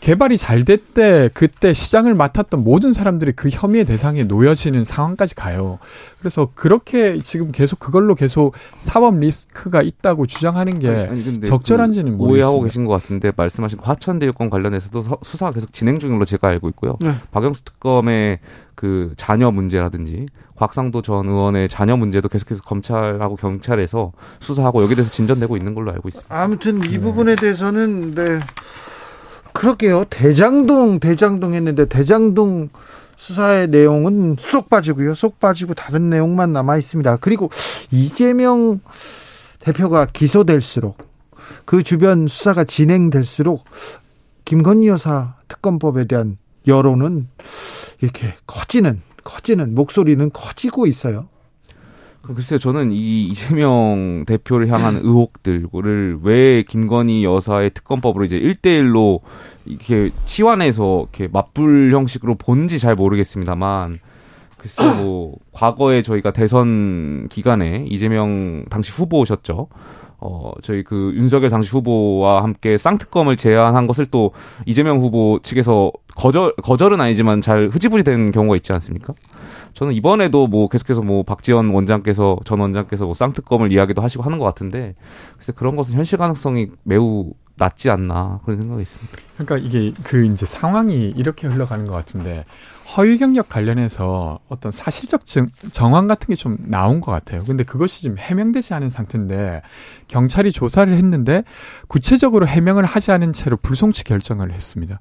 개발이 0.00 0.38
잘 0.38 0.64
됐대 0.64 1.28
그때 1.34 1.74
시장을 1.74 2.14
맡았던 2.14 2.64
모든 2.64 2.92
사람들이 2.94 3.32
그 3.32 3.50
혐의의 3.50 3.84
대상에 3.84 4.24
놓여지는 4.24 4.84
상황까지 4.84 5.34
가요. 5.34 5.78
그래서 6.18 6.48
그렇게 6.54 7.20
지금 7.22 7.52
계속 7.52 7.78
그걸로 7.78 8.14
계속 8.14 8.54
사법 8.78 9.18
리스크가 9.18 9.82
있다고 9.82 10.26
주장하는 10.26 10.78
게 10.78 10.88
아니, 10.88 11.22
근데 11.22 11.46
적절한지는 11.46 12.12
그 12.12 12.16
모르겠습니다. 12.16 12.32
오해하고 12.48 12.62
계신 12.62 12.84
것 12.86 12.92
같은데 12.94 13.30
말씀하신 13.36 13.78
그 13.78 13.84
화천대유권 13.84 14.48
관련해서도 14.48 15.02
서- 15.02 15.18
수사가 15.22 15.52
계속 15.52 15.72
진행 15.74 15.98
중인 15.98 16.14
걸로 16.14 16.24
제가 16.24 16.48
알고 16.48 16.70
있고요. 16.70 16.96
네. 17.00 17.12
박영수 17.30 17.64
특검의 17.64 18.38
그 18.74 19.12
자녀 19.18 19.50
문제라든지 19.50 20.24
곽상도 20.56 21.02
전 21.02 21.28
의원의 21.28 21.68
자녀 21.68 21.96
문제도 21.98 22.26
계속해서 22.26 22.62
검찰하고 22.62 23.36
경찰에서 23.36 24.12
수사하고 24.40 24.82
여기에 24.82 24.96
대해서 24.96 25.10
진전되고 25.10 25.58
있는 25.58 25.74
걸로 25.74 25.92
알고 25.92 26.08
있습니다. 26.08 26.34
아무튼 26.34 26.82
이 26.90 26.98
부분에 26.98 27.34
대해서는 27.36 28.14
네 28.14 28.40
그럴게요. 29.60 30.06
대장동 30.08 31.00
대장동 31.00 31.52
했는데 31.52 31.84
대장동 31.84 32.70
수사의 33.16 33.68
내용은 33.68 34.36
쏙 34.38 34.70
빠지고요. 34.70 35.14
쏙 35.14 35.38
빠지고 35.38 35.74
다른 35.74 36.08
내용만 36.08 36.54
남아 36.54 36.78
있습니다. 36.78 37.18
그리고 37.18 37.50
이재명 37.90 38.80
대표가 39.58 40.06
기소될수록 40.06 40.96
그 41.66 41.82
주변 41.82 42.26
수사가 42.26 42.64
진행될수록 42.64 43.64
김건희 44.46 44.88
여사 44.88 45.34
특검법에 45.48 46.06
대한 46.06 46.38
여론은 46.66 47.28
이렇게 48.00 48.36
커지는 48.46 49.02
커지는 49.24 49.74
목소리는 49.74 50.30
커지고 50.32 50.86
있어요. 50.86 51.28
그 52.22 52.34
글쎄요, 52.34 52.58
저는 52.58 52.92
이 52.92 53.24
이재명 53.24 54.24
대표를 54.26 54.68
향한 54.68 54.96
의혹들을 55.02 56.18
왜 56.22 56.62
김건희 56.62 57.24
여사의 57.24 57.70
특검법으로 57.70 58.24
이제 58.24 58.38
1대1로 58.38 59.20
이렇게 59.66 60.10
치환해서 60.26 61.00
이렇게 61.00 61.28
맞불 61.28 61.92
형식으로 61.92 62.34
본지 62.34 62.78
잘 62.78 62.94
모르겠습니다만, 62.94 64.00
글쎄 64.58 65.02
뭐, 65.02 65.34
과거에 65.52 66.02
저희가 66.02 66.32
대선 66.32 67.26
기간에 67.28 67.86
이재명 67.88 68.64
당시 68.68 68.92
후보셨죠. 68.92 69.68
어, 70.22 70.52
저희 70.60 70.84
그 70.84 71.12
윤석열 71.14 71.48
당시 71.48 71.70
후보와 71.70 72.42
함께 72.42 72.76
쌍특검을 72.76 73.36
제안한 73.36 73.86
것을 73.86 74.04
또 74.06 74.32
이재명 74.66 75.00
후보 75.00 75.38
측에서 75.42 75.90
거절, 76.14 76.54
거절은 76.56 77.00
아니지만 77.00 77.40
잘 77.40 77.70
흐지부지 77.72 78.04
된 78.04 78.30
경우가 78.30 78.56
있지 78.56 78.70
않습니까? 78.74 79.14
저는 79.74 79.94
이번에도 79.94 80.46
뭐 80.46 80.68
계속해서 80.68 81.02
뭐 81.02 81.22
박지원 81.22 81.70
원장께서 81.70 82.38
전 82.44 82.60
원장께서 82.60 83.04
뭐 83.04 83.14
쌍특검을 83.14 83.72
이야기도 83.72 84.02
하시고 84.02 84.22
하는 84.22 84.38
것 84.38 84.44
같은데 84.44 84.94
글쎄 85.36 85.52
그런 85.54 85.76
것은 85.76 85.94
현실 85.94 86.18
가능성이 86.18 86.68
매우 86.82 87.32
낮지 87.56 87.90
않나 87.90 88.40
그런 88.44 88.58
생각이 88.58 88.80
있습니다. 88.80 89.12
그러니까 89.36 89.58
이게 89.58 89.92
그 90.02 90.24
이제 90.24 90.46
상황이 90.46 91.12
이렇게 91.14 91.46
흘러가는 91.46 91.86
것 91.86 91.92
같은데 91.92 92.46
허위 92.96 93.18
경력 93.18 93.50
관련해서 93.50 94.38
어떤 94.48 94.72
사실적 94.72 95.26
증, 95.26 95.46
정황 95.70 96.06
같은 96.06 96.28
게 96.28 96.34
좀 96.40 96.56
나온 96.60 97.00
것 97.00 97.12
같아요. 97.12 97.42
근데 97.44 97.62
그것이 97.62 98.00
지금 98.00 98.16
해명되지 98.16 98.72
않은 98.72 98.88
상태인데 98.88 99.60
경찰이 100.08 100.52
조사를 100.52 100.90
했는데 100.92 101.44
구체적으로 101.86 102.46
해명을 102.46 102.86
하지 102.86 103.12
않은 103.12 103.34
채로 103.34 103.58
불송치 103.58 104.04
결정을 104.04 104.52
했습니다. 104.52 104.98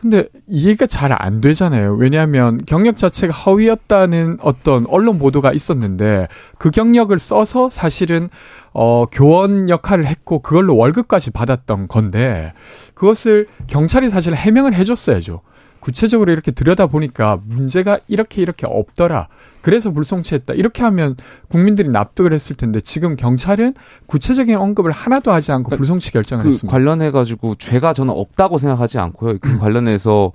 근데 0.00 0.28
이해가 0.46 0.86
잘 0.86 1.08
안 1.10 1.40
되잖아요. 1.40 1.94
왜냐하면 1.94 2.60
경력 2.66 2.96
자체가 2.96 3.32
허위였다는 3.32 4.38
어떤 4.42 4.86
언론 4.86 5.18
보도가 5.18 5.52
있었는데 5.52 6.28
그 6.58 6.70
경력을 6.70 7.18
써서 7.18 7.68
사실은 7.68 8.28
어 8.72 9.06
교원 9.10 9.68
역할을 9.68 10.06
했고 10.06 10.38
그걸로 10.38 10.76
월급까지 10.76 11.32
받았던 11.32 11.88
건데 11.88 12.52
그것을 12.94 13.48
경찰이 13.66 14.08
사실 14.10 14.34
해명을 14.36 14.74
해줬어야죠. 14.74 15.40
구체적으로 15.80 16.30
이렇게 16.30 16.52
들여다 16.52 16.86
보니까 16.86 17.40
문제가 17.44 17.98
이렇게 18.06 18.40
이렇게 18.42 18.66
없더라. 18.68 19.26
그래서 19.68 19.90
불송치했다. 19.90 20.54
이렇게 20.54 20.82
하면 20.84 21.14
국민들이 21.48 21.90
납득을 21.90 22.32
했을 22.32 22.56
텐데 22.56 22.80
지금 22.80 23.16
경찰은 23.16 23.74
구체적인 24.06 24.56
언급을 24.56 24.92
하나도 24.92 25.30
하지 25.30 25.52
않고 25.52 25.76
불송치 25.76 26.10
결정을 26.10 26.44
그 26.44 26.48
했습니다. 26.48 26.74
관련해 26.74 27.10
가지고 27.10 27.54
죄가 27.54 27.92
저는 27.92 28.14
없다고 28.14 28.56
생각하지 28.56 28.98
않고요. 28.98 29.36
그 29.40 29.58
관련해서 29.60 30.32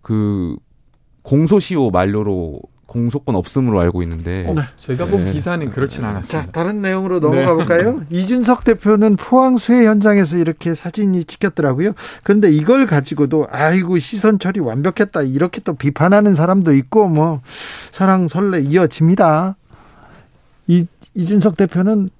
그 0.00 0.56
공소시효 1.24 1.90
만료로 1.90 2.62
공소권 2.90 3.36
없음으로 3.36 3.80
알고 3.80 4.02
있는데 4.02 4.46
어, 4.48 4.54
제가 4.76 5.06
본 5.06 5.24
네. 5.26 5.32
기사는 5.32 5.70
그렇진 5.70 6.04
않았습니다. 6.04 6.46
자, 6.46 6.50
다른 6.50 6.82
내용으로 6.82 7.20
넘어가 7.20 7.40
네. 7.40 7.54
볼까요? 7.54 8.02
이준석 8.10 8.64
대표는 8.64 9.14
포항 9.14 9.58
수해 9.58 9.86
현장에서 9.86 10.36
이렇게 10.36 10.74
사진이 10.74 11.22
찍혔더라고요. 11.24 11.92
그런데 12.24 12.50
이걸 12.50 12.86
가지고도 12.86 13.46
아이고 13.48 13.98
시선 14.00 14.40
처리 14.40 14.58
완벽했다 14.58 15.22
이렇게 15.22 15.60
또 15.60 15.74
비판하는 15.74 16.34
사람도 16.34 16.74
있고 16.74 17.08
뭐 17.08 17.42
사랑 17.92 18.26
설레 18.26 18.62
이어집니다. 18.62 19.56
이 20.66 20.86
이준석 21.14 21.56
대표는 21.56 22.10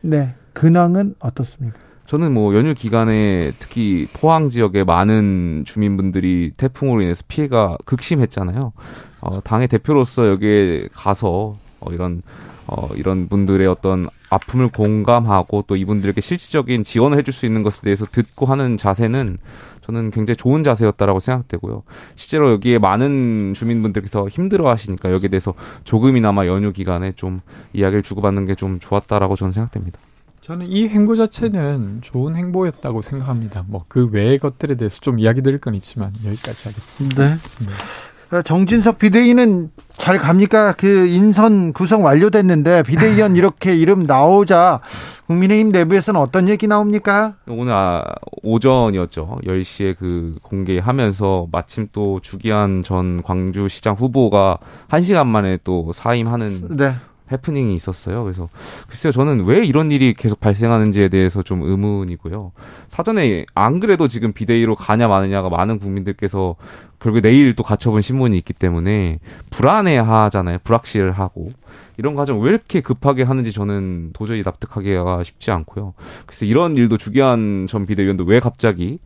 네 0.00 0.34
근황은 0.54 1.16
어떻습니까? 1.18 1.85
저는 2.06 2.32
뭐 2.32 2.54
연휴 2.54 2.72
기간에 2.74 3.52
특히 3.58 4.06
포항 4.12 4.48
지역의 4.48 4.84
많은 4.84 5.64
주민분들이 5.66 6.52
태풍으로 6.56 7.02
인해서 7.02 7.24
피해가 7.26 7.78
극심했잖아요. 7.84 8.72
어, 9.20 9.40
당의 9.42 9.66
대표로서 9.68 10.28
여기에 10.28 10.88
가서 10.92 11.56
어, 11.80 11.92
이런 11.92 12.22
어, 12.68 12.88
이런 12.94 13.28
분들의 13.28 13.66
어떤 13.68 14.06
아픔을 14.30 14.68
공감하고 14.68 15.64
또 15.68 15.76
이분들에게 15.76 16.20
실질적인 16.20 16.84
지원을 16.84 17.18
해줄 17.18 17.32
수 17.32 17.46
있는 17.46 17.62
것에 17.62 17.82
대해서 17.82 18.06
듣고 18.06 18.46
하는 18.46 18.76
자세는 18.76 19.38
저는 19.82 20.10
굉장히 20.10 20.36
좋은 20.36 20.64
자세였다라고 20.64 21.20
생각되고요. 21.20 21.84
실제로 22.16 22.50
여기에 22.50 22.78
많은 22.78 23.54
주민분들께서 23.54 24.26
힘들어 24.28 24.68
하시니까 24.68 25.12
여기에 25.12 25.28
대해서 25.28 25.54
조금이나마 25.84 26.46
연휴 26.46 26.72
기간에 26.72 27.12
좀 27.12 27.40
이야기를 27.72 28.02
주고받는 28.02 28.46
게 28.46 28.56
좀 28.56 28.80
좋았다라고 28.80 29.36
저는 29.36 29.52
생각됩니다. 29.52 30.00
저는 30.46 30.66
이 30.68 30.86
행보 30.86 31.16
자체는 31.16 32.02
좋은 32.02 32.36
행보였다고 32.36 33.02
생각합니다. 33.02 33.64
뭐 33.66 33.84
그 33.88 34.08
외의 34.12 34.38
것들에 34.38 34.76
대해서 34.76 34.98
좀 35.00 35.18
이야기 35.18 35.42
드릴 35.42 35.58
건 35.58 35.74
있지만 35.74 36.12
여기까지 36.24 36.68
하겠습니다. 36.68 37.24
네. 37.24 38.36
어, 38.36 38.42
정진석 38.42 38.98
비대위는 38.98 39.70
잘 39.96 40.18
갑니까? 40.18 40.74
그 40.74 41.06
인선 41.06 41.72
구성 41.72 42.04
완료됐는데 42.04 42.84
비대위원 42.84 43.34
이렇게 43.36 43.74
이름 43.74 44.04
나오자 44.06 44.82
국민의힘 45.26 45.72
내부에서는 45.72 46.20
어떤 46.20 46.48
얘기 46.48 46.68
나옵니까? 46.68 47.34
오늘 47.48 47.72
아, 47.72 48.04
오전이었죠. 48.44 49.40
10시에 49.44 49.96
그 49.98 50.36
공개하면서 50.42 51.48
마침 51.50 51.88
또 51.92 52.20
주기한 52.22 52.84
전 52.84 53.20
광주시장 53.24 53.94
후보가 53.94 54.58
1시간 54.90 55.26
만에 55.26 55.58
또 55.64 55.90
사임하는 55.92 56.76
네. 56.76 56.94
해프닝이 57.30 57.74
있었어요. 57.74 58.22
그래서 58.22 58.48
글쎄요, 58.88 59.12
저는 59.12 59.44
왜 59.44 59.64
이런 59.64 59.90
일이 59.90 60.14
계속 60.14 60.40
발생하는지에 60.40 61.08
대해서 61.08 61.42
좀 61.42 61.62
의문이고요. 61.62 62.52
사전에 62.88 63.44
안 63.54 63.80
그래도 63.80 64.08
지금 64.08 64.32
비대위로 64.32 64.74
가냐 64.76 65.08
마느냐가 65.08 65.48
많은 65.48 65.78
국민들께서 65.78 66.56
결국 67.00 67.20
내일 67.20 67.54
또 67.54 67.62
가처분 67.62 68.00
신문이 68.00 68.36
있기 68.38 68.52
때문에 68.52 69.18
불안해하잖아요. 69.50 70.58
불확실하고 70.64 71.50
이런 71.98 72.14
과정 72.14 72.40
왜 72.40 72.50
이렇게 72.50 72.80
급하게 72.80 73.22
하는지 73.22 73.52
저는 73.52 74.10
도저히 74.12 74.42
납득하기가 74.44 75.22
쉽지 75.22 75.50
않고요. 75.50 75.94
그래서 76.26 76.44
이런 76.44 76.76
일도 76.76 76.96
주기한 76.98 77.66
전 77.68 77.86
비대위원도 77.86 78.24
왜 78.24 78.40
갑자기 78.40 78.98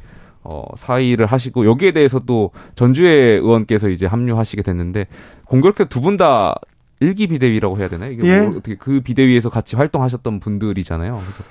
어, 0.43 0.65
사의를 0.77 1.27
하시고 1.27 1.67
여기에 1.67 1.93
대해서 1.93 2.19
또 2.19 2.51
전주혜 2.75 3.11
의원께서 3.13 3.91
이제 3.91 4.07
합류하시게 4.07 4.63
됐는데 4.63 5.07
공교롭게 5.45 5.85
두 5.85 6.01
분 6.01 6.17
다 6.17 6.55
일기 7.01 7.27
비대위라고 7.27 7.79
해야 7.79 7.89
되나요? 7.89 8.13
이게 8.13 8.29
예. 8.29 8.41
뭐 8.41 8.59
어떻게 8.59 8.77
그 8.77 9.01
비대위에서 9.01 9.49
같이 9.49 9.75
활동하셨던 9.75 10.39
분들이잖아요. 10.39 11.19
그래서 11.19 11.43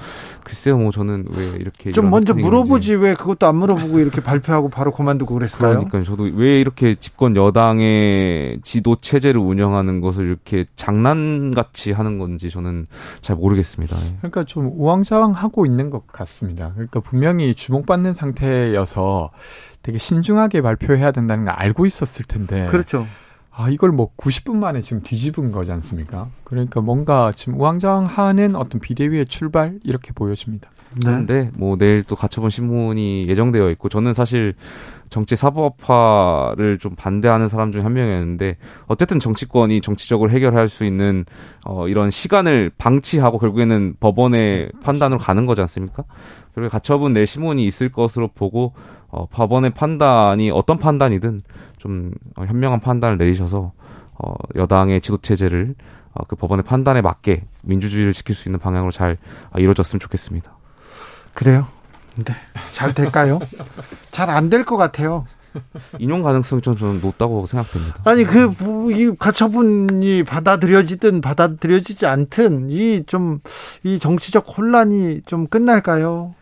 글쎄요, 0.43 0.77
뭐 0.77 0.91
저는 0.91 1.26
왜 1.35 1.45
이렇게 1.59 1.91
좀 1.91 2.11
먼저. 2.11 2.35
물어보지 2.35 2.93
왜 2.95 3.15
그것도 3.15 3.47
안 3.47 3.55
물어보고 3.55 3.99
이렇게 3.99 4.21
발표하고 4.21 4.69
바로 4.69 4.91
그만두고 4.91 5.34
그랬을까요? 5.34 5.71
그러니까요. 5.71 6.03
저도 6.03 6.30
왜 6.35 6.61
이렇게 6.61 6.93
집권 6.95 7.35
여당의 7.35 8.59
지도 8.61 8.97
체제를 9.01 9.41
운영하는 9.41 10.01
것을 10.01 10.27
이렇게 10.27 10.65
장난같이 10.76 11.91
하는 11.91 12.19
건지 12.19 12.51
저는 12.51 12.85
잘 13.21 13.35
모르겠습니다. 13.35 13.97
예. 13.97 14.15
그러니까 14.19 14.43
좀 14.43 14.71
우왕좌왕하고 14.76 15.65
있는 15.65 15.89
것 15.89 16.05
같습니다. 16.07 16.71
그러니까 16.73 16.99
분명히 16.99 17.55
주목받는 17.55 18.13
상태여서 18.13 19.31
되게 19.81 19.97
신중하게 19.97 20.61
발표해야 20.61 21.11
된다는 21.11 21.45
걸 21.45 21.55
알고 21.55 21.88
있었을 21.88 22.26
텐데. 22.26 22.67
그렇죠. 22.69 23.07
아, 23.60 23.68
이걸 23.68 23.91
뭐 23.91 24.10
90분 24.15 24.56
만에 24.56 24.80
지금 24.80 25.03
뒤집은 25.03 25.52
거지 25.52 25.73
않습니까? 25.73 26.30
그러니까 26.45 26.80
뭔가 26.80 27.34
지금 27.36 27.60
우왕좌왕하는 27.60 28.56
어떤 28.56 28.80
비대위의 28.80 29.26
출발 29.26 29.80
이렇게 29.84 30.14
보여집니다. 30.14 30.69
네. 30.94 30.99
그런데 31.03 31.52
뭐 31.57 31.76
내일 31.76 32.03
또 32.03 32.15
가처분 32.15 32.49
신문이 32.49 33.27
예정되어 33.27 33.69
있고 33.72 33.90
저는 33.90 34.14
사실 34.14 34.56
정치 35.10 35.36
사법화를 35.36 36.80
좀 36.80 36.95
반대하는 36.95 37.49
사람 37.49 37.73
중에 37.73 37.81
한 37.81 37.91
명이었는데 37.94 38.56
어쨌든 38.88 39.19
정치권이 39.19 39.81
정치적으로 39.81 40.31
해결할 40.31 40.69
수 40.69 40.86
있는 40.86 41.26
어 41.65 41.90
이런 41.90 42.11
시간을 42.11 42.72
방치하고 42.77 43.40
결국에는 43.40 43.95
법원의 43.99 44.72
판단으로 44.81 45.19
가는 45.19 45.45
거지 45.45 45.60
않습니까? 45.60 46.06
그리고 46.53 46.69
가처분 46.69 47.11
내일 47.11 47.27
신문이 47.27 47.65
있을 47.65 47.91
것으로 47.91 48.30
보고 48.30 48.73
어 49.10 49.26
법원의 49.26 49.72
판단이 49.72 50.49
어떤 50.49 50.80
판단이든 50.80 51.41
좀 51.80 52.11
어, 52.35 52.45
현명한 52.45 52.80
판단을 52.81 53.18
내리셔서 53.18 53.72
어 54.14 54.34
여당의 54.56 55.01
지도 55.01 55.18
체제를 55.18 55.76
어, 56.14 56.23
그 56.27 56.35
법원의 56.35 56.64
판단에 56.64 57.01
맞게 57.01 57.43
민주주의를 57.64 58.14
지킬 58.14 58.35
수 58.35 58.47
있는 58.47 58.60
방향으로 58.60 58.91
잘 58.91 59.18
아, 59.51 59.60
이루어졌으면 59.60 59.99
좋겠습니다. 59.99 60.51
그래요. 61.34 61.68
네. 62.15 62.34
잘 62.72 62.93
될까요? 62.93 63.39
잘 64.11 64.30
안 64.30 64.49
될 64.49 64.64
것 64.65 64.77
같아요. 64.77 65.26
인용 65.97 66.22
가능성이 66.22 66.61
좀 66.61 66.77
저는 66.77 67.01
높다고 67.01 67.45
생각됩니다. 67.47 67.95
아니 68.06 68.23
그이 68.23 69.15
가처분이 69.18 70.23
받아들여지든 70.23 71.22
받아들여지지 71.22 72.06
않든 72.06 72.69
이 72.69 73.03
좀이 73.07 73.97
정치적 73.99 74.45
혼란이 74.57 75.22
좀 75.26 75.47
끝날까요? 75.47 76.35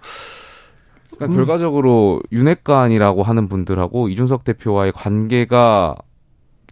그러니까 1.16 1.36
결과적으로 1.36 2.22
윤핵관이라고 2.32 3.24
하는 3.24 3.48
분들하고 3.48 4.10
이준석 4.10 4.44
대표와의 4.44 4.92
관계가 4.92 5.96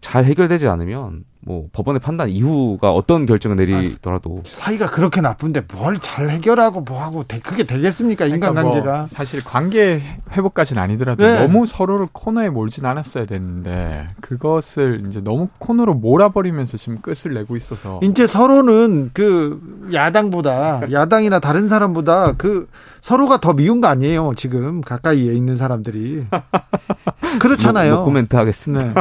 잘 0.02 0.26
해결되지 0.26 0.68
않으면 0.68 1.24
뭐 1.48 1.68
법원의 1.74 2.00
판단 2.02 2.28
이후가 2.30 2.92
어떤 2.92 3.28
결정을 3.28 3.56
내리더라도 3.58 4.42
사이가 4.48 4.90
그렇게 4.90 5.22
나쁜데 5.22 5.66
뭘 5.74 6.00
잘 6.02 6.30
해결하고 6.30 6.82
뭐하고 6.82 7.24
되- 7.24 7.40
그게 7.40 7.66
되겠습니까 7.66 8.26
인간관계가? 8.26 8.82
그러니까 8.82 8.98
뭐 8.98 9.06
사실 9.06 9.44
관계 9.44 10.02
회복까지는 10.32 10.82
아니더라도 10.82 11.24
네. 11.26 11.40
너무 11.42 11.66
서로를 11.66 12.08
코너에 12.12 12.50
몰진 12.50 12.86
않았어야 12.86 13.26
되는데 13.26 14.08
그것을 14.22 15.04
이제 15.08 15.22
너무 15.22 15.48
코너로 15.60 15.94
몰아버리면서 15.94 16.78
지금 16.78 16.98
끝을 17.02 17.34
내고 17.36 17.56
있어서 17.56 18.00
이제 18.04 18.26
서로는 18.28 19.12
그 19.14 19.62
야당보다 19.94 20.92
야당이나 20.92 21.40
다른 21.40 21.68
사람보다 21.68 22.34
그 22.38 22.68
서로가 23.02 23.40
더 23.40 23.54
미운 23.54 23.82
거 23.82 23.88
아니에요 23.88 24.34
지금 24.36 24.82
가까이에 24.82 25.34
있는 25.34 25.56
사람들이 25.56 26.26
그렇잖아요. 27.40 27.92
no, 27.92 27.98
no 28.00 28.06
comment 28.06 28.36
하겠습니다. 28.36 28.86
네. 28.86 28.94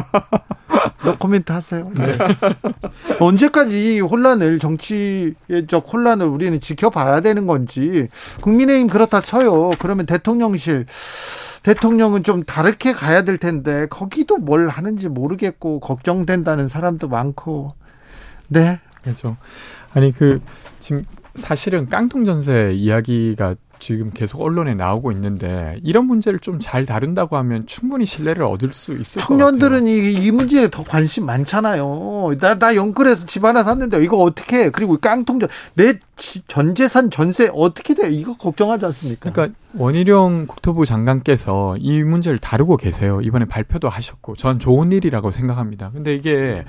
no 1.04 1.16
comment 1.16 1.52
하세요. 1.52 1.90
네. 1.94 2.16
언제까지 3.20 3.96
이 3.96 4.00
혼란을 4.00 4.58
정치적 4.58 5.92
혼란을 5.92 6.26
우리는 6.26 6.60
지켜봐야 6.60 7.20
되는 7.20 7.46
건지 7.46 8.08
국민의힘 8.40 8.88
그렇다 8.88 9.20
쳐요. 9.20 9.70
그러면 9.78 10.06
대통령실 10.06 10.86
대통령은 11.62 12.24
좀 12.24 12.44
다르게 12.44 12.92
가야 12.92 13.22
될 13.22 13.38
텐데 13.38 13.86
거기도 13.88 14.36
뭘 14.36 14.68
하는지 14.68 15.08
모르겠고 15.08 15.80
걱정된다는 15.80 16.68
사람도 16.68 17.08
많고 17.08 17.74
네 18.48 18.80
그렇죠. 19.02 19.36
아니 19.92 20.12
그 20.12 20.40
지금 20.80 21.04
사실은 21.34 21.86
깡통 21.86 22.24
전세 22.24 22.72
이야기가 22.74 23.54
지금 23.84 24.10
계속 24.10 24.40
언론에 24.40 24.72
나오고 24.74 25.12
있는데 25.12 25.78
이런 25.82 26.06
문제를 26.06 26.38
좀 26.38 26.58
잘 26.58 26.86
다룬다고 26.86 27.36
하면 27.36 27.66
충분히 27.66 28.06
신뢰를 28.06 28.44
얻을 28.44 28.72
수 28.72 28.92
있을 28.92 29.20
것 29.20 29.28
같아요. 29.28 29.38
청년들은 29.38 29.86
이, 29.86 30.12
이 30.14 30.30
문제에 30.30 30.70
더 30.70 30.82
관심 30.82 31.26
많잖아요. 31.26 32.36
나, 32.40 32.58
나 32.58 32.74
영끌에서 32.74 33.26
집 33.26 33.44
하나 33.44 33.62
샀는데 33.62 34.02
이거 34.02 34.16
어떻게 34.18 34.64
해? 34.64 34.70
그리고 34.70 34.96
깡통전, 34.96 35.48
내 35.74 35.94
전 36.46 36.74
재산 36.76 37.10
전세 37.10 37.50
어떻게 37.52 37.92
돼? 37.94 38.08
이거 38.10 38.36
걱정하지 38.36 38.86
않습니까? 38.86 39.30
그러니까 39.32 39.58
원희룡 39.76 40.46
국토부 40.46 40.86
장관께서 40.86 41.76
이 41.78 42.02
문제를 42.04 42.38
다루고 42.38 42.76
계세요. 42.76 43.20
이번에 43.20 43.44
발표도 43.46 43.88
하셨고 43.88 44.36
전 44.36 44.58
좋은 44.60 44.92
일이라고 44.92 45.32
생각합니다. 45.32 45.90
근데 45.92 46.14
이게 46.14 46.64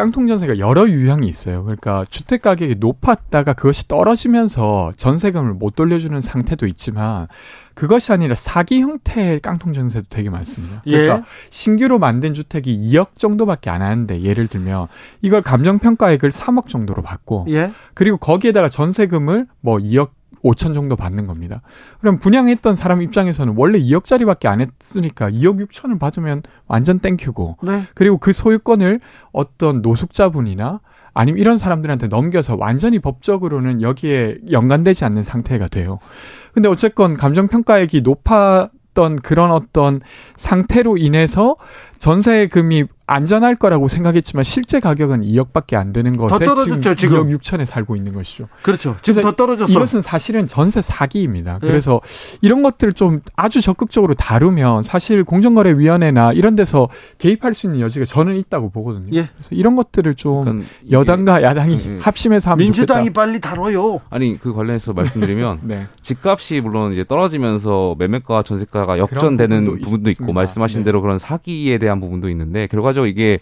깡통 0.00 0.26
전세가 0.26 0.58
여러 0.58 0.88
유형이 0.88 1.28
있어요. 1.28 1.62
그러니까 1.62 2.06
주택 2.08 2.40
가격이 2.40 2.76
높았다가 2.76 3.52
그것이 3.52 3.86
떨어지면서 3.86 4.94
전세금을 4.96 5.52
못 5.52 5.74
돌려주는 5.74 6.18
상태도 6.22 6.66
있지만 6.68 7.28
그것이 7.74 8.10
아니라 8.10 8.34
사기 8.34 8.80
형태의 8.80 9.40
깡통 9.40 9.74
전세도 9.74 10.06
되게 10.08 10.30
많습니다. 10.30 10.80
그러니까 10.84 11.16
예. 11.16 11.22
신규로 11.50 11.98
만든 11.98 12.32
주택이 12.32 12.78
2억 12.78 13.16
정도밖에 13.16 13.68
안 13.68 13.82
하는데 13.82 14.22
예를 14.22 14.46
들면 14.46 14.86
이걸 15.20 15.42
감정 15.42 15.78
평가액을 15.78 16.30
3억 16.30 16.68
정도로 16.68 17.02
받고 17.02 17.48
예. 17.50 17.70
그리고 17.92 18.16
거기에다가 18.16 18.70
전세금을 18.70 19.48
뭐 19.60 19.76
2억 19.76 20.12
5천 20.42 20.74
정도 20.74 20.96
받는 20.96 21.26
겁니다. 21.26 21.62
그럼 22.00 22.18
분양했던 22.18 22.76
사람 22.76 23.02
입장에서는 23.02 23.54
원래 23.56 23.78
2억짜리밖에 23.78 24.46
안 24.46 24.60
했으니까 24.60 25.30
2억 25.30 25.66
6천을 25.66 25.98
받으면 25.98 26.42
완전 26.66 26.98
땡큐고 26.98 27.58
네. 27.62 27.82
그리고 27.94 28.18
그 28.18 28.32
소유권을 28.32 29.00
어떤 29.32 29.82
노숙자분이나 29.82 30.80
아니면 31.12 31.38
이런 31.38 31.58
사람들한테 31.58 32.08
넘겨서 32.08 32.56
완전히 32.58 32.98
법적으로는 32.98 33.82
여기에 33.82 34.38
연관되지 34.50 35.04
않는 35.04 35.22
상태가 35.22 35.68
돼요. 35.68 35.98
근데 36.52 36.68
어쨌건 36.68 37.14
감정평가액이 37.14 38.02
높았던 38.02 39.16
그런 39.22 39.50
어떤 39.50 40.00
상태로 40.36 40.96
인해서 40.98 41.56
전세금이 42.00 42.84
안전할 43.06 43.56
거라고 43.56 43.88
생각했지만 43.88 44.44
실제 44.44 44.78
가격은 44.78 45.22
2억밖에 45.22 45.74
안 45.74 45.92
되는 45.92 46.16
것에 46.16 46.44
떨어졌죠, 46.44 46.94
지금. 46.94 47.26
2억 47.26 47.38
6천에 47.40 47.64
살고 47.64 47.96
있는 47.96 48.14
것이죠. 48.14 48.46
그렇죠. 48.62 48.94
지금 49.02 49.14
그래서 49.22 49.30
더 49.30 49.36
떨어졌어. 49.36 49.72
이것은 49.72 50.00
사실은 50.00 50.46
전세 50.46 50.80
사기입니다. 50.80 51.58
네. 51.60 51.66
그래서 51.66 52.00
이런 52.40 52.62
것들을 52.62 52.92
좀 52.92 53.20
아주 53.34 53.60
적극적으로 53.60 54.14
다루면 54.14 54.84
사실 54.84 55.24
공정거래위원회나 55.24 56.34
이런 56.34 56.54
데서 56.54 56.88
개입할 57.18 57.52
수 57.52 57.66
있는 57.66 57.80
여지가 57.80 58.04
저는 58.04 58.36
있다고 58.36 58.70
보거든요. 58.70 59.08
예. 59.14 59.28
그래서 59.34 59.48
이런 59.50 59.74
것들을 59.74 60.14
좀 60.14 60.44
그러니까 60.44 60.66
이게- 60.84 60.92
여당과 60.92 61.42
야당이 61.42 61.80
예, 61.84 61.94
예. 61.96 61.98
합심해서 61.98 62.52
하면 62.52 62.58
민주당이 62.64 63.06
좋겠다. 63.06 63.20
빨리 63.20 63.40
다뤄요. 63.40 64.00
아니 64.08 64.38
그 64.38 64.52
관련해서 64.52 64.92
말씀드리면 64.92 65.60
네. 65.66 65.88
집값이 66.00 66.60
물론 66.60 66.92
이제 66.92 67.04
떨어지면서 67.04 67.96
매매가 67.98 68.44
전세가가 68.44 68.98
역전되는 68.98 69.64
부분도 69.64 69.84
부분도, 69.84 70.10
있고. 70.10 70.32
말씀하신 70.32 70.82
네. 70.82 70.84
대로 70.84 71.02
그런 71.02 71.18
사기에 71.18 71.78
대한 71.78 71.89
부분도 71.98 72.28
있는데 72.28 72.68
결과적으로 72.68 73.08
이게 73.08 73.40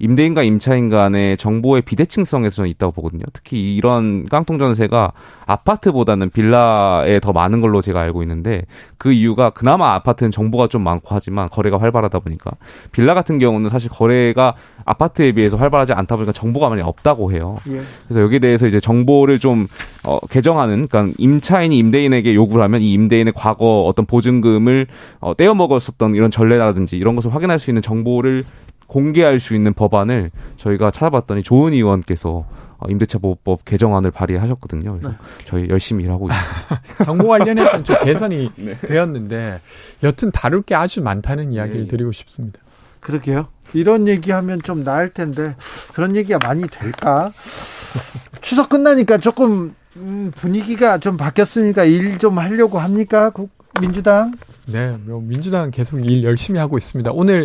임대인과 0.00 0.42
임차인 0.42 0.88
간의 0.88 1.36
정보의 1.36 1.82
비대칭성에서 1.82 2.56
저는 2.56 2.70
있다고 2.70 2.92
보거든요. 2.92 3.22
특히 3.32 3.76
이런 3.76 4.26
깡통 4.26 4.58
전세가 4.58 5.12
아파트보다는 5.46 6.30
빌라에 6.30 7.20
더 7.20 7.32
많은 7.32 7.60
걸로 7.60 7.80
제가 7.82 8.00
알고 8.00 8.22
있는데 8.22 8.62
그 8.96 9.12
이유가 9.12 9.50
그나마 9.50 9.94
아파트는 9.94 10.30
정보가 10.30 10.68
좀 10.68 10.82
많고 10.82 11.08
하지만 11.10 11.48
거래가 11.50 11.78
활발하다 11.78 12.18
보니까 12.20 12.52
빌라 12.92 13.14
같은 13.14 13.38
경우는 13.38 13.68
사실 13.68 13.90
거래가 13.90 14.54
아파트에 14.86 15.32
비해서 15.32 15.58
활발하지 15.58 15.92
않다 15.92 16.16
보니까 16.16 16.32
정보가 16.32 16.70
많이 16.70 16.80
없다고 16.80 17.32
해요. 17.32 17.58
예. 17.68 17.80
그래서 18.08 18.22
여기에 18.22 18.38
대해서 18.38 18.66
이제 18.66 18.80
정보를 18.80 19.38
좀 19.38 19.66
어, 20.02 20.18
개정하는 20.30 20.88
그러니까 20.88 21.14
임차인이 21.18 21.76
임대인에게 21.76 22.34
요구를 22.34 22.64
하면 22.64 22.80
이 22.80 22.92
임대인의 22.92 23.34
과거 23.36 23.82
어떤 23.82 24.06
보증금을 24.06 24.86
어, 25.20 25.36
떼어 25.36 25.54
먹었었던 25.54 26.14
이런 26.14 26.30
전례라든지 26.30 26.96
이런 26.96 27.16
것을 27.16 27.34
확인할 27.34 27.58
수 27.58 27.70
있는 27.70 27.82
정보를 27.82 28.44
공개할 28.94 29.38
수 29.38 29.54
있는 29.54 29.72
법안을 29.72 30.30
저희가 30.56 30.90
찾아봤더니 30.90 31.44
조은 31.44 31.72
의원께서 31.74 32.44
어, 32.78 32.86
임대차 32.88 33.18
보호법 33.18 33.64
개정안을 33.64 34.10
발의하셨거든요. 34.10 34.92
그래서 34.98 35.14
저희 35.46 35.68
열심히 35.68 36.02
일하고 36.04 36.28
있습니다. 36.28 36.82
정보 37.04 37.28
관련해서는 37.28 37.84
좀 37.84 37.96
개선이 38.04 38.50
네. 38.56 38.76
되었는데 38.78 39.60
여튼 40.02 40.32
다룰 40.32 40.62
게 40.62 40.74
아주 40.74 41.02
많다는 41.02 41.52
이야기를 41.52 41.80
예, 41.80 41.84
예. 41.84 41.88
드리고 41.88 42.10
싶습니다. 42.10 42.58
그러게요. 42.98 43.46
이런 43.74 44.08
얘기하면 44.08 44.60
좀 44.62 44.82
나을 44.82 45.10
텐데 45.10 45.54
그런 45.94 46.16
얘기가 46.16 46.38
많이 46.42 46.66
될까? 46.66 47.32
추석 48.40 48.70
끝나니까 48.70 49.18
조금 49.18 49.74
음, 49.96 50.32
분위기가 50.34 50.98
좀 50.98 51.16
바뀌었으니까 51.16 51.84
일 51.84 52.18
좀 52.18 52.38
하려고 52.38 52.78
합니까? 52.78 53.30
국- 53.30 53.50
민주당? 53.80 54.32
네, 54.66 54.96
뭐 55.04 55.20
민주당은 55.20 55.70
계속 55.70 56.00
일 56.00 56.24
열심히 56.24 56.58
하고 56.58 56.76
있습니다. 56.76 57.12
오늘 57.12 57.44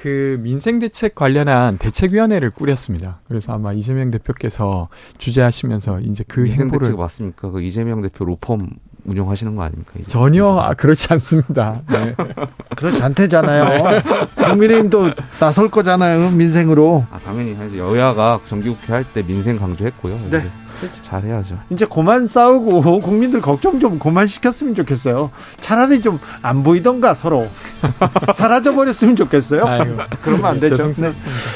그 0.00 0.38
민생 0.40 0.78
대책 0.78 1.16
관련한 1.16 1.76
대책위원회를 1.76 2.50
꾸렸습니다. 2.50 3.18
그래서 3.28 3.52
아마 3.52 3.72
이재명 3.72 4.12
대표께서 4.12 4.88
주재하시면서 5.18 6.00
이제 6.00 6.22
그 6.28 6.46
행보를 6.46 6.86
대책 6.86 6.96
맞습니까? 7.00 7.50
그 7.50 7.60
이재명 7.62 8.00
대표 8.00 8.24
로펌 8.24 8.58
운영하시는 9.04 9.56
거 9.56 9.62
아닙니까? 9.62 9.92
이제? 9.96 10.06
전혀 10.06 10.46
아, 10.46 10.74
그렇지 10.74 11.12
않습니다. 11.14 11.82
네. 11.90 12.14
그렇지 12.76 13.02
않대잖아요. 13.02 14.02
국민의힘도 14.36 15.10
나설 15.40 15.68
거잖아요. 15.68 16.30
민생으로. 16.30 17.04
아, 17.10 17.18
당연히. 17.18 17.56
여야가 17.76 18.40
정기국회 18.48 18.92
할 18.92 19.04
때 19.12 19.22
민생 19.24 19.56
강조했고요. 19.56 20.16
네. 20.30 20.48
이제 20.82 21.00
잘 21.02 21.24
해야죠. 21.24 21.58
이제 21.70 21.86
그만 21.86 22.26
싸우고 22.26 23.00
국민들 23.02 23.40
걱정 23.40 23.78
좀 23.80 23.98
그만 23.98 24.26
시켰으면 24.26 24.74
좋겠어요. 24.74 25.30
차라리 25.60 26.00
좀 26.00 26.18
안 26.42 26.62
보이던가 26.62 27.14
서로 27.14 27.48
사라져 28.34 28.74
버렸으면 28.74 29.16
좋겠어요. 29.16 29.66
아이고, 29.66 29.96
그러면 30.22 30.46
안 30.46 30.60
되죠. 30.60 30.92
네. 30.94 31.12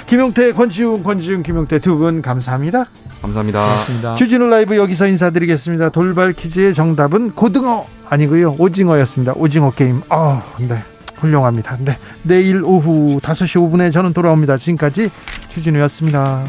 김용태, 0.07 0.53
권지웅, 0.53 1.03
권지웅, 1.03 1.43
김용태 1.43 1.79
두 1.79 1.97
분 1.99 2.21
감사합니다. 2.23 2.87
감사합니다. 3.21 3.61
고맙습니다. 3.63 4.15
주진우 4.17 4.47
라이브 4.49 4.77
여기서 4.77 5.07
인사드리겠습니다. 5.07 5.91
돌발 5.91 6.33
퀴즈의 6.33 6.75
정답은 6.75 7.33
고등어 7.33 7.87
아니고요. 8.09 8.57
오징어였습니다. 8.59 9.35
오징어 9.37 9.71
게임. 9.71 10.03
아, 10.09 10.43
네. 10.59 10.83
훌륭합니다. 11.19 11.77
네. 11.81 11.99
내일 12.25 12.65
오후 12.65 13.21
5시 13.23 13.71
5분에 13.71 13.93
저는 13.93 14.13
돌아옵니다. 14.13 14.57
지금까지 14.57 15.11
주진우였습니다. 15.49 16.43